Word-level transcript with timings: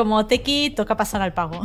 como 0.00 0.24
Teki 0.24 0.70
toca 0.70 0.96
pasar 0.96 1.20
al 1.20 1.34
pago. 1.34 1.60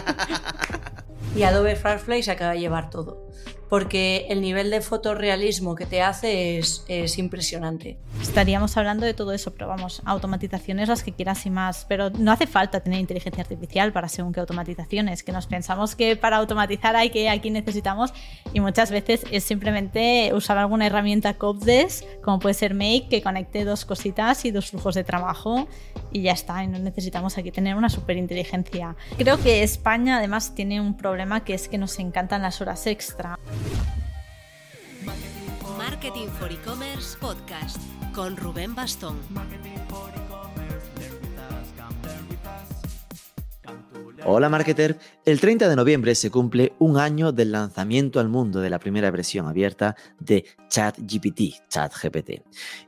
y 1.36 1.42
Adobe 1.42 1.76
Firefly 1.76 2.22
se 2.22 2.30
acaba 2.30 2.52
de 2.52 2.60
llevar 2.60 2.88
todo 2.88 3.28
porque 3.70 4.26
el 4.28 4.40
nivel 4.40 4.68
de 4.68 4.80
fotorrealismo 4.80 5.76
que 5.76 5.86
te 5.86 6.02
hace 6.02 6.58
es, 6.58 6.84
impresionante. 7.18 7.98
Estaríamos 8.20 8.76
hablando 8.76 9.06
de 9.06 9.14
todo 9.14 9.32
eso, 9.32 9.52
pero 9.54 9.68
vamos, 9.68 10.02
automatizaciones 10.04 10.88
las 10.88 11.04
que 11.04 11.12
quieras 11.12 11.46
y 11.46 11.50
más, 11.50 11.86
pero 11.88 12.10
no 12.10 12.32
hace 12.32 12.48
falta 12.48 12.80
tener 12.80 12.98
inteligencia 12.98 13.42
artificial 13.42 13.92
para 13.92 14.08
según 14.08 14.32
qué 14.32 14.40
automatizaciones, 14.40 15.22
que 15.22 15.30
nos 15.30 15.46
pensamos 15.46 15.94
que 15.94 16.16
para 16.16 16.38
automatizar 16.38 16.96
hay 16.96 17.10
que 17.10 17.30
aquí 17.30 17.50
necesitamos 17.50 18.12
y 18.52 18.58
muchas 18.58 18.90
veces 18.90 19.22
es 19.30 19.44
simplemente 19.44 20.32
usar 20.34 20.58
alguna 20.58 20.86
herramienta 20.86 21.34
Copdes, 21.34 22.04
como 22.22 22.40
puede 22.40 22.54
ser 22.54 22.74
Make, 22.74 23.06
que 23.08 23.22
conecte 23.22 23.64
dos 23.64 23.84
cositas 23.84 24.44
y 24.44 24.50
dos 24.50 24.70
flujos 24.70 24.96
de 24.96 25.04
trabajo 25.04 25.68
y 26.10 26.22
ya 26.22 26.32
está, 26.32 26.64
y 26.64 26.66
no 26.66 26.80
necesitamos 26.80 27.38
aquí 27.38 27.52
tener 27.52 27.76
una 27.76 27.88
super 27.88 28.16
inteligencia. 28.16 28.96
Creo 29.16 29.40
que 29.40 29.62
España 29.62 30.16
además 30.16 30.56
tiene 30.56 30.80
un 30.80 30.96
problema 30.96 31.44
que 31.44 31.54
es 31.54 31.68
que 31.68 31.78
nos 31.78 32.00
encantan 32.00 32.42
las 32.42 32.60
horas 32.60 32.84
extra. 32.88 33.38
Marketing 35.76 36.28
for 36.38 36.50
E-Commerce 36.50 37.16
Podcast 37.18 37.78
con 38.14 38.36
Rubén 38.36 38.74
Bastón. 38.74 39.16
Hola 44.24 44.50
marketer, 44.50 44.98
el 45.24 45.40
30 45.40 45.68
de 45.68 45.76
noviembre 45.76 46.14
se 46.14 46.30
cumple 46.30 46.74
un 46.78 46.98
año 46.98 47.32
del 47.32 47.52
lanzamiento 47.52 48.20
al 48.20 48.28
mundo 48.28 48.60
de 48.60 48.68
la 48.68 48.78
primera 48.78 49.10
versión 49.10 49.48
abierta 49.48 49.96
de 50.18 50.44
ChatGPT, 50.68 51.66
ChatGPT, 51.68 52.42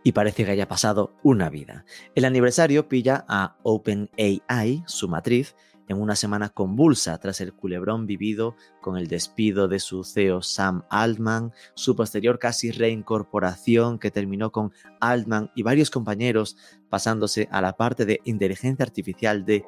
y 0.05 0.13
parece 0.13 0.45
que 0.45 0.51
haya 0.51 0.69
pasado 0.69 1.15
una 1.23 1.49
vida. 1.49 1.85
El 2.15 2.27
aniversario 2.27 2.87
pilla 2.87 3.25
a 3.29 3.57
OpenAI, 3.63 4.85
su 4.87 5.09
matriz, 5.09 5.57
en 5.93 6.01
una 6.01 6.17
semana 6.17 6.49
convulsa 6.49 7.19
tras 7.19 7.41
el 7.41 7.53
culebrón 7.53 8.07
vivido 8.07 8.57
con 8.81 8.97
el 8.97 9.07
despido 9.07 9.69
de 9.69 9.79
su 9.79 10.05
CEO 10.05 10.43
Sam 10.43 10.83
Altman, 10.91 11.53
su 11.75 11.95
posterior 11.95 12.39
casi 12.39 12.73
reincorporación 12.73 13.99
que 13.99 14.11
terminó 14.11 14.51
con 14.51 14.73
Altman 15.01 15.51
y 15.55 15.63
varios 15.63 15.91
compañeros 15.91 16.57
pasándose 16.91 17.49
a 17.53 17.61
la 17.61 17.77
parte 17.77 18.05
de 18.05 18.21
inteligencia 18.25 18.85
artificial 18.85 19.45
de 19.45 19.65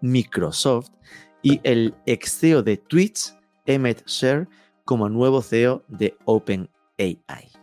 Microsoft 0.00 0.90
y 1.42 1.60
el 1.62 1.94
ex 2.06 2.38
CEO 2.38 2.62
de 2.62 2.76
Twitch, 2.76 3.34
Emmett 3.66 4.04
Shear, 4.06 4.48
como 4.84 5.08
nuevo 5.08 5.42
CEO 5.42 5.84
de 5.88 6.16
OpenAI. 6.24 7.55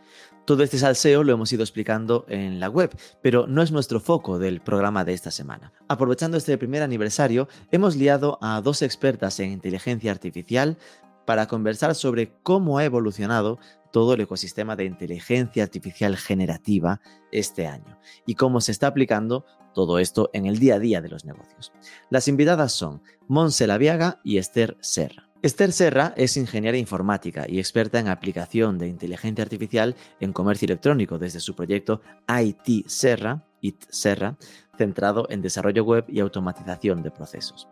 Todo 0.45 0.63
este 0.63 0.77
salseo 0.77 1.23
lo 1.23 1.31
hemos 1.31 1.53
ido 1.53 1.63
explicando 1.63 2.25
en 2.27 2.59
la 2.59 2.69
web, 2.69 2.93
pero 3.21 3.47
no 3.47 3.61
es 3.61 3.71
nuestro 3.71 4.01
foco 4.01 4.39
del 4.39 4.59
programa 4.59 5.05
de 5.05 5.13
esta 5.13 5.31
semana. 5.31 5.71
Aprovechando 5.87 6.35
este 6.35 6.57
primer 6.57 6.83
aniversario, 6.83 7.47
hemos 7.71 7.95
liado 7.95 8.39
a 8.41 8.59
dos 8.59 8.81
expertas 8.81 9.39
en 9.39 9.53
inteligencia 9.53 10.11
artificial 10.11 10.77
para 11.25 11.47
conversar 11.47 11.95
sobre 11.95 12.33
cómo 12.43 12.77
ha 12.77 12.83
evolucionado 12.83 13.57
todo 13.93 14.15
el 14.15 14.21
ecosistema 14.21 14.75
de 14.75 14.83
inteligencia 14.83 15.63
artificial 15.63 16.17
generativa 16.17 16.99
este 17.31 17.67
año 17.67 17.97
y 18.25 18.35
cómo 18.35 18.59
se 18.59 18.73
está 18.73 18.87
aplicando 18.87 19.45
todo 19.73 19.97
esto 19.97 20.29
en 20.33 20.45
el 20.45 20.59
día 20.59 20.75
a 20.75 20.79
día 20.79 20.99
de 20.99 21.09
los 21.09 21.23
negocios. 21.23 21.71
Las 22.09 22.27
invitadas 22.27 22.73
son 22.73 23.01
Monse 23.27 23.65
Laviaga 23.65 24.19
y 24.23 24.39
Esther 24.39 24.77
Serra. 24.81 25.32
Esther 25.43 25.73
Serra 25.73 26.13
es 26.15 26.37
ingeniera 26.37 26.77
informática 26.77 27.45
y 27.49 27.59
experta 27.59 27.99
en 27.99 28.07
aplicación 28.07 28.77
de 28.77 28.87
inteligencia 28.87 29.43
artificial 29.43 29.93
en 30.21 30.31
comercio 30.31 30.67
electrónico 30.67 31.19
desde 31.19 31.41
su 31.41 31.53
proyecto 31.53 31.99
IT 32.29 32.87
Serra, 32.87 33.43
IT 33.59 33.83
Serra, 33.89 34.37
centrado 34.77 35.27
en 35.29 35.41
desarrollo 35.41 35.83
web 35.83 36.05
y 36.07 36.21
automatización 36.21 37.03
de 37.03 37.11
procesos. 37.11 37.67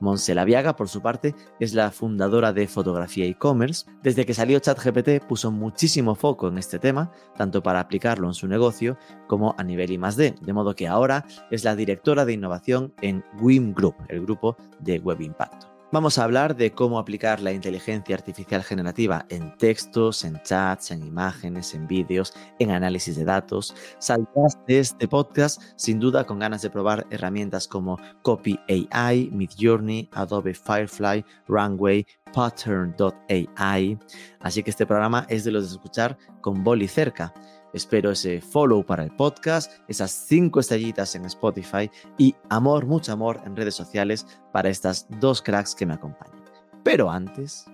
Monse 0.00 0.34
Laviaga, 0.34 0.76
por 0.76 0.90
su 0.90 1.00
parte, 1.00 1.34
es 1.60 1.72
la 1.72 1.90
fundadora 1.92 2.52
de 2.52 2.68
Fotografía 2.68 3.24
e-commerce. 3.24 3.86
Desde 4.02 4.26
que 4.26 4.34
salió 4.34 4.58
ChatGPT 4.58 5.26
puso 5.26 5.50
muchísimo 5.50 6.14
foco 6.14 6.48
en 6.48 6.58
este 6.58 6.78
tema, 6.78 7.10
tanto 7.38 7.62
para 7.62 7.80
aplicarlo 7.80 8.28
en 8.28 8.34
su 8.34 8.46
negocio 8.48 8.98
como 9.28 9.54
a 9.56 9.64
nivel 9.64 9.92
I+D, 9.92 10.34
de 10.42 10.52
modo 10.52 10.74
que 10.74 10.88
ahora 10.88 11.24
es 11.50 11.64
la 11.64 11.74
directora 11.74 12.26
de 12.26 12.34
innovación 12.34 12.92
en 13.00 13.24
WIM 13.40 13.72
Group, 13.72 13.96
el 14.10 14.20
grupo 14.20 14.58
de 14.78 14.98
Web 14.98 15.22
Impacto. 15.22 15.73
Vamos 15.94 16.18
a 16.18 16.24
hablar 16.24 16.56
de 16.56 16.72
cómo 16.72 16.98
aplicar 16.98 17.40
la 17.40 17.52
inteligencia 17.52 18.16
artificial 18.16 18.64
generativa 18.64 19.26
en 19.28 19.56
textos, 19.58 20.24
en 20.24 20.42
chats, 20.42 20.90
en 20.90 21.06
imágenes, 21.06 21.72
en 21.72 21.86
vídeos, 21.86 22.34
en 22.58 22.72
análisis 22.72 23.14
de 23.14 23.24
datos. 23.24 23.72
Saldrás 24.00 24.58
de 24.66 24.80
este 24.80 25.06
podcast 25.06 25.62
sin 25.76 26.00
duda 26.00 26.24
con 26.24 26.40
ganas 26.40 26.62
de 26.62 26.70
probar 26.70 27.06
herramientas 27.10 27.68
como 27.68 27.96
Copy 28.22 28.58
AI, 28.90 29.30
Midjourney, 29.30 30.10
Adobe 30.14 30.52
Firefly, 30.52 31.24
Runway, 31.46 32.04
Pattern.ai. 32.32 33.96
Así 34.40 34.64
que 34.64 34.70
este 34.70 34.86
programa 34.86 35.26
es 35.28 35.44
de 35.44 35.52
los 35.52 35.62
de 35.62 35.76
escuchar 35.76 36.18
con 36.40 36.64
boli 36.64 36.88
cerca. 36.88 37.32
Espero 37.74 38.12
ese 38.12 38.40
follow 38.40 38.86
para 38.86 39.02
el 39.02 39.10
podcast, 39.10 39.72
esas 39.88 40.12
cinco 40.12 40.60
estrellitas 40.60 41.16
en 41.16 41.24
Spotify 41.24 41.90
y 42.16 42.36
amor, 42.48 42.86
mucho 42.86 43.12
amor 43.12 43.40
en 43.44 43.56
redes 43.56 43.74
sociales 43.74 44.26
para 44.52 44.68
estas 44.68 45.06
dos 45.18 45.42
cracks 45.42 45.74
que 45.74 45.84
me 45.84 45.94
acompañan. 45.94 46.44
Pero 46.84 47.10
antes... 47.10 47.66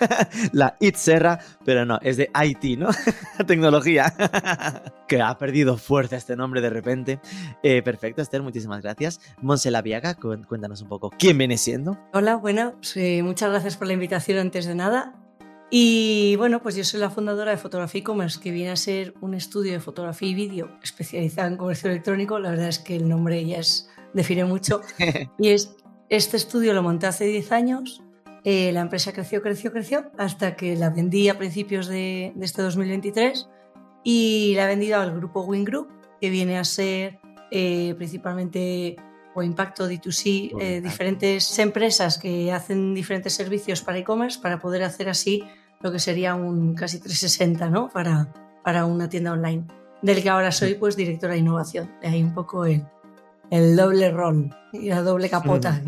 la 0.52 0.76
It 0.80 0.96
Serra, 0.96 1.38
pero 1.64 1.84
no, 1.84 1.98
es 2.02 2.16
de 2.16 2.30
IT, 2.34 2.78
¿no? 2.78 2.88
Tecnología. 3.46 4.12
que 5.08 5.20
ha 5.20 5.36
perdido 5.36 5.76
fuerza 5.76 6.16
este 6.16 6.34
nombre 6.36 6.60
de 6.60 6.70
repente. 6.70 7.20
Eh, 7.62 7.82
perfecto, 7.82 8.22
Esther, 8.22 8.42
muchísimas 8.42 8.82
gracias. 8.82 9.20
Monse 9.40 9.70
Laviaga, 9.70 10.14
cuéntanos 10.14 10.80
un 10.82 10.88
poco 10.88 11.10
quién 11.18 11.36
viene 11.38 11.58
siendo. 11.58 11.98
Hola, 12.12 12.36
bueno, 12.36 12.74
muchas 13.22 13.50
gracias 13.50 13.76
por 13.76 13.86
la 13.86 13.92
invitación 13.92 14.38
antes 14.38 14.66
de 14.66 14.74
nada. 14.74 15.23
Y 15.70 16.36
bueno, 16.36 16.62
pues 16.62 16.76
yo 16.76 16.84
soy 16.84 17.00
la 17.00 17.10
fundadora 17.10 17.50
de 17.50 17.56
Fotografía 17.56 18.00
e-commerce, 18.00 18.40
que 18.40 18.50
viene 18.50 18.70
a 18.70 18.76
ser 18.76 19.14
un 19.20 19.34
estudio 19.34 19.72
de 19.72 19.80
fotografía 19.80 20.28
y 20.28 20.34
vídeo 20.34 20.78
especializado 20.82 21.48
en 21.48 21.56
comercio 21.56 21.90
electrónico. 21.90 22.38
La 22.38 22.50
verdad 22.50 22.68
es 22.68 22.78
que 22.78 22.96
el 22.96 23.08
nombre 23.08 23.44
ya 23.44 23.58
es, 23.58 23.88
define 24.12 24.44
mucho. 24.44 24.80
y 25.38 25.48
es, 25.48 25.74
este 26.08 26.36
estudio 26.36 26.74
lo 26.74 26.82
monté 26.82 27.06
hace 27.06 27.24
10 27.24 27.52
años. 27.52 28.02
Eh, 28.44 28.72
la 28.72 28.82
empresa 28.82 29.12
creció, 29.12 29.42
creció, 29.42 29.72
creció, 29.72 30.12
hasta 30.18 30.54
que 30.54 30.76
la 30.76 30.90
vendí 30.90 31.28
a 31.28 31.38
principios 31.38 31.88
de, 31.88 32.32
de 32.36 32.44
este 32.44 32.60
2023 32.60 33.48
y 34.04 34.52
la 34.54 34.64
he 34.64 34.66
vendido 34.68 35.00
al 35.00 35.14
grupo 35.16 35.42
Win 35.42 35.64
Group, 35.64 35.88
que 36.20 36.28
viene 36.28 36.58
a 36.58 36.64
ser 36.64 37.18
eh, 37.50 37.94
principalmente 37.96 38.96
o 39.34 39.42
Impacto 39.42 39.88
D2C, 39.88 40.52
eh, 40.60 40.80
diferentes 40.80 41.58
empresas 41.58 42.18
que 42.18 42.52
hacen 42.52 42.94
diferentes 42.94 43.34
servicios 43.34 43.82
para 43.82 43.98
e-commerce 43.98 44.38
para 44.40 44.58
poder 44.58 44.82
hacer 44.84 45.08
así 45.08 45.44
lo 45.80 45.92
que 45.92 45.98
sería 45.98 46.34
un 46.34 46.74
casi 46.74 46.98
360 46.98 47.68
¿no? 47.68 47.90
para, 47.90 48.32
para 48.62 48.86
una 48.86 49.08
tienda 49.08 49.32
online, 49.32 49.66
del 50.02 50.22
que 50.22 50.30
ahora 50.30 50.50
soy 50.52 50.74
pues 50.74 50.96
directora 50.96 51.34
de 51.34 51.40
innovación. 51.40 51.90
De 52.00 52.08
ahí 52.08 52.22
un 52.22 52.32
poco 52.32 52.64
el, 52.64 52.86
el 53.50 53.76
doble 53.76 54.10
rol 54.10 54.54
y 54.72 54.88
la 54.88 55.02
doble 55.02 55.28
capota. 55.28 55.82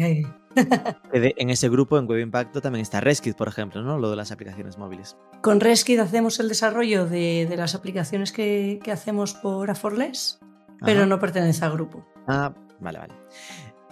en 1.12 1.50
ese 1.50 1.68
grupo, 1.68 1.98
en 1.98 2.06
Web 2.06 2.20
Impacto, 2.20 2.60
también 2.60 2.82
está 2.82 3.00
Reskit, 3.00 3.36
por 3.36 3.48
ejemplo, 3.48 3.82
¿no? 3.82 3.98
Lo 3.98 4.10
de 4.10 4.16
las 4.16 4.32
aplicaciones 4.32 4.78
móviles. 4.78 5.16
Con 5.42 5.60
Reskit 5.60 6.00
hacemos 6.00 6.40
el 6.40 6.48
desarrollo 6.48 7.06
de, 7.06 7.46
de 7.48 7.56
las 7.56 7.74
aplicaciones 7.74 8.32
que, 8.32 8.80
que, 8.82 8.92
hacemos 8.92 9.34
por 9.34 9.70
Aforless, 9.70 10.40
pero 10.84 11.06
no 11.06 11.18
pertenece 11.18 11.64
al 11.64 11.72
grupo. 11.72 12.06
Ah, 12.26 12.54
vale, 12.80 12.98
vale. 12.98 13.14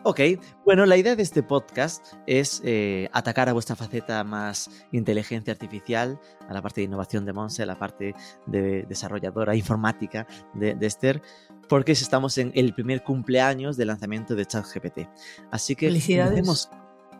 Ok, 0.06 0.20
bueno, 0.66 0.84
la 0.84 0.98
idea 0.98 1.16
de 1.16 1.22
este 1.22 1.42
podcast 1.42 2.12
es 2.26 2.60
eh, 2.62 3.08
atacar 3.12 3.48
a 3.48 3.54
vuestra 3.54 3.74
faceta 3.74 4.22
más 4.22 4.68
inteligencia 4.92 5.50
artificial, 5.50 6.20
a 6.46 6.52
la 6.52 6.60
parte 6.60 6.82
de 6.82 6.84
innovación 6.84 7.24
de 7.24 7.32
Monse, 7.32 7.62
a 7.62 7.66
la 7.66 7.78
parte 7.78 8.14
de 8.44 8.82
desarrolladora 8.82 9.56
informática 9.56 10.26
de, 10.52 10.74
de 10.74 10.86
Esther, 10.86 11.22
porque 11.70 11.92
estamos 11.92 12.36
en 12.36 12.52
el 12.54 12.74
primer 12.74 13.02
cumpleaños 13.02 13.78
del 13.78 13.88
lanzamiento 13.88 14.34
de 14.34 14.44
ChatGPT. 14.44 15.08
Así 15.50 15.74
que 15.74 15.86
Felicidades. 15.86 16.68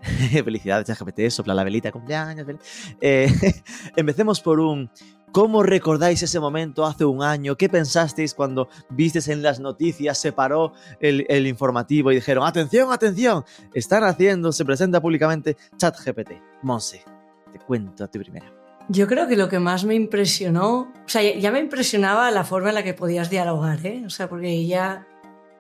Felicidades, 0.45 0.87
ChatGPT, 0.87 1.31
sopla 1.31 1.55
la 1.55 1.65
velita, 1.65 1.91
cumpleaños. 1.91 2.47
Eh, 3.01 3.33
empecemos 3.97 4.43
por 4.43 4.61
un 4.61 4.91
¿Cómo 5.35 5.65
recordáis 5.65 6.23
ese 6.23 6.39
momento 6.39 6.87
hace 6.87 7.05
un 7.05 7.21
año? 7.21 7.57
¿Qué 7.57 7.69
pensasteis 7.69 8.35
cuando 8.35 8.69
visteis 8.89 9.27
en 9.27 9.43
las 9.43 9.59
noticias, 9.59 10.17
se 10.17 10.31
paró 10.31 10.75
el, 11.01 11.49
informativo 11.49 12.13
y 12.13 12.15
dijeron, 12.15 12.47
atención, 12.47 12.93
atención, 12.93 13.45
están 13.73 14.05
haciendo, 14.05 14.53
se 14.53 14.65
presenta 14.65 15.03
públicamente 15.03 15.57
ChatGPT? 15.77 16.35
Monse, 16.63 17.03
te 17.53 17.59
cuento 17.59 18.05
a 18.05 18.07
ti 18.07 18.21
primera. 18.21 18.47
Yo 18.89 19.09
creo 19.09 19.27
que 19.27 19.35
lo 19.35 19.49
que 19.49 19.59
más 19.59 19.85
me 19.85 19.97
impresionó, 19.97 20.93
o 21.05 21.09
sea, 21.09 21.21
ya 21.23 21.51
me 21.51 21.59
impresionaba 21.59 22.31
la 22.31 22.45
forma 22.45 22.69
en 22.69 22.77
la 22.77 22.85
que 22.85 22.95
podías 22.95 23.29
dialogar, 23.29 23.85
¿eh? 23.85 24.05
O 24.07 24.11
sea, 24.11 24.29
porque 24.29 24.65
ya 24.69 25.05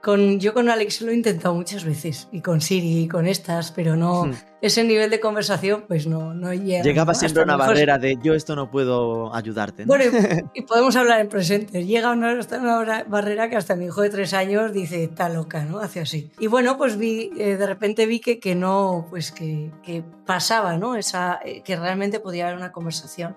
con, 0.04 0.38
yo 0.38 0.52
con 0.52 0.68
Alex 0.68 1.00
lo 1.00 1.10
he 1.10 1.14
intentado 1.14 1.54
muchas 1.54 1.84
veces, 1.84 2.28
y 2.30 2.42
con 2.42 2.60
Siri, 2.60 3.00
y 3.00 3.08
con 3.08 3.26
estas, 3.26 3.72
pero 3.72 3.96
no, 3.96 4.26
hmm. 4.26 4.34
ese 4.60 4.84
nivel 4.84 5.08
de 5.10 5.18
conversación 5.18 5.84
pues 5.88 6.06
no, 6.06 6.34
no 6.34 6.52
llega. 6.52 6.84
Llegaba 6.84 7.14
siempre 7.14 7.42
una 7.42 7.56
barrera 7.56 7.98
de 7.98 8.18
yo 8.22 8.34
esto 8.34 8.54
no 8.54 8.70
puedo 8.70 9.34
ayudarte. 9.34 9.86
Bueno, 9.86 10.04
y, 10.54 10.62
podemos 10.62 10.94
hablar 10.96 11.20
en 11.20 11.28
presente. 11.28 11.84
Llega 11.84 12.12
una, 12.12 12.38
una, 12.60 13.04
barrera 13.04 13.48
que 13.48 13.56
hasta 13.56 13.74
mi 13.76 13.86
hijo 13.86 14.02
de 14.02 14.10
tres 14.10 14.34
años 14.34 14.72
dice, 14.72 15.04
está 15.04 15.28
loca, 15.28 15.64
¿no? 15.64 15.78
Hace 15.78 16.00
así. 16.00 16.30
Y 16.38 16.46
bueno, 16.46 16.76
pues 16.76 16.98
vi, 16.98 17.30
eh, 17.38 17.56
de 17.56 17.66
repente 17.66 18.04
vi 18.04 18.20
que, 18.20 18.38
que 18.38 18.54
no, 18.54 19.06
pues 19.08 19.32
que, 19.32 19.70
que 19.82 20.04
pasaba, 20.26 20.76
¿no? 20.76 20.96
Esa, 20.96 21.40
eh, 21.44 21.62
que 21.64 21.76
realmente 21.76 22.20
podía 22.20 22.46
haber 22.46 22.58
una 22.58 22.72
conversación. 22.72 23.36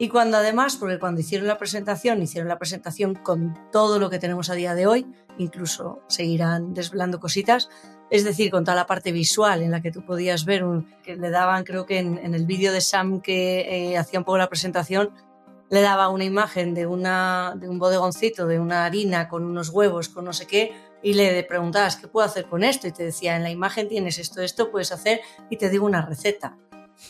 Y 0.00 0.08
cuando 0.08 0.38
además, 0.38 0.76
porque 0.76 0.98
cuando 0.98 1.20
hicieron 1.20 1.46
la 1.46 1.58
presentación, 1.58 2.22
hicieron 2.22 2.48
la 2.48 2.58
presentación 2.58 3.14
con 3.14 3.54
todo 3.70 3.98
lo 3.98 4.08
que 4.08 4.18
tenemos 4.18 4.48
a 4.48 4.54
día 4.54 4.74
de 4.74 4.86
hoy, 4.86 5.06
incluso 5.36 6.00
seguirán 6.08 6.72
desvelando 6.72 7.20
cositas, 7.20 7.68
es 8.08 8.24
decir, 8.24 8.50
con 8.50 8.64
toda 8.64 8.76
la 8.76 8.86
parte 8.86 9.12
visual 9.12 9.60
en 9.60 9.70
la 9.70 9.82
que 9.82 9.90
tú 9.90 10.02
podías 10.02 10.46
ver, 10.46 10.64
un, 10.64 10.88
que 11.02 11.16
le 11.16 11.28
daban, 11.28 11.64
creo 11.64 11.84
que 11.84 11.98
en, 11.98 12.34
el 12.34 12.46
vídeo 12.46 12.72
de 12.72 12.80
Sam 12.80 13.20
que 13.20 13.90
eh, 13.90 13.98
hacía 13.98 14.20
un 14.20 14.24
poco 14.24 14.38
la 14.38 14.48
presentación, 14.48 15.10
le 15.68 15.82
daba 15.82 16.08
una 16.08 16.24
imagen 16.24 16.72
de, 16.72 16.86
una, 16.86 17.52
de 17.58 17.68
un 17.68 17.78
bodegoncito, 17.78 18.46
de 18.46 18.58
una 18.58 18.86
harina 18.86 19.28
con 19.28 19.44
unos 19.44 19.68
huevos, 19.68 20.08
con 20.08 20.24
no 20.24 20.32
sé 20.32 20.46
qué, 20.46 20.72
y 21.02 21.12
le 21.12 21.44
preguntabas, 21.44 21.96
¿qué 21.96 22.08
puedo 22.08 22.26
hacer 22.26 22.46
con 22.46 22.64
esto? 22.64 22.88
Y 22.88 22.92
te 22.92 23.04
decía, 23.04 23.36
en 23.36 23.42
la 23.42 23.50
imagen 23.50 23.86
tienes 23.86 24.18
esto, 24.18 24.40
esto 24.40 24.70
puedes 24.70 24.92
hacer, 24.92 25.20
y 25.50 25.58
te 25.58 25.68
digo 25.68 25.84
una 25.84 26.00
receta. 26.00 26.56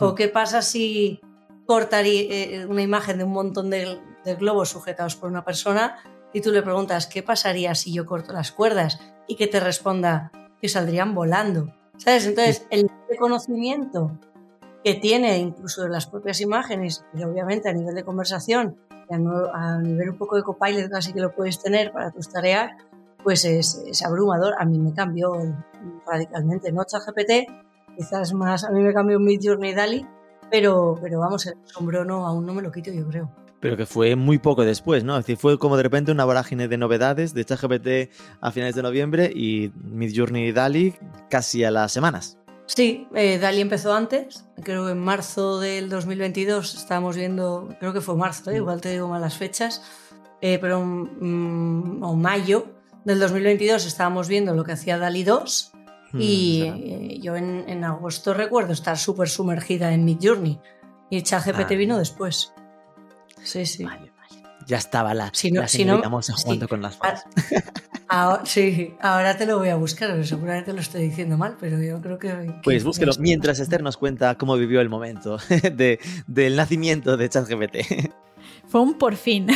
O 0.01 0.17
qué 0.17 0.29
pasa 0.29 0.61
si 0.61 1.21
cortaría 1.71 2.23
eh, 2.31 2.67
una 2.67 2.83
imagen 2.83 3.19
de 3.19 3.23
un 3.23 3.31
montón 3.31 3.71
de, 3.71 4.01
globos 4.41 4.71
sujetados 4.71 5.15
por 5.15 5.31
una 5.31 5.45
persona 5.45 5.99
y 6.33 6.41
tú 6.41 6.51
le 6.51 6.63
preguntas 6.63 7.07
qué 7.07 7.23
pasaría 7.23 7.77
si 7.77 7.93
yo 7.93 8.07
corto 8.07 8.33
las 8.33 8.51
cuerdas 8.51 8.99
y 9.29 9.37
que 9.37 9.47
te 9.47 9.61
responda 9.61 10.33
que 10.61 10.69
saldrían 10.69 11.15
volando. 11.15 11.73
¿Sabes? 11.97 12.27
Entonces, 12.27 12.67
el 12.71 12.91
conocimiento 13.21 14.19
que 14.83 14.95
tiene 14.95 15.39
incluso 15.39 15.85
de 15.85 15.91
las 15.91 16.09
propias 16.09 16.41
imágenes 16.41 17.05
y 17.15 17.23
obviamente 17.23 17.69
a 17.69 17.73
nivel 17.73 17.95
de 17.95 18.03
conversación 18.03 18.77
a, 19.53 19.79
nivel 19.79 20.11
un 20.11 20.19
poco 20.19 20.35
de 20.35 20.43
copilot 20.43 20.91
casi 20.91 21.13
que 21.13 21.21
lo 21.21 21.37
puedes 21.37 21.63
tener 21.63 21.93
para 21.93 22.11
tus 22.11 22.29
tareas, 22.29 22.73
pues 23.23 23.45
es, 23.45 23.81
es 23.87 24.05
abrumador. 24.05 24.55
A 24.59 24.65
mí 24.65 24.77
me 24.77 24.93
cambió 24.93 25.35
radicalmente. 26.05 26.73
No 26.73 26.83
ChatGPT, 26.83 27.49
quizás 27.97 28.33
más, 28.33 28.65
a 28.65 28.71
mí 28.71 28.81
me 28.81 28.93
cambió 28.93 29.21
Midjourney 29.21 29.73
Dali, 29.73 30.05
pero, 30.51 30.99
pero 31.01 31.21
vamos, 31.21 31.47
el 31.47 31.55
sombro 31.65 32.05
no, 32.05 32.27
aún 32.27 32.47
no 32.47 32.55
me 32.55 32.63
lo 32.63 32.73
quito, 32.73 32.91
yo 32.93 33.07
creo. 33.07 33.31
Pero 33.61 33.77
que 33.77 33.87
fue 33.87 34.17
muy 34.17 34.39
poco 34.39 34.65
después, 34.65 35.05
¿no? 35.05 35.19
Es 35.19 35.27
decir, 35.27 35.37
fue 35.37 35.59
como 35.59 35.77
de 35.77 35.83
repente 35.83 36.11
una 36.11 36.25
vorágine 36.25 36.67
de 36.67 36.79
novedades 36.79 37.35
de 37.35 37.45
ChatGPT 37.45 38.11
a 38.41 38.51
finales 38.53 38.75
de 38.75 38.83
noviembre 38.83 39.31
y 39.35 39.71
Midjourney 39.83 40.49
y 40.49 40.53
Dali 40.53 40.95
casi 41.29 41.63
a 41.65 41.71
las 41.71 41.93
semanas. 41.93 42.39
Sí, 42.67 43.07
eh, 43.15 43.39
Dali 43.39 43.61
empezó 43.61 43.93
antes, 43.93 44.47
creo 44.63 44.87
que 44.87 44.93
en 44.93 45.01
marzo 45.01 45.59
del 45.59 45.89
2022 45.89 46.75
estábamos 46.75 47.17
viendo, 47.17 47.69
creo 47.81 47.93
que 47.93 48.01
fue 48.01 48.15
marzo, 48.15 48.51
¿eh? 48.53 48.57
igual 48.57 48.81
te 48.81 48.91
digo 48.91 49.09
malas 49.09 49.37
fechas, 49.37 49.83
eh, 50.41 50.59
pero 50.61 50.81
mm, 50.81 52.03
o 52.03 52.15
mayo 52.15 52.67
del 53.05 53.19
2022 53.19 53.87
estábamos 53.87 54.29
viendo 54.29 54.55
lo 54.55 54.63
que 54.63 54.73
hacía 54.73 54.99
Dali 54.99 55.25
2 55.25 55.73
Mm, 56.13 56.21
y 56.21 56.63
eh, 56.63 57.19
yo 57.21 57.37
en, 57.37 57.85
agosto 57.85 58.35
recuerdo 58.35 58.73
estar 58.73 58.99
súper 58.99 59.29
sumergida 59.29 59.93
en 59.93 60.05
Midjourney 60.05 60.59
y 61.11 61.23
ChatGPT 61.23 61.73
ah. 61.73 61.75
vino 61.75 61.99
después. 61.99 62.53
Sí, 63.43 63.67
sí. 63.67 63.87
Ya 64.67 64.77
estaba 64.77 65.15
la, 65.15 65.31
si 65.33 65.51
no, 65.51 65.67
si 65.67 65.85
no, 65.85 66.01
jugando 66.01 66.69
con 66.69 66.83
las 66.83 66.97
fotos. 66.97 67.23
Ahora, 68.09 68.43
sí, 68.47 68.95
ahora 69.01 69.37
te 69.37 69.47
lo 69.47 69.59
voy 69.59 69.71
a 69.71 69.77
buscar, 69.77 70.25
seguramente 70.25 70.73
lo 70.73 70.81
estoy 70.81 71.03
diciendo 71.03 71.37
mal, 71.37 71.57
pero 71.59 71.81
yo 71.83 72.01
creo 72.01 72.19
que... 72.19 72.55
pues 72.63 72.85
búsquelo 72.85 73.13
mientras 73.19 73.59
Esther 73.59 73.83
nos 73.83 73.97
cuenta 73.97 74.37
cómo 74.37 74.57
vivió 74.57 74.81
el 74.81 74.89
momento 74.89 75.39
de, 75.73 75.99
del 76.27 76.57
nacimiento 76.57 77.17
de 77.17 77.29
ChatGPT. 77.29 77.77
Fue 78.69 78.81
un 78.81 78.95
por 78.99 79.17
fin. 79.17 79.49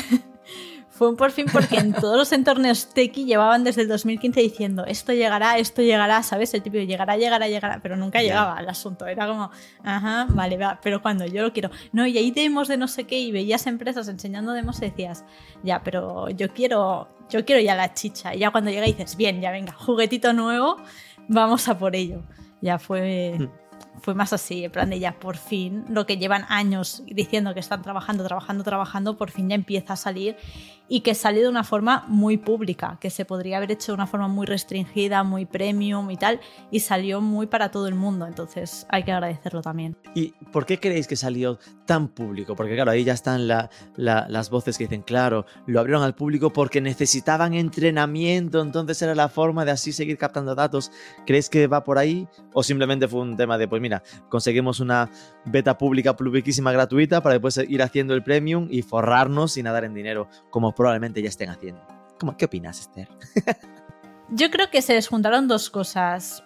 Fue 0.95 1.09
un 1.09 1.17
por 1.17 1.33
fin 1.33 1.47
porque 1.53 1.77
en 1.77 1.93
todos 1.93 2.17
los 2.17 2.31
entornos 2.31 2.95
tequi 2.95 3.25
llevaban 3.25 3.65
desde 3.65 3.83
el 3.83 3.89
2015 3.89 4.41
diciendo 4.41 4.85
esto 4.87 5.13
llegará, 5.13 5.59
esto 5.59 5.83
llegará, 5.83 6.23
¿sabes? 6.23 6.55
El 6.55 6.63
típico 6.63 6.85
llegará, 6.85 7.17
llegará, 7.17 7.49
llegará, 7.49 7.81
pero 7.83 7.97
nunca 7.97 8.23
llegaba 8.23 8.57
al 8.57 8.69
asunto. 8.69 9.05
Era 9.05 9.27
como, 9.27 9.51
ajá, 9.83 10.29
vale, 10.31 10.57
va, 10.57 10.79
pero 10.81 11.03
cuando 11.03 11.27
yo 11.27 11.43
lo 11.43 11.53
quiero. 11.53 11.71
No, 11.91 12.07
y 12.07 12.17
ahí 12.17 12.31
demos 12.31 12.69
de 12.69 12.77
no 12.77 12.87
sé 12.87 13.05
qué 13.05 13.19
y 13.19 13.33
veías 13.33 13.67
empresas 13.67 14.07
enseñando 14.07 14.53
demos 14.53 14.79
y 14.79 14.83
decías, 14.83 15.25
ya, 15.65 15.83
pero 15.83 16.31
yo 16.31 16.55
quiero, 16.55 17.09
yo 17.29 17.45
quiero 17.45 17.61
ya 17.61 17.75
la 17.75 17.93
chicha. 17.93 18.33
Y 18.33 18.39
ya 18.39 18.53
cuando 18.53 18.71
llega 18.71 18.87
dices, 18.87 19.17
bien, 19.17 19.41
ya 19.41 19.51
venga, 19.51 19.73
juguetito 19.73 20.33
nuevo, 20.33 20.77
vamos 21.27 21.69
a 21.69 21.77
por 21.77 21.97
ello. 21.97 22.23
Ya 22.61 22.79
fue. 22.79 23.35
Hmm 23.39 23.65
fue 24.01 24.15
más 24.15 24.33
así, 24.33 24.65
en 24.65 24.71
plan 24.71 24.91
de 24.91 24.99
ya 24.99 25.19
por 25.19 25.37
fin, 25.37 25.85
lo 25.89 26.07
que 26.07 26.17
llevan 26.17 26.45
años 26.49 27.03
diciendo 27.07 27.55
que 27.55 27.61
están 27.61 27.83
trabajando, 27.83 28.25
trabajando, 28.25 28.65
trabajando, 28.65 29.17
por 29.17 29.31
fin 29.31 29.49
ya 29.49 29.55
empieza 29.55 29.95
a 29.95 29.97
salir 29.97 30.37
y 30.87 31.01
que 31.01 31.15
sale 31.15 31.41
de 31.41 31.49
una 31.49 31.65
forma 31.65 32.05
muy 32.09 32.37
pública, 32.37 32.99
que 33.01 33.09
se 33.09 33.25
podría 33.25 33.57
haber 33.57 33.73
hecho 33.73 33.93
de 33.93 33.95
una 33.95 34.07
forma 34.07 34.29
muy 34.29 34.45
restringida, 34.47 35.23
muy 35.23 35.47
premium 35.47 36.11
y 36.11 36.19
tal, 36.19 36.41
y 36.71 36.81
salió 36.81 37.23
muy 37.23 37.47
para 37.47 37.71
todo 37.71 37.89
el 37.89 37.95
mundo, 37.95 38.27
entonces 38.27 38.87
hay 38.91 39.03
que 39.03 39.13
agradecerlo 39.13 39.63
también. 39.63 39.97
¿Y 40.15 40.33
por 40.53 40.67
qué 40.67 40.79
creéis 40.79 41.07
que 41.07 41.17
salió 41.17 41.59
tan 41.87 42.09
público? 42.09 42.55
Porque 42.55 42.75
claro, 42.75 42.91
ahí 42.91 43.03
ya 43.03 43.15
están 43.15 43.49
las 43.49 44.51
voces 44.51 44.77
que 44.77 44.85
dicen, 44.85 45.01
claro, 45.01 45.47
lo 45.67 45.81
abrieron 45.81 46.03
al 46.03 46.15
público 46.15 46.53
porque 46.53 46.83
necesitaban 46.83 47.55
entrenamiento, 47.55 48.61
entonces 48.61 49.01
era 49.01 49.15
la 49.15 49.31
forma 49.31 49.65
de 49.65 49.71
así 49.71 49.91
seguir 49.91 50.19
captando 50.19 50.55
datos. 50.55 50.93
¿Creéis 51.25 51.49
que 51.49 51.67
va 51.67 51.83
por 51.83 51.97
ahí? 51.97 52.29
¿O 52.53 52.63
simplemente 52.63 53.09
fue 53.09 53.23
un 53.23 53.39
tema 53.39 53.57
de, 53.57 53.69
pues 53.69 53.81
mira, 53.85 54.03
conseguimos 54.31 54.81
una 54.81 55.11
beta 55.45 55.77
pública 55.77 56.17
publiquísima 56.17 56.73
gratuita 56.73 57.23
para 57.23 57.35
después 57.35 57.61
ir 57.69 57.83
haciendo 57.83 58.15
el 58.15 58.23
premium 58.23 58.67
y 58.71 58.81
forrarnos 58.81 59.53
sin 59.53 59.65
dar 59.65 59.85
en 59.85 59.93
dinero, 59.93 60.27
como 60.49 60.75
probablemente 60.75 61.21
ya 61.21 61.29
estén 61.29 61.51
haciendo. 61.51 61.87
¿Cómo, 62.19 62.35
¿Qué 62.35 62.47
opinas, 62.47 62.81
Esther? 62.81 63.09
Yo 64.31 64.51
creo 64.51 64.71
que 64.71 64.81
se 64.81 64.95
les 64.95 65.07
juntaron 65.07 65.49
dos 65.49 65.69
cosas. 65.69 66.43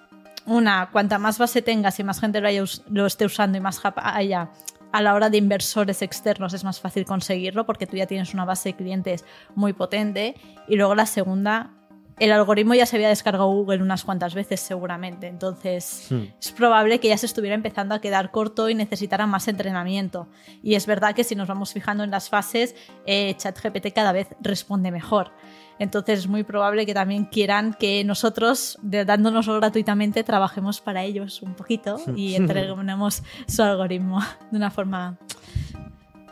Una, 0.46 0.90
cuanta 0.90 1.18
más 1.18 1.38
base 1.38 1.62
tengas 1.62 2.00
y 2.00 2.04
más 2.04 2.20
gente 2.20 2.40
lo, 2.40 2.48
lo 2.90 3.06
esté 3.06 3.26
usando 3.26 3.56
y 3.56 3.60
más 3.60 3.80
haya 3.94 4.50
a 4.90 5.02
la 5.02 5.14
hora 5.14 5.30
de 5.30 5.36
inversores 5.36 6.02
externos 6.02 6.54
es 6.54 6.64
más 6.64 6.80
fácil 6.80 7.04
conseguirlo 7.04 7.66
porque 7.66 7.86
tú 7.86 7.96
ya 7.96 8.06
tienes 8.06 8.34
una 8.34 8.44
base 8.44 8.70
de 8.70 8.76
clientes 8.76 9.24
muy 9.54 9.72
potente. 9.74 10.34
Y 10.66 10.74
luego 10.74 10.96
la 10.96 11.06
segunda, 11.06 11.70
el 12.20 12.32
algoritmo 12.32 12.74
ya 12.74 12.86
se 12.86 12.96
había 12.96 13.08
descargado 13.08 13.48
Google 13.48 13.82
unas 13.82 14.04
cuantas 14.04 14.34
veces 14.34 14.60
seguramente, 14.60 15.26
entonces 15.26 16.06
hmm. 16.10 16.22
es 16.40 16.52
probable 16.52 17.00
que 17.00 17.08
ya 17.08 17.18
se 17.18 17.26
estuviera 17.26 17.54
empezando 17.54 17.94
a 17.94 18.00
quedar 18.00 18.30
corto 18.30 18.68
y 18.68 18.74
necesitara 18.74 19.26
más 19.26 19.48
entrenamiento. 19.48 20.28
Y 20.62 20.74
es 20.74 20.86
verdad 20.86 21.14
que 21.14 21.24
si 21.24 21.34
nos 21.34 21.48
vamos 21.48 21.72
fijando 21.72 22.04
en 22.04 22.10
las 22.10 22.28
fases, 22.28 22.74
eh, 23.06 23.34
ChatGPT 23.36 23.92
cada 23.94 24.12
vez 24.12 24.28
responde 24.40 24.90
mejor. 24.90 25.32
Entonces 25.78 26.20
es 26.20 26.26
muy 26.26 26.42
probable 26.42 26.86
que 26.86 26.94
también 26.94 27.24
quieran 27.24 27.74
que 27.74 28.02
nosotros, 28.04 28.78
dándonoslo 28.82 29.54
gratuitamente, 29.56 30.24
trabajemos 30.24 30.80
para 30.80 31.04
ellos 31.04 31.40
un 31.42 31.54
poquito 31.54 32.00
y 32.16 32.34
entreguemos 32.36 33.22
su 33.46 33.62
algoritmo 33.62 34.20
de 34.50 34.56
una 34.56 34.70
forma 34.70 35.18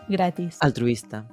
gratis. 0.08 0.58
Altruista. 0.60 1.28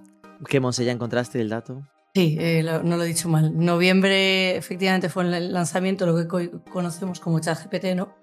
¿Qué, 0.48 0.60
Monse, 0.60 0.86
ya 0.86 0.92
encontraste 0.92 1.42
el 1.42 1.50
dato? 1.50 1.84
Sí, 2.16 2.38
eh, 2.40 2.62
no 2.62 2.98
lo 2.98 3.04
he 3.04 3.08
dicho 3.08 3.28
mal. 3.28 3.58
Noviembre 3.58 4.56
efectivamente 4.56 5.10
fue 5.10 5.24
el 5.24 5.52
lanzamiento, 5.52 6.06
lo 6.06 6.16
que 6.16 6.52
conocemos 6.72 7.20
como 7.20 7.40
ChatGPT, 7.40 7.96
¿no? 7.96 8.16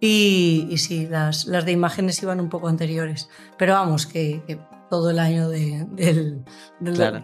Y, 0.00 0.68
y 0.70 0.78
sí, 0.78 1.06
las, 1.06 1.46
las, 1.46 1.66
de 1.66 1.72
imágenes 1.72 2.22
iban 2.22 2.40
un 2.40 2.48
poco 2.48 2.68
anteriores. 2.68 3.28
Pero 3.58 3.74
vamos, 3.74 4.06
que, 4.06 4.42
todo 4.88 5.10
el 5.10 5.18
año 5.18 5.50
de, 5.50 5.86
del, 5.90 6.44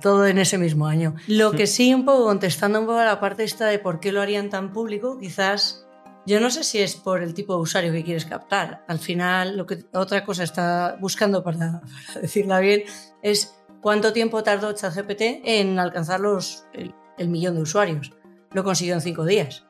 todo 0.00 0.26
en 0.26 0.37
ese 0.37 0.59
mismo 0.59 0.87
año. 0.87 1.14
Lo 1.28 1.52
que 1.52 1.66
sí, 1.66 1.95
un 1.95 2.04
poco 2.04 2.25
contestando 2.25 2.81
un 2.81 2.87
poco 2.87 2.99
a 2.99 3.04
la 3.04 3.19
parte 3.21 3.45
esta 3.45 3.66
de 3.66 3.78
por 3.78 3.99
qué 3.99 4.12
lo 4.12 4.21
harían 4.21 4.50
tan 4.50 4.73
público, 4.73 5.19
quizás 5.19 5.87
yo 6.26 6.40
no 6.40 6.50
sé 6.50 6.62
si 6.62 6.78
es 6.78 6.95
por 6.95 7.23
el 7.23 7.35
tipo 7.35 7.54
de 7.54 7.62
usuario 7.62 7.92
que 7.92 8.04
quieres 8.04 8.26
captar. 8.26 8.85
Al 8.87 8.99
final, 8.99 9.57
lo 9.57 9.66
que 9.66 9.85
otra 9.92 10.25
cosa 10.25 10.45
está 10.45 10.97
buscando 11.00 11.42
para, 11.42 11.81
para 12.07 12.21
decirla 12.21 12.61
bien 12.61 12.83
es 13.23 13.54
¿Cuánto 13.83 14.12
tiempo 14.12 14.45
tardó 14.45 14.73
ChatGPT 14.73 15.43
en 15.45 15.81
alcanzar 15.81 16.21
los, 16.21 16.65
el, 16.73 17.29
millón 17.29 17.57
de 17.57 17.62
usuarios? 17.62 18.12
Lo 18.53 18.62
consiguió 18.62 18.95
en 18.95 19.01
cinco 19.01 19.25
días. 19.25 19.65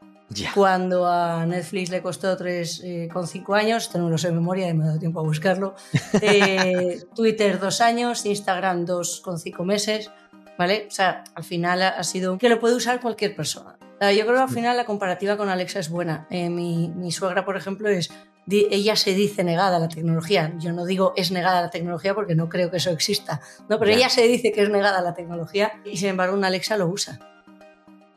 Cuando 0.54 1.06
a 1.06 1.46
Netflix 1.46 1.90
le 1.90 2.02
costó 2.02 2.36
3,5 2.36 2.82
eh, 2.84 3.58
años, 3.58 3.90
tengo 3.90 4.04
no 4.06 4.10
lo 4.10 4.18
sé 4.18 4.28
de 4.28 4.34
memoria 4.34 4.68
y 4.68 4.74
me 4.74 4.84
ha 4.84 4.88
dado 4.88 4.98
tiempo 4.98 5.20
a 5.20 5.22
buscarlo. 5.22 5.74
Eh, 6.20 7.00
Twitter 7.14 7.58
dos 7.58 7.80
años, 7.80 8.26
Instagram 8.26 8.84
dos 8.84 9.22
con 9.22 9.38
cinco 9.38 9.64
meses, 9.64 10.10
¿vale? 10.58 10.86
O 10.88 10.90
sea, 10.90 11.24
al 11.34 11.44
final 11.44 11.82
ha 11.82 12.02
sido 12.04 12.36
que 12.36 12.50
lo 12.50 12.60
puede 12.60 12.76
usar 12.76 13.00
cualquier 13.00 13.34
persona. 13.34 13.78
Yo 14.10 14.26
creo 14.26 14.34
que 14.34 14.42
al 14.42 14.50
final 14.50 14.76
la 14.76 14.84
comparativa 14.84 15.36
con 15.36 15.48
Alexa 15.48 15.78
es 15.78 15.88
buena. 15.88 16.26
Eh, 16.28 16.50
mi, 16.50 16.88
mi, 16.88 17.12
suegra, 17.12 17.44
por 17.44 17.56
ejemplo, 17.56 17.88
es 17.88 18.10
ella 18.48 18.96
se 18.96 19.14
dice 19.14 19.44
negada 19.44 19.76
a 19.76 19.80
la 19.80 19.88
tecnología. 19.88 20.52
Yo 20.58 20.72
no 20.72 20.84
digo 20.84 21.12
es 21.16 21.30
negada 21.30 21.60
a 21.60 21.62
la 21.62 21.70
tecnología 21.70 22.14
porque 22.14 22.34
no 22.34 22.48
creo 22.48 22.70
que 22.70 22.78
eso 22.78 22.90
exista, 22.90 23.40
¿no? 23.68 23.78
pero 23.78 23.90
ella 23.90 24.08
se 24.08 24.26
dice 24.26 24.52
que 24.52 24.62
es 24.62 24.70
negada 24.70 24.98
a 24.98 25.02
la 25.02 25.14
tecnología 25.14 25.80
y 25.84 25.96
sin 25.96 26.08
embargo 26.08 26.36
una 26.36 26.48
Alexa 26.48 26.76
lo 26.76 26.88
usa. 26.88 27.18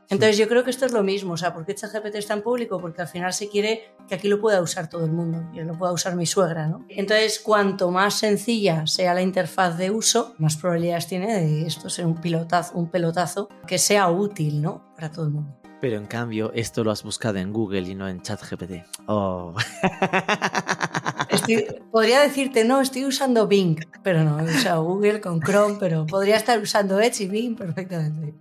Entonces 0.10 0.38
yo 0.38 0.48
creo 0.48 0.64
que 0.64 0.70
esto 0.70 0.86
es 0.86 0.92
lo 0.92 1.04
mismo, 1.04 1.34
o 1.34 1.38
sea, 1.38 1.54
¿por 1.54 1.66
qué 1.66 1.74
ChatGPT 1.74 2.16
está 2.16 2.36
en 2.36 2.44
público? 2.44 2.80
Porque 2.80 3.02
al 3.02 3.08
final 3.08 3.34
se 3.34 3.50
quiere 3.50 3.96
que 4.08 4.16
aquí 4.16 4.28
lo 4.28 4.40
pueda 4.40 4.62
usar 4.62 4.88
todo 4.88 5.04
el 5.04 5.12
mundo 5.12 5.50
y 5.54 5.62
lo 5.62 5.74
pueda 5.74 5.92
usar 5.94 6.16
mi 6.16 6.28
suegra, 6.28 6.68
¿no? 6.68 6.86
Entonces, 6.90 7.40
cuanto 7.40 7.90
más 7.90 8.14
sencilla 8.14 8.86
sea 8.86 9.16
la 9.16 9.24
interfaz 9.24 9.78
de 9.78 9.90
uso, 9.90 10.36
más 10.38 10.58
probabilidades 10.58 11.08
tiene 11.08 11.34
de 11.34 11.66
esto 11.66 11.90
ser 11.90 12.06
un 12.06 12.22
pilotazo, 12.22 12.78
un 12.78 12.90
pelotazo 12.90 13.50
que 13.66 13.80
sea 13.80 14.10
útil, 14.10 14.62
¿no? 14.62 14.94
Para 14.96 15.12
todo 15.12 15.26
el 15.26 15.32
mundo. 15.32 15.65
Pero 15.82 15.98
en 15.98 16.06
cambio, 16.06 16.52
esto 16.54 16.84
lo 16.84 16.92
has 16.92 17.04
buscado 17.04 17.38
en 17.38 17.52
Google 17.52 17.82
y 17.82 17.96
no 17.96 18.08
en 18.08 18.22
ChatGPT. 18.22 18.86
Oh. 19.08 19.54
podría 21.92 22.22
decirte, 22.22 22.64
no, 22.64 22.82
estoy 22.82 23.06
usando 23.06 23.48
Bing, 23.48 23.80
pero 24.04 24.24
no, 24.24 24.40
he 24.40 24.44
usado 24.44 24.84
Google 24.84 25.22
con 25.22 25.42
Chrome, 25.42 25.78
pero 25.80 26.06
podría 26.06 26.38
estar 26.38 26.60
usando 26.60 27.00
Edge 27.00 27.24
y 27.24 27.28
Bing 27.28 27.56
perfectamente. 27.56 28.34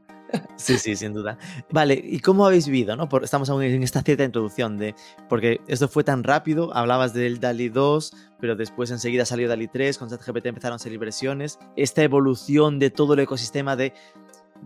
Sí, 0.57 0.79
sí, 0.79 0.97
sin 0.97 1.13
duda. 1.13 1.39
Vale, 1.71 2.01
¿y 2.03 2.21
cómo 2.21 2.47
habéis 2.47 2.67
vivido? 2.67 2.97
No? 2.97 3.09
estamos 3.23 3.51
aún 3.51 3.63
en 3.63 3.83
esta 3.83 4.03
cierta 4.03 4.25
introducción 4.25 4.79
de. 4.79 4.95
Porque 5.29 5.61
esto 5.69 5.89
fue 5.89 6.05
tan 6.05 6.25
rápido, 6.25 6.75
hablabas 6.75 7.15
del 7.15 7.41
DALI 7.41 7.69
2, 7.69 8.13
pero 8.41 8.57
después 8.57 8.91
enseguida 8.91 9.25
salió 9.25 9.49
DALI 9.49 9.69
3, 9.69 9.99
con 9.99 10.09
ChatGPT 10.09 10.47
empezaron 10.47 10.77
a 10.77 10.79
salir 10.79 10.99
versiones. 10.99 11.59
Esta 11.77 12.03
evolución 12.03 12.79
de 12.79 12.91
todo 12.91 13.15
el 13.15 13.21
ecosistema 13.21 13.77
de 13.77 13.93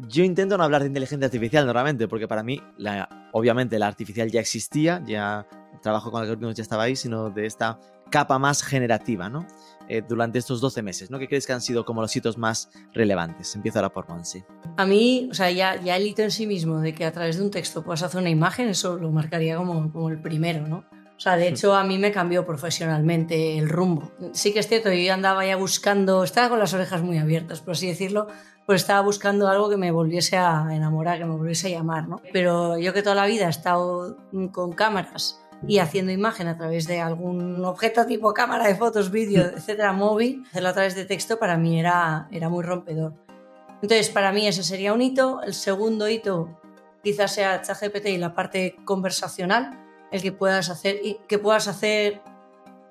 yo 0.08 0.24
intento 0.24 0.56
no 0.56 0.64
hablar 0.64 0.82
de 0.82 0.88
inteligencia 0.88 1.26
artificial 1.26 1.66
normalmente, 1.66 2.08
porque 2.08 2.28
para 2.28 2.42
mí, 2.42 2.60
la, 2.76 3.30
obviamente, 3.32 3.78
la 3.78 3.86
artificial 3.86 4.30
ya 4.30 4.40
existía, 4.40 5.02
ya 5.06 5.46
trabajo 5.82 6.10
con 6.10 6.22
algoritmos 6.22 6.54
ya 6.54 6.62
estaba 6.62 6.84
ahí, 6.84 6.96
sino 6.96 7.30
de 7.30 7.46
esta 7.46 7.78
capa 8.10 8.38
más 8.38 8.62
generativa, 8.62 9.28
¿no? 9.28 9.46
Eh, 9.88 10.02
durante 10.06 10.38
estos 10.38 10.60
12 10.60 10.82
meses, 10.82 11.10
¿no? 11.10 11.18
¿Qué 11.18 11.28
crees 11.28 11.46
que 11.46 11.52
han 11.52 11.60
sido 11.60 11.84
como 11.84 12.00
los 12.02 12.14
hitos 12.14 12.36
más 12.36 12.70
relevantes? 12.92 13.54
Empiezo 13.54 13.78
ahora 13.78 13.90
por 13.90 14.08
Monsi. 14.08 14.44
A 14.76 14.86
mí, 14.86 15.28
o 15.30 15.34
sea, 15.34 15.50
ya, 15.50 15.80
ya 15.80 15.96
el 15.96 16.06
hito 16.06 16.22
en 16.22 16.30
sí 16.30 16.46
mismo 16.46 16.80
de 16.80 16.94
que 16.94 17.04
a 17.04 17.12
través 17.12 17.38
de 17.38 17.44
un 17.44 17.50
texto 17.50 17.82
puedas 17.82 18.02
hacer 18.02 18.20
una 18.20 18.30
imagen, 18.30 18.68
eso 18.68 18.96
lo 18.96 19.10
marcaría 19.10 19.56
como, 19.56 19.90
como 19.92 20.10
el 20.10 20.20
primero, 20.20 20.66
¿no? 20.66 20.84
O 21.16 21.20
sea, 21.20 21.36
de 21.36 21.50
hmm. 21.50 21.54
hecho, 21.54 21.74
a 21.74 21.84
mí 21.84 21.98
me 21.98 22.12
cambió 22.12 22.46
profesionalmente 22.46 23.58
el 23.58 23.68
rumbo. 23.68 24.12
Sí 24.32 24.52
que 24.52 24.60
es 24.60 24.68
cierto, 24.68 24.92
yo 24.92 25.12
andaba 25.12 25.44
ya 25.46 25.56
buscando, 25.56 26.22
estaba 26.22 26.50
con 26.50 26.58
las 26.58 26.74
orejas 26.74 27.02
muy 27.02 27.18
abiertas, 27.18 27.60
por 27.60 27.72
así 27.72 27.86
decirlo, 27.86 28.28
pues 28.68 28.82
estaba 28.82 29.00
buscando 29.00 29.48
algo 29.48 29.70
que 29.70 29.78
me 29.78 29.90
volviese 29.90 30.36
a 30.36 30.66
enamorar, 30.70 31.16
que 31.16 31.24
me 31.24 31.34
volviese 31.34 31.68
a 31.68 31.78
llamar, 31.78 32.06
¿no? 32.06 32.20
Pero 32.34 32.76
yo 32.76 32.92
que 32.92 33.00
toda 33.00 33.14
la 33.14 33.24
vida 33.24 33.46
he 33.46 33.48
estado 33.48 34.18
con 34.52 34.74
cámaras 34.74 35.40
y 35.66 35.78
haciendo 35.78 36.12
imagen 36.12 36.48
a 36.48 36.58
través 36.58 36.86
de 36.86 37.00
algún 37.00 37.64
objeto 37.64 38.04
tipo 38.04 38.34
cámara 38.34 38.68
de 38.68 38.74
fotos, 38.74 39.10
vídeo, 39.10 39.40
etcétera, 39.56 39.94
móvil, 39.94 40.44
hacerlo 40.50 40.68
a 40.68 40.72
través 40.74 40.94
de 40.94 41.06
texto 41.06 41.38
para 41.38 41.56
mí 41.56 41.80
era, 41.80 42.28
era 42.30 42.50
muy 42.50 42.62
rompedor. 42.62 43.14
Entonces, 43.80 44.10
para 44.10 44.32
mí 44.32 44.46
ese 44.46 44.62
sería 44.62 44.92
un 44.92 45.00
hito. 45.00 45.40
El 45.40 45.54
segundo 45.54 46.06
hito 46.06 46.60
quizás 47.02 47.32
sea 47.32 47.62
ChatGPT 47.62 48.08
y 48.08 48.18
la 48.18 48.34
parte 48.34 48.76
conversacional, 48.84 49.82
el 50.12 50.20
que 50.20 50.32
puedas 50.32 50.68
hacer, 50.68 51.00
que 51.26 51.38
puedas 51.38 51.68
hacer 51.68 52.20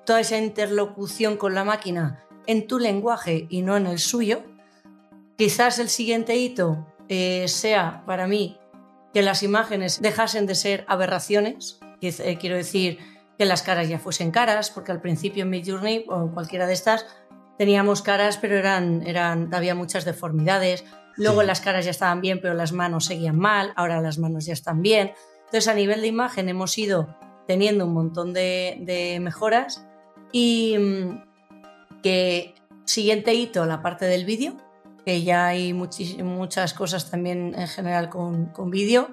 toda 0.04 0.18
esa 0.18 0.38
interlocución 0.38 1.36
con 1.36 1.54
la 1.54 1.62
máquina 1.62 2.24
en 2.46 2.66
tu 2.66 2.80
lenguaje 2.80 3.46
y 3.48 3.62
no 3.62 3.76
en 3.76 3.86
el 3.86 4.00
suyo 4.00 4.42
Quizás 5.38 5.78
el 5.78 5.88
siguiente 5.88 6.34
hito 6.34 6.84
eh, 7.08 7.46
sea 7.46 8.02
para 8.06 8.26
mí 8.26 8.58
que 9.14 9.22
las 9.22 9.44
imágenes 9.44 10.02
dejasen 10.02 10.46
de 10.46 10.56
ser 10.56 10.84
aberraciones, 10.88 11.78
eh, 12.00 12.36
quiero 12.40 12.56
decir 12.56 12.98
que 13.38 13.44
las 13.44 13.62
caras 13.62 13.88
ya 13.88 14.00
fuesen 14.00 14.32
caras, 14.32 14.70
porque 14.72 14.90
al 14.90 15.00
principio 15.00 15.44
en 15.44 15.50
Midjourney 15.50 16.06
o 16.08 16.32
cualquiera 16.32 16.66
de 16.66 16.72
estas 16.72 17.06
teníamos 17.56 18.02
caras, 18.02 18.36
pero 18.36 18.56
eran, 18.56 19.06
eran, 19.06 19.54
había 19.54 19.76
muchas 19.76 20.04
deformidades. 20.04 20.84
Luego 21.14 21.44
las 21.44 21.60
caras 21.60 21.84
ya 21.84 21.92
estaban 21.92 22.20
bien, 22.20 22.40
pero 22.42 22.54
las 22.54 22.72
manos 22.72 23.04
seguían 23.04 23.38
mal. 23.38 23.72
Ahora 23.76 24.00
las 24.00 24.18
manos 24.18 24.44
ya 24.44 24.54
están 24.54 24.82
bien. 24.82 25.12
Entonces, 25.46 25.68
a 25.68 25.74
nivel 25.74 26.00
de 26.00 26.08
imagen 26.08 26.48
hemos 26.48 26.76
ido 26.76 27.16
teniendo 27.46 27.86
un 27.86 27.94
montón 27.94 28.32
de, 28.32 28.78
de 28.80 29.20
mejoras. 29.20 29.86
Y 30.32 30.76
mm, 30.78 32.02
que 32.02 32.56
siguiente 32.84 33.34
hito, 33.34 33.66
la 33.66 33.82
parte 33.82 34.06
del 34.06 34.24
vídeo, 34.24 34.56
que 35.08 35.22
ya 35.22 35.46
hay 35.46 35.72
muchas 35.72 36.74
cosas 36.74 37.10
también 37.10 37.54
en 37.56 37.66
general 37.66 38.10
con, 38.10 38.52
con 38.52 38.70
vídeo. 38.70 39.08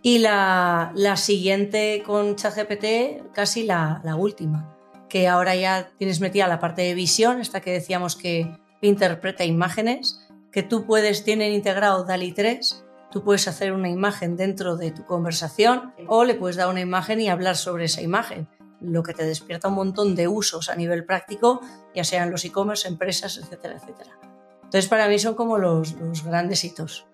Y 0.00 0.20
la, 0.20 0.92
la, 0.94 1.16
siguiente 1.16 2.04
con 2.06 2.36
ChatGPT, 2.36 3.32
casi 3.32 3.64
la, 3.64 4.00
la, 4.04 4.14
última, 4.14 4.78
que 5.08 5.26
ahora 5.26 5.56
ya 5.56 5.90
tienes 5.98 6.20
metida 6.20 6.46
la 6.46 6.60
parte 6.60 6.82
de 6.82 6.94
visión, 6.94 7.40
esta 7.40 7.60
que 7.60 7.72
decíamos 7.72 8.14
que 8.14 8.56
interpreta 8.80 9.44
imágenes, 9.44 10.24
que 10.52 10.62
tú 10.62 10.86
puedes, 10.86 11.24
tienen 11.24 11.52
integrado 11.52 12.04
DALI 12.04 12.30
3, 12.30 12.84
tú 13.10 13.24
puedes 13.24 13.48
hacer 13.48 13.72
una 13.72 13.88
imagen 13.88 14.36
dentro 14.36 14.76
de 14.76 14.92
tu 14.92 15.04
conversación 15.06 15.92
o 16.06 16.22
le 16.22 16.36
puedes 16.36 16.54
dar 16.54 16.68
una 16.68 16.82
imagen 16.82 17.20
y 17.20 17.30
hablar 17.30 17.56
sobre 17.56 17.86
esa 17.86 18.00
imagen, 18.00 18.46
lo 18.80 19.02
que 19.02 19.12
te 19.12 19.24
despierta 19.24 19.66
un 19.66 19.74
montón 19.74 20.14
de 20.14 20.28
usos 20.28 20.70
a 20.70 20.76
nivel 20.76 21.04
práctico, 21.04 21.62
ya 21.96 22.04
sean 22.04 22.30
los 22.30 22.44
e-commerce, 22.44 22.86
empresas, 22.86 23.38
etcétera, 23.38 23.74
etcétera. 23.74 24.35
Entonces, 24.66 24.88
para 24.88 25.08
mí 25.08 25.18
son 25.18 25.34
como 25.34 25.58
los, 25.58 25.94
grandes 26.24 26.64
hitos. 26.64 27.06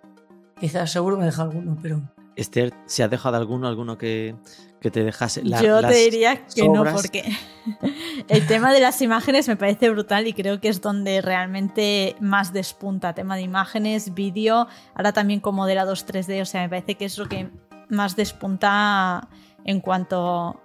Quizás 0.58 0.90
seguro 0.90 1.18
me 1.18 1.26
deja 1.26 1.42
alguno, 1.42 1.76
pero. 1.80 2.02
Esther, 2.34 2.72
¿se 2.86 3.02
ha 3.02 3.08
dejado 3.08 3.36
alguno, 3.36 3.68
alguno 3.68 3.98
que, 3.98 4.34
te 4.80 5.04
dejase? 5.04 5.44
La, 5.44 5.62
Yo 5.62 5.82
te 5.86 5.94
diría 5.94 6.46
que 6.46 6.66
no, 6.66 6.82
porque 6.84 7.30
el 8.28 8.46
tema 8.46 8.72
de 8.72 8.80
las 8.80 9.02
imágenes 9.02 9.48
me 9.48 9.56
parece 9.56 9.90
brutal 9.90 10.26
y 10.26 10.32
creo 10.32 10.60
que 10.60 10.68
es 10.68 10.80
donde 10.80 11.20
realmente 11.20 12.16
más 12.20 12.54
despunta. 12.54 13.12
Tema 13.12 13.36
de 13.36 13.42
imágenes, 13.42 14.14
vídeo, 14.14 14.66
ahora 14.94 15.12
también 15.12 15.40
con 15.40 15.54
modelados 15.54 16.06
3D, 16.06 16.40
o 16.40 16.46
sea, 16.46 16.62
me 16.62 16.70
parece 16.70 16.94
que 16.94 17.04
es 17.04 17.18
lo 17.18 17.28
que 17.28 17.50
más 17.90 18.16
despunta 18.16 19.28
en 19.64 19.80
cuanto 19.80 20.58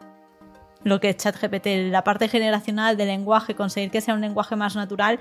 lo 0.84 1.00
que 1.00 1.10
es 1.10 1.18
ChatGPT, 1.18 1.92
la 1.92 2.04
parte 2.04 2.28
generacional 2.30 2.98
del 2.98 3.08
lenguaje, 3.08 3.56
conseguir 3.56 3.92
que 3.92 4.02
sea 4.02 4.14
un 4.14 4.22
lenguaje 4.22 4.56
más 4.56 4.76
natural, 4.76 5.20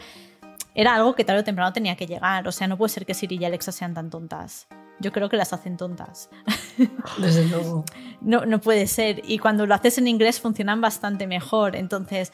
era 0.77 0.95
algo 0.95 1.15
que 1.15 1.25
tarde 1.25 1.41
o 1.41 1.45
temprano 1.45 1.73
tenía 1.73 1.97
que 1.97 2.07
llegar. 2.07 2.47
O 2.47 2.53
sea, 2.53 2.69
no 2.69 2.77
puede 2.77 2.91
ser 2.91 3.07
que 3.07 3.15
Siri 3.15 3.39
y 3.41 3.45
Alexa 3.47 3.73
sean 3.73 3.95
tan 3.95 4.11
tontas. 4.11 4.69
Yo 5.01 5.11
creo 5.11 5.31
que 5.31 5.39
las 5.39 5.55
hacen 5.55 5.79
tontas. 5.79 6.29
Desde 7.19 7.47
luego. 7.47 7.85
No, 8.21 8.45
no 8.45 8.61
puede 8.61 8.87
ser. 8.87 9.23
Y 9.27 9.39
cuando 9.39 9.65
lo 9.65 9.75
haces 9.75 9.97
en 9.97 10.07
inglés 10.07 10.39
funcionan 10.39 10.83
bastante 10.83 11.27
mejor. 11.27 11.77
Entonces, 11.77 12.31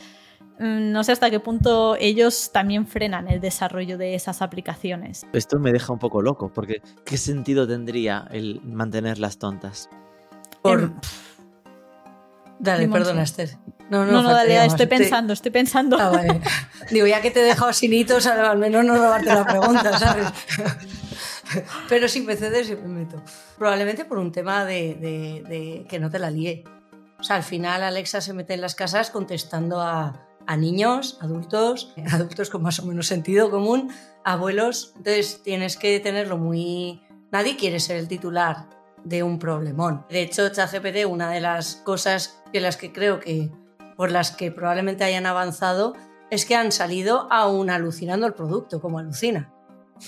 mm, 0.58 0.90
no 0.90 1.04
sé 1.04 1.12
hasta 1.12 1.30
qué 1.30 1.38
punto 1.38 1.94
ellos 1.94 2.50
también 2.52 2.88
frenan 2.88 3.28
el 3.28 3.40
desarrollo 3.40 3.96
de 3.96 4.16
esas 4.16 4.42
aplicaciones. 4.42 5.24
Esto 5.32 5.60
me 5.60 5.70
deja 5.70 5.92
un 5.92 6.00
poco 6.00 6.20
loco, 6.20 6.50
porque 6.52 6.82
¿qué 7.04 7.18
sentido 7.18 7.68
tendría 7.68 8.26
el 8.32 8.60
mantenerlas 8.64 9.38
tontas? 9.38 9.88
Por... 10.62 10.80
Em, 10.80 10.94
Dale, 12.62 12.88
perdona. 12.88 13.22
Esther. 13.24 13.50
No, 13.90 14.06
no, 14.06 14.12
dale, 14.22 14.28
faltaría 14.28 14.58
más. 14.62 14.66
estoy 14.68 14.86
Te- 14.86 14.96
pensando, 14.96 15.32
estoy 15.34 15.50
pensando. 15.50 15.98
Ah, 16.00 16.08
vale. 16.10 16.40
Digo, 16.90 17.06
ya 17.06 17.20
que 17.20 17.30
te 17.30 17.40
he 17.40 17.44
dejado 17.44 17.72
sin 17.72 17.92
hitos, 17.92 18.26
al 18.26 18.56
menos 18.56 18.84
no 18.84 18.94
robarte 18.96 19.26
la 19.34 19.44
pregunta, 19.44 19.98
¿sabes? 19.98 20.28
Pero 21.88 22.08
si 22.08 22.22
me 22.22 22.36
cedes, 22.36 22.70
me 22.70 22.88
meto. 22.88 23.22
Probablemente 23.58 24.04
por 24.04 24.18
un 24.18 24.32
tema 24.32 24.64
de, 24.64 24.94
de- 24.94 25.42
de 25.48 25.86
que 25.88 25.98
no 25.98 26.08
te 26.08 26.18
la 26.18 26.30
líe. 26.30 26.64
O 27.18 27.22
sea, 27.22 27.36
al 27.36 27.42
final 27.42 27.82
Alexa 27.82 28.20
se 28.20 28.32
mete 28.32 28.54
en 28.54 28.60
las 28.60 28.74
casas 28.74 29.10
contestando 29.10 29.80
a, 29.80 30.26
a 30.46 30.56
niños, 30.56 31.18
adultos, 31.20 31.92
adultos 32.12 32.48
con 32.48 32.62
más 32.62 32.78
o 32.78 32.86
menos 32.86 33.06
sentido 33.08 33.50
común, 33.50 33.92
abuelos. 34.24 34.92
Entonces 34.96 35.42
tienes 35.42 35.76
que 35.76 36.00
tenerlo 36.00 36.38
muy... 36.38 37.02
Nadie 37.30 37.56
quiere 37.56 37.80
ser 37.80 37.96
el 37.96 38.08
titular 38.08 38.68
de 39.04 39.22
un 39.22 39.38
problemón. 39.38 40.04
De 40.08 40.22
hecho, 40.22 40.48
ChatGPT, 40.48 41.06
una 41.08 41.30
de 41.30 41.40
las 41.40 41.76
cosas 41.76 42.42
que 42.52 42.60
las 42.60 42.76
que 42.76 42.92
creo 42.92 43.18
que 43.20 43.50
por 43.96 44.10
las 44.10 44.30
que 44.32 44.50
probablemente 44.50 45.04
hayan 45.04 45.26
avanzado 45.26 45.94
es 46.30 46.46
que 46.46 46.54
han 46.56 46.72
salido 46.72 47.26
aún 47.30 47.68
alucinando 47.70 48.26
el 48.26 48.34
producto, 48.34 48.80
como 48.80 48.98
alucina. 48.98 49.52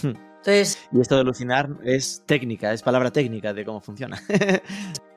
Entonces, 0.02 0.78
Y 0.92 1.00
esto 1.00 1.14
de 1.14 1.20
alucinar 1.22 1.68
es 1.84 2.22
técnica, 2.26 2.72
es 2.72 2.82
palabra 2.82 3.10
técnica 3.10 3.52
de 3.52 3.64
cómo 3.64 3.80
funciona. 3.80 4.20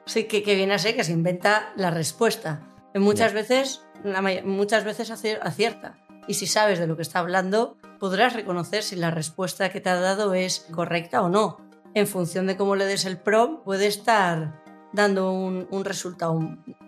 sí 0.05 0.25
que, 0.25 0.43
que 0.43 0.55
viene 0.55 0.73
a 0.73 0.79
ser 0.79 0.95
que 0.95 1.03
se 1.03 1.11
inventa 1.13 1.73
la 1.75 1.91
respuesta. 1.91 2.61
Muchas 2.95 3.33
veces, 3.33 3.85
muchas 4.43 4.83
veces 4.83 5.11
acier- 5.11 5.39
acierta. 5.41 5.97
Y 6.27 6.33
si 6.33 6.47
sabes 6.47 6.79
de 6.79 6.87
lo 6.87 6.95
que 6.95 7.03
está 7.03 7.19
hablando, 7.19 7.77
podrás 7.99 8.33
reconocer 8.33 8.83
si 8.83 8.95
la 8.95 9.11
respuesta 9.11 9.69
que 9.69 9.79
te 9.81 9.89
ha 9.89 9.95
dado 9.99 10.33
es 10.33 10.67
correcta 10.71 11.21
o 11.21 11.29
no. 11.29 11.57
En 11.97 12.05
función 12.05 12.45
de 12.45 12.55
cómo 12.55 12.75
le 12.75 12.85
des 12.85 13.05
el 13.05 13.17
prompt, 13.17 13.63
puede 13.63 13.87
estar 13.87 14.61
dando 14.93 15.31
un, 15.31 15.67
un 15.71 15.83
resultado 15.83 16.39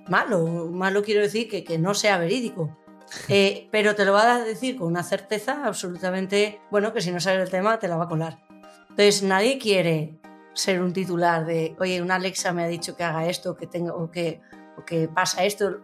malo. 0.08 0.68
Malo 0.68 1.02
quiero 1.02 1.22
decir 1.22 1.50
que, 1.50 1.64
que 1.64 1.80
no 1.80 1.96
sea 1.96 2.20
verídico. 2.20 2.78
Eh, 3.28 3.68
pero 3.72 3.96
te 3.96 4.06
lo 4.06 4.14
va 4.14 4.36
a 4.36 4.44
decir 4.44 4.78
con 4.78 4.86
una 4.86 5.02
certeza 5.02 5.66
absolutamente, 5.66 6.62
bueno, 6.70 6.94
que 6.94 7.02
si 7.02 7.10
no 7.10 7.20
sabes 7.20 7.42
el 7.42 7.50
tema 7.50 7.80
te 7.80 7.88
la 7.88 7.98
va 7.98 8.04
a 8.04 8.08
colar. 8.08 8.38
Entonces 8.82 9.24
nadie 9.24 9.58
quiere 9.58 10.20
ser 10.54 10.80
un 10.80 10.94
titular 10.94 11.44
de, 11.44 11.76
oye, 11.80 12.04
una 12.04 12.16
Alexa 12.16 12.54
me 12.54 12.64
ha 12.64 12.68
dicho 12.68 12.96
que 12.96 13.04
haga 13.04 13.26
esto, 13.26 13.58
que 13.58 13.66
tengo, 13.66 13.96
o 13.96 14.12
que, 14.12 14.42
o 14.78 14.86
que 14.86 15.08
pasa 15.08 15.44
esto. 15.44 15.80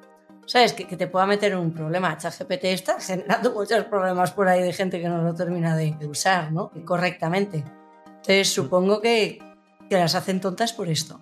¿Sabes? 0.46 0.74
Que, 0.74 0.86
que 0.86 0.98
te 0.98 1.08
pueda 1.08 1.26
meter 1.26 1.54
en 1.54 1.58
un 1.58 1.74
problema. 1.74 2.16
ChatGPT 2.16 2.66
está 2.66 3.00
generando 3.00 3.52
muchos 3.54 3.86
problemas 3.86 4.32
por 4.32 4.48
ahí 4.48 4.62
de 4.62 4.72
gente 4.72 5.02
que 5.02 5.10
no 5.10 5.24
lo 5.24 5.34
termina 5.34 5.76
de, 5.76 5.96
de 6.00 6.06
usar, 6.06 6.52
¿no? 6.52 6.72
Correctamente. 6.86 7.64
Entonces 8.28 8.54
supongo 8.54 9.02
que, 9.02 9.38
que 9.88 9.96
las 9.98 10.16
hacen 10.16 10.42
tontas 10.42 10.74
por 10.74 10.90
esto. 10.90 11.22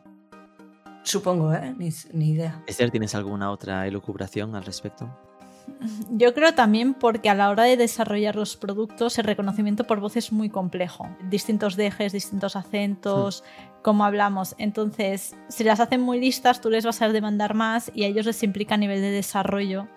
Supongo, 1.03 1.53
¿eh? 1.53 1.75
Ni, 1.77 1.89
ni 2.13 2.29
idea. 2.29 2.63
Esther, 2.65 2.91
¿tienes 2.91 3.13
alguna 3.13 3.51
otra 3.51 3.86
elucubración 3.88 4.55
al 4.55 4.63
respecto? 4.63 5.10
Yo 6.12 6.33
creo 6.33 6.53
también 6.53 6.93
porque 6.93 7.29
a 7.29 7.36
la 7.36 7.50
hora 7.50 7.63
de 7.63 7.75
desarrollar 7.75 8.38
los 8.38 8.55
productos 8.55 9.17
el 9.17 9.25
reconocimiento 9.25 9.83
por 9.83 10.00
voz 10.00 10.15
es 10.15 10.31
muy 10.31 10.50
complejo. 10.50 11.10
Distintos 11.29 11.75
dejes, 11.75 12.13
distintos 12.13 12.55
acentos, 12.55 13.43
como 13.81 14.05
hablamos. 14.05 14.55
Entonces, 14.57 15.36
si 15.50 15.65
las 15.65 15.81
hacen 15.81 16.00
muy 16.00 16.22
listas, 16.22 16.62
tú 16.62 16.69
les 16.69 16.86
vas 16.86 17.01
a 17.01 17.10
demandar 17.10 17.53
más 17.53 17.91
y 17.93 18.05
a 18.05 18.07
ellos 18.07 18.25
les 18.25 18.41
implica 18.43 18.75
a 18.75 18.77
nivel 18.77 19.01
de 19.01 19.12
desarrollo 19.12 19.89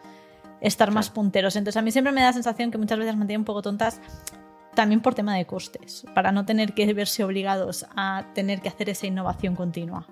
estar 0.61 0.91
más 0.91 1.11
punteros. 1.11 1.55
Entonces, 1.55 1.77
a 1.77 1.83
mí 1.83 1.93
siempre 1.93 2.13
me 2.13 2.23
da 2.23 2.29
la 2.29 2.33
sensación 2.33 2.73
que 2.73 2.79
muchas 2.79 2.99
veces 2.99 3.15
me 3.15 3.21
mantienen 3.21 3.43
un 3.43 3.47
poco 3.47 3.63
tontas 3.63 4.01
también 4.77 5.01
por 5.01 5.17
tema 5.17 5.35
de 5.35 5.45
costes, 5.47 6.05
para 6.15 6.31
no 6.31 6.45
tener 6.47 6.73
que 6.73 6.95
verse 6.95 7.25
obligados 7.25 7.85
a 7.97 8.31
tener 8.35 8.61
que 8.61 8.69
hacer 8.69 8.89
esa 8.89 9.09
innovación 9.09 9.57
continua. 9.57 10.07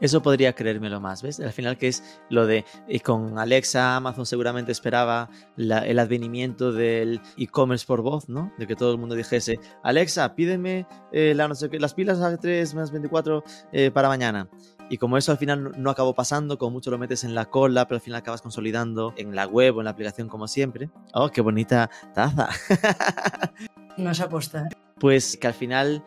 Eso 0.00 0.22
podría 0.22 0.54
creérmelo 0.54 0.98
más, 0.98 1.22
¿ves? 1.22 1.40
Al 1.40 1.52
final 1.52 1.76
que 1.76 1.88
es 1.88 2.02
lo 2.30 2.46
de 2.46 2.64
y 2.88 3.00
con 3.00 3.38
Alexa, 3.38 3.96
Amazon 3.96 4.24
seguramente 4.24 4.72
esperaba 4.72 5.28
la- 5.56 5.86
el 5.86 5.98
advenimiento 5.98 6.72
del 6.72 7.20
e-commerce 7.36 7.84
por 7.86 8.00
voz, 8.00 8.26
¿no? 8.28 8.50
De 8.56 8.66
que 8.66 8.76
todo 8.76 8.92
el 8.92 8.98
mundo 8.98 9.14
dijese, 9.14 9.60
Alexa, 9.82 10.34
pídeme 10.34 10.86
eh, 11.12 11.34
la 11.34 11.48
no 11.48 11.54
sé 11.54 11.68
las 11.78 11.92
pilas 11.92 12.18
a 12.20 12.34
3 12.38 12.74
más 12.74 12.90
24 12.92 13.44
eh, 13.72 13.90
para 13.90 14.08
mañana. 14.08 14.48
Y 14.88 14.96
como 14.96 15.18
eso 15.18 15.32
al 15.32 15.38
final 15.38 15.70
no 15.76 15.90
acabó 15.90 16.14
pasando, 16.14 16.56
como 16.56 16.70
mucho 16.72 16.90
lo 16.90 16.96
metes 16.98 17.22
en 17.22 17.34
la 17.34 17.44
cola, 17.44 17.86
pero 17.86 17.96
al 17.96 18.02
final 18.02 18.20
acabas 18.20 18.40
consolidando 18.40 19.12
en 19.18 19.34
la 19.36 19.46
web 19.46 19.76
o 19.76 19.80
en 19.80 19.84
la 19.84 19.90
aplicación 19.90 20.28
como 20.28 20.48
siempre. 20.48 20.90
Oh, 21.12 21.28
qué 21.28 21.42
bonita 21.42 21.90
taza. 22.14 22.48
No 24.00 24.14
se 24.14 24.22
aposta. 24.22 24.68
pues 24.98 25.36
que 25.36 25.46
al 25.46 25.54
final 25.54 26.04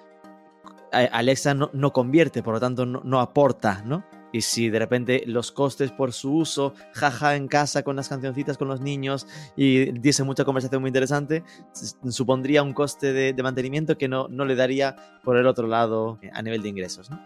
Alexa 0.91 1.53
no, 1.53 1.93
convierte, 1.93 2.43
por 2.43 2.53
lo 2.53 2.60
tanto 2.60 2.86
no, 2.86 3.19
aporta, 3.19 3.82
¿no? 3.86 4.03
Y 4.32 4.41
si 4.41 4.69
de 4.69 4.79
repente 4.79 5.23
los 5.27 5.51
costes 5.51 5.91
por 5.91 6.12
su 6.12 6.36
uso, 6.36 6.73
jaja 6.93 7.36
en 7.36 7.47
casa 7.47 7.84
con 7.84 7.95
las 7.95 8.10
cancioncitas 8.10 8.58
con 8.58 8.67
los 8.67 8.82
niños 8.82 9.27
y 9.56 9.91
diese 9.91 10.23
mucha 10.23 10.43
conversación 10.43 10.82
muy 10.82 10.89
interesante, 10.89 11.43
supondría 12.10 12.63
un 12.63 12.73
coste 12.73 13.13
de, 13.13 13.34
de 13.34 13.43
mantenimiento 13.43 13.95
que 13.95 14.08
no, 14.08 14.27
no 14.29 14.45
le 14.45 14.56
daría 14.56 14.95
por 15.23 15.38
el 15.38 15.45
otro 15.45 15.67
lado 15.67 16.17
eh, 16.23 16.32
a 16.34 16.41
nivel 16.41 16.63
de 16.63 16.69
ingresos, 16.69 17.12
¿no? 17.12 17.19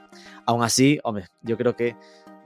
Aún 0.46 0.64
así, 0.64 1.00
hombre, 1.04 1.28
yo 1.42 1.58
creo 1.58 1.78
que 1.78 1.96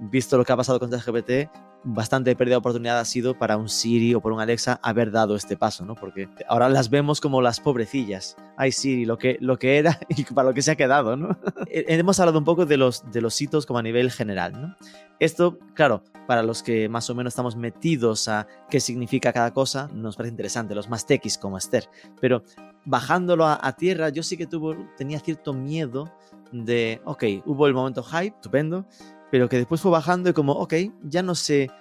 visto 0.02 0.38
lo 0.38 0.44
que 0.44 0.52
ha 0.52 0.58
pasado 0.58 0.80
con 0.80 0.90
ChatGPT, 0.90 1.50
bastante 1.84 2.36
pérdida 2.36 2.56
de 2.56 2.60
oportunidad 2.60 3.00
ha 3.00 3.06
sido 3.06 3.38
para 3.38 3.58
un 3.58 3.70
Siri 3.70 4.14
o 4.14 4.22
por 4.22 4.32
un 4.32 4.40
Alexa 4.40 4.80
haber 4.82 5.12
dado 5.12 5.36
este 5.36 5.58
paso, 5.58 5.86
¿no? 5.86 5.96
Porque 5.96 6.28
ahora 6.48 6.70
las 6.70 6.90
vemos 6.90 7.22
como 7.22 7.42
las 7.42 7.60
pobrecillas. 7.60 8.36
Ay, 8.58 8.72
Siri, 8.72 9.06
lo 9.06 9.18
que, 9.18 9.38
lo 9.40 9.58
que 9.58 9.78
era 9.78 10.00
y 10.10 10.24
para 10.24 10.50
lo 10.50 10.54
que 10.54 10.62
se 10.62 10.72
ha 10.72 10.76
quedado, 10.76 11.16
¿no? 11.16 11.38
Eh, 11.74 11.86
Hemos 11.88 12.20
hablado 12.20 12.38
un 12.38 12.44
poco 12.44 12.66
de 12.66 12.76
los, 12.76 13.10
de 13.12 13.22
los 13.22 13.40
hitos 13.40 13.66
como 13.66 13.80
a 13.80 13.84
nivel 13.84 14.12
general, 14.12 14.60
¿no? 14.60 14.76
Esto, 15.20 15.60
claro, 15.74 16.04
para 16.28 16.44
los 16.44 16.64
que 16.64 16.90
más 16.90 17.10
o 17.10 17.16
menos 17.16 17.32
estamos 17.32 17.56
metidos 17.56 18.28
a 18.28 18.48
qué 18.70 18.80
significa 18.80 19.32
cada 19.32 19.54
cosa, 19.54 19.88
nos 19.94 20.16
parece 20.16 20.32
interesante, 20.32 20.74
los 20.74 20.90
más 20.90 21.06
tequis 21.06 21.38
como 21.38 21.58
Esther. 21.58 21.88
Pero 22.20 22.44
bajándolo 22.86 23.46
a, 23.46 23.72
tierra, 23.74 24.10
yo 24.10 24.24
sí 24.24 24.36
que 24.36 24.48
tuvo, 24.48 24.76
tenía 24.98 25.20
cierto 25.20 25.54
miedo 25.54 26.12
de, 26.52 27.02
ok, 27.06 27.24
hubo 27.46 27.68
el 27.68 27.74
momento 27.74 28.04
hype, 28.04 28.36
estupendo, 28.36 28.86
pero 29.32 29.50
que 29.50 29.58
después 29.58 29.82
fue 29.82 29.92
bajando 29.92 30.30
y 30.30 30.34
como, 30.34 30.54
ok, 30.54 30.74
ya 31.04 31.24
no 31.24 31.34
sé, 31.34 31.72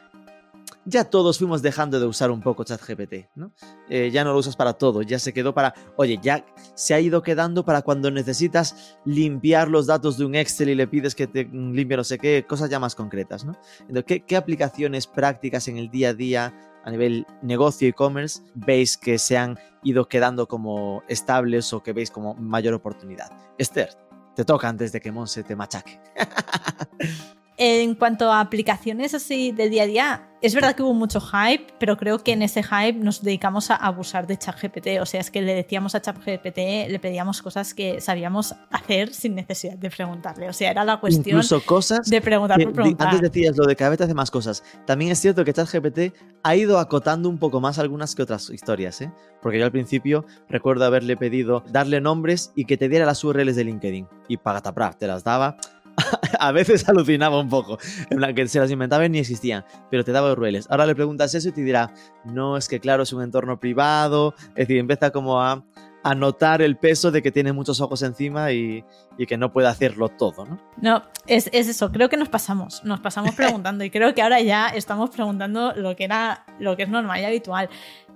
ya 0.84 1.04
todos 1.04 1.38
fuimos 1.38 1.62
dejando 1.62 2.00
de 2.00 2.06
usar 2.06 2.30
un 2.30 2.40
poco 2.40 2.64
ChatGPT, 2.64 3.28
¿no? 3.34 3.52
Eh, 3.88 4.10
ya 4.10 4.24
no 4.24 4.32
lo 4.32 4.38
usas 4.38 4.56
para 4.56 4.72
todo, 4.74 5.02
ya 5.02 5.18
se 5.18 5.32
quedó 5.32 5.52
para, 5.52 5.74
oye, 5.96 6.18
ya 6.22 6.44
se 6.74 6.94
ha 6.94 7.00
ido 7.00 7.22
quedando 7.22 7.64
para 7.64 7.82
cuando 7.82 8.10
necesitas 8.10 8.96
limpiar 9.04 9.68
los 9.68 9.86
datos 9.86 10.16
de 10.16 10.24
un 10.24 10.34
Excel 10.34 10.70
y 10.70 10.74
le 10.74 10.86
pides 10.86 11.14
que 11.14 11.26
te 11.26 11.44
limpie 11.44 11.96
no 11.96 12.04
sé 12.04 12.18
qué, 12.18 12.46
cosas 12.48 12.70
ya 12.70 12.78
más 12.78 12.94
concretas, 12.94 13.44
¿no? 13.44 13.56
Entonces, 13.80 14.04
¿qué, 14.04 14.20
qué 14.20 14.36
aplicaciones 14.36 15.06
prácticas 15.06 15.68
en 15.68 15.76
el 15.76 15.90
día 15.90 16.10
a 16.10 16.14
día 16.14 16.54
a 16.82 16.90
nivel 16.90 17.26
negocio 17.42 17.86
e-commerce 17.88 18.42
veis 18.54 18.96
que 18.96 19.18
se 19.18 19.36
han 19.36 19.58
ido 19.82 20.08
quedando 20.08 20.48
como 20.48 21.02
estables 21.08 21.72
o 21.74 21.82
que 21.82 21.92
veis 21.92 22.10
como 22.10 22.34
mayor 22.34 22.74
oportunidad? 22.74 23.30
Esther, 23.58 23.90
te 24.34 24.44
toca 24.44 24.68
antes 24.68 24.92
de 24.92 25.00
que 25.00 25.12
Monse 25.12 25.42
te 25.42 25.56
machaque. 25.56 26.00
En 27.62 27.94
cuanto 27.94 28.32
a 28.32 28.40
aplicaciones 28.40 29.12
así 29.12 29.52
del 29.52 29.68
día 29.68 29.82
a 29.82 29.86
día, 29.86 30.30
es 30.40 30.54
verdad 30.54 30.74
que 30.74 30.82
hubo 30.82 30.94
mucho 30.94 31.20
hype, 31.20 31.66
pero 31.78 31.98
creo 31.98 32.20
que 32.20 32.32
en 32.32 32.40
ese 32.40 32.62
hype 32.62 32.94
nos 32.94 33.22
dedicamos 33.22 33.70
a 33.70 33.76
abusar 33.76 34.26
de 34.26 34.38
ChatGPT. 34.38 34.98
O 35.02 35.04
sea, 35.04 35.20
es 35.20 35.30
que 35.30 35.42
le 35.42 35.54
decíamos 35.54 35.94
a 35.94 36.00
ChatGPT, 36.00 36.56
le 36.88 36.98
pedíamos 36.98 37.42
cosas 37.42 37.74
que 37.74 38.00
sabíamos 38.00 38.54
hacer 38.70 39.12
sin 39.12 39.34
necesidad 39.34 39.76
de 39.76 39.90
preguntarle. 39.90 40.48
O 40.48 40.54
sea, 40.54 40.70
era 40.70 40.86
la 40.86 41.00
cuestión 41.00 41.36
Incluso 41.36 41.60
cosas 41.62 42.08
de 42.08 42.22
preguntar 42.22 42.58
por 42.62 42.72
preguntar. 42.72 43.08
antes 43.08 43.30
decías 43.30 43.54
lo 43.58 43.66
de 43.66 43.76
cada 43.76 43.90
vez 43.90 44.00
hace 44.00 44.14
más 44.14 44.30
cosas. 44.30 44.64
También 44.86 45.10
es 45.12 45.20
cierto 45.20 45.44
que 45.44 45.52
ChatGPT 45.52 46.16
ha 46.42 46.56
ido 46.56 46.78
acotando 46.78 47.28
un 47.28 47.36
poco 47.36 47.60
más 47.60 47.78
algunas 47.78 48.14
que 48.14 48.22
otras 48.22 48.48
historias, 48.48 49.02
¿eh? 49.02 49.12
Porque 49.42 49.58
yo 49.58 49.66
al 49.66 49.72
principio 49.72 50.24
recuerdo 50.48 50.86
haberle 50.86 51.18
pedido 51.18 51.62
darle 51.68 52.00
nombres 52.00 52.52
y 52.56 52.64
que 52.64 52.78
te 52.78 52.88
diera 52.88 53.04
las 53.04 53.22
URLs 53.22 53.54
de 53.54 53.64
LinkedIn. 53.64 54.08
Y 54.28 54.38
pagatapra, 54.38 54.94
te 54.94 55.06
las 55.06 55.24
daba. 55.24 55.58
A 56.38 56.52
veces 56.52 56.88
alucinaba 56.88 57.38
un 57.38 57.48
poco, 57.48 57.78
en 58.08 58.18
plan 58.18 58.34
que 58.34 58.46
se 58.48 58.58
las 58.58 58.70
inventaba 58.70 59.04
y 59.04 59.08
ni 59.08 59.18
existían, 59.18 59.64
pero 59.90 60.04
te 60.04 60.12
daba 60.12 60.32
URLs. 60.32 60.70
Ahora 60.70 60.86
le 60.86 60.94
preguntas 60.94 61.34
eso 61.34 61.48
y 61.48 61.52
te 61.52 61.62
dirá, 61.62 61.92
no, 62.24 62.56
es 62.56 62.68
que 62.68 62.80
claro, 62.80 63.02
es 63.02 63.12
un 63.12 63.22
entorno 63.22 63.58
privado, 63.60 64.34
es 64.50 64.66
decir, 64.66 64.78
empieza 64.78 65.10
como 65.10 65.40
a, 65.40 65.64
a 66.02 66.14
notar 66.14 66.62
el 66.62 66.76
peso 66.76 67.10
de 67.10 67.22
que 67.22 67.30
tiene 67.30 67.52
muchos 67.52 67.80
ojos 67.80 68.02
encima 68.02 68.52
y, 68.52 68.84
y 69.18 69.26
que 69.26 69.36
no 69.36 69.52
puede 69.52 69.68
hacerlo 69.68 70.08
todo, 70.08 70.46
¿no? 70.46 70.58
No, 70.80 71.02
es, 71.26 71.50
es 71.52 71.68
eso, 71.68 71.92
creo 71.92 72.08
que 72.08 72.16
nos 72.16 72.28
pasamos, 72.28 72.82
nos 72.84 73.00
pasamos 73.00 73.34
preguntando 73.36 73.84
y 73.84 73.90
creo 73.90 74.14
que 74.14 74.22
ahora 74.22 74.40
ya 74.40 74.68
estamos 74.68 75.10
preguntando 75.10 75.74
lo 75.74 75.96
que 75.96 76.04
era, 76.04 76.44
lo 76.58 76.76
que 76.76 76.84
es 76.84 76.88
normal 76.88 77.20
y 77.20 77.24
habitual. 77.24 77.68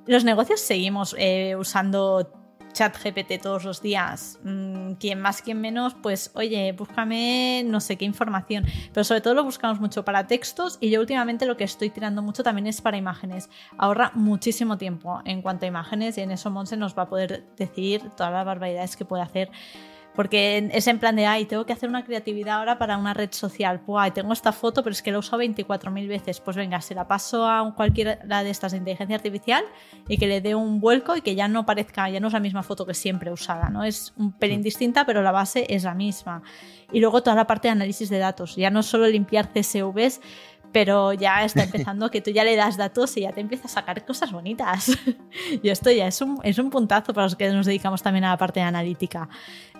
Los 0.06 0.24
negocios 0.24 0.60
seguimos 0.60 1.14
eh, 1.18 1.56
usando 1.56 2.30
chat 2.74 2.94
GPT 3.02 3.40
todos 3.40 3.64
los 3.64 3.80
días, 3.80 4.38
mm, 4.44 4.92
quien 4.94 5.20
más, 5.20 5.40
quien 5.40 5.60
menos, 5.60 5.94
pues 5.94 6.30
oye, 6.34 6.72
búscame 6.72 7.62
no 7.64 7.80
sé 7.80 7.96
qué 7.96 8.04
información. 8.04 8.66
Pero 8.92 9.04
sobre 9.04 9.22
todo 9.22 9.32
lo 9.32 9.44
buscamos 9.44 9.80
mucho 9.80 10.04
para 10.04 10.26
textos 10.26 10.76
y 10.80 10.90
yo 10.90 11.00
últimamente 11.00 11.46
lo 11.46 11.56
que 11.56 11.64
estoy 11.64 11.88
tirando 11.88 12.20
mucho 12.20 12.42
también 12.42 12.66
es 12.66 12.82
para 12.82 12.98
imágenes. 12.98 13.48
Ahorra 13.78 14.10
muchísimo 14.14 14.76
tiempo 14.76 15.22
en 15.24 15.40
cuanto 15.40 15.64
a 15.64 15.68
imágenes 15.68 16.18
y 16.18 16.20
en 16.20 16.32
eso 16.32 16.50
Monse 16.50 16.76
nos 16.76 16.98
va 16.98 17.04
a 17.04 17.08
poder 17.08 17.46
decir 17.56 18.02
todas 18.16 18.32
las 18.32 18.44
barbaridades 18.44 18.96
que 18.96 19.06
puede 19.06 19.22
hacer. 19.22 19.50
Porque 20.14 20.70
es 20.72 20.86
en 20.86 20.98
plan 21.00 21.16
de, 21.16 21.26
ay, 21.26 21.44
tengo 21.44 21.66
que 21.66 21.72
hacer 21.72 21.88
una 21.88 22.04
creatividad 22.04 22.58
ahora 22.58 22.78
para 22.78 22.96
una 22.96 23.14
red 23.14 23.32
social. 23.32 23.80
Pues, 23.80 24.14
tengo 24.14 24.32
esta 24.32 24.52
foto, 24.52 24.82
pero 24.82 24.92
es 24.92 25.02
que 25.02 25.10
la 25.10 25.16
he 25.16 25.18
usado 25.18 25.42
24.000 25.42 26.08
veces. 26.08 26.40
Pues 26.40 26.56
venga, 26.56 26.80
se 26.80 26.94
la 26.94 27.08
paso 27.08 27.46
a 27.46 27.74
cualquiera 27.74 28.16
de 28.16 28.50
estas 28.50 28.72
de 28.72 28.78
inteligencia 28.78 29.16
artificial 29.16 29.64
y 30.08 30.16
que 30.16 30.28
le 30.28 30.40
dé 30.40 30.54
un 30.54 30.80
vuelco 30.80 31.16
y 31.16 31.20
que 31.20 31.34
ya 31.34 31.48
no 31.48 31.66
parezca, 31.66 32.08
ya 32.08 32.20
no 32.20 32.28
es 32.28 32.32
la 32.32 32.40
misma 32.40 32.62
foto 32.62 32.86
que 32.86 32.94
siempre 32.94 33.32
usada, 33.32 33.70
¿no? 33.70 33.82
Es 33.82 34.14
un 34.16 34.32
pelín 34.32 34.62
distinta, 34.62 35.04
pero 35.04 35.20
la 35.22 35.32
base 35.32 35.66
es 35.68 35.82
la 35.82 35.94
misma. 35.94 36.42
Y 36.92 37.00
luego 37.00 37.22
toda 37.22 37.34
la 37.34 37.46
parte 37.46 37.68
de 37.68 37.72
análisis 37.72 38.08
de 38.08 38.18
datos. 38.18 38.54
Ya 38.54 38.70
no 38.70 38.84
solo 38.84 39.08
limpiar 39.08 39.50
CSVs, 39.52 40.20
pero 40.74 41.12
ya 41.12 41.44
está 41.44 41.62
empezando 41.68 42.10
que 42.10 42.20
tú 42.20 42.30
ya 42.30 42.44
le 42.44 42.56
das 42.56 42.76
datos 42.76 43.16
y 43.16 43.22
ya 43.22 43.32
te 43.32 43.40
empieza 43.40 43.66
a 43.66 43.70
sacar 43.70 44.04
cosas 44.04 44.32
bonitas. 44.32 44.90
y 45.62 45.70
esto 45.70 45.90
ya 45.90 46.06
es 46.06 46.20
un, 46.20 46.40
es 46.42 46.58
un 46.58 46.68
puntazo 46.68 47.14
para 47.14 47.26
los 47.26 47.36
que 47.36 47.48
nos 47.50 47.64
dedicamos 47.64 48.02
también 48.02 48.24
a 48.24 48.30
la 48.30 48.36
parte 48.36 48.60
de 48.60 48.66
analítica. 48.66 49.28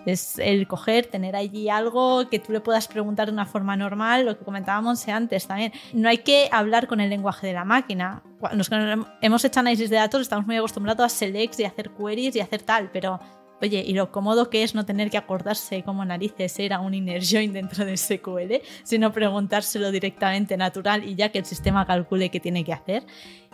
Es 0.07 0.39
el 0.39 0.67
coger, 0.67 1.07
tener 1.07 1.35
allí 1.37 1.69
algo 1.69 2.29
que 2.29 2.39
tú 2.39 2.53
le 2.53 2.61
puedas 2.61 2.89
preguntar 2.89 3.27
de 3.27 3.33
una 3.33 3.47
forma 3.47 3.77
normal, 3.77 4.27
lo 4.27 4.39
que 4.39 4.45
comentábamos 4.45 5.07
antes 5.09 5.47
también. 5.47 5.73
No 5.93 6.09
hay 6.09 6.19
que 6.19 6.49
hablar 6.53 6.87
con 6.87 7.01
el 7.01 7.11
lenguaje 7.11 7.47
de 7.47 7.53
la 7.55 7.65
máquina. 7.65 8.23
Los 8.53 8.69
que 8.69 8.99
hemos 9.23 9.45
hecho 9.45 9.61
análisis 9.61 9.91
de 9.91 9.97
datos 9.97 10.21
estamos 10.21 10.47
muy 10.47 10.57
acostumbrados 10.57 11.07
a 11.07 11.09
selects 11.09 11.61
y 11.61 11.65
hacer 11.65 11.91
queries 11.91 12.37
y 12.37 12.41
hacer 12.41 12.63
tal, 12.63 12.91
pero 12.93 13.19
Oye, 13.63 13.83
y 13.87 13.95
lo 13.95 14.11
cómodo 14.11 14.51
que 14.51 14.63
es 14.63 14.75
no 14.75 14.85
tener 14.85 15.11
que 15.11 15.17
acordarse 15.17 15.83
cómo 15.85 16.05
narices 16.05 16.59
era 16.59 16.81
un 16.81 16.93
inner 16.93 17.23
join 17.25 17.53
dentro 17.53 17.85
de 17.85 17.97
SQL, 17.97 18.61
sino 18.83 19.13
preguntárselo 19.13 19.91
directamente 19.91 20.57
natural 20.57 21.05
y 21.09 21.15
ya 21.15 21.31
que 21.31 21.39
el 21.39 21.45
sistema 21.47 21.87
calcule 21.87 22.31
qué 22.31 22.41
tiene 22.41 22.65
que 22.65 22.73
hacer, 22.73 23.07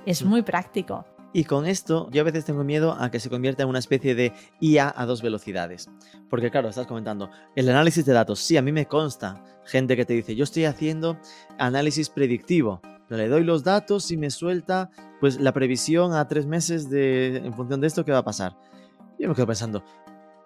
es 0.06 0.24
muy 0.24 0.42
práctico. 0.42 1.04
Y 1.32 1.44
con 1.44 1.66
esto 1.66 2.08
yo 2.10 2.22
a 2.22 2.24
veces 2.24 2.44
tengo 2.44 2.64
miedo 2.64 2.96
a 2.98 3.10
que 3.10 3.20
se 3.20 3.30
convierta 3.30 3.62
en 3.62 3.68
una 3.68 3.78
especie 3.78 4.14
de 4.14 4.32
IA 4.60 4.92
a 4.94 5.06
dos 5.06 5.22
velocidades. 5.22 5.88
Porque 6.28 6.50
claro, 6.50 6.68
estás 6.68 6.86
comentando, 6.86 7.30
el 7.54 7.68
análisis 7.68 8.04
de 8.04 8.12
datos, 8.12 8.40
sí, 8.40 8.56
a 8.56 8.62
mí 8.62 8.72
me 8.72 8.86
consta 8.86 9.44
gente 9.64 9.96
que 9.96 10.04
te 10.04 10.14
dice, 10.14 10.34
yo 10.34 10.44
estoy 10.44 10.64
haciendo 10.64 11.18
análisis 11.58 12.10
predictivo. 12.10 12.80
Le 13.08 13.28
doy 13.28 13.44
los 13.44 13.64
datos 13.64 14.10
y 14.10 14.16
me 14.16 14.30
suelta 14.30 14.90
pues 15.20 15.40
la 15.40 15.52
previsión 15.52 16.14
a 16.14 16.26
tres 16.28 16.46
meses 16.46 16.88
de, 16.88 17.36
en 17.38 17.54
función 17.54 17.80
de 17.80 17.86
esto 17.86 18.04
que 18.04 18.12
va 18.12 18.18
a 18.18 18.24
pasar. 18.24 18.56
Yo 19.18 19.28
me 19.28 19.34
quedo 19.34 19.46
pensando, 19.46 19.84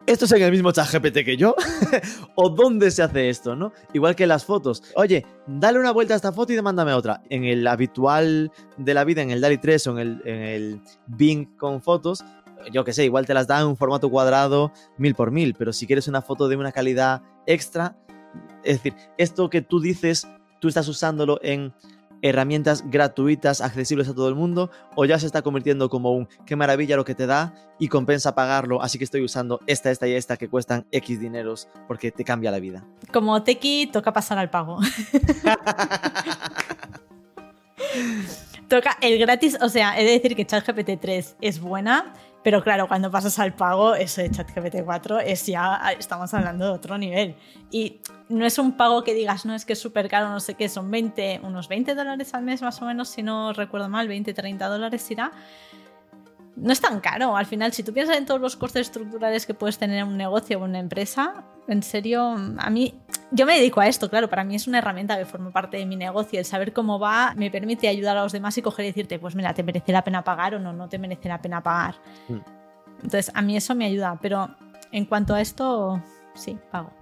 ¿esto 0.06 0.24
es 0.26 0.32
en 0.32 0.42
el 0.42 0.50
mismo 0.50 0.72
chat 0.72 0.90
GPT 0.92 1.24
que 1.24 1.36
yo? 1.36 1.54
¿O 2.34 2.50
dónde 2.50 2.90
se 2.90 3.02
hace 3.02 3.28
esto, 3.28 3.56
no? 3.56 3.72
Igual 3.92 4.14
que 4.14 4.26
las 4.26 4.44
fotos. 4.44 4.82
Oye, 4.96 5.24
dale 5.46 5.78
una 5.78 5.92
vuelta 5.92 6.14
a 6.14 6.16
esta 6.16 6.32
foto 6.32 6.52
y 6.52 6.56
demándame 6.56 6.92
otra. 6.92 7.22
En 7.30 7.44
el 7.44 7.66
habitual 7.66 8.50
de 8.76 8.94
la 8.94 9.04
vida, 9.04 9.22
en 9.22 9.30
el 9.30 9.40
DALI 9.40 9.58
3 9.58 9.86
o 9.86 9.98
en 9.98 10.20
el, 10.26 10.80
Bing 11.06 11.56
con 11.56 11.82
fotos, 11.82 12.24
yo 12.72 12.84
que 12.84 12.92
sé, 12.92 13.04
igual 13.04 13.26
te 13.26 13.34
las 13.34 13.46
da 13.46 13.60
en 13.60 13.66
un 13.66 13.76
formato 13.76 14.10
cuadrado 14.10 14.72
mil 14.96 15.14
por 15.14 15.30
mil, 15.30 15.54
pero 15.54 15.72
si 15.72 15.86
quieres 15.86 16.08
una 16.08 16.22
foto 16.22 16.48
de 16.48 16.56
una 16.56 16.72
calidad 16.72 17.22
extra, 17.46 17.96
es 18.62 18.82
decir, 18.82 18.94
esto 19.18 19.50
que 19.50 19.60
tú 19.60 19.80
dices, 19.80 20.26
tú 20.60 20.68
estás 20.68 20.88
usándolo 20.88 21.38
en 21.42 21.74
herramientas 22.24 22.90
gratuitas 22.90 23.60
accesibles 23.60 24.08
a 24.08 24.14
todo 24.14 24.30
el 24.30 24.34
mundo 24.34 24.70
o 24.96 25.04
ya 25.04 25.18
se 25.18 25.26
está 25.26 25.42
convirtiendo 25.42 25.90
como 25.90 26.12
un 26.12 26.26
qué 26.46 26.56
maravilla 26.56 26.96
lo 26.96 27.04
que 27.04 27.14
te 27.14 27.26
da 27.26 27.54
y 27.78 27.88
compensa 27.88 28.34
pagarlo, 28.34 28.80
así 28.82 28.96
que 28.96 29.04
estoy 29.04 29.22
usando 29.22 29.60
esta, 29.66 29.90
esta 29.90 30.08
y 30.08 30.14
esta 30.14 30.38
que 30.38 30.48
cuestan 30.48 30.86
X 30.90 31.20
dineros 31.20 31.68
porque 31.86 32.10
te 32.10 32.24
cambia 32.24 32.50
la 32.50 32.60
vida. 32.60 32.82
Como 33.12 33.42
Teki 33.42 33.90
toca 33.92 34.14
pasar 34.14 34.38
al 34.38 34.48
pago. 34.48 34.78
toca 38.68 38.96
el 39.02 39.18
gratis, 39.18 39.58
o 39.60 39.68
sea, 39.68 40.00
he 40.00 40.04
de 40.04 40.12
decir 40.12 40.34
que 40.34 40.46
ChatGPT 40.46 40.98
3 40.98 41.36
es 41.42 41.60
buena, 41.60 42.14
pero 42.44 42.62
claro, 42.62 42.86
cuando 42.86 43.10
pasas 43.10 43.38
al 43.38 43.54
pago, 43.54 43.94
eso 43.94 44.20
de 44.20 44.30
ChatGPT 44.30 44.84
4 44.84 45.18
es 45.20 45.46
ya, 45.46 45.80
estamos 45.98 46.32
hablando 46.34 46.66
de 46.66 46.70
otro 46.70 46.98
nivel. 46.98 47.34
Y 47.70 48.00
no 48.28 48.44
es 48.44 48.58
un 48.58 48.76
pago 48.76 49.02
que 49.02 49.14
digas, 49.14 49.46
no, 49.46 49.54
es 49.54 49.64
que 49.64 49.72
es 49.72 49.80
súper 49.80 50.08
caro, 50.08 50.28
no 50.28 50.38
sé 50.38 50.54
qué, 50.54 50.68
son 50.68 50.90
20, 50.90 51.40
unos 51.42 51.68
20 51.68 51.94
dólares 51.94 52.34
al 52.34 52.44
mes 52.44 52.60
más 52.60 52.80
o 52.82 52.84
menos, 52.84 53.08
si 53.08 53.22
no 53.22 53.54
recuerdo 53.54 53.88
mal, 53.88 54.06
20, 54.06 54.34
30 54.34 54.68
dólares 54.68 55.10
irá 55.10 55.32
no 56.56 56.72
es 56.72 56.80
tan 56.80 57.00
caro. 57.00 57.36
Al 57.36 57.46
final, 57.46 57.72
si 57.72 57.82
tú 57.82 57.92
piensas 57.92 58.16
en 58.16 58.26
todos 58.26 58.40
los 58.40 58.56
costes 58.56 58.82
estructurales 58.82 59.46
que 59.46 59.54
puedes 59.54 59.78
tener 59.78 59.98
en 59.98 60.06
un 60.06 60.16
negocio 60.16 60.58
o 60.58 60.64
una 60.64 60.78
empresa, 60.78 61.44
en 61.66 61.82
serio, 61.82 62.36
a 62.58 62.70
mí, 62.70 62.94
yo 63.34 63.46
me 63.46 63.56
dedico 63.56 63.80
a 63.80 63.88
esto, 63.88 64.08
claro, 64.08 64.30
para 64.30 64.44
mí 64.44 64.54
es 64.54 64.68
una 64.68 64.78
herramienta 64.78 65.18
que 65.18 65.24
forma 65.24 65.50
parte 65.50 65.76
de 65.76 65.86
mi 65.86 65.96
negocio. 65.96 66.38
El 66.38 66.44
saber 66.44 66.72
cómo 66.72 67.00
va 67.00 67.34
me 67.36 67.50
permite 67.50 67.88
ayudar 67.88 68.16
a 68.16 68.22
los 68.22 68.32
demás 68.32 68.56
y 68.56 68.62
coger 68.62 68.84
y 68.84 68.88
decirte, 68.88 69.18
pues 69.18 69.34
mira, 69.34 69.52
¿te 69.52 69.64
merece 69.64 69.90
la 69.90 70.04
pena 70.04 70.22
pagar 70.22 70.54
o 70.54 70.60
no? 70.60 70.72
No 70.72 70.88
te 70.88 70.98
merece 70.98 71.28
la 71.28 71.42
pena 71.42 71.60
pagar. 71.60 71.96
Mm. 72.28 72.38
Entonces, 73.02 73.32
a 73.34 73.42
mí 73.42 73.56
eso 73.56 73.74
me 73.74 73.86
ayuda, 73.86 74.18
pero 74.22 74.48
en 74.92 75.04
cuanto 75.04 75.34
a 75.34 75.40
esto, 75.40 76.00
sí, 76.34 76.56
pago. 76.70 76.92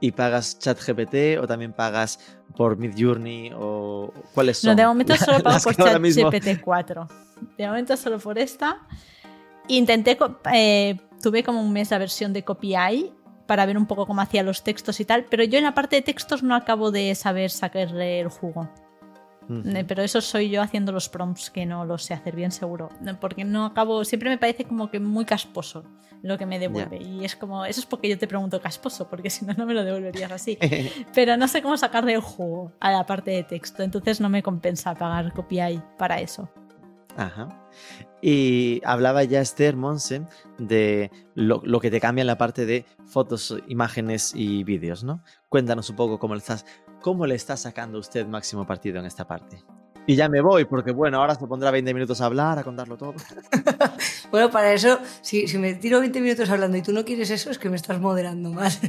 ¿Y 0.00 0.10
pagas 0.12 0.58
ChatGPT 0.58 1.38
o 1.40 1.46
también 1.46 1.74
pagas 1.74 2.18
por 2.56 2.78
Midjourney 2.78 3.52
o 3.54 4.12
cuáles 4.34 4.58
son? 4.58 4.70
No, 4.70 4.76
de 4.76 4.86
momento 4.86 5.14
solo 5.16 5.40
pago 5.40 5.58
por 5.62 5.76
ChatGPT 5.76 6.62
4. 6.62 7.08
De 7.58 7.66
momento 7.66 7.96
solo 7.98 8.18
por 8.18 8.38
esta. 8.38 8.78
Intenté, 9.68 10.18
eh, 10.54 10.98
tuve 11.22 11.44
como 11.44 11.60
un 11.60 11.72
mes 11.72 11.90
la 11.90 11.98
versión 11.98 12.32
de 12.32 12.42
CopyEye 12.42 13.12
para 13.52 13.66
ver 13.66 13.76
un 13.76 13.84
poco 13.84 14.06
cómo 14.06 14.22
hacía 14.22 14.42
los 14.42 14.64
textos 14.64 14.98
y 15.00 15.04
tal, 15.04 15.26
pero 15.28 15.44
yo 15.44 15.58
en 15.58 15.64
la 15.64 15.74
parte 15.74 15.96
de 15.96 16.00
textos 16.00 16.42
no 16.42 16.54
acabo 16.54 16.90
de 16.90 17.14
saber 17.14 17.50
sacarle 17.50 18.18
el 18.18 18.28
jugo. 18.28 18.66
Eh, 19.50 19.84
pero 19.86 20.02
eso 20.02 20.22
soy 20.22 20.48
yo 20.48 20.62
haciendo 20.62 20.90
los 20.90 21.10
prompts 21.10 21.50
que 21.50 21.66
no 21.66 21.84
lo 21.84 21.98
sé 21.98 22.14
hacer 22.14 22.34
bien 22.34 22.50
seguro. 22.50 22.88
Porque 23.20 23.44
no 23.44 23.66
acabo, 23.66 24.06
siempre 24.06 24.30
me 24.30 24.38
parece 24.38 24.64
como 24.64 24.90
que 24.90 25.00
muy 25.00 25.26
casposo 25.26 25.84
lo 26.22 26.38
que 26.38 26.46
me 26.46 26.58
devuelve. 26.58 26.96
Y 26.96 27.26
es 27.26 27.36
como, 27.36 27.66
eso 27.66 27.80
es 27.80 27.84
porque 27.84 28.08
yo 28.08 28.16
te 28.16 28.26
pregunto 28.26 28.58
casposo, 28.58 29.06
porque 29.10 29.28
si 29.30 29.44
no, 29.44 29.52
no 29.52 29.66
me 29.66 29.74
lo 29.74 29.84
devolverías 29.84 30.32
así. 30.32 30.56
pero 31.14 31.36
no 31.36 31.46
sé 31.46 31.60
cómo 31.60 31.76
sacarle 31.76 32.14
el 32.14 32.22
jugo 32.22 32.72
a 32.80 32.90
la 32.90 33.04
parte 33.04 33.32
de 33.32 33.42
texto, 33.42 33.82
entonces 33.82 34.18
no 34.18 34.30
me 34.30 34.42
compensa 34.42 34.94
pagar 34.94 35.30
CopyEye 35.34 35.82
para 35.98 36.22
eso. 36.22 36.48
Ajá. 37.16 37.48
Y 38.20 38.80
hablaba 38.84 39.24
ya 39.24 39.40
Esther 39.40 39.76
Monsen 39.76 40.28
de 40.58 41.10
lo, 41.34 41.80
que 41.80 41.90
te 41.90 42.00
cambia 42.00 42.22
en 42.22 42.28
la 42.28 42.38
parte 42.38 42.66
de 42.66 42.86
fotos, 43.04 43.56
imágenes 43.66 44.32
y 44.34 44.62
vídeos, 44.64 45.02
¿no? 45.04 45.22
Cuéntanos 45.48 45.90
un 45.90 45.96
poco 45.96 46.18
cómo 46.18 46.34
le 46.34 46.38
estás, 46.38 46.64
cómo 47.00 47.26
le 47.26 47.34
está 47.34 47.56
sacando 47.56 47.98
usted 47.98 48.26
máximo 48.26 48.66
partido 48.66 49.00
en 49.00 49.06
esta 49.06 49.26
parte. 49.26 49.64
Y 50.06 50.16
ya 50.16 50.28
me 50.28 50.40
voy, 50.40 50.64
porque 50.64 50.92
bueno, 50.92 51.18
ahora 51.18 51.34
se 51.34 51.46
pondrá 51.46 51.70
20 51.70 51.94
minutos 51.94 52.20
a 52.20 52.26
hablar, 52.26 52.58
a 52.58 52.64
contarlo 52.64 52.96
todo. 52.96 53.14
bueno, 54.30 54.50
para 54.50 54.72
eso, 54.72 54.98
si, 55.20 55.46
si, 55.46 55.58
me 55.58 55.74
tiro 55.74 56.00
20 56.00 56.20
minutos 56.20 56.50
hablando 56.50 56.76
y 56.76 56.82
tú 56.82 56.92
no 56.92 57.04
quieres 57.04 57.30
eso, 57.30 57.50
es 57.50 57.58
que 57.58 57.68
me 57.68 57.76
estás 57.76 58.00
moderando 58.00 58.50
mal. 58.50 58.72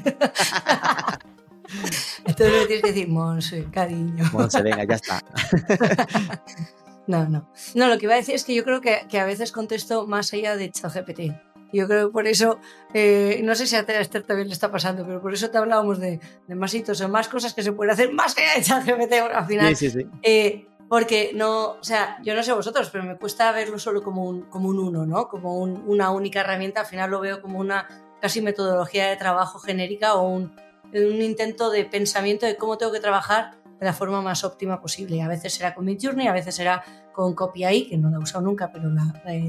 Entonces 2.26 2.62
me 2.62 2.66
tienes 2.66 2.82
que 2.82 2.92
decir, 2.92 3.08
Monse, 3.10 3.66
cariño. 3.72 4.26
Monse, 4.32 4.62
venga, 4.62 4.84
ya 4.86 4.96
está. 4.96 5.22
No, 7.08 7.28
no. 7.28 7.50
No, 7.76 7.88
lo 7.88 7.98
que 7.98 8.06
iba 8.06 8.14
a 8.14 8.18
decir 8.18 8.36
es 8.36 8.44
que 8.44 8.56
yo 8.56 8.64
creo 8.64 8.82
que, 8.82 9.06
que 9.10 9.20
a 9.20 9.26
veces 9.26 9.52
contesto 9.52 10.08
más 10.08 10.34
allá 10.34 10.56
de 10.56 10.72
ChatGPT. 10.72 11.34
Yo 11.74 11.88
creo 11.88 12.08
que 12.08 12.14
por 12.14 12.28
eso, 12.28 12.60
eh, 12.94 13.42
no 13.44 13.56
sé 13.56 13.66
si 13.66 13.76
a 13.76 13.80
Esther 13.80 14.24
también 14.24 14.48
le 14.48 14.54
está 14.54 14.72
pasando, 14.72 15.06
pero 15.06 15.20
por 15.22 15.34
eso 15.34 15.50
te 15.50 15.58
hablábamos 15.58 16.00
de, 16.00 16.20
de 16.48 16.56
más 16.56 16.72
hitos 16.74 17.02
o 17.02 17.10
más 17.10 17.28
cosas 17.28 17.56
que 17.56 17.64
se 17.64 17.72
pueden 17.72 17.92
hacer 17.92 18.14
más 18.14 18.38
allá 18.38 18.54
de 18.56 18.62
ChatGPT 18.62 19.14
al 19.34 19.46
final. 19.48 19.76
Sí, 19.76 19.90
sí, 19.90 20.02
sí. 20.02 20.08
Eh, 20.22 20.68
porque 20.88 21.32
no, 21.34 21.72
o 21.72 21.84
sea, 21.84 22.20
yo 22.22 22.36
no 22.36 22.44
sé 22.44 22.54
vosotros, 22.54 22.90
pero 22.92 23.04
me 23.04 23.18
cuesta 23.18 23.52
verlo 23.52 23.80
solo 23.80 24.04
como 24.04 24.26
un, 24.26 24.44
como 24.44 24.70
un 24.70 24.78
uno, 24.78 25.08
¿no? 25.08 25.28
Como 25.28 25.58
una 25.58 26.12
única 26.12 26.42
herramienta, 26.42 26.82
al 26.82 26.86
final 26.86 27.10
lo 27.10 27.20
veo 27.20 27.42
como 27.42 27.58
una 27.58 27.88
casi 28.22 28.42
metodología 28.42 29.08
de 29.10 29.16
trabajo 29.16 29.58
genérica 29.58 30.14
o 30.14 30.28
un, 30.28 30.56
un 30.94 31.22
intento 31.24 31.72
de 31.72 31.86
pensamiento 31.86 32.46
de 32.46 32.56
cómo 32.56 32.78
tengo 32.78 32.92
que 32.92 33.00
trabajar 33.00 33.56
de 33.84 33.90
la 33.90 33.94
forma 33.94 34.22
más 34.22 34.46
óptima 34.46 34.80
posible. 34.80 35.22
A 35.22 35.28
veces 35.28 35.54
será 35.54 35.76
con 35.76 35.84
Midjourney, 35.84 36.28
a 36.28 36.32
veces 36.32 36.56
será 36.56 36.84
con 37.12 37.36
CopyAI, 37.36 37.90
que 37.90 37.98
no 37.98 38.10
la 38.10 38.16
he 38.16 38.20
usado 38.20 38.42
nunca, 38.42 38.72
pero 38.72 38.90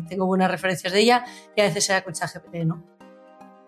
tengo 0.08 0.26
buenas 0.26 0.50
referencias 0.50 0.92
de 0.92 0.98
ella, 0.98 1.24
y 1.54 1.60
a 1.60 1.64
veces 1.64 1.84
será 1.84 2.02
con 2.02 2.12
ChatGPT, 2.12 2.56
¿no? 2.64 2.82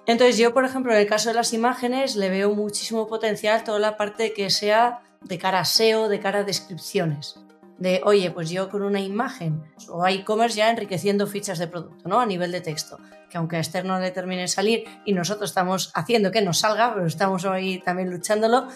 Entonces 0.06 0.38
yo, 0.38 0.52
por 0.52 0.64
ejemplo, 0.64 0.92
en 0.92 0.98
el 0.98 1.06
caso 1.06 1.28
de 1.28 1.36
las 1.36 1.52
imágenes, 1.52 2.16
le 2.16 2.30
veo 2.30 2.52
muchísimo 2.52 3.06
potencial 3.06 3.62
toda 3.62 3.78
la 3.78 3.96
parte 3.96 4.32
que 4.34 4.50
sea 4.50 5.02
de 5.22 5.38
cara 5.38 5.60
a 5.60 5.64
SEO, 5.64 6.08
de 6.08 6.18
cara 6.18 6.40
a 6.40 6.44
descripciones. 6.44 7.40
De, 7.78 8.00
oye, 8.04 8.30
pues 8.30 8.50
yo 8.50 8.70
con 8.70 8.82
una 8.82 9.00
imagen 9.00 9.62
o 9.88 10.06
e-commerce 10.06 10.56
ya 10.56 10.70
enriqueciendo 10.70 11.26
fichas 11.26 11.58
de 11.58 11.68
producto, 11.68 12.08
¿no? 12.08 12.20
A 12.20 12.26
nivel 12.26 12.50
de 12.50 12.60
texto. 12.60 12.98
Que 13.30 13.38
aunque 13.38 13.56
a 13.56 13.60
Esther 13.60 13.84
no 13.84 13.98
le 13.98 14.10
termine 14.12 14.48
salir 14.48 14.84
y 15.04 15.12
nosotros 15.12 15.50
estamos 15.50 15.90
haciendo 15.94 16.30
que 16.30 16.40
nos 16.40 16.60
salga, 16.60 16.94
pero 16.94 17.06
estamos 17.06 17.44
ahí 17.44 17.78
también 17.80 18.10
luchándolo, 18.10 18.68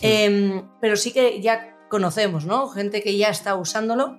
Em, 0.00 0.68
pero 0.80 0.96
sí 0.96 1.12
que 1.12 1.40
ya 1.40 1.76
conocemos, 1.88 2.44
¿no? 2.44 2.68
Gente 2.68 3.02
que 3.02 3.16
ya 3.16 3.28
está 3.28 3.54
usándolo, 3.54 4.18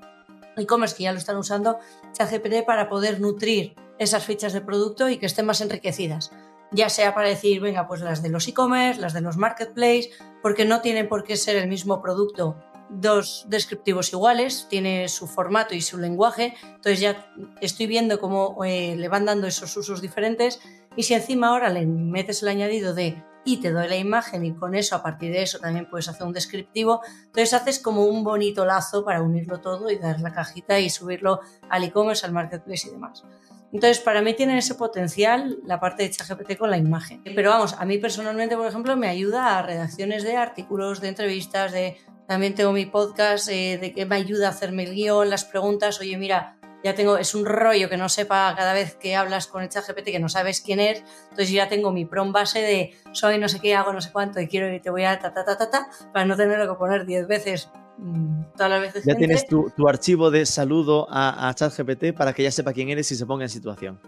e-commerce 0.58 0.96
que 0.96 1.04
ya 1.04 1.12
lo 1.12 1.18
están 1.18 1.38
usando 1.38 1.80
ChatGPT 2.14 2.66
para 2.66 2.88
poder 2.90 3.20
nutrir 3.20 3.76
esas 4.00 4.24
fichas 4.24 4.54
de 4.54 4.62
producto 4.62 5.10
y 5.10 5.18
que 5.18 5.26
estén 5.26 5.46
más 5.46 5.62
enriquecidas. 5.62 6.32
Ya 6.72 6.90
sea 6.90 7.14
para 7.14 7.30
decir, 7.30 7.62
venga, 7.62 7.88
pues 7.88 8.02
las 8.02 8.22
de 8.22 8.30
los 8.30 8.48
e-commerce, 8.48 9.00
las 9.00 9.14
de 9.14 9.22
los 9.22 9.38
marketplace, 9.38 10.10
porque 10.42 10.66
no 10.66 10.82
tienen 10.82 11.08
por 11.08 11.24
qué 11.24 11.38
ser 11.38 11.56
el 11.58 11.68
mismo 11.68 12.02
producto 12.02 12.58
dos 12.90 13.46
descriptivos 13.50 14.12
iguales, 14.14 14.68
tiene 14.70 15.08
su 15.10 15.28
formato 15.28 15.74
y 15.74 15.82
su 15.82 15.98
lenguaje, 15.98 16.54
entonces 16.64 17.00
ya 17.00 17.34
estoy 17.62 17.88
viendo 17.88 18.20
cómo 18.20 18.64
eh, 18.64 18.96
le 18.96 19.08
van 19.08 19.26
dando 19.26 19.48
esos 19.48 19.76
usos 19.76 20.02
diferentes 20.02 20.60
y 20.96 21.04
si 21.04 21.14
encima 21.14 21.48
ahora 21.48 21.70
le 21.70 21.86
metes 21.86 22.44
el 22.44 22.50
añadido 22.50 22.94
de 22.94 23.24
y 23.46 23.58
te 23.58 23.72
doy 23.72 23.88
la 23.88 23.96
imagen 23.96 24.44
y 24.44 24.54
con 24.54 24.76
eso, 24.76 24.96
a 24.96 25.04
partir 25.04 25.32
de 25.32 25.44
eso, 25.44 25.60
también 25.60 25.88
puedes 25.88 26.10
hacer 26.10 26.26
un 26.26 26.34
descriptivo. 26.34 27.02
Entonces 27.28 27.54
haces 27.54 27.80
como 27.80 28.06
un 28.06 28.24
bonito 28.24 28.66
lazo 28.66 29.06
para 29.06 29.22
unirlo 29.22 29.62
todo 29.62 29.90
y 29.92 29.98
dar 29.98 30.20
la 30.20 30.34
cajita 30.34 30.80
y 30.80 30.90
subirlo 30.90 31.40
al 31.70 31.84
e-commerce, 31.84 32.26
al 32.26 32.34
marketplace 32.34 32.88
y 32.88 32.92
demás. 32.92 33.24
Entonces, 33.72 34.00
para 34.00 34.22
mí 34.22 34.34
tiene 34.34 34.58
ese 34.58 34.76
potencial 34.76 35.60
la 35.66 35.80
parte 35.80 36.04
de 36.04 36.10
ChatGPT 36.10 36.58
con 36.58 36.72
la 36.72 36.78
imagen. 36.78 37.22
Pero 37.24 37.50
vamos, 37.50 37.74
a 37.78 37.84
mí 37.86 37.98
personalmente, 37.98 38.56
por 38.56 38.68
ejemplo, 38.68 38.96
me 38.96 39.10
ayuda 39.10 39.58
a 39.58 39.62
redacciones 39.64 40.24
de 40.24 40.38
artículos, 40.38 41.02
de 41.02 41.10
entrevistas, 41.10 41.74
de 41.74 41.98
también 42.28 42.56
tengo 42.56 42.72
mi 42.72 42.86
podcast 42.86 43.50
eh, 43.50 43.78
de 43.78 43.94
que 43.94 44.06
me 44.06 44.16
ayuda 44.16 44.48
a 44.48 44.52
hacerme 44.52 44.84
el 44.84 44.96
guion, 44.96 45.30
las 45.30 45.46
preguntas. 45.46 46.00
Oye, 46.00 46.18
mira, 46.18 46.58
ya 46.86 46.94
tengo, 46.94 47.18
es 47.18 47.34
un 47.34 47.48
rollo 47.48 47.90
que 47.90 47.98
no 47.98 48.10
sepa 48.10 48.54
cada 48.56 48.72
vez 48.74 48.94
que 48.94 49.16
hablas 49.16 49.48
con 49.48 49.64
el 49.64 49.70
chat 49.70 49.88
GPT 49.88 50.06
que 50.12 50.20
no 50.20 50.30
sabes 50.30 50.62
quién 50.62 50.80
es, 50.80 51.04
entonces 51.32 51.50
ya 51.50 51.68
tengo 51.68 51.92
mi 51.92 52.06
prom 52.06 52.32
base 52.32 52.60
de 52.60 52.94
soy 53.12 53.40
no 53.40 53.50
sé 53.50 53.60
qué, 53.60 53.74
hago 53.74 53.92
no 53.92 54.02
sé 54.02 54.12
cuánto 54.12 54.40
y 54.40 54.48
quiero 54.48 54.72
y 54.72 54.80
te 54.80 54.92
voy 54.92 55.04
a 55.04 55.18
ta 55.18 55.34
ta 55.34 55.44
ta 55.44 55.58
ta, 55.58 55.72
ta 55.72 55.88
para 56.14 56.26
no 56.26 56.38
tenerlo 56.38 56.72
que 56.72 56.78
poner 56.78 57.08
10 57.08 57.28
veces 57.28 57.72
mm, 57.98 58.52
todas 58.56 58.70
las 58.70 58.82
veces. 58.82 59.04
Ya 59.04 59.16
tienes 59.16 59.48
tu, 59.48 59.72
archivo 59.90 60.30
de 60.30 60.46
saludo 60.46 61.08
a, 61.10 61.50
a 61.50 61.56
ChatGPT 61.56 62.16
para 62.16 62.34
que 62.34 62.44
ya 62.44 62.52
sepa 62.52 62.72
quién 62.72 62.90
eres 62.90 63.12
y 63.12 63.16
se 63.16 63.26
ponga 63.26 63.46
en 63.46 63.50
situación. 63.50 64.00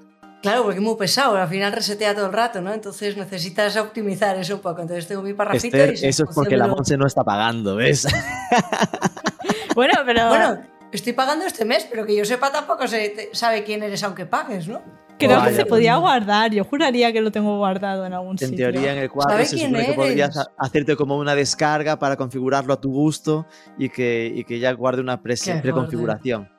Claro, 0.43 0.61
porque 0.61 0.77
es 0.77 0.83
muy 0.83 0.95
pesado, 0.97 1.35
al 1.35 1.47
final 1.47 1.73
resetea 1.73 2.13
todo 2.13 2.27
el 2.27 2.33
rato, 2.33 2.61
¿no? 2.61 2.71
Entonces 2.71 3.17
necesitas 3.17 3.75
optimizar 3.75 4.37
eso 4.37 4.53
un 4.53 4.61
poco. 4.61 4.81
Entonces 4.81 5.07
tengo 5.07 5.23
mi 5.23 5.33
parrafito 5.33 5.77
y 5.77 5.93
Eso 5.93 6.25
es 6.25 6.29
porque 6.35 6.55
la 6.55 6.67
Monse 6.67 6.95
no 6.95 7.07
está 7.07 7.23
pagando, 7.23 7.75
¿ves? 7.75 8.07
bueno, 9.75 9.95
pero... 10.05 10.29
Bueno, 10.29 10.76
estoy 10.91 11.13
pagando 11.13 11.45
este 11.45 11.65
mes, 11.65 11.87
pero 11.89 12.05
que 12.05 12.15
yo 12.15 12.25
sepa 12.25 12.51
tampoco 12.51 12.87
se 12.87 13.29
sabe 13.33 13.63
quién 13.63 13.83
eres 13.83 14.03
aunque 14.03 14.25
pagues, 14.25 14.67
¿no? 14.67 14.81
Creo 15.17 15.43
que 15.43 15.53
se 15.53 15.65
podía 15.65 15.95
guardar, 15.95 16.51
yo 16.51 16.63
juraría 16.63 17.11
que 17.11 17.21
lo 17.21 17.31
tengo 17.31 17.57
guardado 17.57 18.05
en 18.05 18.13
algún 18.13 18.37
sitio. 18.37 18.67
En 18.67 18.73
teoría 18.73 18.93
en 18.93 18.99
el 18.99 19.09
cuadro 19.09 19.43
se 19.43 19.57
supone 19.57 19.85
que 19.87 19.93
podrías 19.93 20.49
hacerte 20.57 20.95
como 20.95 21.17
una 21.17 21.33
descarga 21.33 21.97
para 21.97 22.15
configurarlo 22.15 22.73
a 22.73 22.79
tu 22.79 22.91
gusto 22.91 23.47
y 23.79 23.89
que, 23.89 24.31
y 24.33 24.43
que 24.43 24.59
ya 24.59 24.71
guarde 24.73 25.01
una 25.01 25.19
preconfiguración. 25.21 26.49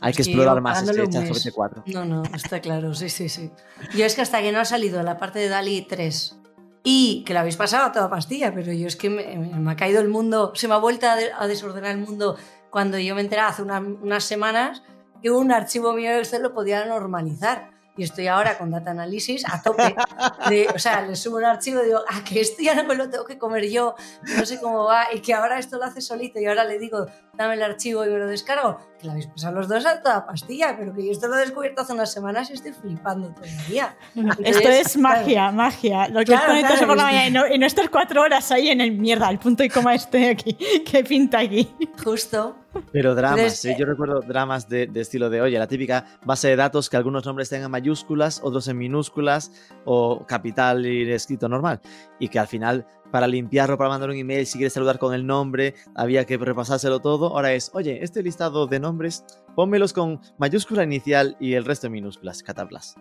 Hay 0.00 0.12
que 0.12 0.20
explorar 0.20 0.60
más 0.60 0.86
este 0.86 1.50
4. 1.50 1.84
No, 1.86 2.04
no, 2.04 2.22
está 2.34 2.60
claro, 2.60 2.94
sí, 2.94 3.08
sí, 3.08 3.30
sí. 3.30 3.50
Yo 3.96 4.04
es 4.04 4.14
que 4.14 4.20
hasta 4.20 4.42
que 4.42 4.52
no 4.52 4.60
ha 4.60 4.66
salido 4.66 5.02
la 5.02 5.16
parte 5.16 5.38
de 5.38 5.48
DALI 5.48 5.86
3 5.88 6.40
y 6.82 7.24
que 7.24 7.32
la 7.32 7.40
habéis 7.40 7.56
pasado 7.56 7.86
a 7.86 7.92
toda 7.92 8.10
pastilla, 8.10 8.52
pero 8.54 8.70
yo 8.70 8.86
es 8.86 8.96
que 8.96 9.08
me, 9.08 9.70
ha 9.70 9.76
caído 9.76 10.02
el 10.02 10.08
mundo, 10.08 10.52
se 10.54 10.68
me 10.68 10.74
ha 10.74 10.78
vuelto 10.78 11.06
a, 11.06 11.46
desordenar 11.46 11.92
el 11.92 11.98
mundo 11.98 12.36
cuando 12.74 12.98
yo 12.98 13.14
me 13.14 13.20
enteré 13.20 13.40
hace 13.40 13.62
unas 13.62 14.24
semanas 14.24 14.82
que 15.22 15.30
un 15.30 15.52
archivo 15.52 15.92
mío 15.92 16.10
de 16.10 16.18
Excel 16.18 16.42
lo 16.42 16.52
podía 16.52 16.84
normalizar. 16.86 17.70
Y 17.96 18.02
estoy 18.02 18.26
ahora 18.26 18.58
con 18.58 18.72
Data 18.72 18.90
Analysis 18.90 19.44
a 19.48 19.62
tope. 19.62 19.94
o 20.74 20.78
sea, 20.80 21.02
le 21.02 21.14
subo 21.14 21.36
un 21.36 21.44
archivo 21.44 21.82
y 21.82 21.84
digo, 21.84 22.00
ah, 22.08 22.22
que 22.28 22.40
esto 22.40 22.64
ya 22.64 22.74
no 22.74 22.82
me 22.82 22.96
lo 22.96 23.08
tengo 23.08 23.24
que 23.26 23.38
comer 23.38 23.70
yo, 23.70 23.94
no 24.36 24.44
sé 24.44 24.60
cómo 24.60 24.86
va, 24.86 25.06
y 25.14 25.20
que 25.20 25.32
ahora 25.32 25.60
esto 25.60 25.78
lo 25.78 25.84
hace 25.84 26.00
solito. 26.00 26.40
Y 26.40 26.46
ahora 26.46 26.64
le 26.64 26.80
digo, 26.80 27.06
dame 27.36 27.54
el 27.54 27.62
archivo 27.62 28.04
y 28.04 28.10
me 28.10 28.18
lo 28.18 28.26
descargo. 28.26 28.78
Que 28.98 29.06
la 29.06 29.12
habéis 29.12 29.26
pasado 29.26 29.54
los 29.54 29.68
dos 29.68 29.84
a 29.86 30.02
toda 30.02 30.26
pastilla, 30.26 30.76
pero 30.78 30.94
que 30.94 31.04
yo 31.04 31.12
esto 31.12 31.28
lo 31.28 31.36
he 31.36 31.40
descubierto 31.40 31.82
hace 31.82 31.92
unas 31.92 32.12
semanas 32.12 32.50
y 32.50 32.54
estoy 32.54 32.72
flipando 32.72 33.34
todavía. 33.34 33.96
esto 34.44 34.68
es 34.68 34.96
magia, 34.96 35.50
magia. 35.50 36.08
Lo 36.08 36.20
que 36.20 36.26
claro, 36.26 36.54
claro, 36.66 36.86
por 36.86 36.96
la 36.96 37.04
mañana 37.04 37.26
y 37.26 37.30
no, 37.30 37.46
y 37.54 37.58
no 37.58 37.66
estar 37.66 37.90
cuatro 37.90 38.22
horas 38.22 38.50
ahí 38.50 38.68
en 38.68 38.80
el 38.80 38.92
mierda, 38.92 39.30
el 39.30 39.38
punto 39.38 39.64
y 39.64 39.68
coma 39.68 39.94
este 39.94 40.30
aquí, 40.30 40.56
que 40.90 41.04
pinta 41.04 41.40
aquí. 41.40 41.74
Justo. 42.02 42.56
Pero 42.92 43.14
dramas, 43.14 43.64
¿eh? 43.64 43.76
yo 43.78 43.86
recuerdo 43.86 44.20
dramas 44.20 44.68
de, 44.68 44.90
estilo 44.94 45.30
de, 45.30 45.40
oye, 45.40 45.58
la 45.58 45.66
típica 45.66 46.06
base 46.24 46.48
de 46.48 46.56
datos 46.56 46.90
que 46.90 46.96
algunos 46.96 47.24
nombres 47.24 47.48
tengan 47.48 47.70
mayúsculas, 47.70 48.40
otros 48.42 48.66
en 48.68 48.78
minúsculas 48.78 49.52
o 49.84 50.26
capital 50.26 50.84
y 50.86 51.10
escrito 51.12 51.48
normal. 51.48 51.80
Y 52.18 52.28
que 52.28 52.38
al 52.38 52.48
final, 52.48 52.86
para 53.14 53.28
limpiarlo, 53.28 53.78
para 53.78 53.90
mandar 53.90 54.10
un 54.10 54.16
email, 54.16 54.44
si 54.44 54.58
quieres 54.58 54.72
saludar 54.72 54.98
con 54.98 55.14
el 55.14 55.24
nombre, 55.24 55.76
había 55.94 56.24
que 56.24 56.36
repasárselo 56.36 56.98
todo. 56.98 57.28
Ahora 57.28 57.52
es, 57.52 57.70
oye, 57.72 58.02
este 58.02 58.24
listado 58.24 58.66
de 58.66 58.80
nombres, 58.80 59.24
pónmelos 59.54 59.92
con 59.92 60.20
mayúscula 60.36 60.82
inicial 60.82 61.36
y 61.38 61.54
el 61.54 61.64
resto 61.64 61.86
en 61.86 61.92
minúsculas, 61.92 62.42
cataplas. 62.42 62.96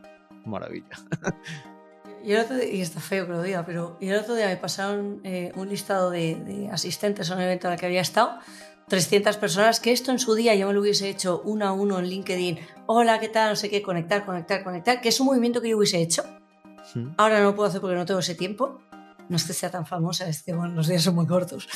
Maravilla. 0.46 0.96
Y, 2.24 2.32
el 2.32 2.40
otro 2.40 2.56
día, 2.56 2.64
y 2.64 2.80
está 2.80 2.98
feo 2.98 3.26
que 3.26 3.32
lo 3.32 3.42
diga, 3.42 3.66
pero 3.66 3.98
el 4.00 4.16
otro 4.16 4.36
día 4.36 4.46
me 4.46 4.56
pasaron 4.56 5.20
eh, 5.22 5.52
un 5.54 5.68
listado 5.68 6.10
de, 6.10 6.36
de 6.36 6.70
asistentes 6.70 7.30
a 7.30 7.34
un 7.34 7.42
evento 7.42 7.66
en 7.66 7.74
el 7.74 7.78
que 7.78 7.84
había 7.84 8.00
estado 8.00 8.38
300 8.88 9.36
personas, 9.36 9.80
que 9.80 9.92
esto 9.92 10.12
en 10.12 10.18
su 10.18 10.34
día 10.34 10.54
yo 10.54 10.66
me 10.68 10.72
lo 10.72 10.80
hubiese 10.80 11.10
hecho 11.10 11.42
uno 11.44 11.66
a 11.66 11.72
uno 11.72 11.98
en 11.98 12.06
LinkedIn, 12.06 12.58
hola, 12.86 13.20
¿qué 13.20 13.28
tal? 13.28 13.50
No 13.50 13.56
sé 13.56 13.68
qué, 13.68 13.82
conectar, 13.82 14.24
conectar, 14.24 14.64
conectar, 14.64 15.02
que 15.02 15.10
es 15.10 15.20
un 15.20 15.26
movimiento 15.26 15.60
que 15.60 15.68
yo 15.68 15.76
hubiese 15.76 16.00
hecho. 16.00 16.24
Ahora 17.18 17.40
no 17.40 17.50
lo 17.50 17.54
puedo 17.54 17.68
hacer 17.68 17.82
porque 17.82 17.96
no 17.96 18.06
tengo 18.06 18.20
ese 18.20 18.34
tiempo. 18.34 18.80
No 19.28 19.36
es 19.36 19.44
que 19.44 19.52
sea 19.52 19.70
tan 19.70 19.86
famosa, 19.86 20.28
es 20.28 20.42
que 20.42 20.54
bueno, 20.54 20.74
los 20.74 20.88
días 20.88 21.02
son 21.02 21.14
muy 21.14 21.26
cortos. 21.26 21.68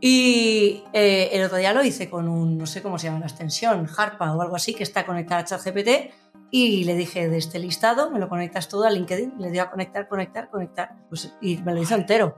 Y 0.00 0.82
eh, 0.92 1.30
el 1.32 1.44
otro 1.44 1.56
día 1.56 1.72
lo 1.72 1.84
hice 1.84 2.10
con 2.10 2.28
un, 2.28 2.58
no 2.58 2.66
sé 2.66 2.82
cómo 2.82 2.98
se 2.98 3.06
llama 3.06 3.20
la 3.20 3.26
extensión, 3.26 3.88
Harpa 3.96 4.34
o 4.34 4.42
algo 4.42 4.56
así, 4.56 4.74
que 4.74 4.82
está 4.82 5.06
conectada 5.06 5.40
a 5.40 5.44
ChatGPT. 5.44 6.12
Y 6.50 6.84
le 6.84 6.94
dije 6.94 7.28
de 7.28 7.38
este 7.38 7.58
listado, 7.58 8.10
me 8.10 8.18
lo 8.18 8.28
conectas 8.28 8.68
todo 8.68 8.84
a 8.84 8.90
LinkedIn. 8.90 9.34
Le 9.38 9.50
di 9.50 9.58
a 9.58 9.70
conectar, 9.70 10.08
conectar, 10.08 10.48
conectar. 10.50 10.96
Pues, 11.08 11.34
y 11.40 11.58
me 11.58 11.74
lo 11.74 11.82
hizo 11.82 11.94
entero. 11.94 12.36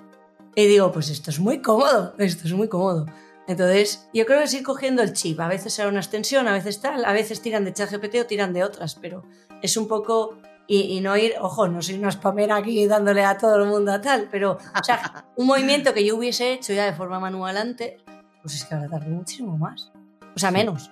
Y 0.55 0.67
digo, 0.67 0.91
pues 0.93 1.11
esto 1.11 1.31
es 1.31 1.39
muy 1.39 1.61
cómodo, 1.61 2.15
esto 2.19 2.47
es 2.47 2.53
muy 2.53 2.69
cómodo. 2.69 3.07
Entonces, 3.47 4.09
yo 4.13 4.27
creo 4.27 4.39
que 4.39 4.45
es 4.45 4.55
ir 4.55 4.63
cogiendo 4.63 5.03
el 5.03 5.13
chip. 5.13 5.41
A 5.41 5.49
veces 5.49 5.73
será 5.73 5.89
una 5.89 6.01
extensión, 6.01 6.49
a 6.49 6.53
veces 6.53 6.81
tal, 6.81 7.05
a 7.05 7.13
veces 7.13 7.41
tiran 7.41 7.65
de 7.65 7.73
ChatGPT 7.73 8.17
o 8.23 8.27
tiran 8.27 8.53
de 8.53 8.65
otras, 8.65 8.95
pero 8.95 9.25
es 9.63 9.77
un 9.77 9.89
poco. 9.89 10.39
Y, 10.71 11.01
no 11.01 11.17
ir, 11.17 11.33
ojo, 11.41 11.67
no 11.67 11.81
soy 11.81 11.95
una 11.95 12.11
spamera 12.11 12.57
aquí 12.57 12.87
dándole 12.87 13.25
a 13.25 13.39
todo 13.39 13.57
el 13.57 13.67
mundo 13.71 13.91
a 13.91 14.03
tal, 14.03 14.29
pero, 14.31 14.59
o 14.79 14.85
sea, 14.85 15.25
un 15.37 15.47
movimiento 15.47 15.95
que 15.95 16.05
yo 16.05 16.15
hubiese 16.15 16.53
hecho 16.53 16.75
ya 16.75 16.85
de 16.85 16.93
forma 16.93 17.19
manual 17.19 17.57
antes, 17.57 18.03
pues 18.43 18.55
es 18.55 18.65
que 18.67 18.75
ahora 18.75 18.87
tarda 18.89 19.09
muchísimo 19.09 19.57
más. 19.57 19.91
O 20.37 20.39
sea, 20.39 20.51
menos. 20.51 20.91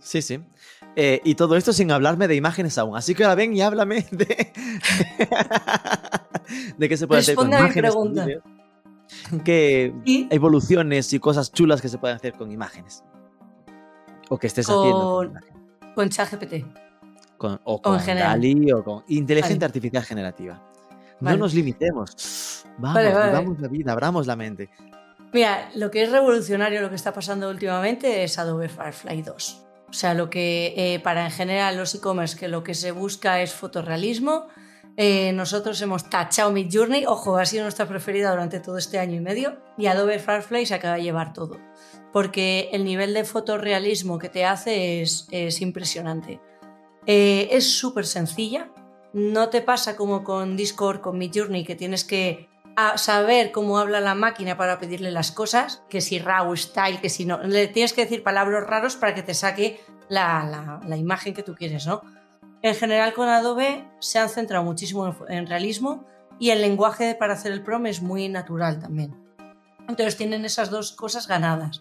Sí, 0.00 0.20
sí. 0.20 0.40
Eh, 0.96 1.20
y 1.22 1.36
todo 1.36 1.56
esto 1.56 1.72
sin 1.72 1.92
hablarme 1.92 2.26
de 2.26 2.34
imágenes 2.34 2.76
aún. 2.76 2.96
Así 2.96 3.14
que 3.14 3.22
ahora 3.22 3.36
ven 3.36 3.54
y 3.54 3.62
háblame 3.62 4.04
de. 4.10 4.52
de 6.76 6.88
qué 6.88 6.96
se 6.96 7.06
puede 7.06 7.20
hacer 7.20 7.36
con 7.36 7.48
imágenes. 7.48 7.92
Pregunta 7.92 8.26
qué 9.44 9.94
evoluciones 10.30 11.12
y 11.12 11.18
cosas 11.18 11.52
chulas 11.52 11.80
que 11.80 11.88
se 11.88 11.98
pueden 11.98 12.16
hacer 12.16 12.34
con 12.34 12.50
imágenes. 12.50 13.04
O 14.28 14.38
que 14.38 14.46
estés 14.46 14.68
haciendo. 14.68 15.32
Con 15.94 16.08
ChatGPT. 16.08 16.83
Con, 17.44 17.60
o 17.64 17.82
con, 17.82 17.98
DALI 17.98 18.72
o 18.72 18.82
con 18.82 19.04
inteligencia 19.08 19.66
artificial 19.66 20.02
generativa. 20.02 20.62
No 21.20 21.36
nos 21.36 21.52
limitemos. 21.52 22.64
Vamos, 22.78 23.02
vivamos 23.02 23.60
la 23.60 23.68
vida, 23.68 23.92
abramos 23.92 24.26
la 24.26 24.34
mente. 24.34 24.70
Mira, 25.34 25.68
lo 25.74 25.90
que 25.90 26.02
es 26.04 26.10
revolucionario, 26.10 26.80
lo 26.80 26.88
que 26.88 26.96
está 26.96 27.12
pasando 27.12 27.50
últimamente 27.50 28.24
es 28.24 28.38
Adobe 28.38 28.70
Firefly 28.70 29.22
2. 29.22 29.66
O 29.90 29.92
sea, 29.92 30.14
lo 30.14 30.30
que 30.30 30.72
eh, 30.76 31.00
para 31.00 31.26
en 31.26 31.30
general 31.30 31.76
los 31.76 31.94
e-commerce, 31.94 32.36
que 32.38 32.48
lo 32.48 32.64
que 32.64 32.72
se 32.72 32.92
busca 32.92 33.42
es 33.42 33.52
fotorrealismo, 33.52 34.48
eh, 34.96 35.32
nosotros 35.32 35.80
hemos 35.82 36.08
tachado 36.08 36.52
Midjourney, 36.52 37.04
ojo, 37.06 37.36
ha 37.36 37.46
sido 37.46 37.64
nuestra 37.64 37.86
preferida 37.86 38.30
durante 38.30 38.60
todo 38.60 38.78
este 38.78 38.98
año 38.98 39.16
y 39.16 39.20
medio, 39.20 39.56
y 39.76 39.86
Adobe 39.86 40.18
Firefly 40.18 40.66
se 40.66 40.74
acaba 40.74 40.96
de 40.96 41.02
llevar 41.02 41.32
todo, 41.32 41.58
porque 42.12 42.70
el 42.72 42.84
nivel 42.84 43.12
de 43.12 43.24
fotorrealismo 43.24 44.18
que 44.18 44.28
te 44.28 44.44
hace 44.44 45.02
es, 45.02 45.60
impresionante. 45.60 46.40
Eh, 47.06 47.48
es 47.52 47.78
súper 47.78 48.06
sencilla, 48.06 48.70
no 49.12 49.48
te 49.48 49.60
pasa 49.60 49.96
como 49.96 50.24
con 50.24 50.56
Discord, 50.56 51.00
con 51.00 51.18
Midjourney, 51.18 51.64
que 51.64 51.76
tienes 51.76 52.04
que 52.04 52.48
saber 52.96 53.52
cómo 53.52 53.78
habla 53.78 54.00
la 54.00 54.14
máquina 54.14 54.56
para 54.56 54.78
pedirle 54.78 55.12
las 55.12 55.30
cosas, 55.30 55.84
que 55.88 56.00
si 56.00 56.18
raw 56.18 56.56
style, 56.56 57.00
que 57.00 57.08
si 57.08 57.24
no, 57.24 57.40
le 57.42 57.68
tienes 57.68 57.92
que 57.92 58.02
decir 58.02 58.24
palabras 58.24 58.66
raros 58.66 58.96
para 58.96 59.14
que 59.14 59.22
te 59.22 59.34
saque 59.34 59.80
la, 60.08 60.80
la 60.84 60.96
imagen 60.96 61.34
que 61.34 61.44
tú 61.44 61.54
quieres, 61.54 61.86
¿no? 61.86 62.02
En 62.62 62.74
general 62.74 63.12
con 63.12 63.28
Adobe 63.28 63.84
se 64.00 64.18
han 64.18 64.28
centrado 64.28 64.64
muchísimo 64.64 65.14
en 65.28 65.46
realismo 65.46 66.04
y 66.38 66.50
el 66.50 66.62
lenguaje 66.62 67.14
para 67.14 67.34
hacer 67.34 67.52
el 67.52 67.62
prom 67.62 67.86
es 67.86 68.02
muy 68.02 68.28
natural 68.28 68.80
también. 68.80 69.14
Entonces 69.86 70.16
tienen 70.16 70.44
esas 70.44 70.70
dos 70.70 70.92
cosas 70.92 71.28
ganadas. 71.28 71.80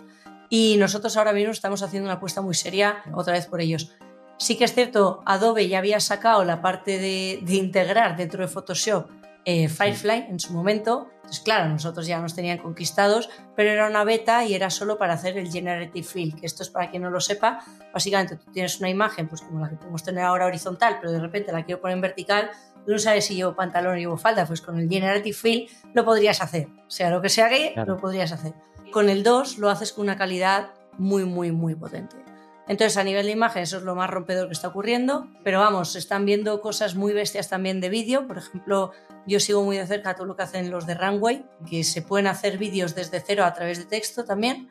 Y 0.50 0.76
nosotros 0.78 1.16
ahora 1.18 1.34
mismo 1.34 1.52
estamos 1.52 1.82
haciendo 1.82 2.08
una 2.08 2.16
apuesta 2.18 2.42
muy 2.42 2.54
seria 2.54 2.98
otra 3.14 3.34
vez 3.34 3.48
por 3.48 3.62
ellos. 3.62 3.96
Sí 4.38 4.58
que 4.58 4.65
es 4.65 4.74
cierto, 4.74 5.22
Adobe 5.26 5.67
ya 5.67 5.78
había 5.78 6.00
sacado 6.00 6.43
la 6.43 6.62
parte 6.62 6.98
de, 6.98 7.43
integrar 7.48 8.17
dentro 8.17 8.41
de 8.41 8.48
Photoshop 8.48 9.10
eh, 9.46 9.69
Firefly 9.69 10.26
en 10.30 10.39
su 10.39 10.54
momento. 10.54 11.10
Entonces, 11.15 11.39
claro, 11.39 11.69
nosotros 11.69 12.06
ya 12.06 12.19
nos 12.19 12.36
tenían 12.36 12.58
conquistados, 12.58 13.30
pero 13.56 13.69
era 13.69 13.88
una 13.88 14.04
beta 14.04 14.43
y 14.46 14.54
era 14.54 14.69
solo 14.69 14.98
para 14.98 15.13
hacer 15.13 15.38
el 15.38 15.50
Generative 15.50 16.06
Fill, 16.06 16.36
que 16.36 16.46
esto 16.46 16.63
es 16.63 16.69
para 16.69 16.89
quien 16.89 17.04
no 17.04 17.10
lo 17.10 17.22
sepa. 17.22 17.63
Básicamente, 17.93 18.36
tú 18.36 18.52
tienes 18.52 18.80
una 18.80 18.89
imagen, 18.89 19.30
pues 19.30 19.41
como 19.41 19.60
la 19.62 19.69
que 19.69 19.76
podemos 19.76 20.04
tener 20.04 20.24
ahora 20.24 20.46
horizontal, 20.46 20.98
pero 21.00 21.13
de 21.13 21.19
repente 21.19 21.52
la 21.52 21.63
quiero 21.63 21.80
poner 21.80 21.96
en 21.96 22.02
vertical, 22.02 22.50
tú 22.86 22.91
no 22.91 23.00
sabes 23.00 23.26
si 23.26 23.36
llevo 23.36 23.56
pantalón 23.56 23.93
o 23.93 23.98
llevo 23.98 24.17
falda, 24.17 24.46
pues 24.46 24.62
con 24.62 24.80
el 24.80 24.89
Generative 24.89 25.36
Fill 25.36 25.69
lo 25.93 26.04
podrías 26.04 26.41
hacer. 26.41 26.67
Sea 26.88 27.10
lo 27.10 27.22
que 27.22 27.30
sea 27.30 27.50
que 27.50 27.74
lo 27.86 27.98
podrías 27.98 28.32
hacer. 28.32 28.54
Con 28.91 29.10
el 29.10 29.24
2 29.24 29.60
lo 29.60 29.69
haces 29.69 29.93
con 29.93 30.04
una 30.04 30.17
calidad 30.17 30.72
muy, 30.98 31.26
muy, 31.26 31.52
muy 31.52 31.76
potente. 31.76 32.23
Entonces, 32.67 32.97
a 32.97 33.04
nivel 33.04 33.26
de 33.26 33.34
imagen, 33.34 33.63
eso 33.63 33.78
es 33.78 33.84
lo 33.84 33.95
más 33.95 34.10
rompedor 34.10 34.47
que 34.47 34.54
está 34.54 34.69
ocurriendo. 34.69 35.28
Pero 35.43 35.60
vamos, 35.60 35.91
se 35.91 35.99
están 35.99 36.26
viendo 36.26 36.62
cosas 36.62 36.95
muy 36.95 37.13
bestias 37.13 37.49
también 37.49 37.82
de 37.82 37.89
vídeo. 37.89 38.26
Por 38.28 38.38
ejemplo, 38.38 38.91
yo 39.28 39.39
sigo 39.39 39.63
muy 39.63 39.78
de 39.78 39.86
cerca 39.86 40.15
todo 40.15 40.28
lo 40.28 40.36
que 40.36 40.43
hacen 40.43 40.71
los 40.71 40.86
de 40.86 40.95
Runway, 40.95 41.45
que 41.69 41.84
se 41.84 42.02
pueden 42.02 42.28
hacer 42.28 42.58
vídeos 42.58 42.95
desde 42.95 43.19
cero 43.19 43.43
a 43.45 43.54
través 43.54 43.80
de 43.80 43.86
texto 43.86 44.23
también. 44.23 44.69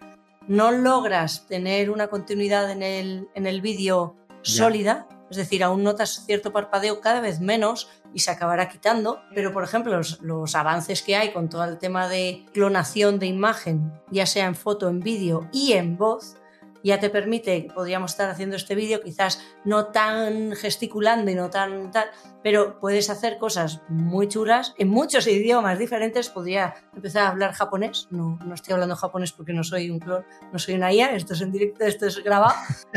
No 0.49 0.73
logras 0.73 1.47
tener 1.47 1.91
una 1.91 2.09
continuidad 2.09 2.71
en 2.71 2.83
el, 2.83 3.29
en 3.35 3.47
el 3.47 3.61
vídeo 3.61 4.17
sólida, 4.43 5.07
es 5.31 5.37
decir, 5.37 5.63
aún 5.63 5.83
notas 5.83 6.25
cierto 6.27 6.53
parpadeo 6.53 7.01
cada 7.01 7.21
vez 7.21 7.41
menos 7.41 7.89
y 8.13 8.21
se 8.21 8.31
acabará 8.31 8.69
quitando. 8.69 9.21
Pero, 9.35 9.53
por 9.53 9.65
ejemplo, 9.65 9.97
los, 9.97 10.21
los, 10.21 10.55
avances 10.55 11.03
que 11.03 11.17
hay 11.17 11.33
con 11.33 11.49
todo 11.49 11.65
el 11.65 11.79
tema 11.79 12.09
de 12.09 12.45
clonación 12.53 13.19
de 13.19 13.27
imagen, 13.27 13.93
ya 14.11 14.27
sea 14.27 14.47
en 14.47 14.55
foto, 14.55 14.89
en 14.89 15.01
vídeo 15.01 15.49
y 15.53 15.73
en 15.73 15.97
voz, 15.97 16.37
ya 16.83 16.99
te 17.01 17.11
permite, 17.11 17.69
podríamos 17.75 18.13
estar 18.13 18.29
haciendo 18.31 18.57
este 18.57 18.75
vídeo 18.75 19.01
quizás 19.01 19.41
no 19.65 19.87
tan 19.87 20.53
gesticulando 20.53 21.31
y 21.31 21.35
no 21.35 21.51
tan 21.51 21.91
tal, 21.91 22.09
pero 22.43 22.79
puedes 22.81 23.11
hacer 23.11 23.39
cosas 23.39 23.83
muy 23.89 24.29
chulas 24.29 24.75
en 24.79 24.89
muchos 24.89 25.27
idiomas 25.27 25.79
diferentes. 25.79 26.29
Podría 26.29 26.75
empezar 26.95 27.27
a 27.27 27.29
hablar 27.29 27.53
japonés, 27.53 28.09
no, 28.11 28.39
no 28.45 28.55
estoy 28.55 28.75
hablando 28.75 28.97
japonés 28.97 29.33
porque 29.33 29.53
no 29.53 29.65
soy 29.65 29.91
un 29.91 29.99
clon, 29.99 30.25
no 30.53 30.59
soy 30.59 30.75
una 30.75 30.93
IA, 30.93 31.15
esto 31.15 31.35
es 31.35 31.41
en 31.41 31.53
directo, 31.53 31.85
esto 31.85 32.07
es 32.07 32.23
grabado, 32.23 32.55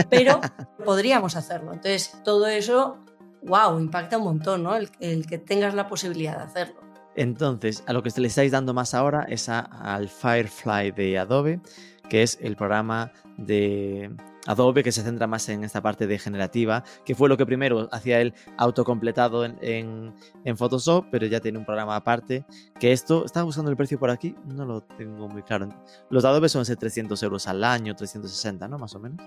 pero 0.10 0.39
podríamos 0.86 1.36
hacerlo. 1.36 1.74
Entonces, 1.74 2.19
todo 2.24 2.48
eso, 2.48 2.98
wow, 3.43 3.80
impacta 3.80 4.17
un 4.17 4.24
montón, 4.24 4.63
¿no? 4.63 4.76
El, 4.76 4.89
el 5.00 5.28
que 5.28 5.38
tengas 5.38 5.76
la 5.76 5.88
posibilidad 5.88 6.38
de 6.38 6.43
hacerlo. 6.43 6.86
Entonces, 7.15 7.84
a 7.88 7.93
lo 7.93 8.04
que 8.04 8.12
le 8.17 8.28
estáis 8.28 8.52
dando 8.52 8.74
más 8.74 8.93
ahora 8.93 9.26
es 9.30 9.48
a, 9.48 9.60
al 9.60 10.10
Firefly 10.10 10.91
de 10.91 11.17
Adobe, 11.17 11.62
que 12.10 12.24
es 12.24 12.38
el 12.41 12.56
programa 12.56 13.12
de 13.38 14.12
Adobe 14.46 14.84
que 14.84 14.91
se 14.91 15.04
centra 15.04 15.28
más 15.28 15.50
en 15.50 15.63
esta 15.63 15.82
parte 15.82 16.08
de 16.08 16.20
generativa, 16.20 16.84
que 17.04 17.15
fue 17.15 17.30
lo 17.30 17.38
que 17.38 17.46
primero 17.46 17.89
hacía 17.91 18.22
el 18.22 18.34
autocompletado 18.58 19.46
en, 19.46 20.13
en, 20.44 20.58
Photoshop, 20.58 21.06
pero 21.12 21.26
ya 21.26 21.39
tiene 21.39 21.58
un 21.58 21.65
programa 21.65 21.96
aparte, 21.96 22.46
que 22.80 22.91
esto, 22.91 23.26
estaba 23.26 23.44
buscando 23.44 23.72
el 23.72 23.78
precio 23.78 24.00
por 24.00 24.10
aquí, 24.10 24.36
no 24.46 24.65
lo 24.65 24.82
tengo 24.82 25.28
muy 25.28 25.44
claro. 25.44 25.70
Los 26.10 26.24
de 26.24 26.30
Adobe 26.30 26.50
son 26.50 26.62
ese 26.62 26.76
300 26.76 27.22
euros 27.24 27.48
al 27.48 27.63
año, 27.63 27.96
360, 27.96 28.68
¿no? 28.68 28.78
Más 28.78 28.94
o 28.96 29.00
menos. 29.00 29.26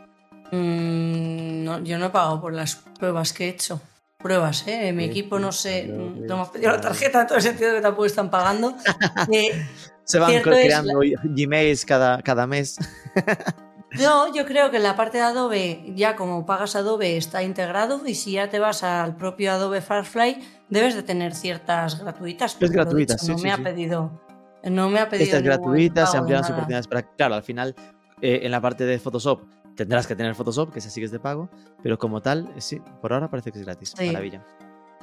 Mm, 0.53 1.65
no, 1.65 1.81
yo 1.81 1.99
no 1.99 2.07
he 2.07 2.11
pagado 2.11 2.41
por 2.41 2.55
las 2.55 2.77
pruebas 2.77 3.33
que 3.33 3.47
he 3.47 3.49
hecho. 3.51 3.81
Pruebas, 4.19 4.67
¿eh? 4.67 4.93
Mi 4.93 5.05
equipo 5.05 5.39
no 5.39 5.53
sé, 5.53 5.87
no 5.87 6.35
hemos 6.35 6.49
pedido 6.49 6.73
la 6.73 6.81
tarjeta 6.81 7.21
en 7.21 7.27
todo 7.29 7.37
el 7.37 7.43
sentido 7.43 7.75
que 7.75 7.81
tampoco 7.81 8.07
están 8.07 8.31
pagando. 8.31 8.75
Eh, 9.33 9.67
se 10.09 10.19
van 10.19 10.41
creando 10.43 11.01
Gmails 11.23 11.85
cada, 11.85 12.23
cada 12.23 12.47
mes. 12.47 12.77
No, 13.93 14.35
yo 14.35 14.45
creo 14.45 14.71
que 14.71 14.77
en 14.77 14.83
la 14.83 14.97
parte 14.97 15.17
de 15.17 15.25
Adobe, 15.25 15.93
ya 15.95 16.15
como 16.15 16.45
pagas 16.45 16.77
Adobe, 16.77 17.17
está 17.17 17.43
integrado 17.43 18.07
y 18.07 18.15
si 18.15 18.33
ya 18.33 18.51
te 18.51 18.59
vas 18.59 18.83
al 18.83 19.17
propio 19.17 19.51
Adobe 19.51 19.81
Firefly, 19.81 20.45
debes 20.69 20.95
de 20.95 21.03
tener 21.03 21.35
ciertas 21.35 21.99
gratuitas. 21.99 22.59
Es 22.61 22.71
gratuita, 22.71 23.17
sí, 23.17 23.31
no 23.31 23.39
sí, 23.39 23.45
me 23.45 23.51
ha 23.51 23.57
pedido. 23.57 24.21
No 24.63 24.91
me 24.91 24.99
ha 25.01 25.09
pedido. 25.09 25.25
Estas 25.25 25.43
gratuitas, 25.43 26.11
se 26.11 26.19
amplían 26.19 26.43
las 26.43 26.51
oportunidades 26.51 26.87
para. 26.87 27.03
Claro, 27.03 27.37
al 27.37 27.43
final, 27.43 27.75
eh, 28.21 28.41
en 28.43 28.51
la 28.51 28.61
parte 28.61 28.85
de 28.85 28.99
Photoshop 28.99 29.41
tendrás 29.75 30.07
que 30.07 30.15
tener 30.15 30.35
Photoshop, 30.35 30.71
que 30.71 30.81
ese 30.81 30.91
sí 30.91 31.01
que 31.01 31.07
es 31.07 31.13
de 31.13 31.21
pago, 31.21 31.49
pero 31.83 31.99
como 31.99 32.21
tal, 32.21 32.53
eh, 32.57 32.61
sí, 32.61 32.83
por 33.01 33.15
ahora 33.15 33.31
parece 33.31 33.53
que 33.53 33.59
es 33.61 33.65
gratis. 33.65 33.95
Maravilla. 33.99 34.45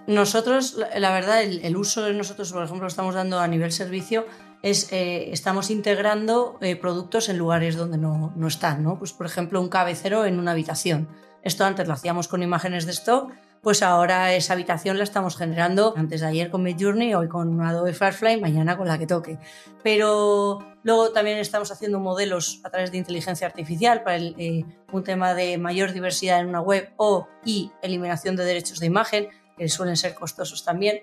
Nosotros, 0.05 0.77
la 0.95 1.11
verdad, 1.11 1.41
el, 1.41 1.65
el 1.65 1.75
uso 1.75 2.03
de 2.03 2.13
nosotros, 2.13 2.53
por 2.53 2.63
ejemplo, 2.63 2.83
lo 2.83 2.87
estamos 2.87 3.15
dando 3.15 3.39
a 3.39 3.47
nivel 3.47 3.71
servicio 3.71 4.25
es, 4.61 4.91
eh, 4.91 5.31
estamos 5.31 5.69
integrando 5.69 6.57
eh, 6.61 6.75
productos 6.75 7.29
en 7.29 7.37
lugares 7.37 7.75
donde 7.75 7.97
no, 7.97 8.33
no, 8.35 8.47
están, 8.47 8.83
¿no? 8.83 8.97
Pues 8.97 9.13
por 9.13 9.25
ejemplo 9.25 9.61
un 9.61 9.69
cabecero 9.69 10.25
en 10.25 10.39
una 10.39 10.51
habitación. 10.51 11.07
Esto 11.43 11.65
antes 11.65 11.87
lo 11.87 11.93
hacíamos 11.93 12.27
con 12.27 12.41
imágenes 12.41 12.85
de 12.85 12.91
stock, 12.91 13.31
pues 13.65 13.81
ahora 13.81 14.31
esa 14.35 14.53
habitación 14.53 14.99
la 14.99 15.03
estamos 15.03 15.35
generando 15.35 15.95
antes 15.97 16.21
de 16.21 16.27
ayer 16.27 16.51
con 16.51 16.61
Midjourney, 16.61 17.15
hoy 17.15 17.27
con 17.27 17.59
Adobe 17.61 17.93
Firefly, 17.93 18.39
mañana 18.39 18.77
con 18.77 18.87
la 18.87 18.99
que 18.99 19.07
toque. 19.07 19.39
Pero 19.81 20.59
luego 20.83 21.09
también 21.11 21.39
estamos 21.39 21.71
haciendo 21.71 21.99
modelos 21.99 22.61
a 22.63 22.69
través 22.69 22.91
de 22.91 22.99
inteligencia 22.99 23.47
artificial 23.47 24.03
para 24.03 24.17
el, 24.17 24.35
eh, 24.37 24.65
un 24.91 25.03
tema 25.03 25.33
de 25.33 25.57
mayor 25.57 25.93
diversidad 25.93 26.41
en 26.41 26.47
una 26.49 26.61
web 26.61 26.93
o 26.97 27.27
y 27.43 27.71
eliminación 27.81 28.35
de 28.35 28.45
derechos 28.45 28.79
de 28.79 28.85
imagen, 28.85 29.29
que 29.57 29.67
suelen 29.67 29.97
ser 29.97 30.13
costosos 30.13 30.63
también. 30.63 31.01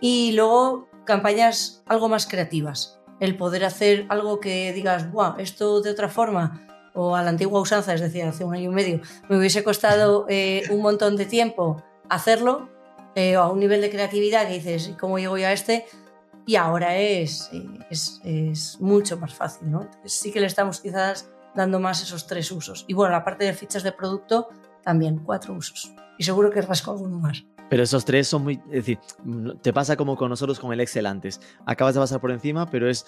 Y 0.00 0.30
luego 0.30 0.88
campañas 1.06 1.82
algo 1.86 2.08
más 2.08 2.26
creativas 2.26 2.96
el 3.20 3.36
poder 3.36 3.64
hacer 3.64 4.06
algo 4.08 4.40
que 4.40 4.72
digas, 4.72 5.10
Buah, 5.10 5.36
esto 5.38 5.80
de 5.80 5.90
otra 5.90 6.08
forma, 6.08 6.66
o 6.94 7.16
a 7.16 7.22
la 7.22 7.30
antigua 7.30 7.60
usanza, 7.60 7.94
es 7.94 8.00
decir, 8.00 8.24
hace 8.24 8.44
un 8.44 8.54
año 8.54 8.70
y 8.70 8.74
medio, 8.74 9.00
me 9.28 9.38
hubiese 9.38 9.64
costado 9.64 10.26
eh, 10.28 10.62
un 10.70 10.80
montón 10.82 11.16
de 11.16 11.26
tiempo 11.26 11.82
hacerlo, 12.08 12.70
eh, 13.14 13.34
a 13.34 13.48
un 13.48 13.60
nivel 13.60 13.80
de 13.80 13.90
creatividad 13.90 14.46
que 14.46 14.54
dices, 14.54 14.92
¿cómo 15.00 15.18
llego 15.18 15.38
yo 15.38 15.46
a 15.46 15.52
este? 15.52 15.86
Y 16.46 16.56
ahora 16.56 16.96
es, 16.96 17.48
eh, 17.52 17.66
es, 17.90 18.20
es 18.24 18.80
mucho 18.80 19.16
más 19.16 19.34
fácil, 19.34 19.70
¿no? 19.70 19.88
sí 20.04 20.30
que 20.32 20.40
le 20.40 20.46
estamos 20.46 20.80
quizás 20.80 21.30
dando 21.54 21.80
más 21.80 22.02
esos 22.02 22.26
tres 22.26 22.52
usos. 22.52 22.84
Y 22.86 22.94
bueno, 22.94 23.12
la 23.12 23.24
parte 23.24 23.44
de 23.44 23.54
fichas 23.54 23.82
de 23.82 23.92
producto, 23.92 24.48
también 24.82 25.18
cuatro 25.18 25.54
usos. 25.54 25.92
Y 26.18 26.24
seguro 26.24 26.50
que 26.50 26.60
rasco 26.60 26.92
alguno 26.92 27.18
más. 27.18 27.44
Pero 27.68 27.82
esos 27.82 28.04
tres 28.04 28.28
son 28.28 28.44
muy. 28.44 28.60
Es 28.66 28.86
decir, 28.86 28.98
te 29.62 29.72
pasa 29.72 29.96
como 29.96 30.16
con 30.16 30.28
nosotros 30.28 30.58
con 30.58 30.72
el 30.72 30.80
Excel 30.80 31.06
antes. 31.06 31.40
Acabas 31.64 31.94
de 31.94 32.00
pasar 32.00 32.20
por 32.20 32.30
encima, 32.30 32.70
pero 32.70 32.88
es 32.88 33.04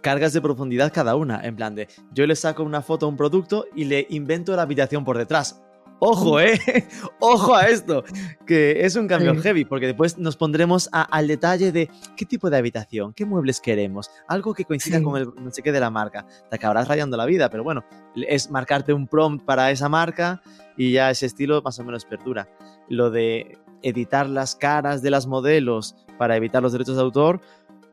cargas 0.00 0.32
de 0.32 0.40
profundidad 0.40 0.92
cada 0.92 1.16
una. 1.16 1.40
En 1.42 1.56
plan 1.56 1.74
de, 1.74 1.88
yo 2.12 2.26
le 2.26 2.36
saco 2.36 2.62
una 2.62 2.82
foto 2.82 3.06
a 3.06 3.08
un 3.08 3.16
producto 3.16 3.66
y 3.74 3.84
le 3.84 4.06
invento 4.10 4.56
la 4.56 4.62
habitación 4.62 5.04
por 5.04 5.18
detrás. 5.18 5.62
Ojo, 6.04 6.40
¿eh? 6.40 6.58
Ojo 7.20 7.54
a 7.54 7.68
esto, 7.68 8.02
que 8.44 8.84
es 8.84 8.96
un 8.96 9.06
cambio 9.06 9.40
heavy, 9.40 9.64
porque 9.64 9.86
después 9.86 10.18
nos 10.18 10.36
pondremos 10.36 10.88
al 10.90 11.28
detalle 11.28 11.70
de 11.70 11.88
qué 12.16 12.26
tipo 12.26 12.50
de 12.50 12.56
habitación, 12.56 13.12
qué 13.12 13.24
muebles 13.24 13.60
queremos, 13.60 14.10
algo 14.26 14.52
que 14.52 14.64
coincida 14.64 15.00
con 15.00 15.16
el 15.16 15.28
no 15.36 15.52
sé 15.52 15.62
qué 15.62 15.70
de 15.70 15.78
la 15.78 15.90
marca. 15.90 16.26
Te 16.50 16.56
acabarás 16.56 16.88
rayando 16.88 17.16
la 17.16 17.24
vida, 17.24 17.50
pero 17.50 17.62
bueno, 17.62 17.84
es 18.16 18.50
marcarte 18.50 18.92
un 18.92 19.06
prompt 19.06 19.44
para 19.44 19.70
esa 19.70 19.88
marca 19.88 20.42
y 20.76 20.90
ya 20.90 21.08
ese 21.08 21.26
estilo 21.26 21.62
más 21.62 21.78
o 21.78 21.84
menos 21.84 22.04
perdura. 22.04 22.48
Lo 22.88 23.12
de 23.12 23.58
editar 23.82 24.28
las 24.28 24.54
caras 24.54 25.02
de 25.02 25.10
las 25.10 25.26
modelos 25.26 25.96
para 26.18 26.36
evitar 26.36 26.62
los 26.62 26.72
derechos 26.72 26.96
de 26.96 27.02
autor, 27.02 27.40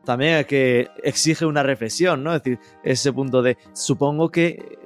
también 0.04 0.44
que 0.44 0.88
exige 1.02 1.46
una 1.46 1.62
reflexión, 1.62 2.22
¿no? 2.22 2.34
Es 2.34 2.42
decir, 2.42 2.58
ese 2.82 3.12
punto 3.12 3.42
de, 3.42 3.58
supongo 3.72 4.30
que 4.30 4.78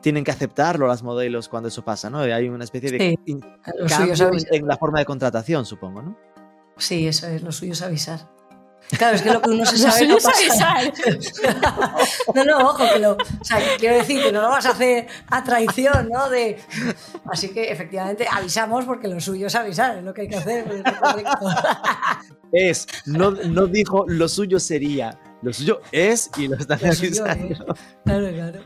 tienen 0.00 0.22
que 0.22 0.30
aceptarlo 0.30 0.86
las 0.86 1.02
modelos 1.02 1.48
cuando 1.48 1.68
eso 1.68 1.82
pasa, 1.82 2.10
¿no? 2.10 2.20
Hay 2.20 2.48
una 2.48 2.64
especie 2.64 2.90
de 2.90 3.18
cambio 3.88 4.14
en 4.50 4.66
la 4.66 4.76
forma 4.76 4.98
de 4.98 5.06
contratación, 5.06 5.64
supongo, 5.64 6.02
¿no? 6.02 6.18
Sí, 6.76 7.06
eso 7.06 7.26
es, 7.28 7.42
lo 7.42 7.52
suyo 7.52 7.72
es 7.72 7.82
avisar. 7.82 8.33
Claro, 8.90 9.16
es 9.16 9.22
que 9.22 9.32
lo 9.32 9.40
que 9.40 9.50
uno 9.50 9.64
se 9.66 9.78
sabe 9.90 10.06
no 10.06 10.16
pasa. 10.16 10.80
no, 12.34 12.44
no, 12.44 12.58
ojo, 12.58 12.84
que 12.92 12.98
lo, 12.98 13.12
o 13.12 13.44
sea, 13.44 13.58
quiero 13.78 13.96
decir 13.96 14.22
que 14.22 14.32
no 14.32 14.42
lo 14.42 14.48
vas 14.48 14.66
a 14.66 14.70
hacer 14.70 15.06
a 15.30 15.42
traición, 15.42 16.08
¿no? 16.10 16.28
De, 16.28 16.58
así 17.26 17.48
que 17.48 17.70
efectivamente 17.70 18.26
avisamos 18.30 18.84
porque 18.84 19.08
lo 19.08 19.20
suyo 19.20 19.46
es 19.46 19.54
avisar, 19.54 19.98
es 19.98 20.04
lo 20.04 20.12
que 20.12 20.22
hay 20.22 20.28
que 20.28 20.36
hacer. 20.36 20.84
Es, 22.52 22.86
no, 23.06 23.30
no 23.30 23.66
dijo 23.66 24.04
lo 24.06 24.28
suyo 24.28 24.60
sería, 24.60 25.18
lo 25.42 25.52
suyo 25.52 25.80
es 25.90 26.30
y 26.36 26.48
lo 26.48 26.56
está 26.56 26.74
avisando. 26.74 27.74
Claro, 28.04 28.30
claro, 28.32 28.60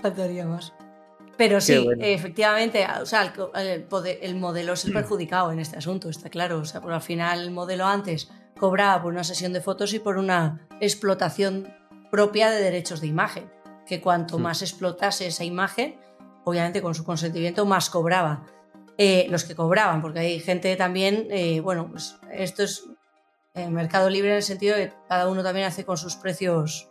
faltaría 0.00 0.46
más. 0.46 0.72
Pero 1.36 1.58
sí, 1.58 1.88
efectivamente, 2.00 2.86
o 3.00 3.06
sea, 3.06 3.32
el, 3.54 3.86
el, 4.20 4.34
modelo 4.34 4.74
es 4.74 4.84
el 4.84 4.92
perjudicado 4.92 5.50
en 5.50 5.58
este 5.58 5.78
asunto, 5.78 6.10
está 6.10 6.28
claro. 6.28 6.58
O 6.58 6.66
sea, 6.66 6.82
por 6.82 6.92
al 6.92 7.00
final 7.00 7.40
el 7.40 7.50
modelo 7.50 7.86
antes 7.86 8.28
cobraba 8.60 9.02
por 9.02 9.12
una 9.12 9.24
sesión 9.24 9.54
de 9.54 9.62
fotos 9.62 9.94
y 9.94 9.98
por 9.98 10.18
una 10.18 10.68
explotación 10.80 11.74
propia 12.10 12.50
de 12.50 12.62
derechos 12.62 13.00
de 13.00 13.06
imagen, 13.06 13.50
que 13.86 14.02
cuanto 14.02 14.38
hmm. 14.38 14.42
más 14.42 14.62
explotase 14.62 15.26
esa 15.26 15.44
imagen, 15.44 15.98
obviamente 16.44 16.82
con 16.82 16.94
su 16.94 17.04
consentimiento, 17.04 17.64
más 17.64 17.88
cobraba. 17.88 18.46
Eh, 18.98 19.26
los 19.30 19.44
que 19.44 19.54
cobraban, 19.54 20.02
porque 20.02 20.18
hay 20.18 20.40
gente 20.40 20.76
también, 20.76 21.26
eh, 21.30 21.60
bueno, 21.60 21.88
pues 21.90 22.18
esto 22.32 22.62
es 22.62 22.84
eh, 23.54 23.66
mercado 23.70 24.10
libre 24.10 24.28
en 24.28 24.36
el 24.36 24.42
sentido 24.42 24.76
de 24.76 24.90
que 24.90 24.94
cada 25.08 25.26
uno 25.28 25.42
también 25.42 25.66
hace 25.66 25.86
con 25.86 25.96
sus 25.96 26.16
precios 26.16 26.88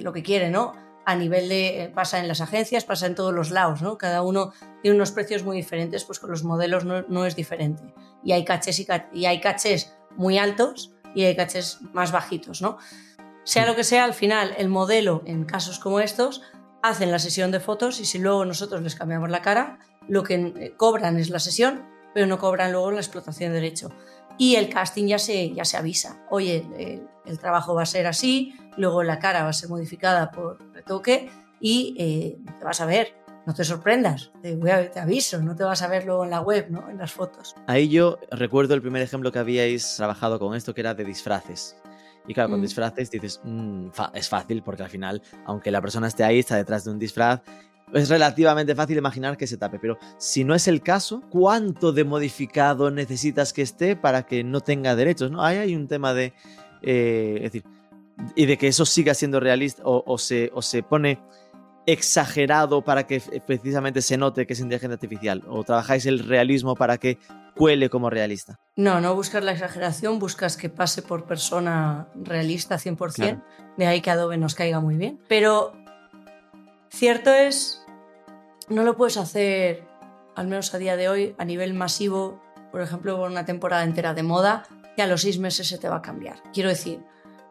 lo 0.00 0.12
que 0.12 0.24
quiere, 0.24 0.50
¿no? 0.50 0.72
A 1.06 1.14
nivel 1.14 1.48
de, 1.48 1.92
pasa 1.94 2.18
en 2.18 2.26
las 2.26 2.40
agencias, 2.40 2.84
pasa 2.84 3.06
en 3.06 3.14
todos 3.14 3.32
los 3.32 3.52
lados, 3.52 3.80
¿no? 3.80 3.96
Cada 3.96 4.22
uno 4.22 4.52
tiene 4.82 4.96
unos 4.96 5.12
precios 5.12 5.44
muy 5.44 5.56
diferentes, 5.56 6.02
pues 6.02 6.18
con 6.18 6.30
los 6.32 6.42
modelos 6.42 6.84
no, 6.84 7.24
es 7.24 7.36
diferente. 7.36 7.94
Y 8.24 8.32
hay 8.32 8.44
cachés 8.44 8.80
y, 8.80 8.88
y 9.12 9.26
hay 9.26 9.40
cachés 9.40 9.94
muy 10.16 10.36
altos 10.36 10.97
y 11.14 11.24
hay 11.24 11.36
cachés 11.36 11.78
más 11.92 12.12
bajitos, 12.12 12.62
¿no? 12.62 12.78
Sea 13.44 13.66
lo 13.66 13.74
que 13.74 13.84
sea, 13.84 14.04
al 14.04 14.14
final 14.14 14.54
el 14.58 14.68
modelo 14.68 15.22
en 15.24 15.44
casos 15.44 15.78
como 15.78 16.00
estos 16.00 16.42
hacen 16.82 17.10
la 17.10 17.18
sesión 17.18 17.50
de 17.50 17.60
fotos 17.60 18.00
y 18.00 18.04
si 18.04 18.18
luego 18.18 18.44
nosotros 18.44 18.82
les 18.82 18.94
cambiamos 18.94 19.30
la 19.30 19.42
cara, 19.42 19.78
lo 20.06 20.22
que 20.22 20.34
eh, 20.34 20.74
cobran 20.76 21.18
es 21.18 21.30
la 21.30 21.38
sesión, 21.38 21.84
pero 22.14 22.26
no 22.26 22.38
cobran 22.38 22.72
luego 22.72 22.90
la 22.90 23.00
explotación 23.00 23.52
de 23.52 23.60
derecho. 23.60 23.90
Y 24.36 24.56
el 24.56 24.68
casting 24.68 25.06
ya 25.06 25.18
se, 25.18 25.52
ya 25.52 25.64
se 25.64 25.76
avisa. 25.76 26.24
Oye, 26.30 26.64
el, 26.76 27.08
el 27.28 27.38
trabajo 27.38 27.74
va 27.74 27.82
a 27.82 27.86
ser 27.86 28.06
así, 28.06 28.54
luego 28.76 29.02
la 29.02 29.18
cara 29.18 29.42
va 29.42 29.50
a 29.50 29.52
ser 29.52 29.68
modificada 29.68 30.30
por 30.30 30.58
retoque 30.72 31.30
y 31.60 31.94
eh, 31.98 32.38
te 32.58 32.64
vas 32.64 32.80
a 32.80 32.86
ver. 32.86 33.14
No 33.48 33.54
te 33.54 33.64
sorprendas, 33.64 34.30
te, 34.42 34.56
voy 34.56 34.68
a, 34.68 34.90
te 34.90 35.00
aviso, 35.00 35.40
no 35.40 35.56
te 35.56 35.64
vas 35.64 35.80
a 35.80 35.88
ver 35.88 36.04
luego 36.04 36.22
en 36.22 36.28
la 36.28 36.42
web, 36.42 36.66
¿no? 36.68 36.90
en 36.90 36.98
las 36.98 37.12
fotos. 37.12 37.56
Ahí 37.66 37.88
yo 37.88 38.18
recuerdo 38.30 38.74
el 38.74 38.82
primer 38.82 39.00
ejemplo 39.00 39.32
que 39.32 39.38
habíais 39.38 39.96
trabajado 39.96 40.38
con 40.38 40.54
esto, 40.54 40.74
que 40.74 40.82
era 40.82 40.92
de 40.92 41.02
disfraces. 41.02 41.74
Y 42.26 42.34
claro, 42.34 42.50
con 42.50 42.58
Mm. 42.60 42.64
disfraces 42.64 43.10
dices, 43.10 43.40
"Mm, 43.44 43.86
es 44.12 44.28
fácil, 44.28 44.62
porque 44.62 44.82
al 44.82 44.90
final, 44.90 45.22
aunque 45.46 45.70
la 45.70 45.80
persona 45.80 46.08
esté 46.08 46.24
ahí, 46.24 46.40
está 46.40 46.56
detrás 46.56 46.84
de 46.84 46.90
un 46.90 46.98
disfraz, 46.98 47.40
es 47.94 48.10
relativamente 48.10 48.74
fácil 48.74 48.98
imaginar 48.98 49.38
que 49.38 49.46
se 49.46 49.56
tape. 49.56 49.78
Pero 49.78 49.96
si 50.18 50.44
no 50.44 50.54
es 50.54 50.68
el 50.68 50.82
caso, 50.82 51.22
¿cuánto 51.30 51.92
de 51.92 52.04
modificado 52.04 52.90
necesitas 52.90 53.54
que 53.54 53.62
esté 53.62 53.96
para 53.96 54.24
que 54.24 54.44
no 54.44 54.60
tenga 54.60 54.94
derechos? 54.94 55.30
¿no? 55.30 55.42
Ahí 55.42 55.56
hay 55.56 55.74
un 55.74 55.88
tema 55.88 56.12
de, 56.12 56.34
eh, 56.82 57.36
es 57.36 57.52
decir, 57.52 57.64
y 58.36 58.44
de 58.44 58.58
que 58.58 58.68
eso 58.68 58.84
siga 58.84 59.14
siendo 59.14 59.40
realista 59.40 59.82
o, 59.86 60.04
o 60.06 60.18
se, 60.18 60.50
o 60.52 60.60
se 60.60 60.82
pone 60.82 61.18
exagerado 61.90 62.82
para 62.82 63.06
que 63.06 63.18
precisamente 63.46 64.02
se 64.02 64.18
note 64.18 64.46
que 64.46 64.52
es 64.52 64.60
inteligencia 64.60 64.92
artificial 64.94 65.42
o 65.48 65.64
trabajáis 65.64 66.04
el 66.04 66.18
realismo 66.18 66.74
para 66.74 66.98
que 66.98 67.18
cuele 67.54 67.88
como 67.88 68.10
realista. 68.10 68.56
No, 68.76 69.00
no 69.00 69.14
buscas 69.14 69.42
la 69.42 69.52
exageración, 69.52 70.18
buscas 70.18 70.58
que 70.58 70.68
pase 70.68 71.00
por 71.00 71.24
persona 71.24 72.08
realista 72.14 72.76
100%, 72.78 73.14
Claro. 73.14 73.42
de 73.78 73.86
ahí 73.86 74.02
que 74.02 74.10
Adobe 74.10 74.36
nos 74.36 74.54
caiga 74.54 74.80
muy 74.80 74.96
bien. 74.96 75.18
Pero 75.28 75.72
cierto 76.90 77.32
es, 77.32 77.82
no 78.68 78.82
lo 78.82 78.96
puedes 78.98 79.16
hacer, 79.16 79.84
al 80.36 80.46
menos 80.46 80.74
a 80.74 80.78
día 80.78 80.94
de 80.96 81.08
hoy, 81.08 81.34
a 81.38 81.46
nivel 81.46 81.72
masivo, 81.72 82.38
por 82.70 82.82
ejemplo, 82.82 83.16
por 83.16 83.30
una 83.30 83.46
temporada 83.46 83.82
entera 83.84 84.12
de 84.12 84.22
moda, 84.22 84.64
que 84.94 85.00
a 85.00 85.06
los 85.06 85.22
seis 85.22 85.38
meses 85.38 85.68
se 85.68 85.78
te 85.78 85.88
va 85.88 85.96
a 85.96 86.02
cambiar. 86.02 86.42
Quiero 86.52 86.68
decir, 86.68 87.00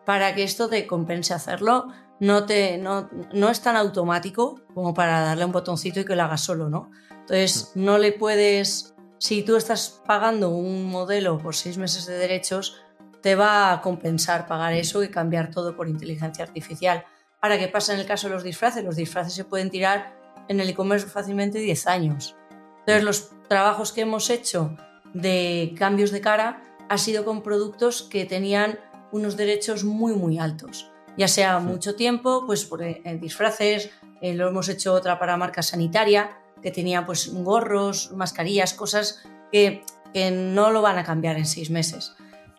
para 0.06 0.36
que 0.36 0.44
esto 0.44 0.70
te 0.70 0.86
compense 0.86 1.34
hacerlo, 1.34 1.88
no, 2.20 2.46
te, 2.46 2.78
no, 2.78 3.10
no 3.34 3.50
es 3.50 3.62
tan 3.62 3.76
automático 3.76 4.62
como 4.74 4.94
para 4.94 5.22
darle 5.22 5.46
un 5.46 5.52
botoncito 5.52 6.00
y 6.00 6.06
que 6.06 6.16
lo 6.16 6.24
haga 6.24 6.38
solo, 6.38 6.70
¿no? 6.70 6.92
Entonces, 7.12 7.72
no 7.76 7.98
le 7.98 8.14
puedes 8.14 8.96
si 9.20 9.44
tú 9.44 9.56
estás 9.56 10.02
pagando 10.06 10.50
un 10.50 10.86
modelo 10.86 11.38
por 11.38 11.56
seis 11.56 11.78
meses 11.78 12.06
de 12.06 12.18
derechos, 12.18 12.82
te 13.22 13.36
va 13.36 13.72
a 13.72 13.82
compensar 13.82 14.46
pagar 14.46 14.74
eso 14.74 15.04
y 15.04 15.10
cambiar 15.10 15.50
todo 15.50 15.76
por 15.76 15.90
inteligencia 15.90 16.44
artificial. 16.44 17.04
Ahora, 17.42 17.58
¿qué 17.58 17.68
pasa 17.68 17.94
en 17.94 18.00
el 18.00 18.06
caso 18.06 18.28
de 18.28 18.36
los 18.36 18.44
disfraces? 18.44 18.84
Los 18.84 18.96
disfraces 18.96 19.34
se 19.34 19.44
pueden 19.44 19.70
tirar 19.70 20.16
en 20.48 20.60
el 20.60 20.70
e-commerce 20.70 21.08
fácilmente 21.08 21.60
10 21.60 21.88
años. 21.88 22.36
Entonces, 22.80 23.04
los 23.04 23.32
trabajos 23.48 23.92
que 23.92 24.02
hemos 24.02 24.30
hecho 24.30 24.78
de 25.14 25.74
cambios 25.78 26.12
de 26.12 26.22
cara 26.22 26.64
ha 26.90 26.98
sido 26.98 27.26
con 27.26 27.42
productos 27.42 28.04
que 28.04 28.26
tenían 28.26 28.80
unos 29.12 29.36
derechos 29.36 29.84
muy, 29.84 30.14
muy 30.14 30.38
altos. 30.38 30.92
Ya 31.18 31.28
sea 31.28 31.60
mucho 31.60 31.96
tiempo, 31.96 32.44
pues 32.46 32.66
por 32.66 32.84
eh, 32.84 33.02
disfraces, 33.20 33.90
eh, 34.22 34.34
lo 34.34 34.48
hemos 34.48 34.70
hecho 34.70 34.94
otra 34.94 35.20
para 35.20 35.36
marca 35.38 35.62
sanitaria, 35.62 36.38
que 36.62 36.72
tenía 36.72 37.06
pues 37.06 37.34
gorros, 37.34 38.12
mascarillas, 38.14 38.74
cosas 38.74 39.24
que, 39.52 39.84
que 40.14 40.32
no 40.32 40.72
lo 40.72 40.82
van 40.82 40.98
a 40.98 41.04
cambiar 41.04 41.38
en 41.38 41.46
seis 41.46 41.70
meses. 41.70 42.16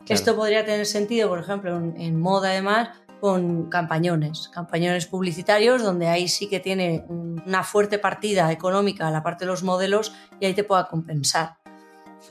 Esto 0.09 0.35
podría 0.35 0.65
tener 0.65 0.87
sentido, 0.87 1.29
por 1.29 1.39
ejemplo, 1.39 1.77
en, 1.77 2.01
en, 2.01 2.19
moda 2.19 2.51
además, 2.51 2.91
con 3.21 3.69
campañones, 3.69 4.49
campañones 4.49 5.07
publicitarios, 5.07 5.83
donde 5.83 6.09
ahí 6.09 6.29
sí 6.29 6.49
que 6.49 6.61
tiene 6.61 7.05
una 7.09 7.63
fuerte 7.63 7.99
partida 7.99 8.51
económica 8.51 9.11
la 9.11 9.23
parte 9.23 9.45
de 9.45 9.51
los 9.51 9.63
modelos 9.63 10.15
y 10.41 10.47
ahí 10.47 10.55
te 10.55 10.65
pueda 10.65 10.89
compensar. 10.89 11.57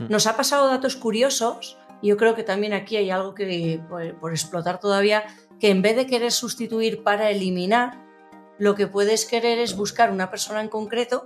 Nos 0.10 0.28
ha 0.28 0.36
pasado 0.36 0.68
datos 0.68 0.96
curiosos, 0.96 1.78
y 2.02 2.10
yo 2.10 2.18
creo 2.18 2.36
que 2.36 2.44
también 2.44 2.74
aquí 2.74 2.98
hay 2.98 3.10
algo 3.10 3.34
que 3.34 3.82
por, 3.90 4.20
por 4.20 4.32
explotar 4.32 4.80
todavía, 4.80 5.24
que 5.60 5.70
en 5.70 5.82
vez 5.82 5.96
de 5.96 6.08
querer 6.08 6.32
sustituir 6.32 7.04
para 7.04 7.30
eliminar, 7.30 8.06
lo 8.60 8.76
que 8.76 8.88
puedes 8.88 9.26
querer 9.26 9.60
es 9.60 9.76
buscar 9.76 10.12
una 10.12 10.30
persona 10.30 10.62
en 10.62 10.70
concreto 10.70 11.26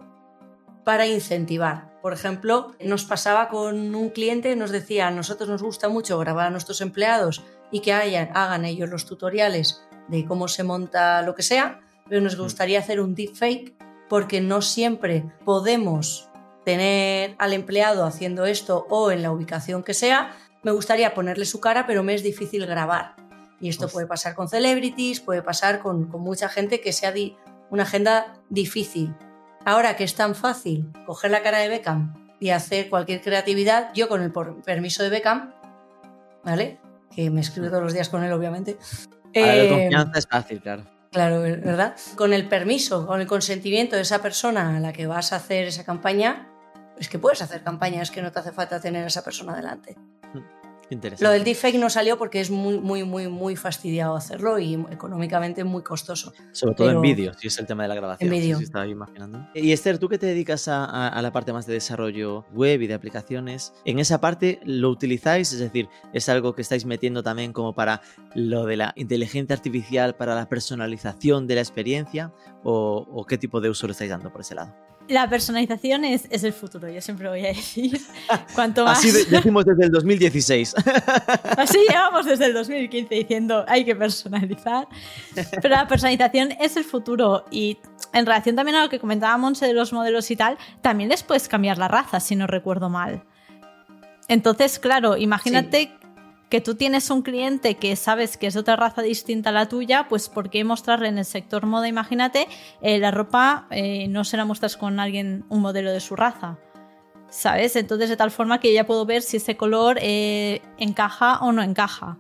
para 0.84 1.08
incentivar. 1.08 2.00
Por 2.02 2.14
ejemplo, 2.14 2.76
nos 2.84 3.06
pasaba 3.06 3.48
con 3.50 3.94
un 3.94 4.10
cliente, 4.10 4.56
nos 4.56 4.72
decía, 4.72 5.08
a 5.08 5.12
nosotros 5.12 5.50
nos 5.50 5.62
gusta 5.62 5.88
mucho 5.88 6.18
grabar 6.18 6.48
a 6.48 6.50
nuestros 6.50 6.82
empleados 6.82 7.44
y 7.72 7.82
que 7.82 7.94
hayan, 7.94 8.30
hagan 8.34 8.66
ellos 8.66 8.90
los 8.90 9.06
tutoriales 9.06 9.82
de 10.08 10.26
cómo 10.26 10.48
se 10.48 10.64
monta 10.64 11.22
lo 11.22 11.36
que 11.36 11.44
sea, 11.44 11.80
pero 12.10 12.22
nos 12.22 12.36
gustaría 12.36 12.80
hacer 12.80 13.00
un 13.00 13.16
deepfake 13.16 13.76
porque 14.10 14.42
no 14.42 14.62
siempre 14.62 15.24
podemos 15.46 16.28
tener 16.66 17.36
al 17.38 17.54
empleado 17.54 18.06
haciendo 18.06 18.46
esto 18.46 18.86
o 18.90 19.12
en 19.12 19.22
la 19.22 19.32
ubicación 19.32 19.84
que 19.84 19.94
sea. 19.94 20.36
Me 20.64 20.72
gustaría 20.72 21.14
ponerle 21.14 21.46
su 21.46 21.60
cara, 21.60 21.88
pero 21.88 22.04
me 22.04 22.14
es 22.14 22.24
difícil 22.24 22.66
grabar. 22.66 23.21
Y 23.62 23.70
esto 23.70 23.88
puede 23.88 24.08
pasar 24.08 24.34
con 24.36 24.50
celebrities, 24.50 25.20
puede 25.20 25.44
pasar 25.44 25.80
con, 25.80 26.08
con 26.10 26.22
mucha 26.22 26.50
gente 26.50 26.82
que 26.82 26.92
sea 26.92 27.12
di 27.12 27.38
una 27.70 27.84
agenda 27.84 28.42
difícil. 28.50 29.16
Ahora 29.66 29.96
que 29.96 30.04
es 30.04 30.16
tan 30.16 30.36
fácil 30.36 30.92
coger 31.06 31.32
la 31.32 31.44
cara 31.44 31.60
de 31.60 31.70
Beckham 31.70 32.36
y 32.40 32.50
hacer 32.50 32.90
cualquier 32.90 33.22
creatividad, 33.22 33.94
yo 33.94 34.10
con 34.10 34.24
el 34.24 34.32
permiso 34.32 35.04
de 35.04 35.10
Beckham, 35.10 35.54
¿vale? 36.44 36.80
Que 37.16 37.30
me 37.30 37.42
escribo 37.42 37.70
todos 37.70 37.84
los 37.84 37.94
días 37.94 38.10
con 38.10 38.24
él, 38.24 38.32
obviamente. 38.34 38.78
Eh, 39.34 39.64
la 39.64 39.70
confianza 39.70 40.20
es 40.20 40.28
fácil, 40.28 40.60
claro. 40.60 40.84
Claro, 41.12 41.42
¿verdad? 41.42 41.96
Con 42.16 42.34
el 42.34 42.48
permiso, 42.48 43.06
con 43.06 43.22
el 43.22 43.28
consentimiento 43.28 43.96
de 43.96 44.04
esa 44.04 44.22
persona 44.22 44.78
a 44.78 44.80
la 44.80 44.94
que 44.94 45.08
vas 45.08 45.34
a 45.34 45.36
hacer 45.36 45.68
esa 45.68 45.84
campaña, 45.84 46.50
es 46.98 47.10
que 47.10 47.20
puedes 47.20 47.42
hacer 47.42 47.64
campañas 47.64 48.12
que 48.12 48.22
no 48.22 48.32
te 48.32 48.40
hace 48.40 48.52
falta 48.52 48.80
tener 48.80 49.04
a 49.04 49.08
esa 49.08 49.24
persona 49.24 49.56
delante. 49.56 49.98
Interesante. 50.92 51.24
Lo 51.24 51.32
del 51.32 51.46
deepfake 51.46 51.80
no 51.80 51.90
salió 51.90 52.18
porque 52.18 52.42
es 52.42 52.52
muy, 52.52 52.78
muy, 52.78 53.06
muy, 53.06 53.30
muy 53.30 53.56
fastidiado 53.56 54.16
hacerlo 54.16 54.60
y 54.60 54.74
económicamente 54.92 55.64
muy 55.64 55.84
costoso. 55.84 56.34
Sobre 56.52 56.76
todo 56.76 56.88
Pero... 56.88 57.00
en 57.00 57.02
vídeo, 57.02 57.34
si 57.34 57.48
es 57.48 57.58
el 57.60 57.66
tema 57.66 57.84
de 57.84 57.90
la 57.90 57.96
grabación. 57.96 58.28
En 58.28 58.40
vídeo. 58.40 58.58
Si 58.58 58.66
estaba 58.66 58.86
imaginando. 58.86 59.48
Y 59.56 59.72
Esther, 59.72 59.98
tú 59.98 60.10
que 60.10 60.18
te 60.18 60.26
dedicas 60.26 60.68
a, 60.68 60.84
a, 60.84 61.08
a, 61.08 61.22
la 61.22 61.32
parte 61.32 61.54
más 61.54 61.66
de 61.66 61.74
desarrollo 61.74 62.46
web 62.52 62.82
y 62.82 62.88
de 62.88 62.94
aplicaciones, 62.94 63.74
¿en 63.86 64.00
esa 64.00 64.20
parte 64.20 64.60
lo 64.66 64.90
utilizáis? 64.90 65.54
Es 65.54 65.60
decir, 65.60 65.88
¿es 66.12 66.28
algo 66.28 66.54
que 66.56 66.62
estáis 66.62 66.86
metiendo 66.86 67.24
también 67.24 67.54
como 67.54 67.74
para 67.74 68.02
lo 68.36 68.66
de 68.66 68.76
la 68.76 68.94
inteligencia 68.98 69.56
artificial, 69.56 70.16
para 70.16 70.36
la 70.36 70.50
personalización 70.50 71.48
de 71.48 71.56
la 71.56 71.62
experiencia? 71.62 72.34
¿O, 72.64 73.08
o 73.10 73.26
qué 73.26 73.38
tipo 73.38 73.62
de 73.62 73.70
uso 73.70 73.88
le 73.88 73.94
estáis 73.94 74.12
dando 74.12 74.30
por 74.30 74.42
ese 74.42 74.56
lado? 74.56 74.76
La 75.08 75.30
personalización 75.30 76.06
es, 76.06 76.28
es, 76.30 76.44
el 76.44 76.54
futuro, 76.54 76.88
yo 76.90 77.02
siempre 77.02 77.28
voy 77.28 77.46
a 77.46 77.50
decir. 77.50 78.00
Cuanto 78.56 78.86
más. 78.86 79.00
Así 79.00 79.12
de, 79.12 79.26
decimos 79.26 79.66
desde 79.66 79.86
el 79.86 79.92
2016. 79.92 80.76
Así 81.58 81.80
llevamos 81.90 82.26
desde 82.26 82.46
el 82.46 82.54
2015 82.54 83.16
diciendo 83.16 83.66
hay 83.68 83.84
que 83.84 83.96
personalizar. 83.96 84.88
Pero 85.62 85.76
la 85.76 85.88
personalización 85.88 86.52
es 86.60 86.78
el 86.78 86.84
futuro 86.84 87.46
y 87.52 87.78
en 88.14 88.26
relación 88.26 88.56
también 88.56 88.78
a 88.78 88.84
lo 88.84 88.90
que 88.90 89.00
comentábamos 89.00 89.60
de 89.60 89.74
los 89.74 89.94
modelos 89.94 90.30
y 90.32 90.36
tal, 90.36 90.58
también 90.82 91.10
les 91.10 91.24
puedes 91.24 91.48
cambiar 91.48 91.78
la 91.78 91.88
raza, 91.88 92.20
si 92.20 92.36
no 92.36 92.48
recuerdo 92.48 92.90
mal. 92.90 93.24
Entonces, 94.28 94.80
claro, 94.80 95.18
imagínate 95.18 95.92
sí. 96.00 96.01
Que 96.52 96.60
tú 96.60 96.76
tienes 96.76 97.10
un 97.10 97.22
cliente 97.22 97.76
que 97.76 97.96
sabes 97.96 98.36
que 98.36 98.48
es 98.48 98.54
de 98.54 98.60
otra 98.60 98.76
raza 98.76 99.02
distinta 99.02 99.52
a 99.52 99.54
la 99.54 99.70
tuya, 99.70 100.08
pues 100.10 100.28
¿por 100.28 100.50
qué 100.50 100.66
mostrarle 100.66 101.08
en 101.08 101.18
el 101.18 101.24
sector 101.24 101.66
moda, 101.66 101.88
imagínate, 101.88 102.50
eh, 102.82 103.00
la 103.00 103.10
ropa 103.10 103.68
eh, 103.72 104.10
no 104.10 104.26
se 104.26 104.36
la 104.36 104.44
muestras 104.44 104.76
con 104.76 105.00
alguien, 105.00 105.46
un 105.48 105.62
modelo 105.62 105.94
de 105.94 106.02
su 106.02 106.18
raza? 106.18 106.58
¿Sabes? 107.30 107.78
Entonces 107.78 108.10
de 108.10 108.18
tal 108.18 108.32
forma 108.32 108.60
que 108.60 108.74
ya 108.74 108.86
puedo 108.86 109.06
ver 109.06 109.22
si 109.22 109.38
ese 109.38 109.56
color 109.56 109.98
eh, 110.02 110.62
encaja 110.78 111.40
o 111.40 111.54
no 111.54 111.64
encaja. 111.64 112.18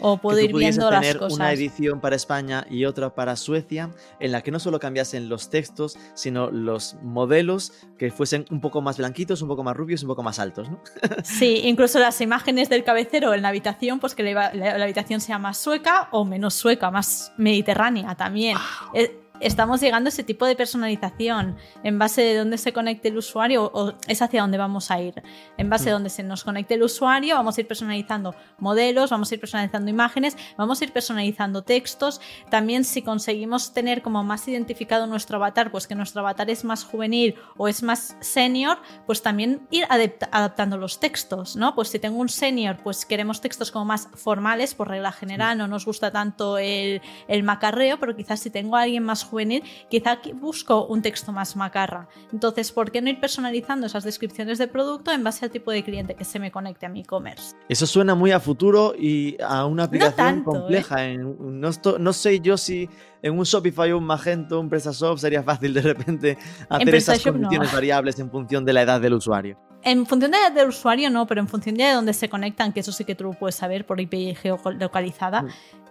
O 0.00 0.18
puedo 0.18 0.40
ir 0.40 0.54
viendo 0.54 0.90
las 0.90 1.00
tener 1.00 1.18
cosas. 1.18 1.38
una 1.38 1.52
edición 1.52 2.00
para 2.00 2.16
España 2.16 2.66
y 2.70 2.84
otra 2.84 3.14
para 3.14 3.36
Suecia, 3.36 3.90
en 4.20 4.32
la 4.32 4.42
que 4.42 4.50
no 4.50 4.58
solo 4.58 4.78
cambiasen 4.78 5.28
los 5.28 5.50
textos, 5.50 5.96
sino 6.14 6.50
los 6.50 6.96
modelos 7.02 7.72
que 7.98 8.10
fuesen 8.10 8.44
un 8.50 8.60
poco 8.60 8.82
más 8.82 8.98
blanquitos, 8.98 9.42
un 9.42 9.48
poco 9.48 9.62
más 9.64 9.76
rubios, 9.76 10.02
un 10.02 10.08
poco 10.08 10.22
más 10.22 10.38
altos, 10.38 10.70
¿no? 10.70 10.80
Sí, 11.24 11.62
incluso 11.64 11.98
las 11.98 12.20
imágenes 12.20 12.68
del 12.68 12.84
cabecero 12.84 13.34
en 13.34 13.42
la 13.42 13.48
habitación, 13.48 14.00
pues 14.00 14.14
que 14.14 14.22
la, 14.22 14.52
la, 14.54 14.78
la 14.78 14.84
habitación 14.84 15.20
sea 15.20 15.38
más 15.38 15.58
sueca 15.58 16.08
o 16.12 16.24
menos 16.24 16.54
sueca, 16.54 16.90
más 16.90 17.32
mediterránea 17.36 18.14
también. 18.14 18.56
Wow. 18.56 18.90
Es, 18.94 19.10
estamos 19.40 19.80
llegando 19.80 20.08
a 20.08 20.10
ese 20.10 20.24
tipo 20.24 20.46
de 20.46 20.56
personalización 20.56 21.56
en 21.82 21.98
base 21.98 22.22
de 22.22 22.36
dónde 22.36 22.58
se 22.58 22.72
conecte 22.72 23.08
el 23.08 23.18
usuario 23.18 23.70
o 23.72 23.94
es 24.08 24.22
hacia 24.22 24.40
dónde 24.40 24.58
vamos 24.58 24.90
a 24.90 25.00
ir. 25.00 25.22
En 25.56 25.70
base 25.70 25.86
de 25.86 25.92
dónde 25.92 26.10
se 26.10 26.22
nos 26.22 26.44
conecte 26.44 26.74
el 26.74 26.82
usuario, 26.82 27.36
vamos 27.36 27.56
a 27.56 27.60
ir 27.60 27.68
personalizando 27.68 28.34
modelos, 28.58 29.10
vamos 29.10 29.30
a 29.30 29.34
ir 29.34 29.40
personalizando 29.40 29.90
imágenes, 29.90 30.36
vamos 30.56 30.80
a 30.80 30.84
ir 30.84 30.92
personalizando 30.92 31.62
textos. 31.62 32.20
También 32.50 32.84
si 32.84 33.02
conseguimos 33.02 33.72
tener 33.72 34.02
como 34.02 34.24
más 34.24 34.46
identificado 34.48 35.06
nuestro 35.06 35.36
avatar, 35.36 35.70
pues 35.70 35.86
que 35.86 35.94
nuestro 35.94 36.20
avatar 36.20 36.50
es 36.50 36.64
más 36.64 36.84
juvenil 36.84 37.34
o 37.56 37.68
es 37.68 37.82
más 37.82 38.16
senior, 38.20 38.78
pues 39.06 39.22
también 39.22 39.66
ir 39.70 39.86
adaptando 39.88 40.76
los 40.76 41.00
textos, 41.00 41.56
¿no? 41.56 41.74
Pues 41.74 41.88
si 41.88 41.98
tengo 41.98 42.18
un 42.18 42.28
senior, 42.28 42.76
pues 42.82 43.04
queremos 43.04 43.40
textos 43.40 43.70
como 43.70 43.84
más 43.84 44.08
formales, 44.14 44.74
por 44.74 44.88
regla 44.88 45.12
general, 45.12 45.58
no 45.58 45.68
nos 45.68 45.84
gusta 45.84 46.10
tanto 46.10 46.58
el, 46.58 47.00
el 47.28 47.42
macarreo, 47.42 47.98
pero 47.98 48.16
quizás 48.16 48.40
si 48.40 48.50
tengo 48.50 48.76
a 48.76 48.82
alguien 48.82 49.02
más 49.02 49.24
juvenil, 49.26 49.62
quizá 49.88 50.18
busco 50.34 50.86
un 50.86 51.02
texto 51.02 51.32
más 51.32 51.56
macarra. 51.56 52.08
Entonces, 52.32 52.72
¿por 52.72 52.90
qué 52.90 53.00
no 53.02 53.10
ir 53.10 53.20
personalizando 53.20 53.86
esas 53.86 54.04
descripciones 54.04 54.58
de 54.58 54.68
producto 54.68 55.12
en 55.12 55.24
base 55.24 55.44
al 55.44 55.50
tipo 55.50 55.70
de 55.70 55.82
cliente 55.82 56.14
que 56.14 56.24
se 56.24 56.38
me 56.38 56.50
conecte 56.50 56.86
a 56.86 56.88
mi 56.88 57.00
e-commerce? 57.00 57.54
Eso 57.68 57.86
suena 57.86 58.14
muy 58.14 58.32
a 58.32 58.40
futuro 58.40 58.94
y 58.98 59.36
a 59.42 59.66
una 59.66 59.84
aplicación 59.84 60.42
compleja. 60.42 61.06
¿eh? 61.06 61.18
No, 61.18 61.70
no, 61.98 62.12
sé 62.12 62.40
yo 62.40 62.56
si 62.56 62.88
en 63.22 63.38
un 63.38 63.44
Shopify 63.44 63.92
o 63.92 63.98
un 63.98 64.04
Magento, 64.04 64.60
un 64.60 64.68
PrestaShop 64.68 65.18
sería 65.18 65.42
fácil 65.42 65.74
de 65.74 65.82
repente 65.82 66.38
hacer 66.68 66.94
esas 66.94 67.22
condiciones 67.22 67.72
variables 67.72 68.18
en 68.18 68.30
función 68.30 68.64
de 68.64 68.72
la 68.72 68.82
edad 68.82 69.00
del 69.00 69.14
usuario. 69.14 69.58
En 69.82 70.06
función 70.06 70.30
de 70.32 70.38
la 70.38 70.46
edad 70.48 70.52
del 70.52 70.68
usuario 70.68 71.10
no, 71.10 71.26
pero 71.26 71.40
en 71.40 71.48
función 71.48 71.76
de 71.76 71.90
dónde 71.92 72.12
se 72.12 72.28
conectan, 72.28 72.72
que 72.72 72.80
eso 72.80 72.92
sí 72.92 73.04
que 73.04 73.14
tú 73.14 73.24
lo 73.24 73.32
puedes 73.32 73.54
saber 73.54 73.86
por 73.86 74.00
IP 74.00 74.36
geolocalizada, 74.36 75.42
mm. 75.42 75.48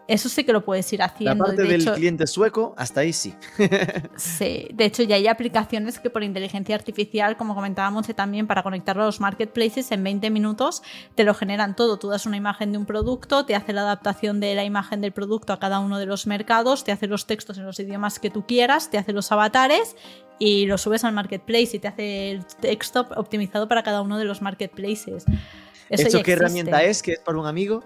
Eso 0.07 0.29
sí 0.29 0.43
que 0.43 0.53
lo 0.53 0.63
puedes 0.63 0.91
ir 0.93 1.01
haciendo. 1.01 1.43
La 1.43 1.49
parte 1.49 1.63
del 1.63 1.83
cliente 1.93 2.27
sueco, 2.27 2.75
hasta 2.77 3.01
ahí 3.01 3.11
sí. 3.11 3.33
sí, 4.15 4.67
de 4.71 4.85
hecho 4.85 5.01
ya 5.03 5.15
hay 5.15 5.27
aplicaciones 5.27 5.99
que 5.99 6.09
por 6.11 6.23
inteligencia 6.23 6.75
artificial, 6.75 7.37
como 7.37 7.55
comentábamos 7.55 8.05
también, 8.15 8.45
para 8.45 8.61
conectarlo 8.61 9.03
a 9.03 9.05
los 9.07 9.19
marketplaces 9.19 9.91
en 9.91 10.03
20 10.03 10.29
minutos 10.29 10.83
te 11.15 11.23
lo 11.23 11.33
generan 11.33 11.75
todo. 11.75 11.97
Tú 11.97 12.09
das 12.09 12.25
una 12.25 12.37
imagen 12.37 12.71
de 12.71 12.77
un 12.77 12.85
producto, 12.85 13.45
te 13.45 13.55
hace 13.55 13.73
la 13.73 13.81
adaptación 13.81 14.39
de 14.39 14.53
la 14.53 14.63
imagen 14.63 15.01
del 15.01 15.11
producto 15.11 15.53
a 15.53 15.59
cada 15.59 15.79
uno 15.79 15.97
de 15.97 16.05
los 16.05 16.27
mercados, 16.27 16.83
te 16.83 16.91
hace 16.91 17.07
los 17.07 17.25
textos 17.25 17.57
en 17.57 17.65
los 17.65 17.79
idiomas 17.79 18.19
que 18.19 18.29
tú 18.29 18.45
quieras, 18.45 18.89
te 18.91 18.97
hace 18.97 19.11
los 19.11 19.31
avatares 19.31 19.95
y 20.37 20.65
lo 20.65 20.77
subes 20.77 21.03
al 21.03 21.13
marketplace 21.13 21.77
y 21.77 21.79
te 21.79 21.87
hace 21.87 22.31
el 22.31 22.45
texto 22.45 23.07
optimizado 23.15 23.67
para 23.67 23.83
cada 23.83 24.01
uno 24.01 24.17
de 24.17 24.25
los 24.25 24.41
marketplaces. 24.41 25.25
Eso, 25.89 26.23
qué 26.23 26.33
herramienta 26.33 26.83
es? 26.83 27.01
¿Que 27.01 27.13
es 27.13 27.19
para 27.19 27.37
un 27.37 27.47
amigo? 27.47 27.83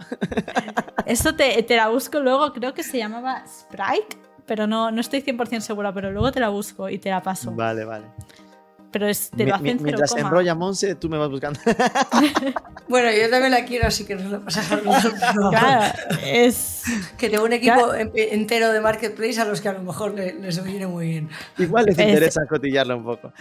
Eso 1.06 1.36
te, 1.36 1.62
te, 1.64 1.76
la 1.76 1.90
busco 1.90 2.20
luego, 2.20 2.54
creo 2.54 2.74
que 2.74 2.84
se 2.84 2.98
llamaba 2.98 3.44
Sprite, 3.46 4.18
pero 4.46 4.68
no, 4.68 4.92
no 4.92 5.02
estoy 5.02 5.22
100% 5.22 5.60
segura, 5.60 5.94
pero 5.94 6.12
luego 6.12 6.32
te 6.32 6.40
la 6.40 6.50
busco 6.50 6.90
y 6.90 6.98
te 6.98 7.10
la 7.10 7.22
paso. 7.22 7.52
Vale, 7.52 7.86
vale. 7.86 8.06
Pero 8.92 9.08
es, 9.08 9.30
te 9.30 9.46
lo 9.46 9.56
hacen 9.56 9.84
Mientras 9.84 10.16
enrolla 10.16 10.56
Monse, 10.56 10.96
tú 10.96 11.10
me 11.10 11.18
vas 11.18 11.30
buscando. 11.30 11.60
bueno, 12.90 13.12
yo 13.12 13.30
también 13.30 13.52
la 13.52 13.64
quiero, 13.66 13.88
así 13.88 14.04
que 14.06 14.16
nos 14.16 14.32
lo 14.32 14.44
pasas 14.44 14.72
a 14.72 14.80
Claro, 15.50 15.94
es... 16.26 16.84
Que 17.18 17.30
tengo 17.30 17.44
un 17.44 17.54
equipo 17.54 17.94
entero 17.94 18.72
de 18.72 18.82
Marketplace 18.82 19.40
a 19.40 19.46
los 19.46 19.62
que 19.62 19.70
a 19.70 19.74
lo 19.74 19.84
mejor 19.84 20.16
les, 20.16 20.64
viene 20.64 20.88
muy 20.88 21.08
bien. 21.08 21.30
Igual 21.58 21.86
les 21.86 22.00
interesa 22.00 22.42
cotillarlo 22.50 22.98
un 22.98 23.04
poco. 23.04 23.32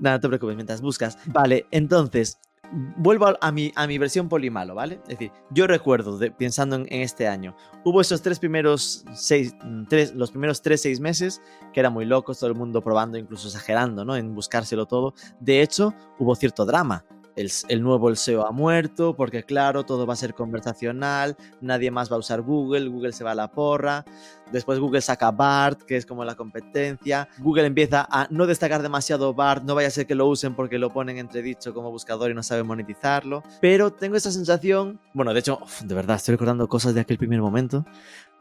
Nada, 0.00 0.16
no 0.16 0.20
te 0.20 0.28
preocupes, 0.28 0.56
mientras 0.56 0.80
buscas. 0.80 1.18
Vale, 1.26 1.66
entonces, 1.70 2.38
vuelvo 2.72 3.36
a 3.40 3.52
mi, 3.52 3.72
a 3.74 3.86
mi 3.86 3.98
versión 3.98 4.28
polimalo, 4.28 4.74
¿vale? 4.74 5.00
Es 5.04 5.18
decir, 5.18 5.32
yo 5.50 5.66
recuerdo, 5.66 6.18
pensando 6.36 6.76
en, 6.76 6.86
este 6.90 7.28
año, 7.28 7.54
hubo 7.84 8.00
esos 8.00 8.22
tres 8.22 8.38
primeros 8.38 9.04
seis, 9.14 9.54
tres, 9.88 10.14
los 10.14 10.30
primeros 10.30 10.62
tres, 10.62 10.82
seis 10.82 11.00
meses 11.00 11.42
que 11.72 11.80
eran 11.80 11.92
muy 11.92 12.04
locos, 12.04 12.38
todo 12.38 12.50
el 12.50 12.56
mundo 12.56 12.82
probando, 12.82 13.18
incluso 13.18 13.48
exagerando, 13.48 14.04
¿no? 14.04 14.16
En 14.16 14.34
buscárselo 14.34 14.86
todo. 14.86 15.14
De 15.40 15.62
hecho, 15.62 15.94
hubo 16.18 16.34
cierto 16.34 16.64
drama 16.64 17.04
el, 17.36 17.82
nuevo 17.82 18.08
el 18.08 18.16
SEO 18.16 18.46
ha 18.46 18.50
muerto, 18.50 19.14
porque 19.14 19.44
claro, 19.44 19.84
todo 19.84 20.06
va 20.06 20.14
a 20.14 20.16
ser 20.16 20.34
conversacional, 20.34 21.36
nadie 21.60 21.90
más 21.90 22.10
va 22.10 22.16
a 22.16 22.18
usar 22.18 22.40
Google, 22.42 22.88
Google 22.88 23.12
se 23.12 23.24
va 23.24 23.32
a 23.32 23.34
la 23.34 23.50
porra, 23.50 24.04
después 24.50 24.78
Google 24.78 25.02
saca 25.02 25.30
BART, 25.30 25.82
que 25.82 25.96
es 25.96 26.06
como 26.06 26.24
la 26.24 26.34
competencia, 26.34 27.28
Google 27.38 27.66
empieza 27.66 28.06
a 28.10 28.26
no 28.30 28.46
destacar 28.46 28.82
demasiado 28.82 29.34
BART, 29.34 29.64
no 29.64 29.74
vaya 29.74 29.88
a 29.88 29.90
ser 29.90 30.06
que 30.06 30.14
lo 30.14 30.26
usen 30.26 30.54
porque 30.54 30.78
lo 30.78 30.92
ponen 30.92 31.18
entredicho 31.18 31.74
como 31.74 31.90
buscador 31.90 32.30
y 32.30 32.34
no 32.34 32.42
saben 32.42 32.66
monetizarlo, 32.66 33.42
pero 33.60 33.92
tengo 33.92 34.16
esa 34.16 34.32
sensación, 34.32 34.98
bueno, 35.12 35.34
de 35.34 35.40
hecho, 35.40 35.60
de 35.84 35.94
verdad, 35.94 36.16
estoy 36.16 36.32
recordando 36.32 36.68
cosas 36.68 36.94
de 36.94 37.02
aquel 37.02 37.18
primer 37.18 37.40
momento, 37.40 37.84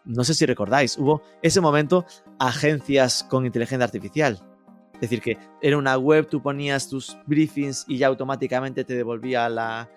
no 0.06 0.24
sé 0.24 0.34
si 0.34 0.46
recordáis, 0.46 0.98
hubo 0.98 1.22
ese 1.41 1.60
momento 1.60 2.06
agencias 2.39 3.26
con 3.28 3.46
inteligencia 3.46 3.84
artificial 3.84 4.39
es 4.96 5.02
decir, 5.02 5.22
que 5.22 5.38
era 5.62 5.78
una 5.78 5.98
web, 5.98 6.28
tú 6.28 6.41
ponías 6.41 6.89
tus 6.89 7.18
briefings 7.26 7.86
y 7.88 7.98
ya 7.98 8.08
automáticamente 8.08 8.84
te 8.84 8.96
devolvía 8.96 9.50
la, 9.50 9.89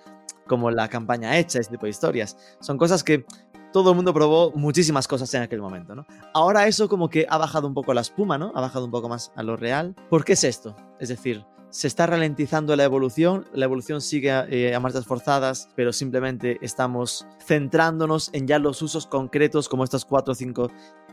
como 0.46 0.70
la 0.70 0.88
campaña 0.88 1.38
hecha, 1.38 1.60
ese 1.60 1.70
tipo 1.70 1.86
de 1.86 1.90
historias. 1.90 2.36
Son 2.60 2.76
cosas 2.76 3.04
que 3.04 3.24
todo 3.72 3.90
el 3.90 3.96
mundo 3.96 4.14
probó 4.14 4.52
muchísimas 4.52 5.06
cosas 5.06 5.32
en 5.34 5.42
aquel 5.42 5.60
momento, 5.60 5.94
¿no? 5.94 6.06
Ahora 6.34 6.66
eso 6.66 6.88
como 6.88 7.08
que 7.08 7.26
ha 7.28 7.38
bajado 7.38 7.68
un 7.68 7.74
poco 7.74 7.94
la 7.94 8.00
espuma, 8.00 8.38
¿no? 8.38 8.52
Ha 8.54 8.60
bajado 8.60 8.84
un 8.84 8.90
poco 8.90 9.08
más 9.08 9.32
a 9.36 9.42
lo 9.42 9.56
real. 9.56 9.94
¿Por 10.08 10.24
qué 10.24 10.32
es 10.32 10.44
esto? 10.44 10.74
Es 10.98 11.10
decir, 11.10 11.44
se 11.70 11.86
está 11.86 12.06
ralentizando 12.06 12.74
la 12.76 12.84
evolución, 12.84 13.46
la 13.52 13.66
evolución 13.66 14.00
sigue 14.00 14.30
eh, 14.48 14.74
a 14.74 14.80
marchas 14.80 15.04
forzadas, 15.04 15.68
pero 15.76 15.92
simplemente 15.92 16.58
estamos 16.62 17.26
centrándonos 17.46 18.30
en 18.32 18.46
ya 18.46 18.58
los 18.58 18.80
usos 18.80 19.06
concretos 19.06 19.68
como 19.68 19.84
estos 19.84 20.04
cuatro 20.04 20.32
o 20.32 20.34
cinco 20.34 20.70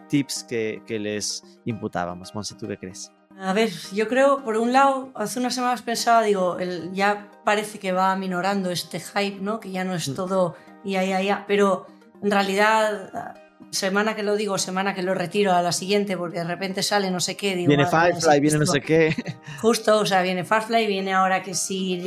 tips 0.08 0.46
que, 0.46 0.82
que 0.88 0.98
les 0.98 1.44
imputábamos. 1.66 2.34
Monse, 2.34 2.56
¿tú 2.56 2.68
qué 2.68 2.78
crees? 2.78 3.12
A 3.40 3.54
ver, 3.54 3.70
yo 3.94 4.08
creo, 4.08 4.44
por 4.44 4.58
un 4.58 4.72
lado, 4.72 5.12
hace 5.16 5.40
unas 5.40 5.54
semanas 5.56 5.82
pensaba, 5.82 6.22
digo, 6.22 6.58
el, 6.58 6.94
ya 6.94 7.30
parece 7.44 7.80
que 7.80 7.92
va 7.92 8.16
minorando 8.16 8.72
este 8.72 9.00
hype, 9.00 9.42
¿no? 9.42 9.60
Que 9.60 9.72
ya 9.72 9.84
no 9.84 9.94
es 9.94 10.08
mm. 10.08 10.16
todo 10.16 10.56
ya, 10.86 11.04
ya, 11.04 11.22
ya, 11.22 11.46
pero 11.48 11.88
en 12.22 12.32
realidad, 12.32 13.36
semana 13.72 14.16
que 14.16 14.24
lo 14.24 14.36
digo, 14.36 14.58
semana 14.58 14.94
que 14.94 15.02
lo 15.02 15.14
retiro 15.14 15.52
a 15.52 15.62
la 15.62 15.72
siguiente, 15.72 16.16
porque 16.16 16.40
de 16.40 16.46
repente 16.46 16.84
sale 16.84 17.12
no 17.12 17.20
sé 17.20 17.36
qué. 17.36 17.56
Digo, 17.56 17.68
viene 17.68 17.86
Firefly, 17.86 18.40
viene 18.40 18.60
no 18.60 18.66
sé 18.66 18.82
qué. 18.82 19.16
Justo, 19.62 20.00
o 20.00 20.06
sea, 20.06 20.22
viene 20.22 20.46
Firefly, 20.46 20.88
viene 20.88 21.14
ahora 21.14 21.42
que 21.42 21.54
si 21.54 21.98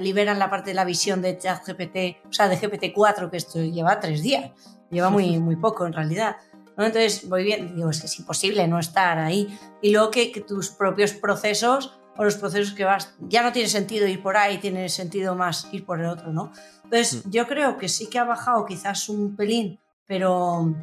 liberan 0.00 0.38
la 0.38 0.50
parte 0.50 0.70
de 0.70 0.74
la 0.74 0.84
visión 0.84 1.22
de 1.22 1.38
ChatGPT, 1.38 2.28
o 2.28 2.32
sea, 2.32 2.48
de 2.48 2.58
GPT-4, 2.58 3.30
que 3.30 3.36
esto 3.38 3.62
lleva 3.62 3.98
tres 3.98 4.22
días, 4.22 4.50
lleva 4.90 5.10
muy, 5.10 5.38
muy 5.38 5.56
poco 5.56 5.86
en 5.86 5.94
realidad. 5.94 6.36
Entonces 6.78 7.28
voy 7.28 7.44
bien, 7.44 7.74
digo, 7.74 7.90
es 7.90 8.00
que 8.00 8.06
es 8.06 8.18
imposible 8.18 8.66
no 8.68 8.78
estar 8.78 9.18
ahí. 9.18 9.58
Y 9.80 9.90
luego 9.90 10.10
que, 10.10 10.44
tus 10.46 10.70
propios 10.70 11.12
procesos 11.12 11.98
o 12.16 12.24
los 12.24 12.36
procesos 12.36 12.74
que 12.74 12.84
vas, 12.84 13.14
ya 13.20 13.42
no 13.42 13.52
tiene 13.52 13.68
sentido 13.68 14.06
ir 14.06 14.22
por 14.22 14.36
ahí, 14.36 14.58
tiene 14.58 14.88
sentido 14.88 15.34
más 15.34 15.68
ir 15.72 15.84
por 15.84 16.00
el 16.00 16.06
otro, 16.06 16.32
¿no? 16.32 16.52
Entonces 16.84 17.26
mm. 17.26 17.30
yo 17.30 17.46
creo 17.46 17.76
que 17.76 17.88
sí 17.88 18.08
que 18.08 18.18
ha 18.18 18.24
bajado 18.24 18.64
quizás 18.66 19.08
un 19.08 19.36
pelín, 19.36 19.78
pero 20.06 20.74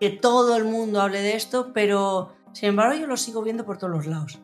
que 0.00 0.10
todo 0.10 0.56
el 0.56 0.64
mundo 0.64 1.00
hable 1.00 1.20
de 1.20 1.34
esto, 1.34 1.72
pero 1.72 2.34
sin 2.52 2.70
embargo 2.70 2.98
yo 2.98 3.06
lo 3.06 3.16
sigo 3.16 3.42
viendo 3.42 3.64
por 3.64 3.78
todos 3.78 3.92
los 3.92 4.06
lados. 4.06 4.38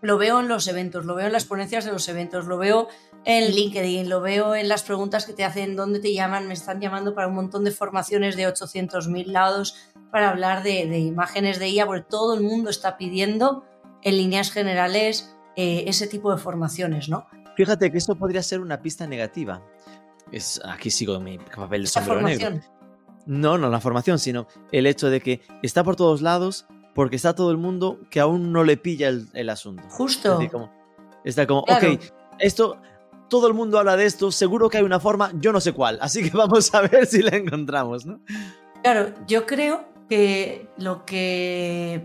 Lo 0.00 0.16
veo 0.16 0.40
en 0.40 0.48
los 0.48 0.68
eventos, 0.68 1.04
lo 1.04 1.16
veo 1.16 1.26
en 1.26 1.32
las 1.32 1.44
ponencias 1.44 1.84
de 1.84 1.92
los 1.92 2.08
eventos, 2.08 2.46
lo 2.46 2.56
veo 2.56 2.88
en 3.24 3.52
LinkedIn, 3.52 4.08
lo 4.08 4.20
veo 4.20 4.54
en 4.54 4.68
las 4.68 4.82
preguntas 4.82 5.26
que 5.26 5.32
te 5.32 5.44
hacen, 5.44 5.76
dónde 5.76 6.00
te 6.00 6.12
llaman, 6.14 6.48
me 6.48 6.54
están 6.54 6.80
llamando 6.80 7.14
para 7.14 7.28
un 7.28 7.34
montón 7.34 7.64
de 7.64 7.70
formaciones 7.70 8.36
de 8.36 8.48
800.000 8.48 9.26
lados 9.26 9.76
para 10.10 10.30
hablar 10.30 10.62
de, 10.62 10.98
imágenes 10.98 11.58
de 11.58 11.68
IA, 11.68 11.86
porque 11.86 12.06
todo 12.08 12.34
el 12.34 12.42
mundo 12.42 12.70
está 12.70 12.96
pidiendo 12.96 13.64
en 14.02 14.16
líneas 14.16 14.50
generales 14.50 15.36
eh, 15.56 15.84
ese 15.86 16.06
tipo 16.06 16.32
de 16.32 16.38
formaciones, 16.38 17.08
¿no? 17.08 17.26
Fíjate 17.56 17.90
que 17.90 17.98
eso 17.98 18.14
podría 18.14 18.42
ser 18.42 18.60
una 18.60 18.80
pista 18.80 19.06
negativa. 19.06 19.62
Es, 20.30 20.60
aquí 20.64 20.90
sigo 20.90 21.18
mi 21.18 21.38
papel 21.38 21.82
de 21.82 21.88
sombrero 21.88 22.22
negro. 22.22 22.60
No, 23.26 23.58
no 23.58 23.68
la 23.68 23.80
formación, 23.80 24.18
sino 24.18 24.46
el 24.72 24.86
hecho 24.86 25.10
de 25.10 25.20
que 25.20 25.42
está 25.62 25.84
por 25.84 25.96
todos 25.96 26.22
lados 26.22 26.66
porque 26.94 27.16
está 27.16 27.34
todo 27.34 27.50
el 27.50 27.58
mundo 27.58 28.00
que 28.10 28.20
aún 28.20 28.52
no 28.52 28.64
le 28.64 28.76
pilla 28.76 29.08
el, 29.08 29.50
asunto. 29.50 29.82
Justo. 29.88 30.38
está 31.24 31.46
como, 31.46 31.60
ok, 31.60 32.00
esto 32.38 32.80
todo 33.28 33.46
el 33.48 33.54
mundo 33.54 33.78
habla 33.78 33.96
de 33.96 34.06
esto, 34.06 34.32
seguro 34.32 34.68
que 34.68 34.78
hay 34.78 34.84
una 34.84 35.00
forma, 35.00 35.32
yo 35.34 35.52
no 35.52 35.60
sé 35.60 35.72
cuál, 35.72 35.98
así 36.00 36.22
que 36.22 36.30
vamos 36.36 36.74
a 36.74 36.82
ver 36.82 37.06
si 37.06 37.22
la 37.22 37.36
encontramos, 37.36 38.06
¿no? 38.06 38.20
Claro, 38.82 39.12
yo 39.26 39.46
creo 39.46 39.84
que 40.08 40.68
lo 40.76 41.04
que 41.04 42.02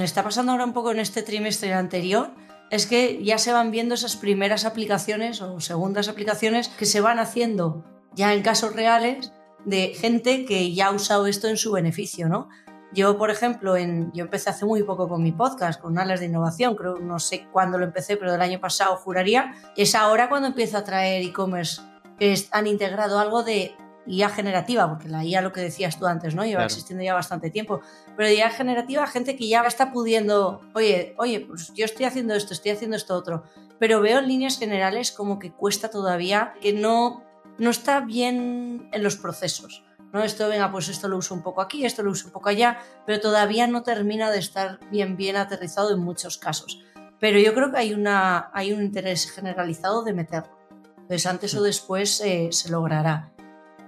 está 0.00 0.22
pasando 0.22 0.52
ahora 0.52 0.64
un 0.64 0.72
poco 0.72 0.92
en 0.92 1.00
este 1.00 1.22
trimestre 1.22 1.72
anterior 1.72 2.30
es 2.70 2.86
que 2.86 3.22
ya 3.22 3.38
se 3.38 3.52
van 3.52 3.70
viendo 3.70 3.94
esas 3.94 4.16
primeras 4.16 4.64
aplicaciones 4.64 5.40
o 5.40 5.60
segundas 5.60 6.08
aplicaciones 6.08 6.68
que 6.68 6.86
se 6.86 7.00
van 7.00 7.18
haciendo 7.18 7.84
ya 8.14 8.34
en 8.34 8.42
casos 8.42 8.74
reales 8.74 9.32
de 9.64 9.94
gente 9.94 10.44
que 10.44 10.72
ya 10.74 10.86
ha 10.86 10.92
usado 10.92 11.26
esto 11.26 11.48
en 11.48 11.56
su 11.56 11.72
beneficio, 11.72 12.28
¿no? 12.28 12.48
Yo, 12.92 13.18
por 13.18 13.30
ejemplo, 13.30 13.76
en, 13.76 14.10
yo 14.12 14.24
empecé 14.24 14.50
hace 14.50 14.64
muy 14.64 14.82
poco 14.82 15.08
con 15.08 15.22
mi 15.22 15.32
podcast, 15.32 15.80
con 15.80 15.98
Alas 15.98 16.20
de 16.20 16.26
Innovación, 16.26 16.76
creo, 16.76 16.98
no 16.98 17.18
sé 17.18 17.46
cuándo 17.52 17.78
lo 17.78 17.84
empecé, 17.84 18.16
pero 18.16 18.32
del 18.32 18.40
año 18.40 18.60
pasado 18.60 18.96
juraría. 18.96 19.54
Es 19.76 19.94
ahora 19.94 20.28
cuando 20.28 20.48
empiezo 20.48 20.78
a 20.78 20.84
traer 20.84 21.22
e-commerce 21.22 21.82
que 22.18 22.34
han 22.52 22.66
integrado 22.66 23.18
algo 23.18 23.42
de 23.42 23.74
IA 24.06 24.28
generativa, 24.28 24.88
porque 24.88 25.08
la 25.08 25.24
IA, 25.24 25.42
lo 25.42 25.52
que 25.52 25.60
decías 25.60 25.98
tú 25.98 26.06
antes, 26.06 26.34
¿no? 26.34 26.44
Lleva 26.44 26.58
Claro. 26.58 26.66
existiendo 26.66 27.02
ya 27.02 27.12
bastante 27.12 27.50
tiempo, 27.50 27.80
pero 28.16 28.28
de 28.28 28.36
IA 28.36 28.50
generativa, 28.50 29.06
gente 29.08 29.36
que 29.36 29.48
ya 29.48 29.62
está 29.62 29.92
pudiendo, 29.92 30.62
oye, 30.74 31.14
oye, 31.18 31.40
pues 31.40 31.72
yo 31.74 31.84
estoy 31.84 32.06
haciendo 32.06 32.34
esto, 32.34 32.54
estoy 32.54 32.70
haciendo 32.70 32.96
esto 32.96 33.14
otro, 33.16 33.42
pero 33.80 34.00
veo 34.00 34.20
en 34.20 34.28
líneas 34.28 34.58
generales 34.58 35.10
como 35.10 35.38
que 35.40 35.52
cuesta 35.52 35.90
todavía, 35.90 36.54
que 36.62 36.72
no, 36.72 37.24
no 37.58 37.70
está 37.70 38.00
bien 38.00 38.88
en 38.92 39.02
los 39.02 39.16
procesos. 39.16 39.82
¿No? 40.12 40.22
Esto, 40.22 40.48
venga, 40.48 40.70
pues 40.70 40.88
esto 40.88 41.08
lo 41.08 41.18
uso 41.18 41.34
un 41.34 41.42
poco 41.42 41.60
aquí, 41.60 41.84
esto 41.84 42.02
lo 42.02 42.10
uso 42.10 42.26
un 42.26 42.32
poco 42.32 42.48
allá, 42.48 42.78
pero 43.04 43.20
todavía 43.20 43.66
no 43.66 43.82
termina 43.82 44.30
de 44.30 44.38
estar 44.38 44.80
bien, 44.90 45.16
bien 45.16 45.36
aterrizado 45.36 45.92
en 45.92 46.00
muchos 46.00 46.38
casos. 46.38 46.82
Pero 47.18 47.38
yo 47.38 47.54
creo 47.54 47.70
que 47.72 47.78
hay, 47.78 47.94
una, 47.94 48.50
hay 48.52 48.72
un 48.72 48.82
interés 48.82 49.30
generalizado 49.30 50.02
de 50.04 50.12
meterlo. 50.12 50.56
Entonces, 50.96 51.26
antes 51.26 51.54
o 51.54 51.62
después 51.62 52.20
eh, 52.20 52.48
se 52.50 52.70
logrará. 52.70 53.32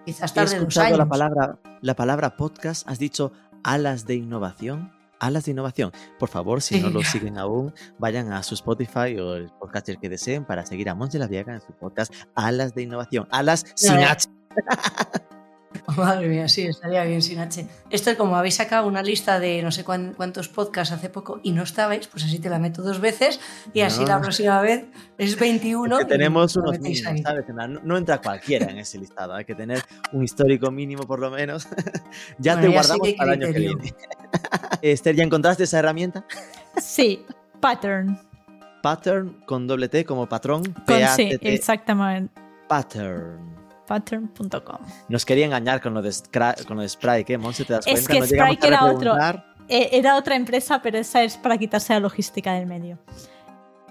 Quizás 0.05 0.31
He 0.31 0.35
tarde 0.35 0.51
dos 0.51 0.61
escuchado 0.61 0.87
años. 0.87 0.99
la 0.99 1.09
palabra, 1.09 1.59
la 1.83 1.95
palabra 1.97 2.37
podcast, 2.37 2.89
has 2.89 2.99
dicho 2.99 3.33
alas 3.65 4.07
de 4.07 4.15
innovación. 4.15 4.93
Alas 5.21 5.47
de 5.47 5.51
innovación. 5.51 5.91
Por 6.21 6.29
favor, 6.29 6.63
si 6.63 6.81
no 6.81 6.91
lo 6.91 7.03
siguen 7.03 7.39
aún, 7.39 7.75
vayan 7.99 8.33
a 8.33 8.43
su 8.45 8.55
Spotify 8.55 9.19
o 9.19 9.35
el 9.35 9.51
podcaster 9.59 9.99
que 9.99 10.09
deseen 10.09 10.45
para 10.45 10.65
seguir 10.65 10.89
a 10.89 10.95
Monse 10.95 11.19
La 11.19 11.27
Viega 11.27 11.53
en 11.55 11.61
su 11.61 11.73
podcast 11.73 12.15
Alas 12.37 12.73
de 12.75 12.83
Innovación. 12.83 13.27
Alas 13.33 13.67
sin 13.75 13.99
ya. 13.99 14.13
H. 14.13 14.29
Madre 15.97 16.29
mía, 16.29 16.49
sí, 16.49 16.63
estaría 16.67 17.05
bien 17.05 17.21
sin 17.23 17.39
H. 17.39 17.67
Esto 17.91 18.11
es 18.11 18.17
como 18.17 18.37
habéis 18.37 18.55
sacado 18.57 18.87
una 18.87 19.03
lista 19.03 19.39
de 19.39 19.63
no 19.63 19.71
sé 19.71 19.85
cuán- 19.85 20.15
cuántos 20.17 20.49
podcasts 20.49 20.93
hace 20.95 21.09
poco 21.11 21.41
y 21.43 21.53
no 21.53 21.63
estabais, 21.63 22.07
pues 22.09 22.25
así 22.25 22.39
te 22.39 22.49
la 22.49 22.59
meto 22.59 22.83
dos 22.83 23.01
veces 23.01 23.39
y 23.75 23.81
así 23.83 24.01
No. 24.03 24.09
la 24.09 24.21
próxima 24.21 24.61
vez 24.63 24.87
es 25.19 25.39
21. 25.39 25.99
que 25.99 26.05
y 26.05 26.07
tenemos 26.07 26.57
unos 26.57 26.79
mínimos, 26.81 27.07
ahí. 27.07 27.23
¿sabes? 27.23 27.45
No, 27.49 27.67
no 27.69 27.97
entra 27.97 28.19
cualquiera 28.21 28.67
en 28.71 28.79
ese 28.79 28.99
listado, 28.99 29.35
hay 29.35 29.45
que 29.45 29.55
tener 29.55 29.83
un 30.13 30.25
histórico 30.25 30.71
mínimo 30.71 31.03
por 31.05 31.19
lo 31.21 31.31
menos. 31.31 31.67
ya 32.39 32.55
Bueno, 32.55 32.61
te 32.69 32.73
ya 32.73 32.75
guardamos 32.75 33.13
para 33.15 33.35
el 33.35 33.43
año 33.43 33.53
que 33.53 33.59
viene. 33.59 33.95
Esther, 34.83 35.17
¿ya 35.17 35.25
encontraste 35.25 35.65
esa 35.65 35.79
herramienta? 35.81 36.25
Sí, 36.77 37.25
pattern. 37.61 38.19
Pattern 38.83 39.41
con 39.45 39.67
doble 39.67 39.89
T 39.89 40.05
como 40.05 40.29
patrón. 40.29 40.63
Con, 40.87 40.97
sí, 41.17 41.37
exactamente. 41.43 42.33
Pattern. 42.69 43.49
Pattern.com. 43.89 44.79
Nos 45.09 45.25
quería 45.25 45.47
engañar 45.47 45.81
con 45.81 45.95
lo 45.95 46.03
de, 46.03 46.13
con 46.67 46.77
lo 46.77 46.83
de 46.83 46.89
Sprite, 46.89 47.33
¿eh? 47.33 47.39
Monse, 47.39 47.65
¿te 47.65 47.73
das 47.73 47.87
Es 47.87 48.07
cuenta? 48.07 48.13
que 48.13 48.37
No 48.37 48.45
Sprite 48.47 48.67
era 48.67 48.85
otro. 48.85 49.17
Eh, 49.69 49.89
era 49.93 50.17
otra 50.17 50.37
empresa, 50.37 50.81
pero 50.81 50.99
esa 50.99 51.23
es 51.23 51.37
para 51.37 51.59
quitarse 51.59 51.93
la 51.95 52.01
logística 52.01 52.53
del 52.55 52.67
medio. 52.67 52.99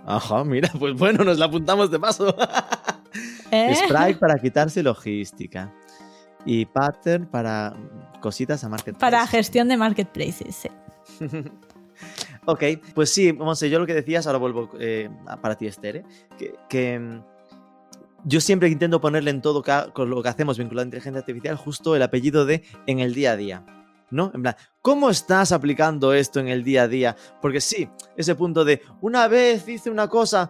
Ajá, 0.05 0.43
mira, 0.43 0.71
pues 0.79 0.95
bueno, 0.95 1.23
nos 1.23 1.37
la 1.37 1.45
apuntamos 1.45 1.91
de 1.91 1.99
paso. 1.99 2.35
¿Eh? 3.51 3.75
Sprite 3.75 4.15
para 4.15 4.35
quitarse 4.35 4.81
logística. 4.81 5.73
Y 6.45 6.65
Pattern 6.65 7.25
para 7.25 7.75
cositas 8.21 8.63
a 8.63 8.69
marketplace. 8.69 8.99
Para 8.99 9.27
gestión 9.27 9.67
de 9.67 9.77
marketplaces, 9.77 10.55
sí. 10.55 10.69
ok, 12.45 12.63
pues 12.93 13.11
sí, 13.11 13.33
Monse, 13.33 13.69
yo 13.69 13.79
lo 13.79 13.85
que 13.85 13.93
decías, 13.93 14.27
ahora 14.27 14.39
vuelvo 14.39 14.69
eh, 14.79 15.09
para 15.41 15.55
ti, 15.55 15.67
Esther, 15.67 16.03
que, 16.37 16.53
que, 16.69 16.99
mm, 16.99 17.23
yo 18.25 18.41
siempre 18.41 18.69
intento 18.69 19.01
ponerle 19.01 19.31
en 19.31 19.41
todo 19.41 19.63
con 19.93 20.09
lo 20.09 20.23
que 20.23 20.29
hacemos 20.29 20.57
vinculado 20.57 20.83
a 20.83 20.87
inteligencia 20.87 21.19
artificial 21.19 21.55
justo 21.55 21.95
el 21.95 22.01
apellido 22.01 22.45
de 22.45 22.63
en 22.85 22.99
el 22.99 23.13
día 23.13 23.31
a 23.31 23.37
día. 23.37 23.65
¿No? 24.09 24.31
En 24.33 24.41
plan, 24.41 24.55
¿cómo 24.81 25.09
estás 25.09 25.51
aplicando 25.51 26.13
esto 26.13 26.39
en 26.39 26.47
el 26.47 26.63
día 26.63 26.83
a 26.83 26.87
día? 26.87 27.15
Porque 27.41 27.59
sí, 27.59 27.89
ese 28.15 28.35
punto 28.35 28.63
de 28.63 28.81
una 29.01 29.27
vez 29.27 29.67
hice 29.67 29.89
una 29.89 30.07
cosa, 30.07 30.49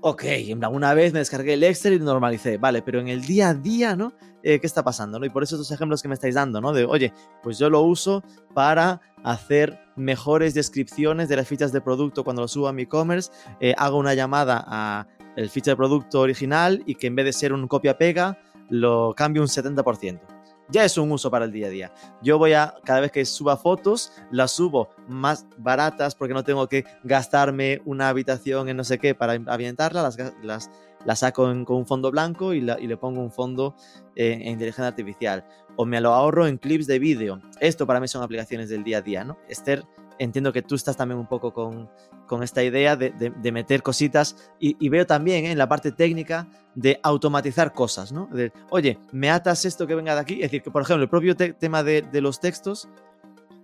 ok, 0.00 0.22
en 0.24 0.60
plan, 0.60 0.74
una 0.74 0.94
vez 0.94 1.12
me 1.12 1.18
descargué 1.18 1.54
el 1.54 1.64
Excel 1.64 1.92
y 1.92 1.98
lo 1.98 2.06
normalicé, 2.06 2.56
vale, 2.56 2.80
pero 2.80 2.98
en 2.98 3.08
el 3.08 3.20
día 3.22 3.50
a 3.50 3.54
día, 3.54 3.96
¿no? 3.96 4.14
Eh, 4.42 4.60
¿Qué 4.60 4.66
está 4.66 4.84
pasando? 4.84 5.18
¿no? 5.18 5.26
Y 5.26 5.30
por 5.30 5.42
eso 5.42 5.56
estos 5.56 5.72
ejemplos 5.72 6.02
que 6.02 6.08
me 6.08 6.14
estáis 6.14 6.36
dando, 6.36 6.60
¿no? 6.60 6.72
De, 6.72 6.84
oye, 6.84 7.12
pues 7.42 7.58
yo 7.58 7.68
lo 7.68 7.82
uso 7.82 8.22
para 8.54 9.00
hacer 9.24 9.80
mejores 9.96 10.54
descripciones 10.54 11.28
de 11.28 11.34
las 11.34 11.48
fichas 11.48 11.72
de 11.72 11.80
producto 11.80 12.22
cuando 12.22 12.42
lo 12.42 12.48
subo 12.48 12.68
a 12.68 12.72
mi 12.72 12.82
e-commerce, 12.82 13.32
eh, 13.58 13.74
hago 13.76 13.98
una 13.98 14.14
llamada 14.14 14.64
a 14.64 15.08
el 15.36 15.50
ficha 15.50 15.72
de 15.72 15.76
producto 15.76 16.20
original 16.20 16.82
y 16.86 16.94
que 16.94 17.06
en 17.06 17.16
vez 17.16 17.26
de 17.26 17.32
ser 17.32 17.52
un 17.52 17.68
copia-pega, 17.68 18.38
lo 18.70 19.14
cambio 19.14 19.42
un 19.42 19.48
70%. 19.48 20.20
Ya 20.68 20.84
es 20.84 20.98
un 20.98 21.12
uso 21.12 21.30
para 21.30 21.44
el 21.44 21.52
día 21.52 21.68
a 21.68 21.70
día. 21.70 21.92
Yo 22.22 22.38
voy 22.38 22.52
a, 22.54 22.74
cada 22.84 23.00
vez 23.00 23.12
que 23.12 23.24
suba 23.24 23.56
fotos, 23.56 24.12
las 24.32 24.50
subo 24.50 24.88
más 25.06 25.46
baratas 25.58 26.16
porque 26.16 26.34
no 26.34 26.42
tengo 26.42 26.66
que 26.68 26.84
gastarme 27.04 27.80
una 27.84 28.08
habitación 28.08 28.68
en 28.68 28.76
no 28.76 28.82
sé 28.82 28.98
qué 28.98 29.14
para 29.14 29.34
ambientarla, 29.34 30.02
las, 30.02 30.16
las, 30.42 30.70
las 31.04 31.18
saco 31.20 31.44
con 31.64 31.76
un 31.76 31.86
fondo 31.86 32.10
blanco 32.10 32.52
y, 32.52 32.58
y 32.58 32.86
le 32.86 32.96
pongo 32.96 33.20
un 33.20 33.30
fondo 33.30 33.76
eh, 34.16 34.38
en 34.42 34.52
inteligencia 34.52 34.88
artificial. 34.88 35.44
O 35.76 35.84
me 35.84 36.00
lo 36.00 36.12
ahorro 36.12 36.48
en 36.48 36.58
clips 36.58 36.88
de 36.88 36.98
vídeo. 36.98 37.40
Esto 37.60 37.86
para 37.86 38.00
mí 38.00 38.08
son 38.08 38.24
aplicaciones 38.24 38.68
del 38.68 38.82
día 38.82 38.98
a 38.98 39.02
día, 39.02 39.22
¿no? 39.22 39.38
Esther, 39.48 39.84
entiendo 40.18 40.52
que 40.52 40.62
tú 40.62 40.74
estás 40.74 40.96
también 40.96 41.18
un 41.18 41.26
poco 41.26 41.52
con, 41.52 41.88
con 42.26 42.42
esta 42.42 42.62
idea 42.62 42.96
de, 42.96 43.10
de- 43.10 43.30
de 43.30 43.52
meter 43.52 43.82
cositas 43.82 44.50
y, 44.58 44.76
y 44.78 44.88
veo 44.88 45.06
también 45.06 45.44
¿eh? 45.44 45.50
en 45.52 45.58
la 45.58 45.68
parte 45.68 45.92
técnica 45.92 46.48
de 46.74 46.98
automatizar 47.02 47.72
cosas, 47.72 48.12
¿no? 48.12 48.26
De, 48.32 48.52
oye, 48.70 48.98
me 49.12 49.30
atas 49.30 49.64
esto 49.64 49.86
que 49.86 49.94
venga 49.94 50.14
de 50.14 50.20
aquí. 50.20 50.34
Es 50.34 50.42
decir, 50.42 50.62
que 50.62 50.70
por 50.70 50.82
ejemplo, 50.82 51.02
el 51.02 51.08
propio 51.10 51.36
te- 51.36 51.52
tema 51.52 51.82
de, 51.82 52.02
de 52.02 52.20
los 52.20 52.40
textos, 52.40 52.88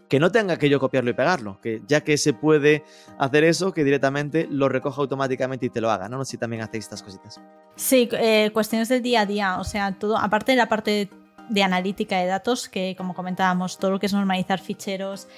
que 0.09 0.21
no 0.21 0.31
tenga 0.31 0.59
que 0.59 0.69
yo 0.69 0.79
copiarlo 0.79 1.09
y 1.11 1.15
pegarlo, 1.15 1.59
que 1.63 1.81
ya 1.89 2.03
que 2.03 2.19
se 2.19 2.35
puede 2.35 2.85
hacer 3.19 3.45
eso, 3.45 3.73
que 3.73 3.83
directamente 3.83 4.47
lo 4.51 4.69
recoja 4.69 5.01
automáticamente 5.01 5.65
y 5.67 5.71
te 5.71 5.81
lo 5.81 5.91
haga, 5.91 6.09
¿no? 6.11 6.19
No 6.19 6.25
sé 6.27 6.33
si 6.33 6.37
también 6.39 6.61
hacéis 6.63 6.85
estas 6.85 7.03
cositas. 7.03 7.41
Sí, 7.77 8.09
eh, 8.13 8.51
cuestiones 8.53 8.91
del 8.91 9.01
día 9.03 9.23
a 9.23 9.27
día. 9.27 9.59
O 9.59 9.65
sea, 9.65 9.93
todo, 9.99 10.19
aparte 10.19 10.53
de 10.53 10.57
la 10.57 10.69
parte 10.69 11.09
de 11.49 11.63
analítica 11.63 12.19
de 12.19 12.27
datos, 12.27 12.69
que 12.69 12.95
como 12.97 13.15
comentábamos, 13.15 13.79
todo 13.79 13.91
lo 13.93 13.99
que 13.99 14.05
es 14.07 14.13
normalizar 14.13 14.61
ficheros, 14.61 15.29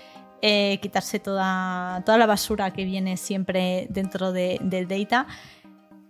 eh, 0.46 0.78
quitarse 0.82 1.18
toda, 1.18 2.02
toda 2.04 2.18
la 2.18 2.26
basura 2.26 2.70
que 2.70 2.84
viene 2.84 3.16
siempre 3.16 3.86
dentro 3.88 4.30
de- 4.30 4.58
del 4.62 4.86
data. 4.86 5.26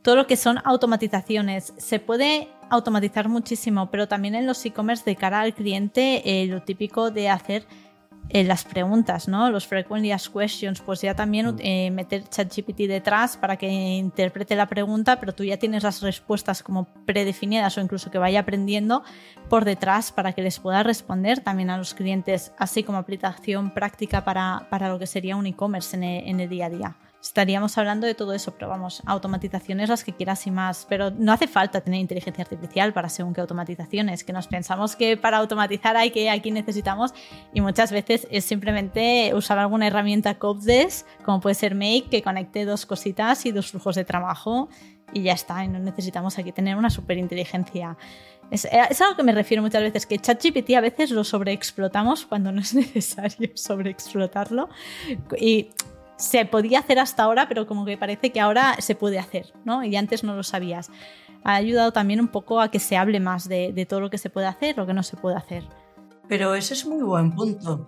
Todo 0.03 0.17
lo 0.17 0.27
que 0.27 0.37
son 0.37 0.59
automatizaciones. 0.65 1.73
Se 1.77 2.01
puede 2.01 2.49
automatizar 2.69 3.29
muchísimo, 3.29 3.91
pero 3.93 4.09
también 4.09 4.35
en 4.35 4.45
los 4.45 4.65
e-commerce 4.67 5.05
de 5.05 5.15
cara 5.15 5.41
al 5.41 5.55
cliente, 5.55 6.23
eh, 6.25 6.47
lo 6.47 6.63
típico 6.63 7.13
de 7.13 7.29
hacer 7.29 7.65
eh, 8.31 8.43
las 8.43 8.65
preguntas, 8.65 9.29
¿no? 9.29 9.51
Los 9.51 9.67
frequently 9.67 10.11
asked 10.11 10.33
questions, 10.33 10.81
pues 10.81 11.01
ya 11.03 11.15
también 11.15 11.47
Mm. 11.47 11.59
eh, 11.61 11.91
meter 11.93 12.25
ChatGPT 12.29 12.89
detrás 12.89 13.37
para 13.37 13.57
que 13.57 13.69
interprete 13.69 14.57
la 14.57 14.67
pregunta, 14.67 15.21
pero 15.21 15.35
tú 15.35 15.45
ya 15.45 15.57
tienes 15.59 15.83
las 15.83 16.01
respuestas 16.03 16.63
como 16.63 16.87
predefinidas 17.07 17.77
o 17.79 17.81
incluso 17.81 18.11
que 18.11 18.19
vaya 18.19 18.41
aprendiendo 18.41 19.03
por 19.49 19.65
detrás 19.65 20.11
para 20.11 20.33
que 20.33 20.43
les 20.43 20.59
pueda 20.59 20.83
responder 20.83 21.41
también 21.41 21.71
a 21.71 21.79
los 21.79 21.95
clientes, 21.95 22.53
así 22.59 22.83
como 22.83 22.99
aplicación 22.99 23.73
práctica 23.73 24.25
para, 24.25 24.67
para 24.71 24.89
lo 24.89 24.99
que 24.99 25.07
sería 25.07 25.37
un 25.37 25.47
e-commerce 25.47 25.97
en 25.97 26.03
el- 26.05 26.29
en 26.29 26.41
el 26.41 26.49
día 26.49 26.67
a 26.67 26.71
día 26.71 26.97
estaríamos 27.25 27.79
hablando 27.79 28.07
de 28.07 28.15
todo 28.15 28.35
eso, 28.35 28.53
pero 28.53 28.69
vamos, 28.69 29.03
automatizaciones 29.07 29.89
las 29.89 30.05
que 30.05 30.13
quieras 30.13 30.47
y 30.47 30.51
más, 30.51 30.87
pero 30.89 31.11
no 31.11 31.33
hace 31.33 31.49
falta 31.49 31.81
tener 31.81 31.99
inteligencia 31.99 32.43
artificial 32.43 32.93
para 32.93 33.09
según 33.09 33.33
qué 33.33 33.41
automatizaciones, 33.41 34.25
que 34.25 34.35
nos 34.35 34.47
pensamos 34.47 34.95
que 34.95 35.17
para 35.17 35.39
automatizar 35.39 35.97
hay 35.97 36.11
que 36.11 36.29
aquí 36.29 36.51
necesitamos 36.51 37.15
y 37.55 37.63
muchas 37.63 37.93
veces 37.93 38.29
es 38.31 38.45
simplemente 38.45 39.33
usar 39.35 39.59
alguna 39.59 39.87
herramienta 39.87 40.39
Copdes, 40.39 41.07
como 41.25 41.41
puede 41.41 41.55
ser 41.55 41.75
Make, 41.75 42.09
que 42.11 42.23
conecte 42.23 42.67
dos 42.67 42.85
cositas 42.85 43.47
y 43.47 43.53
dos 43.53 43.71
flujos 43.71 43.97
de 43.97 44.05
trabajo 44.05 44.69
y 45.15 45.23
ya 45.23 45.33
está, 45.33 45.65
y 45.65 45.69
no 45.69 45.79
necesitamos 45.79 46.39
aquí 46.39 46.53
tener 46.53 46.77
una 46.77 46.91
superinteligencia. 46.91 47.97
Es, 48.51 48.67
es 48.67 49.01
a 49.01 49.09
lo 49.09 49.17
que 49.17 49.23
me 49.23 49.33
refiero 49.33 49.63
muchas 49.63 49.81
veces, 49.81 50.05
que 50.05 50.19
ChatGPT 50.19 50.75
a 50.77 50.83
veces 50.83 51.11
lo 51.11 51.25
sobreexplotamos 51.25 52.27
cuando 52.27 52.53
no 52.53 52.61
es 52.61 52.75
necesario 52.75 53.51
sobreexplotarlo 53.55 54.69
y 55.39 55.71
se 56.17 56.45
podía 56.45 56.79
hacer 56.79 56.99
hasta 56.99 57.25
ahora, 57.25 57.49
pero 57.49 57.67
como 57.67 57.85
que 57.85 57.99
parece 57.99 58.31
que 58.31 58.41
ahora 58.41 58.77
se 58.79 58.95
puede 58.95 59.19
hacer, 59.19 59.53
¿no? 59.65 59.85
Y 59.85 59.97
antes 59.97 60.25
no 60.25 60.35
lo 60.35 60.43
sabías. 60.43 60.91
Ha 61.43 61.55
ayudado 61.55 61.93
también 61.93 62.21
un 62.21 62.29
poco 62.29 62.61
a 62.61 62.71
que 62.71 62.79
se 62.79 62.97
hable 62.97 63.21
más 63.21 63.49
de, 63.49 63.87
todo 63.89 64.01
lo 64.01 64.11
que 64.11 64.19
se 64.19 64.31
puede 64.31 64.47
hacer, 64.47 64.77
lo 64.77 64.87
que 64.87 64.95
no 64.95 65.03
se 65.03 65.17
puede 65.17 65.37
hacer. 65.37 65.65
Pero 66.29 66.55
ese 66.55 66.75
es 66.75 66.87
muy 66.87 67.03
buen 67.03 67.35
punto. 67.35 67.87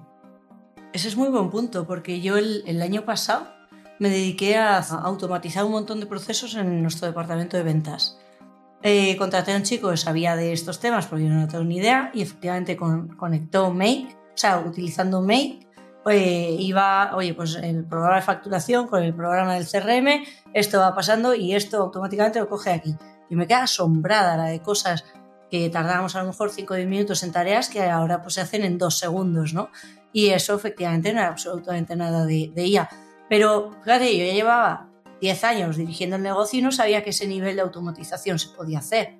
Ese 0.93 1.09
es 1.09 1.17
muy 1.17 1.29
buen 1.29 1.51
punto, 1.51 1.87
porque 1.87 2.21
yo 2.21 2.37
el, 2.37 2.83
año 2.83 3.05
pasado 3.05 3.47
me 3.99 4.11
dediqué 4.11 4.57
a 4.57 4.79
automatizar 4.79 5.65
un 5.65 5.73
montón 5.73 6.01
de 6.01 6.07
procesos 6.07 6.55
en 6.55 6.83
nuestro 6.83 7.07
departamento 7.07 7.57
de 7.57 7.63
ventas. 7.63 8.19
Eh, 8.83 9.17
contraté 9.17 9.53
a 9.53 9.57
un 9.57 9.63
chico 9.63 9.91
que 9.91 9.97
sabía 9.97 10.37
de 10.37 10.53
estos 10.53 10.79
temas 10.81 11.07
porque 11.07 11.25
yo 11.25 11.31
no 11.31 11.49
tengo 11.49 11.65
ni 11.65 11.79
idea 11.79 12.11
y 12.13 12.21
efectivamente 12.21 12.77
con- 12.77 13.09
conectó 13.17 13.73
Make, 13.73 14.09
o 14.35 14.37
sea, 14.37 14.59
utilizando 14.59 15.23
Make, 15.23 15.66
eh, 16.09 16.57
iba, 16.59 17.15
oye, 17.17 17.35
pues 17.35 17.57
el 17.57 17.85
programa 17.85 18.17
de 18.17 18.23
facturación 18.23 18.87
con 18.87 19.03
el 19.03 19.15
programa 19.15 19.55
del 19.55 19.67
CRM, 19.67 20.25
esto 20.55 20.79
va 20.79 20.95
pasando 20.95 21.35
y 21.35 21.55
esto 21.55 21.79
automáticamente 21.79 22.39
lo 22.39 22.49
coge 22.49 22.71
aquí. 22.71 22.95
Y 23.29 23.37
me 23.37 23.47
queda 23.47 23.65
asombrada 23.65 24.37
la 24.37 24.45
de 24.45 24.61
cosas 24.61 25.05
que 25.51 25.69
tardábamos 25.71 26.15
a 26.17 26.21
lo 26.21 26.29
mejor 26.29 26.51
5 26.51 26.75
o 26.75 26.77
10 26.77 26.89
minutos 26.89 27.23
en 27.23 27.33
tareas 27.33 27.69
que 27.69 27.83
ahora 27.83 28.23
pues 28.23 28.35
se 28.35 28.41
hacen 28.41 28.65
en 28.65 28.79
dos 28.79 28.99
segundos, 28.99 29.53
¿no? 29.53 29.71
Y 30.13 30.31
eso 30.31 30.55
efectivamente 30.55 31.13
no 31.13 31.21
era 31.21 31.29
absolutamente 31.29 31.95
nada 31.97 32.25
de, 32.25 32.51
de 32.55 32.67
IA. 32.67 32.89
Pero 33.29 33.73
fíjate, 33.83 34.17
yo 34.17 34.25
ya 34.25 34.33
llevaba 34.33 34.89
10 35.21 35.45
años 35.45 35.77
dirigiendo 35.77 36.17
el 36.17 36.23
negocio 36.23 36.59
y 36.59 36.63
no 36.63 36.73
sabía 36.73 37.03
que 37.03 37.11
ese 37.11 37.27
nivel 37.27 37.57
de 37.57 37.63
automatización 37.63 38.39
se 38.39 38.49
podía 38.49 38.79
hacer. 38.79 39.19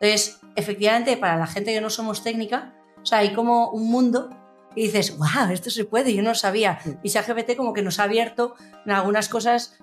Entonces, 0.00 0.40
efectivamente, 0.56 1.16
para 1.16 1.36
la 1.36 1.46
gente 1.46 1.72
que 1.72 1.80
no 1.80 1.90
somos 1.90 2.22
técnica, 2.22 2.74
o 3.02 3.06
sea, 3.06 3.18
hay 3.18 3.32
como 3.32 3.70
un 3.70 3.88
mundo 3.90 4.30
y 4.74 4.84
dices, 4.86 5.16
wow, 5.18 5.50
esto 5.50 5.70
se 5.70 5.84
puede, 5.84 6.14
yo 6.14 6.22
no 6.22 6.34
sabía. 6.34 6.78
Y 7.02 7.10
ChatGPT 7.10 7.56
como 7.56 7.72
que 7.72 7.82
nos 7.82 7.98
ha 8.00 8.04
abierto 8.04 8.54
en 8.84 8.92
algunas 8.92 9.28
cosas, 9.28 9.78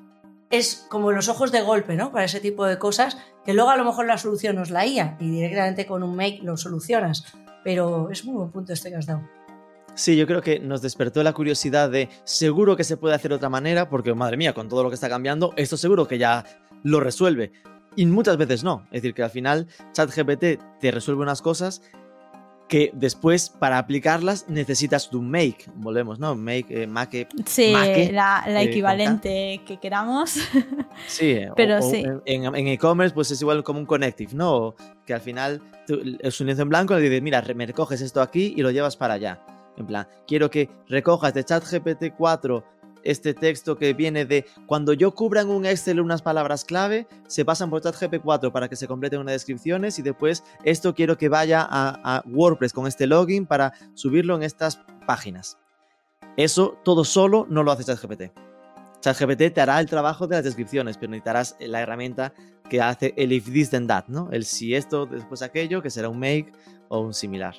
es 0.49 0.85
como 0.89 1.11
los 1.11 1.29
ojos 1.29 1.51
de 1.51 1.61
golpe, 1.61 1.95
¿no? 1.95 2.11
Para 2.11 2.25
ese 2.25 2.39
tipo 2.39 2.65
de 2.65 2.77
cosas, 2.77 3.17
que 3.45 3.53
luego 3.53 3.69
a 3.69 3.77
lo 3.77 3.85
mejor 3.85 4.05
la 4.05 4.17
solución 4.17 4.57
nos 4.57 4.69
la 4.69 4.85
IA 4.85 5.17
y 5.19 5.29
directamente 5.29 5.85
con 5.85 6.03
un 6.03 6.15
make 6.15 6.39
lo 6.43 6.57
solucionas. 6.57 7.25
Pero 7.63 8.09
es 8.09 8.25
muy 8.25 8.35
buen 8.35 8.51
punto 8.51 8.73
este 8.73 8.89
que 8.89 8.95
has 8.95 9.05
dado. 9.05 9.21
Sí, 9.93 10.15
yo 10.15 10.25
creo 10.25 10.41
que 10.41 10.59
nos 10.59 10.81
despertó 10.81 11.21
la 11.21 11.33
curiosidad 11.33 11.89
de 11.89 12.09
seguro 12.23 12.77
que 12.77 12.83
se 12.83 12.97
puede 12.97 13.13
hacer 13.13 13.29
de 13.29 13.35
otra 13.35 13.49
manera, 13.49 13.89
porque 13.89 14.13
madre 14.13 14.37
mía, 14.37 14.53
con 14.53 14.69
todo 14.69 14.83
lo 14.83 14.89
que 14.89 14.95
está 14.95 15.09
cambiando, 15.09 15.53
esto 15.57 15.77
seguro 15.77 16.07
que 16.07 16.17
ya 16.17 16.45
lo 16.83 16.99
resuelve. 17.01 17.51
Y 17.95 18.05
muchas 18.05 18.37
veces 18.37 18.63
no. 18.63 18.85
Es 18.85 19.01
decir, 19.01 19.13
que 19.13 19.23
al 19.23 19.29
final 19.29 19.67
ChatGPT 19.91 20.79
te 20.79 20.91
resuelve 20.91 21.21
unas 21.21 21.41
cosas 21.41 21.81
que 22.71 22.89
después 22.93 23.49
para 23.49 23.77
aplicarlas 23.77 24.47
necesitas 24.47 25.11
un 25.11 25.29
make. 25.29 25.65
Volvemos, 25.75 26.19
¿no? 26.19 26.35
Make, 26.35 26.83
eh, 26.83 26.87
make. 26.87 27.27
Sí, 27.45 27.73
la, 27.73 28.45
la 28.47 28.61
eh, 28.61 28.63
equivalente 28.63 29.59
que 29.67 29.77
queramos. 29.77 30.35
Sí, 31.07 31.39
pero 31.55 31.81
sí. 31.81 32.03
en 32.25 32.67
e-commerce, 32.67 33.13
pues 33.13 33.31
es 33.31 33.41
igual 33.41 33.63
como 33.63 33.79
un 33.79 33.85
connective, 33.85 34.33
¿no? 34.33 34.75
Que 35.05 35.13
al 35.13 35.21
final 35.21 35.61
es 36.19 36.39
un 36.39 36.47
lienzo 36.47 36.63
en 36.63 36.69
blanco 36.69 36.93
y 36.93 37.01
le 37.01 37.09
dices, 37.09 37.21
mira, 37.21 37.43
me 37.55 37.65
recoges 37.65 38.01
esto 38.01 38.21
aquí 38.21 38.53
y 38.55 38.61
lo 38.61 38.71
llevas 38.71 38.95
para 38.97 39.15
allá. 39.15 39.41
En 39.77 39.87
plan, 39.87 40.07
quiero 40.27 40.49
que 40.49 40.69
recojas 40.87 41.33
de 41.33 41.43
ChatGPT 41.43 42.13
4 42.17 42.63
este 43.03 43.33
texto 43.33 43.77
que 43.77 43.93
viene 43.93 44.25
de 44.25 44.45
cuando 44.65 44.93
yo 44.93 45.13
cubra 45.13 45.41
en 45.41 45.49
un 45.49 45.65
Excel 45.65 45.99
unas 45.99 46.21
palabras 46.21 46.65
clave, 46.65 47.07
se 47.27 47.45
pasan 47.45 47.69
por 47.69 47.81
ChatGPT 47.81 48.21
4 48.23 48.51
para 48.51 48.69
que 48.69 48.75
se 48.75 48.87
completen 48.87 49.19
unas 49.19 49.33
descripciones 49.33 49.99
y 49.99 50.01
después 50.01 50.43
esto 50.63 50.93
quiero 50.93 51.17
que 51.17 51.29
vaya 51.29 51.67
a, 51.69 52.23
WordPress 52.25 52.73
con 52.73 52.87
este 52.87 53.07
login 53.07 53.45
para 53.45 53.73
subirlo 53.93 54.35
en 54.35 54.43
estas 54.43 54.79
páginas. 55.05 55.57
Eso 56.37 56.77
todo 56.83 57.03
solo 57.03 57.45
no 57.49 57.63
lo 57.63 57.71
hace 57.71 57.83
ChatGPT. 57.83 58.31
ChatGPT 59.01 59.53
te 59.53 59.61
hará 59.61 59.79
el 59.79 59.87
trabajo 59.87 60.27
de 60.27 60.35
las 60.35 60.45
descripciones, 60.45 60.97
pero 60.97 61.11
necesitarás 61.11 61.55
la 61.59 61.81
herramienta 61.81 62.33
que 62.69 62.81
hace 62.81 63.13
el 63.17 63.33
if 63.33 63.51
this 63.51 63.69
then 63.69 63.87
that, 63.87 64.05
¿no? 64.07 64.29
El 64.31 64.45
si 64.45 64.75
esto, 64.75 65.05
después 65.05 65.41
aquello, 65.41 65.81
que 65.81 65.89
será 65.89 66.07
un 66.07 66.19
make 66.19 66.51
o 66.87 66.99
un 66.99 67.13
similar. 67.13 67.55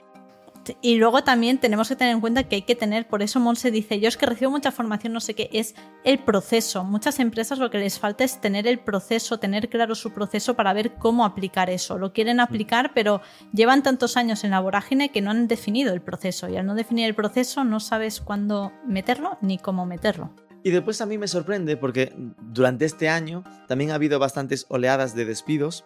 Y 0.80 0.96
luego 0.96 1.24
también 1.24 1.58
tenemos 1.58 1.88
que 1.88 1.96
tener 1.96 2.14
en 2.14 2.20
cuenta 2.20 2.44
que 2.44 2.56
hay 2.56 2.62
que 2.62 2.74
tener, 2.74 3.08
por 3.08 3.22
eso 3.22 3.40
Monse 3.40 3.70
dice, 3.70 4.00
yo 4.00 4.08
es 4.08 4.16
que 4.16 4.26
recibo 4.26 4.50
mucha 4.50 4.72
formación, 4.72 5.12
no 5.12 5.20
sé 5.20 5.34
qué, 5.34 5.48
es 5.52 5.74
el 6.04 6.18
proceso. 6.18 6.84
Muchas 6.84 7.18
empresas 7.20 7.58
lo 7.58 7.70
que 7.70 7.78
les 7.78 7.98
falta 7.98 8.24
es 8.24 8.40
tener 8.40 8.66
el 8.66 8.78
proceso, 8.78 9.38
tener 9.38 9.68
claro 9.68 9.94
su 9.94 10.12
proceso 10.12 10.54
para 10.54 10.72
ver 10.72 10.94
cómo 10.94 11.24
aplicar 11.24 11.70
eso. 11.70 11.98
Lo 11.98 12.12
quieren 12.12 12.40
aplicar, 12.40 12.92
pero 12.94 13.20
llevan 13.52 13.82
tantos 13.82 14.16
años 14.16 14.44
en 14.44 14.50
la 14.50 14.60
vorágine 14.60 15.10
que 15.10 15.20
no 15.20 15.30
han 15.30 15.48
definido 15.48 15.92
el 15.92 16.02
proceso. 16.02 16.48
Y 16.48 16.56
al 16.56 16.66
no 16.66 16.74
definir 16.74 17.06
el 17.06 17.14
proceso 17.14 17.64
no 17.64 17.80
sabes 17.80 18.20
cuándo 18.20 18.72
meterlo 18.86 19.38
ni 19.40 19.58
cómo 19.58 19.86
meterlo. 19.86 20.34
Y 20.64 20.70
después 20.70 21.00
a 21.00 21.06
mí 21.06 21.18
me 21.18 21.26
sorprende 21.26 21.76
porque 21.76 22.14
durante 22.40 22.84
este 22.84 23.08
año 23.08 23.42
también 23.66 23.90
ha 23.90 23.96
habido 23.96 24.18
bastantes 24.18 24.66
oleadas 24.68 25.14
de 25.14 25.24
despidos 25.24 25.84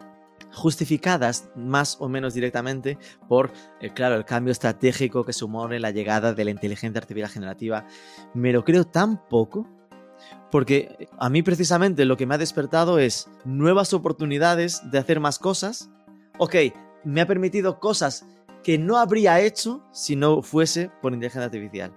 justificadas 0.57 1.51
más 1.55 1.99
o 2.01 2.09
menos 2.09 2.33
directamente 2.33 2.99
por, 3.29 3.53
eh, 3.81 3.93
claro, 3.93 4.17
el 4.17 4.25
cambio 4.25 4.53
estratégico 4.53 5.23
que 5.23 5.35
supone 5.35 5.79
la 5.79 5.91
llegada 5.91 6.33
de 6.33 6.45
la 6.45 6.51
inteligencia 6.51 6.99
artificial 6.99 7.31
generativa. 7.31 7.87
Me 8.33 8.53
lo 8.53 8.65
creo 8.65 8.85
tan 8.85 9.29
poco 9.29 9.69
porque 10.51 11.09
a 11.19 11.29
mí 11.29 11.43
precisamente 11.43 12.07
lo 12.07 12.17
que 12.17 12.25
me 12.25 12.35
ha 12.35 12.39
despertado 12.39 12.99
es 12.99 13.29
nuevas 13.45 13.93
oportunidades 13.93 14.81
de 14.91 14.99
hacer 14.99 15.21
más 15.21 15.39
cosas. 15.39 15.91
Ok, 16.39 16.55
me 17.05 17.21
ha 17.21 17.27
permitido 17.27 17.79
cosas 17.79 18.25
que 18.63 18.79
no 18.79 18.97
habría 18.97 19.41
hecho 19.41 19.85
si 19.93 20.17
no 20.17 20.41
fuese 20.41 20.91
por 21.03 21.13
inteligencia 21.13 21.45
artificial. 21.45 21.93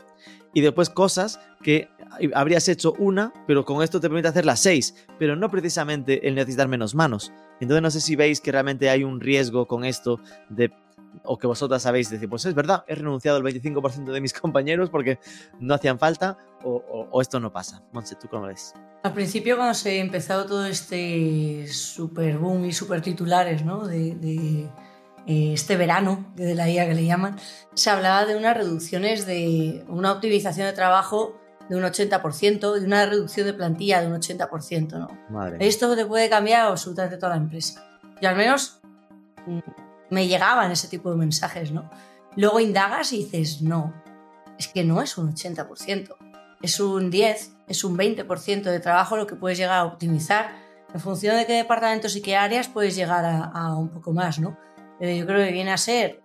Y 0.53 0.61
después 0.61 0.89
cosas 0.89 1.39
que 1.61 1.89
habrías 2.33 2.67
hecho 2.69 2.93
una, 2.97 3.33
pero 3.47 3.65
con 3.65 3.83
esto 3.83 3.99
te 3.99 4.07
permite 4.07 4.29
hacer 4.29 4.45
las 4.45 4.59
seis, 4.59 4.95
pero 5.17 5.35
no 5.35 5.49
precisamente 5.49 6.27
el 6.27 6.35
necesitar 6.35 6.67
menos 6.67 6.95
manos, 6.95 7.33
entonces 7.59 7.81
no 7.81 7.91
sé 7.91 8.01
si 8.01 8.15
veis 8.15 8.41
que 8.41 8.51
realmente 8.51 8.89
hay 8.89 9.03
un 9.03 9.19
riesgo 9.19 9.67
con 9.67 9.83
esto 9.83 10.19
de 10.49 10.71
o 11.23 11.37
que 11.37 11.47
vosotras 11.47 11.81
sabéis 11.81 12.09
decir, 12.09 12.29
pues 12.29 12.45
es 12.45 12.53
verdad, 12.53 12.83
he 12.87 12.95
renunciado 12.95 13.37
al 13.37 13.43
25% 13.43 14.11
de 14.11 14.21
mis 14.21 14.33
compañeros 14.39 14.89
porque 14.89 15.19
no 15.59 15.73
hacían 15.73 15.99
falta 15.99 16.37
o, 16.63 17.21
esto 17.21 17.39
no 17.39 17.51
pasa. 17.51 17.81
Monse, 17.93 18.15
¿tú 18.15 18.27
cómo 18.27 18.47
ves? 18.47 18.73
Al 19.03 19.13
principio 19.13 19.55
cuando 19.55 19.73
se 19.73 19.99
empezó 19.99 20.45
todo 20.45 20.65
este 20.65 21.67
super 21.67 22.37
boom 22.37 22.65
y 22.65 22.73
super 22.73 23.01
titulares 23.01 23.63
¿no? 23.63 23.87
de, 23.87 24.69
eh, 25.25 25.53
este 25.53 25.77
verano, 25.77 26.31
de 26.35 26.53
la 26.53 26.69
IA 26.69 26.87
que 26.87 26.95
le 26.95 27.05
llaman, 27.05 27.37
se 27.73 27.89
hablaba 27.89 28.25
de 28.25 28.35
unas 28.35 28.57
reducciones 28.57 29.25
de 29.25 29.85
una 29.87 30.11
optimización 30.11 30.67
de 30.67 30.73
trabajo 30.73 31.38
de 31.69 31.75
un 31.75 31.83
80% 31.83 32.81
y 32.81 32.85
una 32.85 33.05
reducción 33.05 33.45
de 33.45 33.53
plantilla 33.53 34.01
de 34.01 34.07
un 34.07 34.19
80%. 34.19 34.91
¿no? 34.97 35.55
Esto 35.59 35.95
te 35.95 36.05
puede 36.05 36.29
cambiar 36.29 36.67
absolutamente 36.67 37.17
toda 37.17 37.29
la 37.29 37.37
empresa. 37.37 37.85
Y 38.19 38.25
al 38.25 38.35
menos 38.35 38.81
mm, 39.45 39.59
me 40.09 40.27
llegaban 40.27 40.71
ese 40.71 40.87
tipo 40.87 41.11
de 41.11 41.17
mensajes. 41.17 41.71
¿no? 41.71 41.89
Luego 42.35 42.59
indagas 42.59 43.13
y 43.13 43.17
dices, 43.17 43.61
no, 43.61 43.93
es 44.57 44.67
que 44.67 44.83
no 44.83 45.01
es 45.01 45.17
un 45.17 45.33
80%, 45.33 46.15
es 46.61 46.79
un 46.79 47.09
10, 47.11 47.51
es 47.67 47.83
un 47.83 47.97
20% 47.97 48.63
de 48.63 48.79
trabajo 48.79 49.15
lo 49.15 49.27
que 49.27 49.35
puedes 49.35 49.57
llegar 49.57 49.79
a 49.79 49.85
optimizar. 49.85 50.51
En 50.91 50.99
función 50.99 51.37
de 51.37 51.45
qué 51.45 51.53
departamentos 51.53 52.15
y 52.15 52.21
qué 52.21 52.35
áreas 52.35 52.67
puedes 52.67 52.95
llegar 52.95 53.23
a, 53.23 53.75
un 53.75 53.89
poco 53.89 54.11
más. 54.11 54.39
¿no? 54.39 54.57
Pero 54.99 55.15
yo 55.15 55.27
creo 55.27 55.45
que 55.45 55.51
viene 55.51 55.71
a 55.71 55.77
ser 55.77 56.21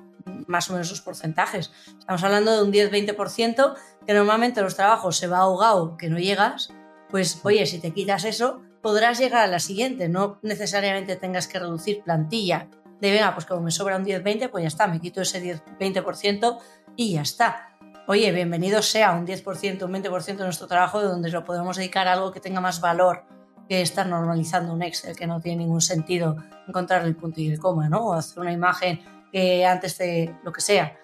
más 0.46 0.70
o 0.70 0.72
menos 0.72 0.88
esos 0.88 1.00
porcentajes. 1.00 1.70
Estamos 1.98 2.22
hablando 2.22 2.56
de 2.56 2.62
un 2.62 2.72
10-20% 2.72 3.74
que 4.06 4.14
normalmente 4.14 4.62
los 4.62 4.76
trabajos 4.76 5.16
se 5.16 5.26
va 5.26 5.38
ahogado, 5.38 5.96
que 5.96 6.08
no 6.08 6.18
llegas, 6.18 6.72
pues 7.10 7.40
oye, 7.44 7.66
si 7.66 7.78
te 7.78 7.92
quitas 7.92 8.24
eso, 8.24 8.62
podrás 8.82 9.18
llegar 9.18 9.44
a 9.44 9.46
la 9.46 9.60
siguiente, 9.60 10.08
no 10.08 10.38
necesariamente 10.42 11.16
tengas 11.16 11.48
que 11.48 11.58
reducir 11.58 12.02
plantilla. 12.02 12.68
De 13.00 13.10
venga, 13.10 13.34
pues 13.34 13.46
como 13.46 13.62
me 13.62 13.70
sobra 13.70 13.96
un 13.96 14.04
10-20, 14.04 14.50
pues 14.50 14.62
ya 14.62 14.68
está, 14.68 14.86
me 14.86 15.00
quito 15.00 15.20
ese 15.20 15.42
10-20% 15.42 16.58
y 16.96 17.14
ya 17.14 17.22
está. 17.22 17.70
Oye, 18.06 18.30
bienvenido 18.32 18.82
sea 18.82 19.12
un 19.12 19.26
10%, 19.26 19.82
un 19.84 19.92
20% 19.92 20.36
de 20.36 20.44
nuestro 20.44 20.66
trabajo 20.66 21.00
de 21.00 21.06
donde 21.06 21.30
lo 21.30 21.44
podemos 21.44 21.78
dedicar 21.78 22.06
a 22.06 22.12
algo 22.12 22.32
que 22.32 22.40
tenga 22.40 22.60
más 22.60 22.80
valor 22.80 23.24
que 23.68 23.80
estar 23.80 24.06
normalizando 24.06 24.74
un 24.74 24.82
Excel, 24.82 25.16
que 25.16 25.26
no 25.26 25.40
tiene 25.40 25.64
ningún 25.64 25.80
sentido 25.80 26.36
encontrar 26.68 27.04
el 27.06 27.16
punto 27.16 27.40
y 27.40 27.50
el 27.50 27.58
coma, 27.58 27.88
¿no? 27.88 28.08
O 28.08 28.12
hacer 28.12 28.40
una 28.40 28.52
imagen 28.52 29.00
que 29.34 29.66
antes 29.66 29.98
de 29.98 30.32
lo 30.44 30.52
que 30.52 30.60
sea. 30.60 30.96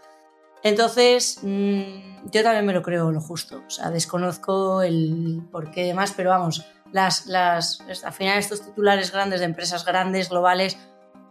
Entonces, 0.62 1.40
mm, 1.42 2.30
yo 2.30 2.44
también 2.44 2.64
me 2.64 2.72
lo 2.72 2.80
creo 2.80 3.10
lo 3.10 3.20
justo. 3.20 3.64
O 3.66 3.70
sea, 3.70 3.90
desconozco 3.90 4.82
el 4.82 5.42
por 5.50 5.72
qué 5.72 5.82
demás, 5.82 6.14
pero 6.16 6.30
vamos, 6.30 6.64
las, 6.92 7.26
las, 7.26 7.80
al 8.04 8.12
final 8.12 8.38
estos 8.38 8.64
titulares 8.64 9.10
grandes 9.10 9.40
de 9.40 9.46
empresas 9.46 9.84
grandes, 9.84 10.28
globales, 10.28 10.78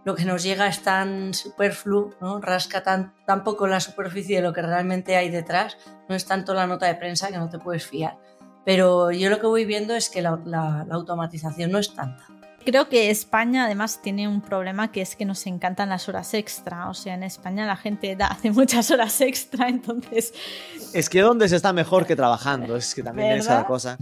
lo 0.04 0.14
que 0.14 0.26
nos 0.26 0.43
llega 0.43 0.68
es 0.68 0.82
tan 0.82 1.34
superfluo, 1.34 2.16
¿no? 2.20 2.41
rasca 2.41 2.84
tan, 2.84 3.14
tan 3.26 3.45
poco 3.45 3.66
la 3.66 3.80
superficie 3.80 4.36
de 4.36 4.41
lo 4.41 4.52
que 4.52 4.62
realmente 4.62 5.16
hay 5.16 5.30
detrás, 5.30 5.78
no 6.10 6.16
es 6.16 6.26
tanto 6.26 6.54
la 6.54 6.68
nota 6.68 6.86
de 6.88 6.95
prensa 6.95 7.30
que 7.30 7.38
no 7.38 7.50
te 7.50 7.60
puedes 7.60 7.86
fiar. 7.86 8.18
Pero 8.66 9.12
yo 9.12 9.30
lo 9.30 9.39
que 9.39 9.47
voy 9.47 9.64
viendo 9.64 9.95
es 9.95 10.10
que 10.10 10.22
la, 10.22 10.38
la 10.43 10.86
automatización 10.91 11.72
no 11.72 11.80
es 11.80 11.95
tanta. 11.95 12.26
Creo 12.70 12.88
que 12.88 13.10
España 13.10 13.66
además 13.66 14.00
tiene 14.00 14.28
un 14.28 14.42
problema 14.42 14.92
que 14.92 15.02
es 15.02 15.16
que 15.16 15.26
nos 15.26 15.48
encantan 15.48 15.90
las 15.90 16.08
horas 16.08 16.36
extra. 16.36 16.88
O 16.88 16.94
sea, 16.94 17.16
en 17.16 17.24
España 17.24 17.66
la 17.66 17.76
gente 17.76 18.16
da, 18.16 18.28
hace 18.28 18.52
muchas 18.52 18.92
horas 18.92 19.20
extra, 19.22 19.70
entonces... 19.70 20.36
Es 20.94 21.10
que 21.10 21.22
donde 21.22 21.50
se 21.50 21.56
está 21.56 21.74
mejor 21.74 22.06
que 22.06 22.16
trabajando, 22.16 22.76
es 22.76 22.94
que 22.94 23.02
también 23.02 23.32
es 23.32 23.46
esa 23.46 23.66
cosa. 23.66 23.98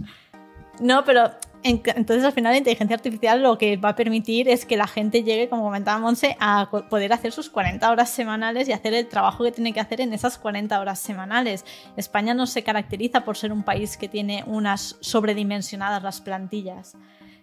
No, 0.80 1.02
pero 1.06 1.30
entonces 1.62 2.22
al 2.24 2.32
final 2.32 2.52
la 2.52 2.58
inteligencia 2.58 2.94
artificial 2.94 3.42
lo 3.42 3.56
que 3.56 3.78
va 3.78 3.88
a 3.88 3.96
permitir 3.96 4.50
es 4.50 4.66
que 4.66 4.76
la 4.76 4.86
gente 4.86 5.22
llegue, 5.22 5.48
como 5.48 5.62
comentaba 5.62 5.98
Monse, 5.98 6.36
a 6.38 6.68
poder 6.90 7.14
hacer 7.14 7.32
sus 7.32 7.48
40 7.48 7.90
horas 7.90 8.10
semanales 8.10 8.68
y 8.68 8.72
hacer 8.72 8.92
el 8.92 9.08
trabajo 9.08 9.44
que 9.44 9.52
tiene 9.52 9.72
que 9.72 9.80
hacer 9.80 10.02
en 10.02 10.12
esas 10.12 10.36
40 10.36 10.78
horas 10.78 10.98
semanales. 10.98 11.64
España 11.96 12.34
no 12.34 12.46
se 12.46 12.62
caracteriza 12.62 13.24
por 13.24 13.38
ser 13.38 13.50
un 13.50 13.62
país 13.62 13.96
que 13.96 14.10
tiene 14.10 14.44
unas 14.46 14.96
sobredimensionadas 15.00 16.02
las 16.02 16.20
plantillas 16.20 16.98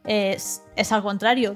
es, 0.06 0.62
al 0.92 1.04
contrario. 1.04 1.54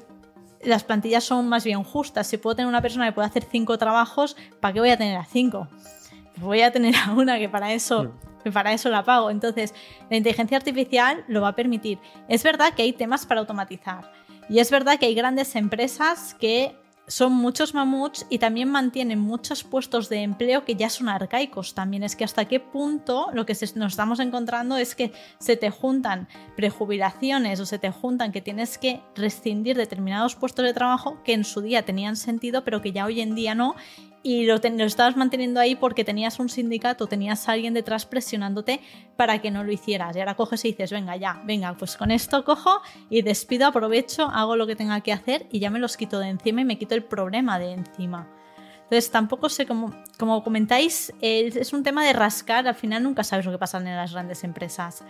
Las 0.61 0.83
plantillas 0.83 1.23
son 1.23 1.47
más 1.47 1.63
bien 1.63 1.83
justas. 1.83 2.27
Si 2.27 2.37
puedo 2.37 2.55
tener 2.55 2.67
una 2.67 2.81
persona 2.81 3.05
que 3.05 3.13
puede 3.13 3.27
hacer 3.27 3.45
cinco 3.49 3.77
trabajos, 3.77 4.35
¿para 4.59 4.73
qué 4.73 4.79
voy 4.79 4.89
a 4.89 4.97
tener 4.97 5.17
a 5.17 5.25
cinco? 5.25 5.67
Voy 6.37 6.61
a 6.61 6.71
tener 6.71 6.95
a 6.95 7.13
una 7.13 7.37
que 7.37 7.49
para 7.49 7.73
eso, 7.73 8.03
mm. 8.03 8.43
que 8.43 8.51
para 8.51 8.73
eso 8.73 8.89
la 8.89 9.03
pago. 9.03 9.29
Entonces, 9.29 9.73
la 10.09 10.17
inteligencia 10.17 10.57
artificial 10.57 11.23
lo 11.27 11.41
va 11.41 11.49
a 11.49 11.55
permitir. 11.55 11.99
Es 12.27 12.43
verdad 12.43 12.73
que 12.73 12.81
hay 12.81 12.93
temas 12.93 13.25
para 13.25 13.41
automatizar. 13.41 14.11
Y 14.49 14.59
es 14.59 14.71
verdad 14.71 14.99
que 14.99 15.05
hay 15.05 15.15
grandes 15.15 15.55
empresas 15.55 16.33
que 16.33 16.75
son 17.09 17.33
muchos 17.33 17.73
mamuts 17.73 18.27
y 18.29 18.37
también 18.37 18.69
mantienen 18.69 19.19
muchos 19.19 19.63
puestos 19.63 20.09
de 20.09 20.21
empleo 20.21 20.63
que 20.63 20.75
ya 20.75 20.89
son 20.89 21.09
arcaicos 21.09 21.73
también. 21.73 22.03
Es 22.03 22.15
que 22.15 22.23
hasta 22.23 22.45
qué 22.45 22.59
punto 22.59 23.29
lo 23.33 23.47
que 23.47 23.57
nos 23.75 23.93
estamos 23.93 24.19
encontrando 24.19 24.77
es 24.77 24.93
que 24.93 25.11
se 25.39 25.57
te 25.57 25.71
juntan 25.71 26.27
prejubilaciones 26.55 27.59
o 27.59 27.65
se 27.65 27.79
te 27.79 27.89
juntan 27.89 28.31
que 28.31 28.41
tienes 28.41 28.77
que 28.77 29.01
rescindir 29.15 29.75
determinados 29.75 30.35
puestos 30.35 30.63
de 30.63 30.73
trabajo 30.73 31.21
que 31.23 31.33
en 31.33 31.43
su 31.43 31.61
día 31.61 31.83
tenían 31.83 32.15
sentido 32.15 32.63
pero 32.63 32.81
que 32.81 32.91
ya 32.91 33.05
hoy 33.05 33.21
en 33.21 33.33
día 33.33 33.55
no 33.55 33.75
y 34.21 34.45
lo, 34.45 34.55
estabas 34.55 35.15
manteniendo 35.15 35.59
ahí 35.59 35.75
porque 35.75 36.03
tenías 36.03 36.39
un 36.39 36.49
sindicato, 36.49 37.07
tenías 37.07 37.47
alguien 37.47 37.73
detrás 37.73 38.05
presionándote 38.05 38.81
para 39.15 39.41
que 39.41 39.51
no 39.51 39.63
lo 39.63 39.71
hicieras. 39.71 40.15
Y 40.15 40.19
ahora 40.19 40.35
coges 40.35 40.65
y 40.65 40.69
dices, 40.69 40.91
venga, 40.91 41.15
ya, 41.15 41.41
venga, 41.45 41.73
pues 41.77 41.97
con 41.97 42.11
esto 42.11 42.43
cojo 42.43 42.81
y 43.09 43.21
despido, 43.21 43.67
aprovecho, 43.67 44.25
hago 44.25 44.55
lo 44.55 44.67
que 44.67 44.75
tenga 44.75 45.01
que 45.01 45.13
hacer 45.13 45.47
y 45.51 45.59
ya 45.59 45.69
me 45.69 45.79
los 45.79 45.97
quito 45.97 46.19
de 46.19 46.29
encima 46.29 46.61
y 46.61 46.65
me 46.65 46.77
quito 46.77 46.95
el 46.95 47.03
problema 47.03 47.59
de 47.59 47.71
encima. 47.71 48.27
Entonces 48.83 49.11
tampoco 49.11 49.49
sé, 49.49 49.67
cómo 49.67 49.93
como 50.17 50.43
comentáis, 50.43 51.13
es 51.21 51.73
un 51.73 51.83
tema 51.83 52.03
de 52.03 52.11
rascar, 52.11 52.67
al 52.67 52.75
final 52.75 53.03
nunca 53.03 53.23
sabes 53.23 53.45
lo 53.45 53.51
que 53.51 53.59
pasa 53.59 53.77
en 53.77 53.85
las 53.85 54.13
grandes 54.13 54.43
empresas 54.43 55.03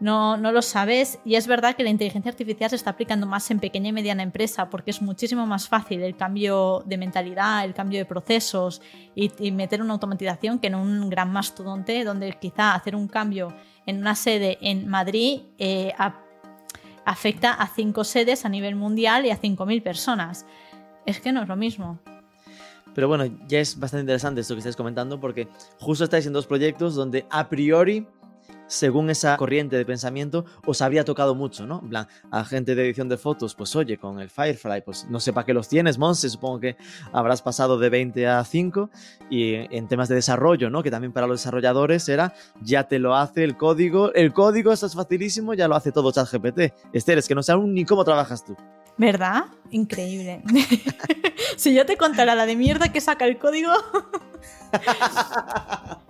no, 0.00 0.36
no 0.36 0.52
lo 0.52 0.62
sabes. 0.62 1.18
Y 1.24 1.34
es 1.34 1.46
verdad 1.46 1.74
que 1.74 1.82
la 1.82 1.90
inteligencia 1.90 2.30
artificial 2.30 2.70
se 2.70 2.76
está 2.76 2.90
aplicando 2.90 3.26
más 3.26 3.50
en 3.50 3.60
pequeña 3.60 3.88
y 3.88 3.92
mediana 3.92 4.22
empresa 4.22 4.70
porque 4.70 4.90
es 4.90 5.02
muchísimo 5.02 5.46
más 5.46 5.68
fácil 5.68 6.02
el 6.02 6.16
cambio 6.16 6.82
de 6.86 6.96
mentalidad, 6.96 7.64
el 7.64 7.74
cambio 7.74 7.98
de 7.98 8.04
procesos 8.04 8.80
y, 9.14 9.28
meter 9.50 9.82
una 9.82 9.94
automatización 9.94 10.58
que 10.58 10.68
en 10.68 10.76
un 10.76 11.10
gran 11.10 11.32
mastodonte 11.32 12.04
donde 12.04 12.32
quizá 12.40 12.74
hacer 12.74 12.94
un 12.94 13.08
cambio 13.08 13.52
en 13.86 13.98
una 13.98 14.14
sede 14.14 14.58
en 14.60 14.86
Madrid 14.88 15.40
eh, 15.58 15.92
afecta 17.04 17.52
a 17.54 17.66
cinco 17.66 18.04
sedes 18.04 18.44
a 18.44 18.48
nivel 18.48 18.76
mundial 18.76 19.24
y 19.26 19.30
a 19.30 19.40
5.000 19.40 19.82
personas. 19.82 20.46
Es 21.06 21.20
que 21.20 21.32
no 21.32 21.42
es 21.42 21.48
lo 21.48 21.56
mismo. 21.56 21.98
Pero 22.94 23.08
bueno, 23.08 23.24
ya 23.46 23.60
es 23.60 23.78
bastante 23.78 24.02
interesante 24.02 24.40
esto 24.40 24.54
que 24.54 24.58
estáis 24.58 24.76
comentando 24.76 25.18
porque 25.18 25.48
justo 25.78 26.04
estáis 26.04 26.26
en 26.26 26.32
dos 26.32 26.46
proyectos 26.46 26.94
donde 26.94 27.26
a 27.30 27.48
priori 27.48 28.06
según 28.68 29.10
esa 29.10 29.36
corriente 29.36 29.76
de 29.76 29.84
pensamiento, 29.84 30.44
os 30.64 30.80
habría 30.80 31.04
tocado 31.04 31.34
mucho, 31.34 31.66
¿no? 31.66 31.80
En 31.82 31.88
plan, 31.88 32.08
a 32.30 32.44
gente 32.44 32.74
de 32.74 32.84
edición 32.84 33.08
de 33.08 33.16
fotos, 33.16 33.54
pues 33.54 33.74
oye, 33.74 33.98
con 33.98 34.20
el 34.20 34.30
Firefly, 34.30 34.82
pues 34.82 35.06
no 35.08 35.18
sé 35.18 35.32
para 35.32 35.44
qué 35.44 35.54
los 35.54 35.68
tienes, 35.68 35.98
Monse, 35.98 36.28
supongo 36.28 36.60
que 36.60 36.76
habrás 37.12 37.42
pasado 37.42 37.78
de 37.78 37.88
20 37.88 38.28
a 38.28 38.44
5. 38.44 38.90
Y 39.30 39.54
en 39.54 39.88
temas 39.88 40.08
de 40.08 40.14
desarrollo, 40.14 40.70
¿no? 40.70 40.82
Que 40.82 40.90
también 40.90 41.12
para 41.12 41.26
los 41.26 41.40
desarrolladores 41.40 42.08
era, 42.08 42.34
ya 42.62 42.84
te 42.84 42.98
lo 42.98 43.16
hace 43.16 43.44
el 43.44 43.56
código, 43.56 44.12
el 44.14 44.32
código, 44.32 44.72
esto 44.72 44.86
es 44.86 44.94
facilísimo, 44.94 45.54
ya 45.54 45.68
lo 45.68 45.74
hace 45.74 45.92
todo 45.92 46.12
ChatGPT. 46.12 46.72
Esther, 46.92 47.18
es 47.18 47.28
que 47.28 47.34
no 47.34 47.42
sé 47.42 47.52
aún 47.52 47.74
ni 47.74 47.84
cómo 47.84 48.04
trabajas 48.04 48.44
tú. 48.44 48.56
¿Verdad? 48.96 49.44
Increíble. 49.70 50.42
si 51.56 51.74
yo 51.74 51.86
te 51.86 51.96
contara 51.96 52.34
la 52.34 52.46
de 52.46 52.56
mierda 52.56 52.92
que 52.92 53.00
saca 53.00 53.24
el 53.24 53.38
código... 53.38 53.72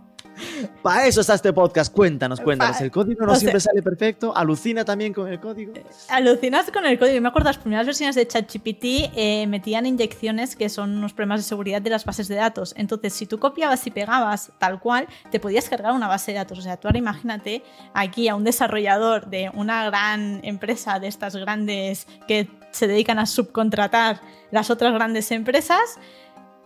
Para 0.83 1.07
eso 1.07 1.21
está 1.21 1.35
este 1.35 1.53
podcast. 1.53 1.93
Cuéntanos, 1.93 2.41
cuéntanos. 2.41 2.81
El 2.81 2.91
código 2.91 3.27
no 3.27 3.35
siempre 3.35 3.61
sale 3.61 3.83
perfecto. 3.83 4.37
Alucina 4.37 4.85
también 4.85 5.13
con 5.13 5.29
el 5.29 5.41
código. 5.41 5.73
Alucinas 6.09 6.71
con 6.71 6.85
el 6.87 6.99
código. 6.99 7.21
Me 7.21 7.29
acuerdo, 7.29 7.49
las 7.49 7.59
primeras 7.59 7.87
versiones 7.87 8.15
de 8.15 8.27
ChatGPT 8.27 8.85
eh, 9.17 9.47
metían 9.49 9.87
inyecciones 9.87 10.57
que 10.57 10.69
son 10.69 10.97
unos 10.97 11.13
problemas 11.13 11.41
de 11.41 11.45
seguridad 11.45 11.83
de 11.83 11.91
las 11.91 12.05
bases 12.05 12.29
de 12.29 12.37
datos. 12.37 12.75
Entonces, 12.77 13.13
si 13.13 13.27
tú 13.27 13.39
copiabas 13.39 13.87
y 13.87 13.91
pegabas 13.91 14.53
tal 14.59 14.81
cual, 14.81 15.07
te 15.31 15.41
podías 15.41 15.69
cargar 15.69 15.93
una 15.93 16.09
base 16.09 16.33
de 16.33 16.39
datos. 16.39 16.59
O 16.59 16.63
sea, 16.63 16.77
tú 16.77 16.89
ahora 16.89 16.99
imagínate 16.99 17.63
aquí 17.95 18.29
a 18.29 18.35
un 18.35 18.45
desarrollador 18.45 19.27
de 19.27 19.51
una 19.55 19.85
gran 19.87 20.41
empresa 20.45 20.99
de 20.99 21.09
estas 21.09 21.37
grandes 21.37 22.07
que 22.27 22.49
se 22.71 22.87
dedican 22.87 23.19
a 23.19 23.27
subcontratar 23.27 24.21
las 24.51 24.71
otras 24.71 24.93
grandes 24.93 25.31
empresas 25.31 25.99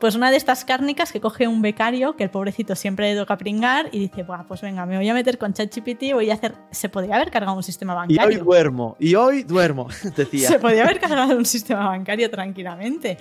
pues 0.03 0.17
una 0.17 0.33
de 0.33 0.37
estas 0.37 0.65
cárnicas 0.65 1.13
que 1.13 1.21
coge 1.21 1.47
un 1.47 1.63
becario, 1.63 2.17
que 2.17 2.25
el 2.25 2.31
pobrecito 2.31 2.75
siempre 2.75 3.15
le 3.15 3.21
toca 3.21 3.39
pringar, 3.39 3.89
y 3.93 4.01
dice, 4.01 4.25
Buah, 4.25 4.49
pues 4.49 4.61
venga, 4.61 4.85
me 4.85 4.97
voy 4.97 5.09
a 5.09 5.15
meter 5.15 5.39
con 5.39 5.53
ChatGPT, 5.53 6.13
voy 6.13 6.29
a 6.29 6.35
hacer... 6.35 6.57
Se 6.73 6.89
podría 6.89 7.15
haber 7.15 7.31
cargado 7.31 7.57
un 7.57 7.63
sistema 7.63 7.95
bancario. 7.95 8.33
Y 8.33 8.35
hoy 8.35 8.45
duermo, 8.45 8.97
y 8.99 9.15
hoy 9.15 9.43
duermo, 9.45 9.87
decía. 10.17 10.49
Se 10.49 10.59
podría 10.59 10.83
haber 10.83 10.99
cargado 10.99 11.37
un 11.37 11.47
sistema 11.47 11.87
bancario 11.87 12.29
tranquilamente. 12.33 13.17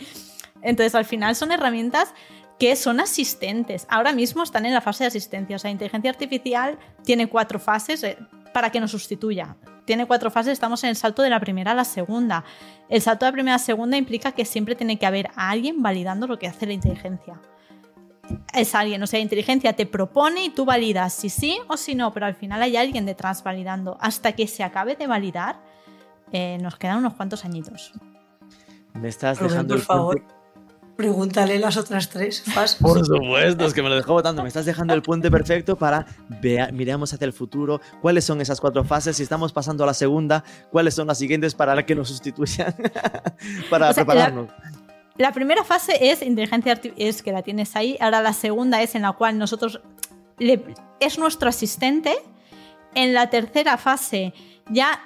Entonces, 0.63 0.95
al 0.95 1.05
final 1.05 1.35
son 1.35 1.51
herramientas 1.51 2.15
que 2.57 2.75
son 2.75 2.99
asistentes. 2.99 3.85
Ahora 3.87 4.11
mismo 4.11 4.41
están 4.41 4.65
en 4.65 4.73
la 4.73 4.81
fase 4.81 5.03
de 5.03 5.09
asistencia. 5.09 5.57
O 5.57 5.59
sea, 5.59 5.69
inteligencia 5.69 6.09
artificial 6.09 6.79
tiene 7.03 7.27
cuatro 7.27 7.59
fases 7.59 8.03
eh, 8.03 8.17
para 8.53 8.69
que 8.69 8.79
nos 8.79 8.91
sustituya 8.91 9.57
tiene 9.85 10.05
cuatro 10.05 10.31
fases, 10.31 10.53
estamos 10.53 10.83
en 10.83 10.91
el 10.91 10.95
salto 10.95 11.21
de 11.21 11.29
la 11.29 11.39
primera 11.39 11.71
a 11.71 11.75
la 11.75 11.83
segunda. 11.83 12.43
El 12.87 13.01
salto 13.01 13.25
de 13.25 13.31
la 13.31 13.33
primera 13.33 13.55
a 13.55 13.57
la 13.57 13.63
segunda 13.63 13.97
implica 13.97 14.31
que 14.31 14.45
siempre 14.45 14.75
tiene 14.75 14.97
que 14.97 15.05
haber 15.05 15.29
alguien 15.35 15.81
validando 15.81 16.27
lo 16.27 16.39
que 16.39 16.47
hace 16.47 16.65
la 16.65 16.73
inteligencia. 16.73 17.41
Es 18.53 18.75
alguien, 18.75 19.03
o 19.03 19.07
sea, 19.07 19.19
la 19.19 19.23
inteligencia 19.23 19.73
te 19.73 19.85
propone 19.85 20.45
y 20.45 20.49
tú 20.49 20.63
validas 20.63 21.13
si 21.13 21.29
sí 21.29 21.59
o 21.67 21.75
si 21.75 21.95
no, 21.95 22.13
pero 22.13 22.25
al 22.25 22.35
final 22.35 22.61
hay 22.61 22.77
alguien 22.77 23.05
detrás 23.05 23.43
validando. 23.43 23.97
Hasta 23.99 24.31
que 24.31 24.47
se 24.47 24.63
acabe 24.63 24.95
de 24.95 25.07
validar, 25.07 25.61
eh, 26.31 26.57
nos 26.61 26.77
quedan 26.77 26.99
unos 26.99 27.15
cuantos 27.15 27.43
añitos. 27.43 27.91
Me 28.93 29.09
estás 29.09 29.39
dejando 29.39 29.75
por 29.75 29.83
favor. 29.83 30.40
Pregúntale 31.01 31.57
las 31.57 31.77
otras 31.77 32.09
tres 32.09 32.43
Por 32.79 33.03
supuesto, 33.03 33.65
es 33.65 33.73
que 33.73 33.81
me 33.81 33.89
lo 33.89 33.95
dejó 33.95 34.13
votando. 34.13 34.43
Me 34.43 34.49
estás 34.49 34.67
dejando 34.67 34.93
el 34.93 35.01
puente 35.01 35.31
perfecto 35.31 35.75
para 35.75 36.05
vea, 36.29 36.69
miremos 36.71 37.11
hacia 37.11 37.25
el 37.25 37.33
futuro. 37.33 37.81
¿Cuáles 38.03 38.23
son 38.23 38.39
esas 38.39 38.61
cuatro 38.61 38.83
fases? 38.83 39.17
Si 39.17 39.23
estamos 39.23 39.51
pasando 39.51 39.83
a 39.83 39.87
la 39.87 39.95
segunda, 39.95 40.43
¿cuáles 40.69 40.93
son 40.93 41.07
las 41.07 41.17
siguientes 41.17 41.55
para 41.55 41.83
que 41.87 41.95
nos 41.95 42.07
sustituyan? 42.09 42.75
para 43.71 43.91
prepararnos. 43.95 44.49
La, 45.17 45.33
primera 45.33 45.63
fase 45.63 46.11
es 46.11 46.21
inteligencia 46.21 46.73
artificial, 46.73 47.07
es 47.07 47.23
que 47.23 47.31
la 47.31 47.41
tienes 47.41 47.75
ahí. 47.75 47.97
Ahora 47.99 48.21
la 48.21 48.33
segunda 48.33 48.79
es 48.83 48.93
en 48.93 49.01
la 49.01 49.13
cual 49.13 49.39
nosotros 49.39 49.81
es 50.37 51.17
nuestro 51.17 51.49
asistente. 51.49 52.13
En 52.93 53.15
la 53.15 53.31
tercera 53.31 53.79
fase 53.79 54.35
ya 54.69 55.01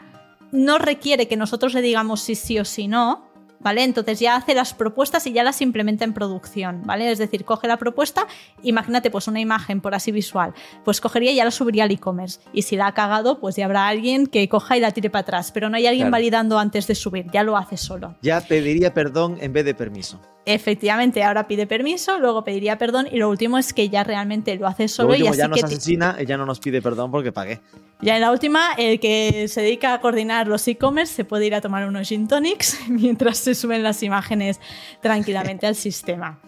no 0.51 0.77
requiere 0.77 1.29
que 1.29 1.37
nosotros 1.37 1.73
le 1.73 1.81
digamos 1.81 2.19
si 2.19 2.35
sí 2.35 2.59
o 2.59 2.65
si 2.65 2.89
no, 2.89 3.24
¿vale? 3.59 3.83
Entonces 3.83 4.19
ya 4.19 4.35
hace 4.35 4.53
las 4.53 4.73
propuestas 4.73 5.25
y 5.27 5.33
ya 5.33 5.43
las 5.43 5.61
implementa 5.61 6.03
en 6.05 6.13
producción, 6.13 6.81
¿vale? 6.85 7.11
Es 7.11 7.17
decir, 7.17 7.45
coge 7.45 7.67
la 7.67 7.77
propuesta, 7.77 8.27
imagínate 8.63 9.09
pues 9.11 9.27
una 9.27 9.39
imagen 9.39 9.81
por 9.81 9.95
así 9.95 10.11
visual, 10.11 10.53
pues 10.83 11.01
cogería 11.01 11.31
y 11.31 11.35
ya 11.35 11.45
la 11.45 11.51
subiría 11.51 11.83
al 11.83 11.91
e-commerce 11.91 12.39
y 12.53 12.63
si 12.63 12.75
la 12.75 12.87
ha 12.87 12.93
cagado, 12.93 13.39
pues 13.39 13.55
ya 13.55 13.65
habrá 13.65 13.87
alguien 13.87 14.27
que 14.27 14.47
coja 14.49 14.77
y 14.77 14.79
la 14.79 14.91
tire 14.91 15.09
para 15.09 15.21
atrás, 15.21 15.51
pero 15.51 15.69
no 15.69 15.77
hay 15.77 15.87
alguien 15.87 16.11
validando 16.11 16.59
antes 16.59 16.87
de 16.87 16.95
subir, 16.95 17.25
ya 17.31 17.43
lo 17.43 17.57
hace 17.57 17.77
solo. 17.77 18.15
Ya 18.21 18.41
pediría 18.41 18.93
perdón 18.93 19.37
en 19.41 19.53
vez 19.53 19.65
de 19.65 19.73
permiso. 19.73 20.19
Efectivamente, 20.47 21.23
ahora 21.23 21.47
pide 21.47 21.65
permiso, 21.65 22.19
luego 22.19 22.43
pediría 22.43 22.77
perdón 22.77 23.07
y 23.11 23.17
lo 23.17 23.29
último 23.29 23.57
es 23.57 23.73
que 23.73 23.89
ya 23.89 24.03
realmente 24.03 24.55
lo 24.55 24.67
hace 24.67 24.87
solo 24.87 25.15
y 25.15 25.25
así 25.25 25.39
ya 25.39 25.47
nos 25.47 25.59
que 25.59 25.65
asesina 25.65 26.17
y 26.19 26.25
ya 26.27 26.37
no 26.37 26.45
nos 26.45 26.59
pide 26.59 26.83
perdón 26.83 27.09
porque 27.09 27.31
pagué. 27.31 27.61
Ya 28.01 28.15
en 28.15 28.21
la 28.21 28.31
última, 28.31 28.73
el 28.77 28.99
que 28.99 29.47
se 29.47 29.61
dedica 29.61 29.95
a 29.95 30.01
coordinar 30.01 30.47
los 30.47 30.67
e-commerce 30.67 31.13
se 31.13 31.25
puede 31.25 31.47
ir 31.47 31.55
a 31.55 31.61
tomar 31.61 31.87
unos 31.87 32.07
gin 32.07 32.27
tonics 32.27 32.77
mientras 32.89 33.39
se 33.39 33.55
suben 33.55 33.81
las 33.81 34.03
imágenes 34.03 34.59
tranquilamente 35.01 35.65
al 35.65 35.75
sistema. 35.75 36.39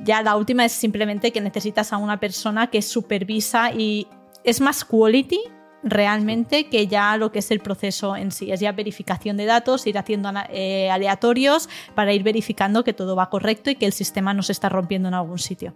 Ya 0.00 0.22
la 0.22 0.36
última 0.36 0.64
es 0.64 0.72
simplemente 0.72 1.30
que 1.30 1.42
necesitas 1.42 1.92
a 1.92 1.98
una 1.98 2.18
persona 2.18 2.68
que 2.68 2.80
supervisa 2.80 3.72
y 3.72 4.06
es 4.42 4.62
más 4.62 4.84
quality 4.84 5.40
realmente 5.84 6.68
que 6.68 6.86
ya 6.86 7.16
lo 7.16 7.30
que 7.30 7.38
es 7.38 7.50
el 7.50 7.60
proceso 7.60 8.16
en 8.16 8.32
sí. 8.32 8.50
Es 8.50 8.60
ya 8.60 8.72
verificación 8.72 9.36
de 9.36 9.44
datos, 9.44 9.86
ir 9.86 9.98
haciendo 9.98 10.30
eh, 10.50 10.90
aleatorios 10.90 11.68
para 11.94 12.12
ir 12.12 12.22
verificando 12.22 12.82
que 12.82 12.92
todo 12.92 13.14
va 13.14 13.30
correcto 13.30 13.70
y 13.70 13.76
que 13.76 13.86
el 13.86 13.92
sistema 13.92 14.34
no 14.34 14.42
se 14.42 14.52
está 14.52 14.68
rompiendo 14.68 15.08
en 15.08 15.14
algún 15.14 15.38
sitio. 15.38 15.74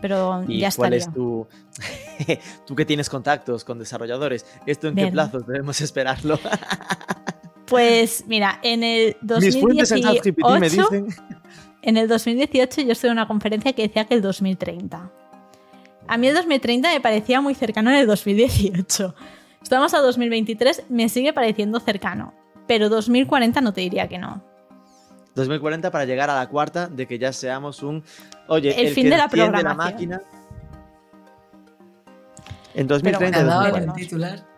Pero 0.00 0.44
¿Y 0.48 0.60
ya 0.60 0.70
¿Cuál 0.74 0.94
es 0.94 1.12
tu... 1.12 1.46
tú 2.66 2.74
que 2.74 2.84
tienes 2.84 3.08
contactos 3.08 3.64
con 3.64 3.78
desarrolladores, 3.78 4.46
¿esto 4.66 4.88
en 4.88 4.94
qué 4.94 5.06
plazos 5.08 5.46
debemos 5.46 5.80
esperarlo? 5.80 6.38
pues 7.66 8.24
mira, 8.26 8.58
en 8.62 8.82
el 8.82 9.16
2018... 9.20 10.34
me 10.58 10.70
dicen... 10.70 11.06
En 11.82 11.96
el 11.96 12.08
2018 12.08 12.82
yo 12.82 12.92
estuve 12.92 13.10
en 13.10 13.16
una 13.16 13.26
conferencia 13.26 13.72
que 13.72 13.82
decía 13.82 14.04
que 14.04 14.14
el 14.14 14.20
2030. 14.20 15.10
A 16.06 16.16
mí 16.18 16.26
el 16.26 16.34
2030 16.34 16.92
me 16.92 17.00
parecía 17.00 17.40
muy 17.40 17.54
cercano 17.54 17.90
en 17.90 17.96
el 17.96 18.06
2018. 18.06 19.14
Estamos 19.62 19.92
a 19.94 19.98
2023, 19.98 20.84
me 20.88 21.08
sigue 21.08 21.32
pareciendo 21.32 21.80
cercano, 21.80 22.32
pero 22.66 22.88
2040 22.88 23.60
no 23.60 23.72
te 23.72 23.82
diría 23.82 24.08
que 24.08 24.18
no. 24.18 24.42
2040 25.34 25.90
para 25.90 26.04
llegar 26.04 26.30
a 26.30 26.34
la 26.34 26.48
cuarta 26.48 26.88
de 26.88 27.06
que 27.06 27.18
ya 27.18 27.32
seamos 27.32 27.82
un 27.82 28.02
oye 28.48 28.74
el, 28.80 28.92
fin 28.94 29.08
de 29.08 29.16
la 29.16 29.28
programación. 29.28 29.64
la 29.64 29.74
máquina 29.74 30.22
en 32.74 32.88
2030 32.88 33.94
titular 33.94 34.49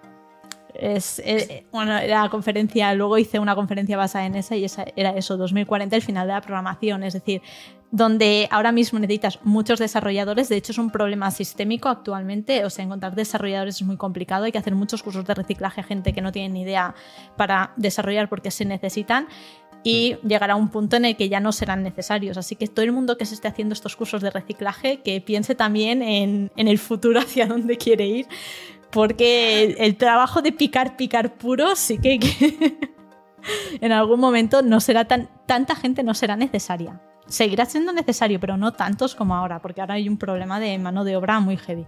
es, 0.75 1.21
eh, 1.25 1.65
bueno, 1.73 1.93
la 2.07 2.29
conferencia, 2.29 2.95
luego 2.95 3.19
hice 3.19 3.39
una 3.39 3.55
conferencia 3.55 3.97
basada 3.97 4.27
en 4.27 4.35
esa 4.35 4.57
y 4.57 4.65
esa 4.65 4.85
era 4.97 5.11
eso, 5.11 5.37
2040, 5.37 5.97
el 5.97 6.03
final 6.03 6.27
de 6.27 6.33
la 6.35 6.41
programación, 6.41 7.03
es 7.03 7.15
decir, 7.15 7.43
donde 7.91 8.49
ahora 8.51 8.73
mismo 8.73 8.99
necesitas 8.99 9.39
muchos 9.45 9.79
desarrolladores, 9.79 10.49
de 10.49 10.57
hecho 10.57 10.73
es 10.73 10.79
un 10.79 10.91
problema 10.91 11.31
sistémico 11.31 11.91
actualmente, 11.91 12.65
o 12.65 12.71
sea, 12.71 12.85
encontrar 12.85 13.15
desarrolladores 13.15 13.77
es 13.77 13.83
muy 13.83 13.99
complicado, 13.99 14.45
hay 14.45 14.53
que 14.53 14.59
hacer 14.59 14.75
muchos 14.75 15.03
cursos 15.03 15.27
de 15.27 15.35
reciclaje, 15.35 15.83
gente 15.83 16.15
que 16.15 16.23
no 16.23 16.33
tiene 16.33 16.49
ni 16.49 16.63
idea 16.63 16.95
para 17.37 17.73
desarrollar 17.77 18.31
porque 18.31 18.51
se 18.51 18.65
necesitan, 18.65 19.29
y 19.85 20.17
llegará 20.27 20.55
un 20.55 20.69
punto 20.69 20.97
en 20.97 21.05
el 21.05 21.17
que 21.17 21.29
ya 21.29 21.41
no 21.41 21.53
serán 21.53 21.83
necesarios. 21.83 22.37
Así 22.37 22.57
que 22.57 22.67
todo 22.69 22.85
el 22.85 22.93
mundo 22.93 23.19
que 23.19 23.27
se 23.27 23.35
esté 23.35 23.49
haciendo 23.49 23.73
estos 23.73 23.97
cursos 23.97 24.23
de 24.23 24.31
reciclaje, 24.31 25.01
que 25.01 25.21
piense 25.21 25.55
también 25.55 26.03
en, 26.03 26.51
el 26.57 26.79
futuro 26.79 27.21
hacia 27.21 27.47
dónde 27.47 27.77
quiere 27.77 28.07
ir, 28.07 28.27
porque 28.93 29.75
el, 29.79 29.97
trabajo 29.97 30.43
de 30.43 30.53
picar, 30.53 30.97
picar 30.97 31.35
puro 31.35 31.75
sí 31.75 31.99
que, 31.99 32.21
en 33.81 33.91
algún 33.91 34.21
momento 34.21 34.63
no 34.63 34.81
será 34.81 35.07
tan, 35.07 35.29
tanta 35.47 35.75
gente 35.75 36.03
no 36.03 36.15
será 36.15 36.37
necesaria. 36.37 37.01
Seguirá 37.27 37.65
siendo 37.65 37.93
necesario, 37.93 38.39
pero 38.39 38.57
no 38.57 38.73
tantos 38.73 39.15
como 39.15 39.35
ahora, 39.35 39.61
porque 39.63 39.81
ahora 39.81 39.95
hay 39.95 40.09
un 40.09 40.19
problema 40.19 40.61
de 40.61 40.79
mano 40.79 41.05
de 41.05 41.17
obra 41.17 41.41
muy 41.41 41.57
heavy. 41.57 41.87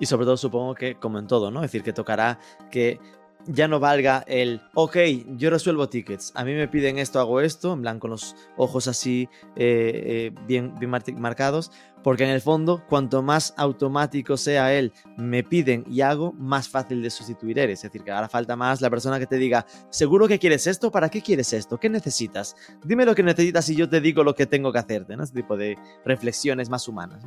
Y 0.00 0.06
sobre 0.06 0.24
todo 0.24 0.36
supongo 0.36 0.74
que, 0.74 0.94
como 0.94 1.18
en 1.18 1.26
todo, 1.26 1.50
¿no? 1.50 1.60
Es 1.60 1.70
decir, 1.70 1.82
que 1.82 1.92
tocará 1.92 2.38
que 2.70 3.00
ya 3.46 3.68
no 3.68 3.80
valga 3.80 4.24
el, 4.26 4.60
ok, 4.74 4.96
yo 5.36 5.50
resuelvo 5.50 5.88
tickets, 5.88 6.32
a 6.34 6.44
mí 6.44 6.52
me 6.54 6.68
piden 6.68 6.98
esto, 6.98 7.18
hago 7.18 7.40
esto, 7.40 7.72
en 7.72 7.82
plan 7.82 7.98
con 7.98 8.10
los 8.10 8.36
ojos 8.56 8.88
así 8.88 9.28
eh, 9.56 10.32
eh, 10.36 10.40
bien, 10.46 10.74
bien 10.78 10.90
marcados, 11.18 11.72
porque 12.02 12.24
en 12.24 12.30
el 12.30 12.40
fondo, 12.40 12.84
cuanto 12.88 13.22
más 13.22 13.54
automático 13.56 14.36
sea 14.36 14.72
él, 14.72 14.92
me 15.16 15.42
piden 15.42 15.84
y 15.88 16.00
hago, 16.00 16.32
más 16.32 16.68
fácil 16.68 17.02
de 17.02 17.10
sustituir 17.10 17.58
eres. 17.58 17.80
Es 17.80 17.90
decir, 17.90 18.02
que 18.02 18.10
ahora 18.10 18.28
falta 18.28 18.56
más 18.56 18.80
la 18.80 18.90
persona 18.90 19.18
que 19.18 19.26
te 19.26 19.36
diga, 19.36 19.66
seguro 19.90 20.28
que 20.28 20.38
quieres 20.38 20.66
esto, 20.66 20.90
¿para 20.90 21.08
qué 21.08 21.22
quieres 21.22 21.52
esto? 21.52 21.78
¿Qué 21.78 21.88
necesitas? 21.88 22.56
Dime 22.84 23.04
lo 23.04 23.14
que 23.14 23.22
necesitas 23.22 23.68
y 23.68 23.76
yo 23.76 23.88
te 23.88 24.00
digo 24.00 24.24
lo 24.24 24.34
que 24.34 24.46
tengo 24.46 24.72
que 24.72 24.78
hacerte, 24.78 25.16
¿no? 25.16 25.24
Ese 25.24 25.34
tipo 25.34 25.56
de 25.56 25.76
reflexiones 26.04 26.70
más 26.70 26.86
humanas. 26.88 27.24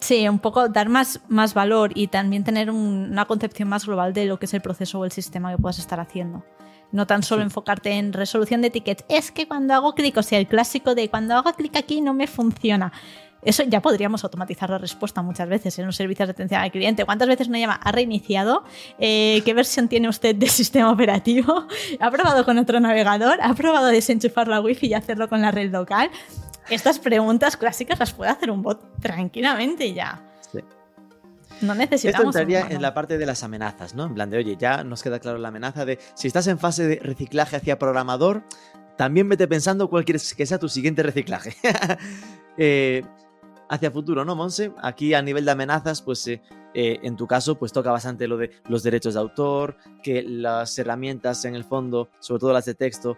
Sí, 0.00 0.26
un 0.28 0.38
poco 0.38 0.68
dar 0.68 0.88
más, 0.88 1.20
más 1.28 1.54
valor 1.54 1.92
y 1.94 2.08
también 2.08 2.42
tener 2.42 2.70
una 2.70 3.26
concepción 3.26 3.68
más 3.68 3.86
global 3.86 4.14
de 4.14 4.24
lo 4.26 4.38
que 4.38 4.46
es 4.46 4.54
el 4.54 4.60
proceso 4.60 5.00
o 5.00 5.04
el 5.04 5.12
sistema 5.12 5.50
que 5.50 5.58
puedas 5.58 5.78
estar 5.78 6.00
haciendo. 6.00 6.44
No 6.90 7.06
tan 7.06 7.22
solo 7.22 7.42
enfocarte 7.42 7.90
en 7.92 8.12
resolución 8.12 8.62
de 8.62 8.70
tickets. 8.70 9.04
Es 9.08 9.30
que 9.30 9.48
cuando 9.48 9.74
hago 9.74 9.94
clic, 9.94 10.16
o 10.16 10.22
sea, 10.22 10.38
el 10.38 10.46
clásico 10.46 10.94
de 10.94 11.10
cuando 11.10 11.34
hago 11.34 11.52
clic 11.52 11.76
aquí 11.76 12.00
no 12.00 12.14
me 12.14 12.26
funciona. 12.26 12.92
Eso 13.44 13.62
ya 13.64 13.80
podríamos 13.80 14.24
automatizar 14.24 14.70
la 14.70 14.78
respuesta 14.78 15.22
muchas 15.22 15.48
veces 15.48 15.78
en 15.78 15.86
los 15.86 15.96
servicios 15.96 16.28
de 16.28 16.32
atención 16.32 16.60
al 16.60 16.70
cliente. 16.70 17.04
¿Cuántas 17.04 17.28
veces 17.28 17.48
nos 17.48 17.58
llama? 17.58 17.74
¿Ha 17.74 17.92
reiniciado? 17.92 18.64
Eh, 18.98 19.42
¿Qué 19.44 19.54
versión 19.54 19.88
tiene 19.88 20.08
usted 20.08 20.34
del 20.34 20.50
sistema 20.50 20.90
operativo? 20.90 21.66
¿Ha 22.00 22.10
probado 22.10 22.44
con 22.44 22.58
otro 22.58 22.80
navegador? 22.80 23.38
¿Ha 23.42 23.54
probado 23.54 23.86
desenchufar 23.86 24.48
la 24.48 24.60
wifi 24.60 24.86
y 24.88 24.94
hacerlo 24.94 25.28
con 25.28 25.42
la 25.42 25.50
red 25.50 25.70
local? 25.70 26.10
estas 26.70 26.98
preguntas 26.98 27.56
clásicas 27.56 27.98
las 27.98 28.12
puede 28.12 28.30
hacer 28.30 28.50
un 28.50 28.62
bot 28.62 29.00
tranquilamente 29.00 29.92
ya. 29.92 30.22
Sí. 30.52 30.60
No 31.60 31.74
necesitamos. 31.74 32.28
Esto 32.34 32.40
entraría 32.40 32.74
en 32.74 32.82
la 32.82 32.94
parte 32.94 33.18
de 33.18 33.26
las 33.26 33.42
amenazas, 33.42 33.94
¿no? 33.94 34.06
En 34.06 34.14
plan 34.14 34.30
de, 34.30 34.38
oye, 34.38 34.56
ya 34.58 34.84
nos 34.84 35.02
queda 35.02 35.20
claro 35.20 35.38
la 35.38 35.48
amenaza 35.48 35.84
de 35.84 35.98
si 36.14 36.26
estás 36.26 36.46
en 36.46 36.58
fase 36.58 36.86
de 36.86 36.96
reciclaje 36.96 37.56
hacia 37.56 37.78
programador, 37.78 38.42
también 38.96 39.28
vete 39.28 39.46
pensando 39.46 39.88
cuál 39.88 40.04
quieres 40.04 40.34
que 40.34 40.46
sea 40.46 40.58
tu 40.58 40.68
siguiente 40.68 41.02
reciclaje. 41.02 41.56
Eh, 42.56 43.02
hacia 43.68 43.90
futuro, 43.90 44.24
¿no, 44.24 44.34
Monse? 44.34 44.72
Aquí 44.82 45.14
a 45.14 45.22
nivel 45.22 45.44
de 45.44 45.50
amenazas, 45.50 46.02
pues 46.02 46.26
eh, 46.26 46.42
eh, 46.74 46.98
en 47.02 47.16
tu 47.16 47.26
caso, 47.26 47.56
pues 47.56 47.72
toca 47.72 47.90
bastante 47.90 48.26
lo 48.26 48.36
de 48.36 48.50
los 48.68 48.82
derechos 48.82 49.14
de 49.14 49.20
autor, 49.20 49.76
que 50.02 50.22
las 50.22 50.78
herramientas 50.78 51.44
en 51.44 51.54
el 51.54 51.64
fondo, 51.64 52.08
sobre 52.18 52.40
todo 52.40 52.52
las 52.52 52.64
de 52.64 52.74
texto, 52.74 53.16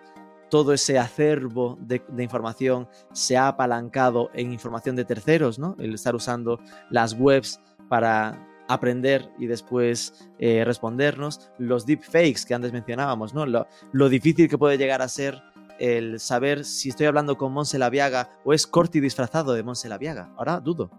todo 0.51 0.73
ese 0.73 0.99
acervo 0.99 1.79
de, 1.81 2.03
información 2.19 2.89
se 3.13 3.37
ha 3.37 3.49
apalancado 3.49 4.31
en 4.35 4.53
información 4.53 4.97
de 4.97 5.05
terceros, 5.05 5.59
¿no? 5.59 5.75
El 5.79 5.95
estar 5.95 6.15
usando 6.15 6.61
las 6.91 7.15
webs 7.15 7.61
para 7.89 8.47
aprender 8.69 9.29
y 9.39 9.47
después 9.47 10.29
eh, 10.39 10.65
respondernos. 10.65 11.51
Los 11.59 11.87
deepfakes 11.87 12.45
que 12.47 12.55
antes 12.55 12.73
mencionábamos, 12.73 13.35
¿no? 13.35 13.47
Lo, 13.47 14.09
difícil 14.09 14.49
que 14.49 14.59
puede 14.59 14.79
llegar 14.79 15.03
a 15.03 15.09
ser 15.09 15.43
el 15.79 16.20
saber 16.20 16.64
si 16.64 16.89
estoy 16.89 17.07
hablando 17.07 17.37
con 17.37 17.53
Monse 17.53 17.79
Laviaga 17.79 18.31
o 18.45 18.53
es 18.53 18.66
Corti 18.66 19.01
disfrazado 19.01 19.53
de 19.53 19.62
Monse 19.62 19.89
Laviaga. 19.89 20.33
Ahora 20.37 20.61
dudo. 20.61 20.91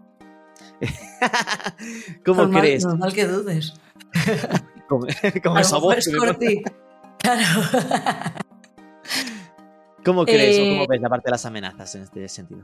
¿Cómo 2.24 2.48
crees? 2.50 2.84
Normal 2.84 3.12
que 3.12 3.26
dudes. 3.26 3.74
con, 4.88 5.08
esa 5.58 5.78
voz. 5.78 6.08
Corti. 6.18 6.62
Claro. 7.18 7.62
¿Cómo 10.04 10.24
crees 10.24 10.58
o 10.58 10.62
cómo 10.62 10.82
eh, 10.84 10.86
ves 10.88 11.00
la 11.00 11.08
parte 11.08 11.26
de 11.26 11.30
las 11.32 11.44
amenazas 11.44 11.94
en 11.94 12.02
este 12.02 12.28
sentido? 12.28 12.62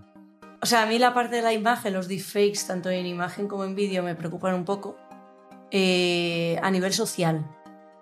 O 0.63 0.67
sea, 0.67 0.85
a 0.85 0.87
mí 0.87 0.99
la 0.99 1.13
parte 1.13 1.37
de 1.37 1.43
la 1.43 1.53
imagen, 1.53 1.93
los 1.93 2.09
deepfakes, 2.09 2.67
tanto 2.67 2.89
en 2.91 3.07
imagen 3.07 3.49
como 3.49 3.65
en 3.65 3.75
vídeo, 3.75 4.03
me 4.03 4.15
preocupan 4.15 4.55
un 4.55 4.65
poco 4.65 4.97
eh, 5.71 6.59
a 6.63 6.71
nivel 6.71 6.93
social. 6.93 7.45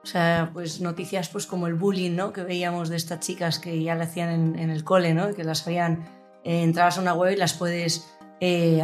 O 0.03 0.07
sea, 0.07 0.51
pues 0.53 0.81
noticias 0.81 1.29
pues 1.29 1.47
como 1.47 1.67
el 1.67 1.75
bullying, 1.75 2.17
¿no? 2.17 2.33
Que 2.33 2.43
veíamos 2.43 2.89
de 2.89 2.97
estas 2.97 3.21
chicas 3.21 3.59
que 3.59 3.83
ya 3.83 3.95
le 3.95 4.05
hacían 4.05 4.59
en, 4.59 4.71
el 4.71 4.85
cole, 4.85 5.15
¿no? 5.15 5.35
Que 5.35 5.45
las 5.45 5.67
habían... 5.67 6.05
Eh, 6.45 6.63
entrabas 6.63 6.99
a 6.99 7.01
una 7.01 7.15
web 7.15 7.33
y 7.33 7.37
las 7.37 7.55
puedes 7.55 8.09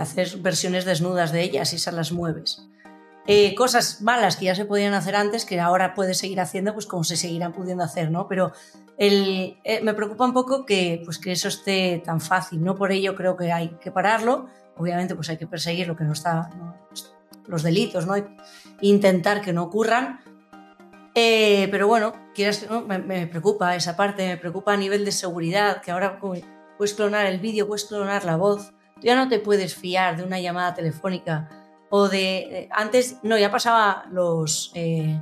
hacer 0.01 0.37
versiones 0.39 0.85
desnudas 0.85 1.33
de 1.33 1.43
ellas 1.43 1.73
y 1.73 1.77
esas 1.77 1.93
las 1.93 2.13
mueves. 2.13 2.69
Eh, 3.31 3.55
cosas 3.55 4.01
malas 4.01 4.37
que 4.37 4.47
ya 4.47 4.55
se 4.55 4.65
podían 4.65 4.95
hacer 4.95 5.15
antes, 5.15 5.45
que 5.45 5.61
ahora 5.61 5.93
puedes 5.93 6.17
seguir 6.17 6.41
haciendo, 6.41 6.73
pues 6.73 6.87
como 6.87 7.05
se 7.05 7.15
seguirán 7.15 7.53
pudiendo 7.53 7.85
hacer, 7.85 8.11
¿no? 8.11 8.27
Pero 8.27 8.53
el, 8.97 9.59
eh, 9.65 9.83
me 9.83 9.93
preocupa 9.93 10.25
un 10.25 10.33
poco 10.33 10.65
que, 10.65 11.03
pues, 11.05 11.19
que 11.19 11.33
eso 11.33 11.49
esté 11.49 12.03
tan 12.03 12.23
fácil, 12.23 12.65
¿no? 12.65 12.75
Por 12.75 12.91
ello 12.91 13.15
creo 13.15 13.37
que 13.37 13.53
hay 13.53 13.69
que 13.83 13.91
pararlo. 13.91 14.47
Obviamente, 14.79 15.15
pues 15.15 15.29
hay 15.29 15.37
que 15.37 15.47
perseguir 15.47 15.87
lo 15.89 15.95
que 15.95 16.05
no 16.05 16.15
está, 16.15 16.49
los 17.47 17.63
delitos, 17.63 18.07
¿no? 18.07 18.15
Intentar 18.81 19.43
que 19.43 19.53
no 19.53 19.65
ocurran. 19.65 20.21
Eh, 21.21 21.67
pero 21.73 21.89
bueno, 21.89 22.13
quieras, 22.33 22.65
me, 22.87 22.99
me, 23.01 23.27
preocupa 23.27 23.75
esa 23.75 23.97
parte, 23.97 24.25
me 24.29 24.37
preocupa 24.37 24.73
a 24.73 24.77
nivel 24.77 25.05
de 25.05 25.11
seguridad, 25.11 25.83
que 25.83 25.91
ahora 25.91 26.21
puedes 26.21 26.95
clonar 26.95 27.27
el 27.27 27.41
vídeo, 27.41 27.67
puedes 27.67 27.87
clonar 27.87 28.25
la 28.25 28.37
voz. 28.37 28.73
Tú 29.01 29.03
ya 29.03 29.17
no 29.17 29.29
te 29.29 29.41
puedes 29.41 29.75
fiar 29.75 30.17
de 30.17 30.23
una 30.23 30.39
llamada 30.39 30.75
telefónica 30.75 31.49
o 31.91 32.09
de 32.09 32.39
eh, 32.39 32.69
antes 32.71 33.17
no 33.25 33.37
ya 33.37 33.51
pasaba 33.51 34.07
los 34.13 34.71
eh, 34.75 35.21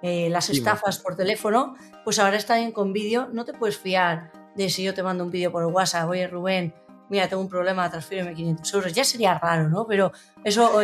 eh, 0.00 0.30
las 0.30 0.48
estafas 0.48 0.98
por 0.98 1.14
teléfono 1.14 1.74
pues 2.04 2.18
ahora 2.18 2.36
está 2.36 2.56
bien 2.56 2.72
con 2.72 2.92
vídeo 2.92 3.28
no 3.32 3.44
te 3.44 3.52
puedes 3.52 3.76
fiar 3.76 4.30
de 4.54 4.70
si 4.70 4.82
yo 4.82 4.94
te 4.94 5.02
mando 5.02 5.24
un 5.24 5.30
vídeo 5.30 5.50
por 5.50 5.64
WhatsApp 5.66 6.08
oye 6.08 6.28
Rubén 6.28 6.72
mira 7.08 7.28
tengo 7.28 7.42
un 7.42 7.48
problema 7.48 7.90
transfíreme 7.90 8.32
500 8.32 8.74
euros 8.74 8.92
ya 8.92 9.04
sería 9.04 9.38
raro 9.38 9.68
no 9.68 9.86
pero 9.86 10.12
eso 10.44 10.70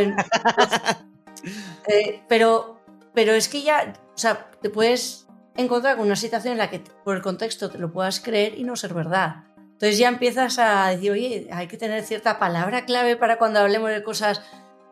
pero 2.29 2.81
pero 3.15 3.33
es 3.35 3.49
que 3.49 3.63
ya 3.63 3.93
sea 4.21 4.51
te 4.63 4.71
puedes 4.71 5.27
encontrar 5.57 5.97
con 5.97 6.07
una 6.07 6.17
situación 6.17 6.53
en 6.53 6.59
la 6.59 6.71
que 6.71 6.81
por 7.05 7.17
el 7.17 7.23
contexto 7.23 7.71
te 7.71 7.79
lo 7.79 7.93
puedas 7.93 8.21
creer 8.21 8.59
y 8.59 8.65
no 8.65 8.77
ser 8.77 8.95
verdad 8.95 9.45
entonces 9.81 9.97
ya 9.97 10.09
empiezas 10.09 10.59
a 10.59 10.89
decir, 10.89 11.11
oye, 11.11 11.49
hay 11.51 11.67
que 11.67 11.79
tener 11.79 12.03
cierta 12.05 12.39
palabra 12.39 12.85
clave 12.85 13.17
para 13.17 13.39
cuando 13.39 13.61
hablemos 13.61 13.89
de 13.89 14.03
cosas 14.03 14.43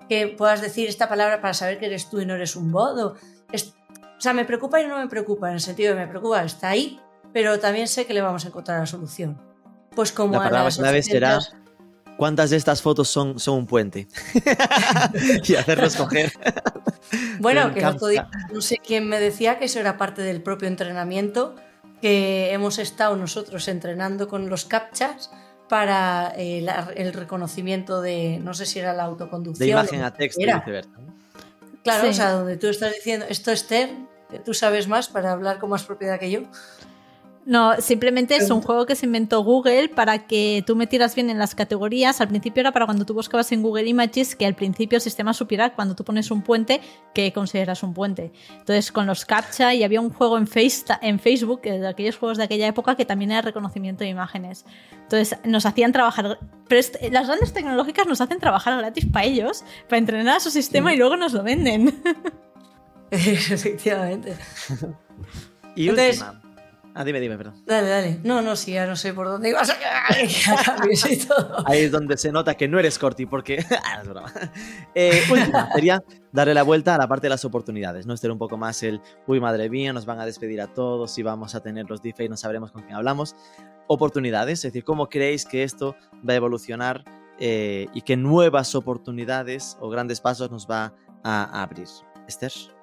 que 0.09 0.29
puedas 0.29 0.63
decir 0.63 0.89
esta 0.89 1.11
palabra 1.11 1.43
para 1.43 1.53
saber 1.53 1.79
que 1.79 1.85
eres 1.85 2.09
tú 2.09 2.23
y 2.23 2.25
no 2.25 2.37
eres 2.37 2.57
un 2.57 2.73
bot. 2.73 2.99
O, 2.99 3.15
sea, 4.17 4.33
me 4.33 4.47
preocupa 4.47 4.81
y 4.81 4.87
no 4.87 4.97
me 4.97 5.07
preocupa, 5.07 5.49
en 5.49 5.57
el 5.57 5.61
sentido 5.61 5.95
de 5.95 6.01
me 6.01 6.09
preocupa, 6.09 6.43
está 6.43 6.71
ahí, 6.71 6.99
pero 7.35 7.61
también 7.61 7.87
sé 7.87 8.07
que 8.07 8.15
le 8.15 8.23
vamos 8.23 8.47
a 8.47 8.49
encontrar 8.49 8.81
la 8.81 8.87
solución. 8.87 9.39
Pues 9.95 10.11
como 10.11 10.33
la 10.37 10.45
palabra 10.45 10.71
clave 10.75 11.03
será 11.03 11.39
cuántas 12.19 12.51
de 12.51 12.57
estas 12.57 12.83
fotos 12.83 13.09
son, 13.09 13.39
son 13.39 13.61
un 13.61 13.67
puente 13.67 14.09
y 15.45 15.55
hacerlos 15.55 15.97
coger. 15.97 16.33
bueno, 17.39 17.73
que 17.73 17.81
no 18.53 18.61
sé 18.61 18.77
quién 18.85 19.09
me 19.09 19.19
decía 19.21 19.59
que 19.59 19.67
eso 19.67 19.79
era 19.79 19.97
parte 19.97 20.21
del 20.21 20.43
propio 20.43 20.69
entrenamiento 20.69 21.55
que 22.03 22.53
hemos 22.53 22.79
estado 22.79 23.17
nosotros 23.17 23.69
entrenando 23.69 24.29
con 24.29 24.51
los 24.51 24.65
captchas 24.65 25.31
para 25.69 26.33
eh, 26.37 26.67
el 26.97 27.13
reconocimiento 27.13 28.03
de, 28.03 28.41
no 28.43 28.53
sé 28.53 28.67
si 28.67 28.81
era 28.81 28.93
la 28.93 29.05
autoconducción. 29.05 29.67
De 29.67 29.73
imagen 29.73 30.03
a 30.03 30.13
texto, 30.13 30.41
dice 30.41 30.83
Claro, 31.85 32.11
o 32.11 32.13
sea, 32.13 32.33
donde 32.33 32.57
tú 32.57 32.67
estás 32.67 32.93
diciendo, 32.93 33.27
esto 33.29 33.53
es 33.53 33.67
TER, 33.67 33.91
tú 34.45 34.55
sabes 34.55 34.89
más 34.89 35.09
para 35.09 35.33
hablar 35.33 35.59
con 35.59 35.71
más 35.71 35.85
propiedad 35.85 36.19
que 36.19 36.31
yo. 36.31 36.43
No, 37.49 37.81
simplemente 37.81 38.37
es 38.37 38.51
un 38.51 38.61
juego 38.61 38.85
que 38.85 38.95
se 38.95 39.07
inventó 39.07 39.43
Google 39.43 39.89
para 39.89 40.27
que 40.27 40.63
tú 40.67 40.77
metieras 40.77 41.15
bien 41.15 41.31
en 41.31 41.39
las 41.39 41.55
categorías. 41.55 42.21
Al 42.21 42.29
principio 42.29 42.61
era 42.61 42.73
para 42.73 42.85
cuando 42.85 43.07
tú 43.07 43.15
buscabas 43.15 43.51
en 43.53 43.63
Google 43.63 43.89
Images 43.89 44.37
que 44.37 44.45
al 44.45 44.55
principio 44.55 44.97
el 44.97 45.01
sistema 45.01 45.33
supiera 45.33 45.75
cuando 45.75 45.95
tú 45.95 46.05
pones 46.05 46.31
un 46.31 46.43
puente 46.43 46.83
que 47.15 47.33
consideras 47.33 47.83
un 47.83 47.95
puente. 47.95 48.33
Entonces 48.51 48.93
con 48.93 49.07
los 49.07 49.25
CAPTCHA 49.25 49.77
y 49.77 49.83
había 49.83 50.03
un 50.03 50.11
juego 50.11 50.37
en, 50.37 50.47
face, 50.47 50.85
en 51.01 51.19
Facebook, 51.19 51.63
de 51.63 51.89
aquellos 51.89 52.19
juegos 52.19 52.37
de 52.37 52.45
aquella 52.45 52.67
época, 52.67 52.97
que 52.97 53.07
también 53.07 53.31
era 53.31 53.41
reconocimiento 53.41 54.05
de 54.05 54.11
imágenes. 54.11 54.67
Entonces 55.05 55.39
nos 55.43 55.65
hacían 55.65 55.91
trabajar, 55.93 56.39
pero 56.69 56.87
las 57.11 57.29
grandes 57.29 57.55
tecnológicas 57.55 58.07
nos 58.07 58.21
hacen 58.21 58.41
trabajar 58.41 58.77
gratis 58.77 59.07
para 59.11 59.25
ellos, 59.25 59.65
para 59.89 59.97
entrenar 59.97 60.37
a 60.37 60.41
su 60.41 60.51
sistema 60.51 60.93
y 60.93 60.99
luego 60.99 61.17
nos 61.17 61.33
lo 61.33 61.43
venden. 61.43 61.99
Efectivamente. 63.11 64.37
y 65.75 65.89
Entonces, 65.89 66.23
Ah, 66.99 67.05
dime, 67.05 67.21
dime, 67.21 67.37
perdón. 67.37 67.63
Dale, 67.65 67.89
dale. 67.89 68.19
No, 68.25 68.43
no, 68.43 68.57
sí, 68.57 68.73
ya 68.73 68.85
no 68.85 68.97
sé 68.97 69.15
por 69.15 69.29
dónde 69.29 69.51
ibas. 69.51 69.71
Ahí 71.65 71.83
es 71.83 71.93
donde 71.93 72.17
se 72.17 72.33
nota 72.33 72.57
que 72.57 72.67
no 72.67 72.77
eres 72.81 72.99
Corti, 72.99 73.25
porque. 73.25 73.65
ah, 73.85 74.01
es 74.03 74.09
broma. 74.09 74.33
Eh, 74.97 75.23
última, 75.31 75.71
sería 75.75 76.03
darle 76.33 76.55
la 76.55 76.65
vuelta 76.65 76.97
a 76.97 76.99
la 76.99 77.07
parte 77.07 77.27
de 77.27 77.29
las 77.29 77.45
oportunidades, 77.45 78.05
¿no? 78.05 78.15
Este 78.15 78.29
un 78.29 78.37
poco 78.37 78.57
más 78.57 78.83
el, 78.83 79.01
uy, 79.29 79.39
madre 79.39 79.71
mía, 79.71 79.93
nos 79.93 80.07
van 80.07 80.19
a 80.19 80.27
despedir 80.27 80.61
a 80.61 80.67
todos 80.75 81.17
y 81.19 81.23
vamos 81.23 81.55
a 81.55 81.61
tener 81.61 81.89
los 81.89 82.01
y 82.05 82.29
no 82.29 82.37
sabremos 82.37 82.73
con 82.73 82.83
quién 82.83 82.97
hablamos. 82.97 83.37
Oportunidades, 83.87 84.59
es 84.59 84.73
decir, 84.73 84.83
¿cómo 84.83 85.09
creéis 85.09 85.45
que 85.45 85.63
esto 85.63 85.95
va 86.29 86.33
a 86.33 86.37
evolucionar 86.37 87.05
eh, 87.39 87.87
y 87.95 88.03
qué 88.03 88.17
nuevas 88.17 88.75
oportunidades 88.75 89.77
o 89.79 89.89
grandes 89.89 90.21
pasos 90.21 90.51
nos 90.51 90.69
va 90.69 90.95
a 91.23 91.63
abrir? 91.63 91.87
Esther. 92.27 92.78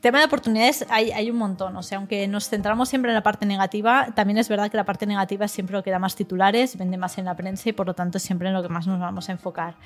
Tema 0.00 0.18
de 0.20 0.24
oportunidades 0.24 0.86
hay, 0.88 1.10
hay, 1.12 1.30
un 1.30 1.36
montón, 1.36 1.76
o 1.76 1.82
sea, 1.82 1.98
aunque 1.98 2.26
nos 2.26 2.48
centramos 2.48 2.88
siempre 2.88 3.10
en 3.10 3.14
la 3.14 3.22
parte 3.22 3.44
negativa, 3.44 4.08
también 4.14 4.38
es 4.38 4.48
verdad 4.48 4.70
que 4.70 4.78
la 4.78 4.84
parte 4.84 5.06
negativa 5.06 5.44
es 5.44 5.52
siempre 5.52 5.76
lo 5.76 5.82
que 5.82 5.90
da 5.90 5.98
más 5.98 6.16
titulares, 6.16 6.78
vende 6.78 6.96
más 6.96 7.18
en 7.18 7.26
la 7.26 7.36
prensa 7.36 7.68
y 7.68 7.72
por 7.72 7.86
lo 7.86 7.94
tanto 7.94 8.18
siempre 8.18 8.48
en 8.48 8.54
lo 8.54 8.62
que 8.62 8.70
más 8.70 8.86
nos 8.86 8.98
vamos 8.98 9.28
a 9.28 9.32
enfocar 9.32 9.76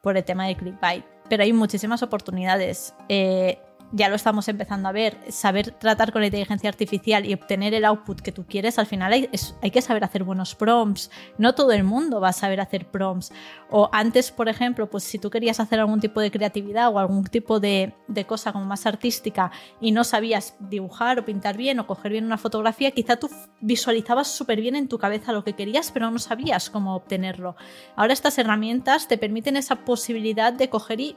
por 0.00 0.16
el 0.16 0.24
tema 0.24 0.46
de 0.46 0.56
clickbait. 0.56 1.04
Pero 1.28 1.42
hay 1.42 1.52
muchísimas 1.52 2.02
oportunidades. 2.02 2.94
Eh, 3.10 3.58
ya 3.92 4.08
lo 4.08 4.16
estamos 4.16 4.48
empezando 4.48 4.88
a 4.88 4.92
ver, 4.92 5.16
saber 5.30 5.70
tratar 5.72 6.12
con 6.12 6.20
la 6.20 6.26
inteligencia 6.26 6.68
artificial 6.68 7.24
y 7.24 7.34
obtener 7.34 7.74
el 7.74 7.84
output 7.84 8.20
que 8.20 8.32
tú 8.32 8.44
quieres, 8.46 8.78
al 8.78 8.86
final 8.86 9.12
hay, 9.12 9.30
hay, 9.62 9.70
que 9.70 9.80
saber 9.80 10.04
hacer 10.04 10.24
buenos 10.24 10.54
prompts. 10.54 11.10
No 11.38 11.54
todo 11.54 11.72
el 11.72 11.84
mundo 11.84 12.20
va 12.20 12.28
a 12.28 12.32
saber 12.32 12.60
hacer 12.60 12.86
prompts. 12.86 13.32
O 13.70 13.88
antes, 13.92 14.30
por 14.30 14.48
ejemplo, 14.48 14.90
pues 14.90 15.04
si 15.04 15.18
tú 15.18 15.30
querías 15.30 15.60
hacer 15.60 15.80
algún 15.80 16.00
tipo 16.00 16.20
de 16.20 16.30
creatividad 16.30 16.92
o 16.92 16.98
algún 16.98 17.24
tipo 17.24 17.60
de, 17.60 17.94
de 18.08 18.26
cosa 18.26 18.52
como 18.52 18.64
más 18.64 18.86
artística 18.86 19.50
y 19.80 19.92
no 19.92 20.04
sabías 20.04 20.54
dibujar 20.60 21.18
o 21.18 21.24
pintar 21.24 21.56
bien 21.56 21.80
o 21.80 21.86
coger 21.86 22.12
bien 22.12 22.24
una 22.24 22.38
fotografía, 22.38 22.90
quizá 22.90 23.16
tú 23.16 23.30
visualizabas 23.60 24.28
súper 24.28 24.60
bien 24.60 24.76
en 24.76 24.88
tu 24.88 24.98
cabeza 24.98 25.32
lo 25.32 25.44
que 25.44 25.54
querías, 25.54 25.90
pero 25.90 26.10
no 26.10 26.18
sabías 26.18 26.70
cómo 26.70 26.94
obtenerlo. 26.94 27.56
Ahora 27.96 28.12
estas 28.12 28.38
herramientas 28.38 29.08
te 29.08 29.18
permiten 29.18 29.56
esa 29.56 29.76
posibilidad 29.76 30.52
de 30.52 30.68
coger 30.68 31.00
y 31.00 31.16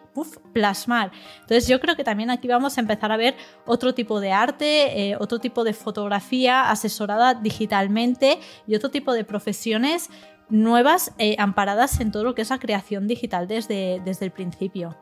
plasmar. 0.53 1.11
Entonces 1.41 1.67
yo 1.67 1.79
creo 1.79 1.95
que 1.95 2.03
también 2.03 2.29
aquí 2.29 2.47
vamos 2.47 2.60
a 2.77 2.81
empezar 2.81 3.11
a 3.11 3.17
ver 3.17 3.35
otro 3.65 3.93
tipo 3.93 4.19
de 4.19 4.31
arte, 4.31 5.09
eh, 5.09 5.17
otro 5.19 5.39
tipo 5.39 5.63
de 5.63 5.73
fotografía 5.73 6.69
asesorada 6.69 7.33
digitalmente 7.33 8.39
y 8.67 8.75
otro 8.75 8.91
tipo 8.91 9.13
de 9.13 9.23
profesiones 9.23 10.09
nuevas 10.49 11.13
eh, 11.17 11.35
amparadas 11.39 11.99
en 11.99 12.11
todo 12.11 12.23
lo 12.23 12.35
que 12.35 12.41
es 12.41 12.49
la 12.49 12.59
creación 12.59 13.07
digital 13.07 13.47
desde, 13.47 14.01
desde 14.03 14.25
el 14.25 14.31
principio. 14.31 14.97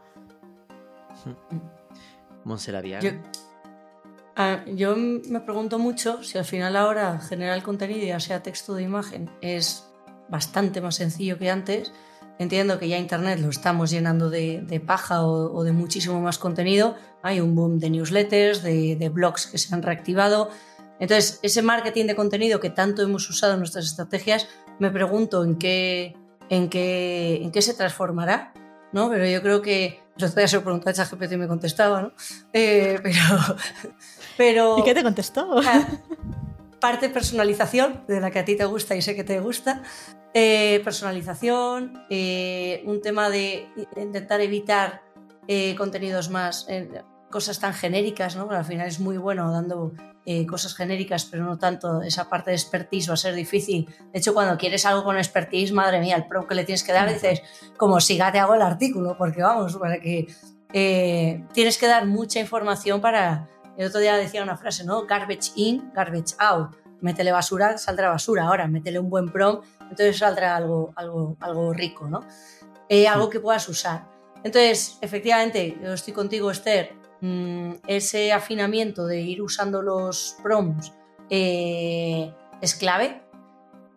Monselavia. 2.45 2.99
Yo, 2.99 3.11
ah, 4.35 4.63
yo 4.67 4.95
me 4.95 5.41
pregunto 5.41 5.79
mucho 5.79 6.23
si 6.23 6.37
al 6.37 6.45
final 6.45 6.75
ahora 6.75 7.19
generar 7.19 7.57
el 7.57 7.63
contenido, 7.63 8.05
ya 8.05 8.19
sea 8.19 8.41
texto 8.41 8.73
o 8.73 8.79
imagen, 8.79 9.29
es 9.41 9.85
bastante 10.29 10.81
más 10.81 10.95
sencillo 10.95 11.37
que 11.37 11.49
antes 11.49 11.91
Entiendo 12.39 12.79
que 12.79 12.87
ya 12.87 12.97
Internet 12.97 13.39
lo 13.41 13.49
estamos 13.49 13.91
llenando 13.91 14.29
de, 14.29 14.81
paja 14.85 15.25
o, 15.25 15.63
de 15.65 15.73
muchísimo 15.73 16.21
más 16.21 16.39
contenido. 16.39 16.95
Hay 17.21 17.41
un 17.41 17.53
boom 17.53 17.79
de 17.79 17.89
newsletters, 17.89 18.63
de, 18.63 19.11
blogs 19.13 19.45
que 19.45 19.57
se 19.57 19.75
han 19.75 19.83
reactivado. 19.83 20.49
Entonces, 21.01 21.39
ese 21.43 21.61
marketing 21.61 22.05
de 22.05 22.15
contenido 22.15 22.61
que 22.61 22.69
tanto 22.69 23.01
hemos 23.01 23.29
usado 23.29 23.53
en 23.53 23.59
nuestras 23.59 23.85
estrategias, 23.85 24.47
me 24.79 24.89
pregunto 24.89 25.43
en 25.43 25.57
qué, 25.57 26.15
en 26.49 26.69
qué, 26.69 27.41
en 27.43 27.51
qué 27.51 27.61
se 27.61 27.73
transformará. 27.73 28.53
¿no? 28.93 29.09
Pero 29.09 29.25
yo 29.25 29.41
creo 29.41 29.61
que 29.61 29.99
el 30.17 30.23
otro 30.23 30.37
día 30.37 30.47
se 30.47 30.55
lo 30.55 30.63
pregunté 30.63 30.89
a 30.89 30.93
ChatGPT 30.93 31.33
y 31.33 31.37
me 31.37 31.47
contestaba, 31.47 32.01
¿no? 32.01 32.11
Eh, 32.53 32.99
pero, 33.03 33.57
pero... 34.37 34.79
¿Y 34.79 34.83
qué 34.83 34.93
te 34.93 35.03
contestó? 35.03 35.61
Parte 36.79 37.09
personalización, 37.09 38.05
de 38.07 38.21
la 38.21 38.31
que 38.31 38.39
a 38.39 38.45
ti 38.45 38.55
te 38.55 38.65
gusta 38.65 38.95
y 38.95 39.01
sé 39.01 39.15
que 39.15 39.23
te 39.23 39.39
gusta, 39.39 39.83
eh, 40.33 40.79
personalización, 40.83 42.05
eh, 42.09 42.83
un 42.85 43.01
tema 43.01 43.29
de 43.29 43.67
intentar 43.97 44.41
evitar 44.41 45.01
eh, 45.47 45.75
contenidos 45.75 46.29
más, 46.29 46.67
cosas 47.31 47.59
tan 47.59 47.73
genéricas, 47.73 48.35
¿no? 48.35 48.49
al 48.51 48.65
final 48.65 48.87
es 48.87 48.99
muy 48.99 49.17
bueno 49.17 49.51
dando 49.51 49.93
cosas 50.47 50.75
genéricas, 50.75 51.25
pero 51.25 51.43
no 51.43 51.57
tanto 51.57 52.03
esa 52.03 52.29
parte 52.29 52.51
de 52.51 52.55
expertise 52.55 53.09
va 53.09 53.15
a 53.15 53.17
ser 53.17 53.33
difícil. 53.33 53.87
De 54.13 54.19
hecho, 54.19 54.35
cuando 54.35 54.59
quieres 54.59 54.85
algo 54.85 55.03
con 55.03 55.17
expertise, 55.17 55.71
madre 55.71 55.99
mía, 55.99 56.15
el 56.15 56.27
pro 56.27 56.45
que 56.45 56.53
le 56.53 56.65
tienes 56.65 56.83
que 56.83 56.91
dar, 56.91 57.11
dices, 57.11 57.41
como 57.77 57.99
siga 57.99 58.31
te 58.31 58.37
hago 58.37 58.53
el 58.53 58.61
artículo, 58.61 59.17
porque 59.17 59.41
vamos, 59.41 59.75
para 59.77 59.99
que 59.99 60.27
tienes 60.71 61.79
que 61.79 61.87
dar 61.87 62.05
mucha 62.05 62.39
información 62.39 63.01
para... 63.01 63.49
El 63.79 63.87
otro 63.87 64.01
día 64.01 64.17
decía 64.17 64.43
una 64.43 64.57
frase, 64.57 64.83
¿no? 64.83 65.05
Garbage 65.05 65.53
in, 65.55 65.89
garbage 65.93 66.35
out. 66.37 66.75
Métele 66.99 67.31
basura, 67.31 67.77
saldrá 67.77 68.09
basura. 68.09 68.43
Ahora, 68.43 68.67
métele 68.67 68.99
un 68.99 69.09
buen 69.09 69.29
prompt 69.29 69.65
entonces 69.83 70.17
saldrá 70.17 70.57
algo, 70.57 70.91
algo, 70.97 71.37
algo 71.39 71.73
rico, 71.73 72.09
¿no? 72.09 72.19
Eh, 72.89 73.07
algo 73.07 73.29
que 73.29 73.39
puedas 73.39 73.67
usar. 73.69 74.05
Entonces, 74.43 74.97
efectivamente, 75.01 75.77
yo 75.81 75.93
estoy 75.93 76.13
contigo, 76.13 76.51
Esther, 76.51 76.91
mm, 77.21 77.71
ese 77.87 78.33
afinamiento 78.33 79.05
de 79.05 79.21
ir 79.21 79.41
usando 79.41 79.81
los 79.81 80.35
prompts 80.43 80.91
eh, 81.29 82.33
es 82.61 82.75
clave. 82.75 83.23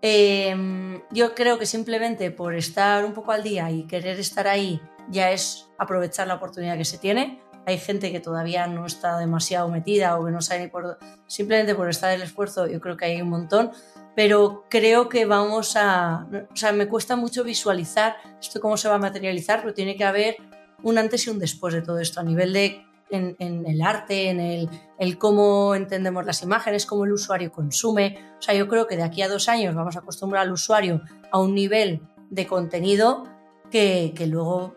Em, 0.00 1.02
yo 1.10 1.34
creo 1.34 1.58
que 1.58 1.66
simplemente 1.66 2.30
por 2.30 2.54
estar 2.54 3.04
un 3.04 3.14
poco 3.14 3.32
al 3.32 3.42
día 3.42 3.68
y 3.70 3.82
querer 3.88 4.20
estar 4.20 4.46
ahí 4.46 4.80
ya 5.08 5.32
es 5.32 5.68
aprovechar 5.76 6.28
la 6.28 6.34
oportunidad 6.34 6.76
que 6.76 6.84
se 6.84 6.98
tiene. 6.98 7.41
Hay 7.66 7.78
gente 7.78 8.10
que 8.10 8.20
todavía 8.20 8.66
no 8.66 8.86
está 8.86 9.18
demasiado 9.18 9.68
metida 9.68 10.18
o 10.18 10.24
que 10.24 10.30
no 10.30 10.40
sabe 10.40 10.62
ni 10.62 10.66
por... 10.68 10.98
Simplemente 11.26 11.74
por 11.74 11.88
estar 11.88 12.12
el 12.12 12.22
esfuerzo, 12.22 12.66
yo 12.66 12.80
creo 12.80 12.96
que 12.96 13.06
hay 13.06 13.22
un 13.22 13.30
montón 13.30 13.70
pero 14.14 14.64
creo 14.68 15.08
que 15.08 15.24
vamos 15.24 15.76
a, 15.76 16.26
o 16.52 16.56
sea, 16.56 16.72
me 16.72 16.88
cuesta 16.88 17.16
mucho 17.16 17.44
visualizar 17.44 18.16
esto 18.40 18.60
cómo 18.60 18.76
se 18.76 18.88
va 18.88 18.96
a 18.96 18.98
materializar, 18.98 19.60
pero 19.62 19.72
tiene 19.72 19.96
que 19.96 20.04
haber 20.04 20.36
un 20.82 20.98
antes 20.98 21.26
y 21.26 21.30
un 21.30 21.38
después 21.38 21.72
de 21.72 21.82
todo 21.82 21.98
esto, 21.98 22.20
a 22.20 22.24
nivel 22.24 22.52
de 22.52 22.84
en, 23.10 23.66
el 23.66 23.82
arte, 23.82 24.30
en 24.30 24.40
el, 24.40 24.70
el, 24.98 25.18
cómo 25.18 25.74
entendemos 25.74 26.24
las 26.24 26.42
imágenes, 26.42 26.86
cómo 26.86 27.04
el 27.04 27.12
usuario 27.12 27.52
consume. 27.52 28.16
O 28.38 28.42
sea, 28.42 28.54
yo 28.54 28.68
creo 28.68 28.86
que 28.86 28.96
de 28.96 29.02
aquí 29.02 29.20
a 29.20 29.28
dos 29.28 29.50
años 29.50 29.74
vamos 29.74 29.96
a 29.96 29.98
acostumbrar 29.98 30.42
al 30.42 30.52
usuario 30.52 31.02
a 31.30 31.38
un 31.38 31.54
nivel 31.54 32.00
de 32.30 32.46
contenido 32.46 33.24
que, 33.70 34.14
que 34.16 34.26
luego 34.26 34.74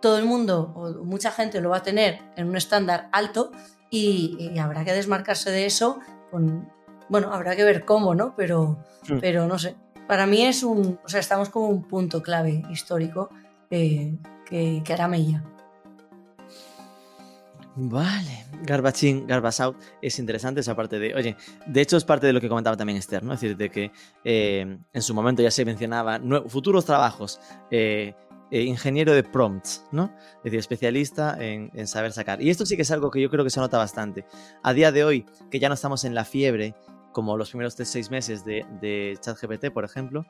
todo 0.00 0.18
el 0.18 0.24
mundo 0.24 0.72
o 0.74 1.04
mucha 1.04 1.30
gente 1.30 1.60
lo 1.60 1.70
va 1.70 1.78
a 1.78 1.82
tener 1.82 2.20
en 2.36 2.48
un 2.48 2.56
estándar 2.56 3.08
alto 3.12 3.52
y, 3.90 4.50
y 4.54 4.58
habrá 4.58 4.84
que 4.84 4.92
desmarcarse 4.92 5.50
de 5.50 5.66
eso 5.66 6.00
con, 6.30 6.68
bueno, 7.08 7.32
habrá 7.32 7.56
que 7.56 7.64
ver 7.64 7.84
cómo, 7.84 8.14
¿no? 8.14 8.34
Pero, 8.36 8.78
pero 9.20 9.46
no 9.46 9.58
sé. 9.58 9.76
Para 10.06 10.26
mí 10.26 10.42
es 10.42 10.62
un. 10.62 10.98
O 11.04 11.08
sea, 11.08 11.20
estamos 11.20 11.48
como 11.50 11.68
un 11.68 11.82
punto 11.82 12.22
clave 12.22 12.62
histórico 12.70 13.30
que, 13.68 14.18
que 14.46 14.92
hará 14.92 15.08
mella. 15.08 15.42
Vale, 17.80 18.44
Garbachín, 18.64 19.24
Garbage 19.28 19.62
Out 19.62 19.76
es 20.02 20.18
interesante 20.18 20.60
esa 20.60 20.74
parte 20.74 20.98
de, 20.98 21.14
oye, 21.14 21.36
de 21.64 21.80
hecho 21.80 21.96
es 21.96 22.04
parte 22.04 22.26
de 22.26 22.32
lo 22.32 22.40
que 22.40 22.48
comentaba 22.48 22.76
también 22.76 22.98
Esther, 22.98 23.22
¿no? 23.22 23.34
Es 23.34 23.40
decir, 23.40 23.56
de 23.56 23.70
que 23.70 23.92
eh, 24.24 24.78
en 24.92 25.02
su 25.02 25.14
momento 25.14 25.42
ya 25.42 25.52
se 25.52 25.64
mencionaba 25.64 26.20
futuros 26.48 26.84
trabajos, 26.84 27.40
eh, 27.70 28.16
eh, 28.50 28.62
ingeniero 28.62 29.12
de 29.12 29.22
prompts, 29.22 29.84
¿no? 29.92 30.12
Es 30.38 30.44
decir, 30.44 30.58
especialista 30.58 31.36
en, 31.38 31.86
saber 31.86 32.12
sacar. 32.12 32.42
Y 32.42 32.50
esto 32.50 32.64
sí 32.66 32.76
que 32.76 32.82
es 32.82 32.90
algo 32.90 33.10
que 33.10 33.20
yo 33.20 33.30
creo 33.30 33.44
que 33.44 33.50
se 33.50 33.60
nota 33.60 33.78
bastante. 33.78 34.24
A 34.62 34.72
día 34.72 34.92
de 34.92 35.04
hoy, 35.04 35.26
que 35.50 35.58
ya 35.58 35.68
no 35.68 35.74
estamos 35.74 36.04
en 36.04 36.14
la 36.14 36.24
fiebre 36.24 36.74
como 37.12 37.36
los 37.36 37.50
primeros 37.50 37.74
seis 37.74 38.10
meses 38.10 38.44
de, 38.44 38.64
de 38.80 39.18
ChatGPT, 39.20 39.70
por 39.72 39.84
ejemplo, 39.84 40.24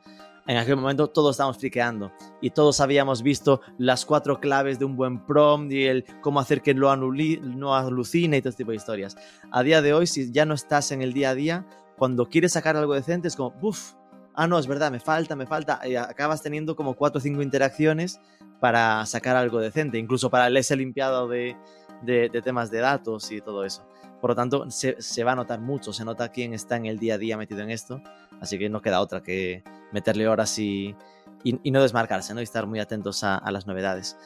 en 0.46 0.56
aquel 0.56 0.76
momento 0.76 1.08
todos 1.08 1.34
estábamos 1.34 1.58
friqueando 1.58 2.10
y 2.40 2.50
todos 2.50 2.80
habíamos 2.80 3.22
visto 3.22 3.60
las 3.76 4.06
cuatro 4.06 4.40
claves 4.40 4.78
de 4.78 4.86
un 4.86 4.96
buen 4.96 5.26
prompt 5.26 5.70
y 5.70 5.84
el 5.84 6.04
cómo 6.22 6.40
hacer 6.40 6.62
que 6.62 6.72
lo 6.72 6.94
no 6.96 7.74
alucine 7.74 8.38
y 8.38 8.40
todo 8.40 8.50
este 8.50 8.62
tipo 8.62 8.70
de 8.70 8.78
historias. 8.78 9.16
A 9.50 9.62
día 9.62 9.82
de 9.82 9.92
hoy, 9.92 10.06
si 10.06 10.32
ya 10.32 10.46
no 10.46 10.54
estás 10.54 10.90
en 10.90 11.02
el 11.02 11.12
día 11.12 11.30
a 11.30 11.34
día, 11.34 11.66
cuando 11.98 12.28
quieres 12.30 12.52
sacar 12.52 12.76
algo 12.76 12.94
decente 12.94 13.28
es 13.28 13.36
como, 13.36 13.54
uff, 13.60 13.92
ah, 14.38 14.46
no, 14.46 14.58
es 14.58 14.66
verdad, 14.66 14.90
me 14.90 15.00
falta, 15.00 15.36
me 15.36 15.46
falta, 15.46 15.80
y 15.86 15.96
acabas 15.96 16.42
teniendo 16.42 16.76
como 16.76 16.94
cuatro 16.94 17.18
o 17.18 17.20
cinco 17.20 17.42
interacciones 17.42 18.20
para 18.60 19.04
sacar 19.06 19.36
algo 19.36 19.58
decente, 19.60 19.98
incluso 19.98 20.30
para 20.30 20.46
el 20.46 20.56
ese 20.56 20.76
limpiado 20.76 21.28
de, 21.28 21.56
de 22.02 22.42
temas 22.42 22.70
de 22.70 22.78
datos 22.78 23.30
y 23.32 23.40
todo 23.40 23.64
eso. 23.64 23.86
Por 24.20 24.30
lo 24.30 24.36
tanto, 24.36 24.66
se, 24.70 25.24
va 25.24 25.32
a 25.32 25.36
notar 25.36 25.60
mucho, 25.60 25.92
se 25.92 26.04
nota 26.04 26.30
quién 26.30 26.52
está 26.52 26.76
en 26.76 26.86
el 26.86 26.98
día 26.98 27.14
a 27.14 27.18
día 27.18 27.36
metido 27.36 27.60
en 27.60 27.70
esto, 27.70 28.02
así 28.40 28.58
que 28.58 28.68
no 28.68 28.82
queda 28.82 29.00
otra 29.00 29.22
que 29.22 29.62
meterle 29.92 30.26
horas 30.26 30.58
y, 30.58 30.96
y, 31.44 31.70
no 31.70 31.82
desmarcarse, 31.82 32.34
¿no? 32.34 32.40
y 32.40 32.44
estar 32.44 32.66
muy 32.66 32.80
atentos 32.80 33.22
a, 33.22 33.48
las 33.52 33.66
novedades. 33.66 34.16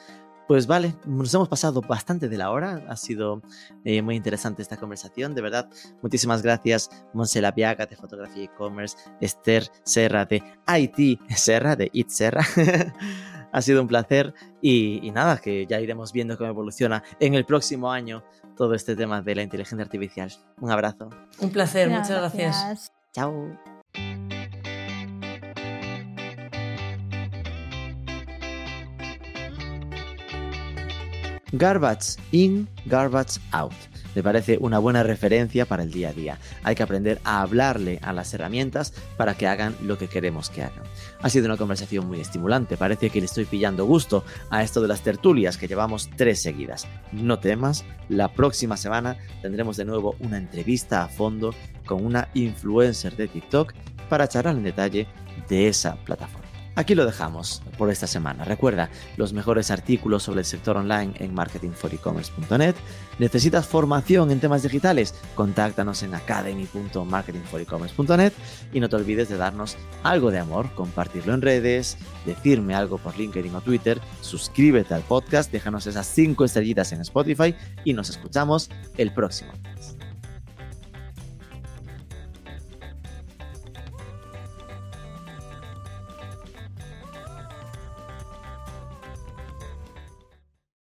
Pues 0.48 0.66
vale, 0.66 0.94
nos 1.06 1.32
hemos 1.32 1.48
pasado 1.48 1.80
bastante 1.80 2.28
de 2.28 2.36
la 2.36 2.50
hora, 2.50 2.84
ha 2.88 2.96
sido 2.96 3.42
eh, 3.84 4.02
muy 4.02 4.16
interesante 4.16 4.62
esta 4.62 4.76
conversación, 4.76 5.34
de 5.34 5.42
verdad. 5.42 5.70
Muchísimas 6.02 6.42
gracias, 6.42 6.90
Monse 7.12 7.40
Lapiaga 7.40 7.86
de 7.86 7.96
Fotografía 7.96 8.44
e-commerce, 8.44 8.96
Esther 9.20 9.68
Serra 9.84 10.24
de 10.24 10.42
IT 10.66 11.20
Serra, 11.36 11.76
de 11.76 11.90
IT 11.92 12.08
Serra, 12.10 12.44
Ha 13.52 13.60
sido 13.60 13.82
un 13.82 13.86
placer 13.86 14.34
y, 14.62 15.10
nada, 15.12 15.36
que 15.36 15.66
ya 15.66 15.78
iremos 15.78 16.12
viendo 16.12 16.38
cómo 16.38 16.48
evoluciona 16.48 17.04
en 17.20 17.34
el 17.34 17.44
próximo 17.44 17.92
año 17.92 18.24
todo 18.56 18.74
este 18.74 18.96
tema 18.96 19.20
de 19.20 19.34
la 19.34 19.42
inteligencia 19.42 19.84
artificial. 19.84 20.32
Un 20.58 20.70
abrazo. 20.70 21.10
Un 21.38 21.50
placer, 21.50 21.90
muchas 21.90 22.10
gracias. 22.10 22.90
Chao. 23.12 23.71
Garbage 31.52 32.16
in, 32.30 32.66
garbage 32.86 33.38
out. 33.50 33.74
Me 34.14 34.22
parece 34.22 34.56
una 34.58 34.78
buena 34.78 35.02
referencia 35.02 35.66
para 35.66 35.82
el 35.82 35.90
día 35.90 36.08
a 36.08 36.12
día. 36.12 36.38
Hay 36.62 36.74
que 36.74 36.82
aprender 36.82 37.20
a 37.24 37.42
hablarle 37.42 37.98
a 38.02 38.12
las 38.14 38.32
herramientas 38.32 38.94
para 39.16 39.34
que 39.34 39.46
hagan 39.46 39.76
lo 39.82 39.98
que 39.98 40.08
queremos 40.08 40.48
que 40.48 40.62
hagan. 40.62 40.82
Ha 41.20 41.28
sido 41.28 41.46
una 41.46 41.56
conversación 41.56 42.06
muy 42.06 42.20
estimulante. 42.20 42.76
Parece 42.76 43.10
que 43.10 43.20
le 43.20 43.26
estoy 43.26 43.44
pillando 43.44 43.84
gusto 43.84 44.24
a 44.50 44.62
esto 44.62 44.80
de 44.80 44.88
las 44.88 45.02
tertulias 45.02 45.58
que 45.58 45.68
llevamos 45.68 46.08
tres 46.16 46.40
seguidas. 46.40 46.86
No 47.12 47.38
temas, 47.38 47.84
la 48.08 48.32
próxima 48.32 48.76
semana 48.76 49.18
tendremos 49.42 49.76
de 49.76 49.84
nuevo 49.84 50.16
una 50.20 50.38
entrevista 50.38 51.04
a 51.04 51.08
fondo 51.08 51.54
con 51.84 52.04
una 52.04 52.28
influencer 52.34 53.16
de 53.16 53.28
TikTok 53.28 53.74
para 54.08 54.28
charlar 54.28 54.56
en 54.56 54.64
detalle 54.64 55.06
de 55.48 55.68
esa 55.68 55.96
plataforma. 55.96 56.41
Aquí 56.74 56.94
lo 56.94 57.04
dejamos 57.04 57.60
por 57.76 57.90
esta 57.90 58.06
semana. 58.06 58.44
Recuerda 58.44 58.88
los 59.18 59.34
mejores 59.34 59.70
artículos 59.70 60.22
sobre 60.22 60.40
el 60.40 60.46
sector 60.46 60.78
online 60.78 61.12
en 61.18 61.34
marketingforecommerce.net. 61.34 62.74
¿Necesitas 63.18 63.66
formación 63.66 64.30
en 64.30 64.40
temas 64.40 64.62
digitales? 64.62 65.14
Contáctanos 65.34 66.02
en 66.02 66.14
academy.marketingforecommerce.net 66.14 68.32
y 68.72 68.80
no 68.80 68.88
te 68.88 68.96
olvides 68.96 69.28
de 69.28 69.36
darnos 69.36 69.76
algo 70.02 70.30
de 70.30 70.38
amor, 70.38 70.74
compartirlo 70.74 71.34
en 71.34 71.42
redes, 71.42 71.98
decirme 72.24 72.74
algo 72.74 72.96
por 72.96 73.18
LinkedIn 73.18 73.54
o 73.54 73.60
Twitter, 73.60 74.00
suscríbete 74.22 74.94
al 74.94 75.02
podcast, 75.02 75.52
déjanos 75.52 75.86
esas 75.86 76.06
5 76.06 76.46
estrellitas 76.46 76.90
en 76.92 77.02
Spotify 77.02 77.54
y 77.84 77.92
nos 77.92 78.08
escuchamos 78.08 78.70
el 78.96 79.12
próximo. 79.12 79.52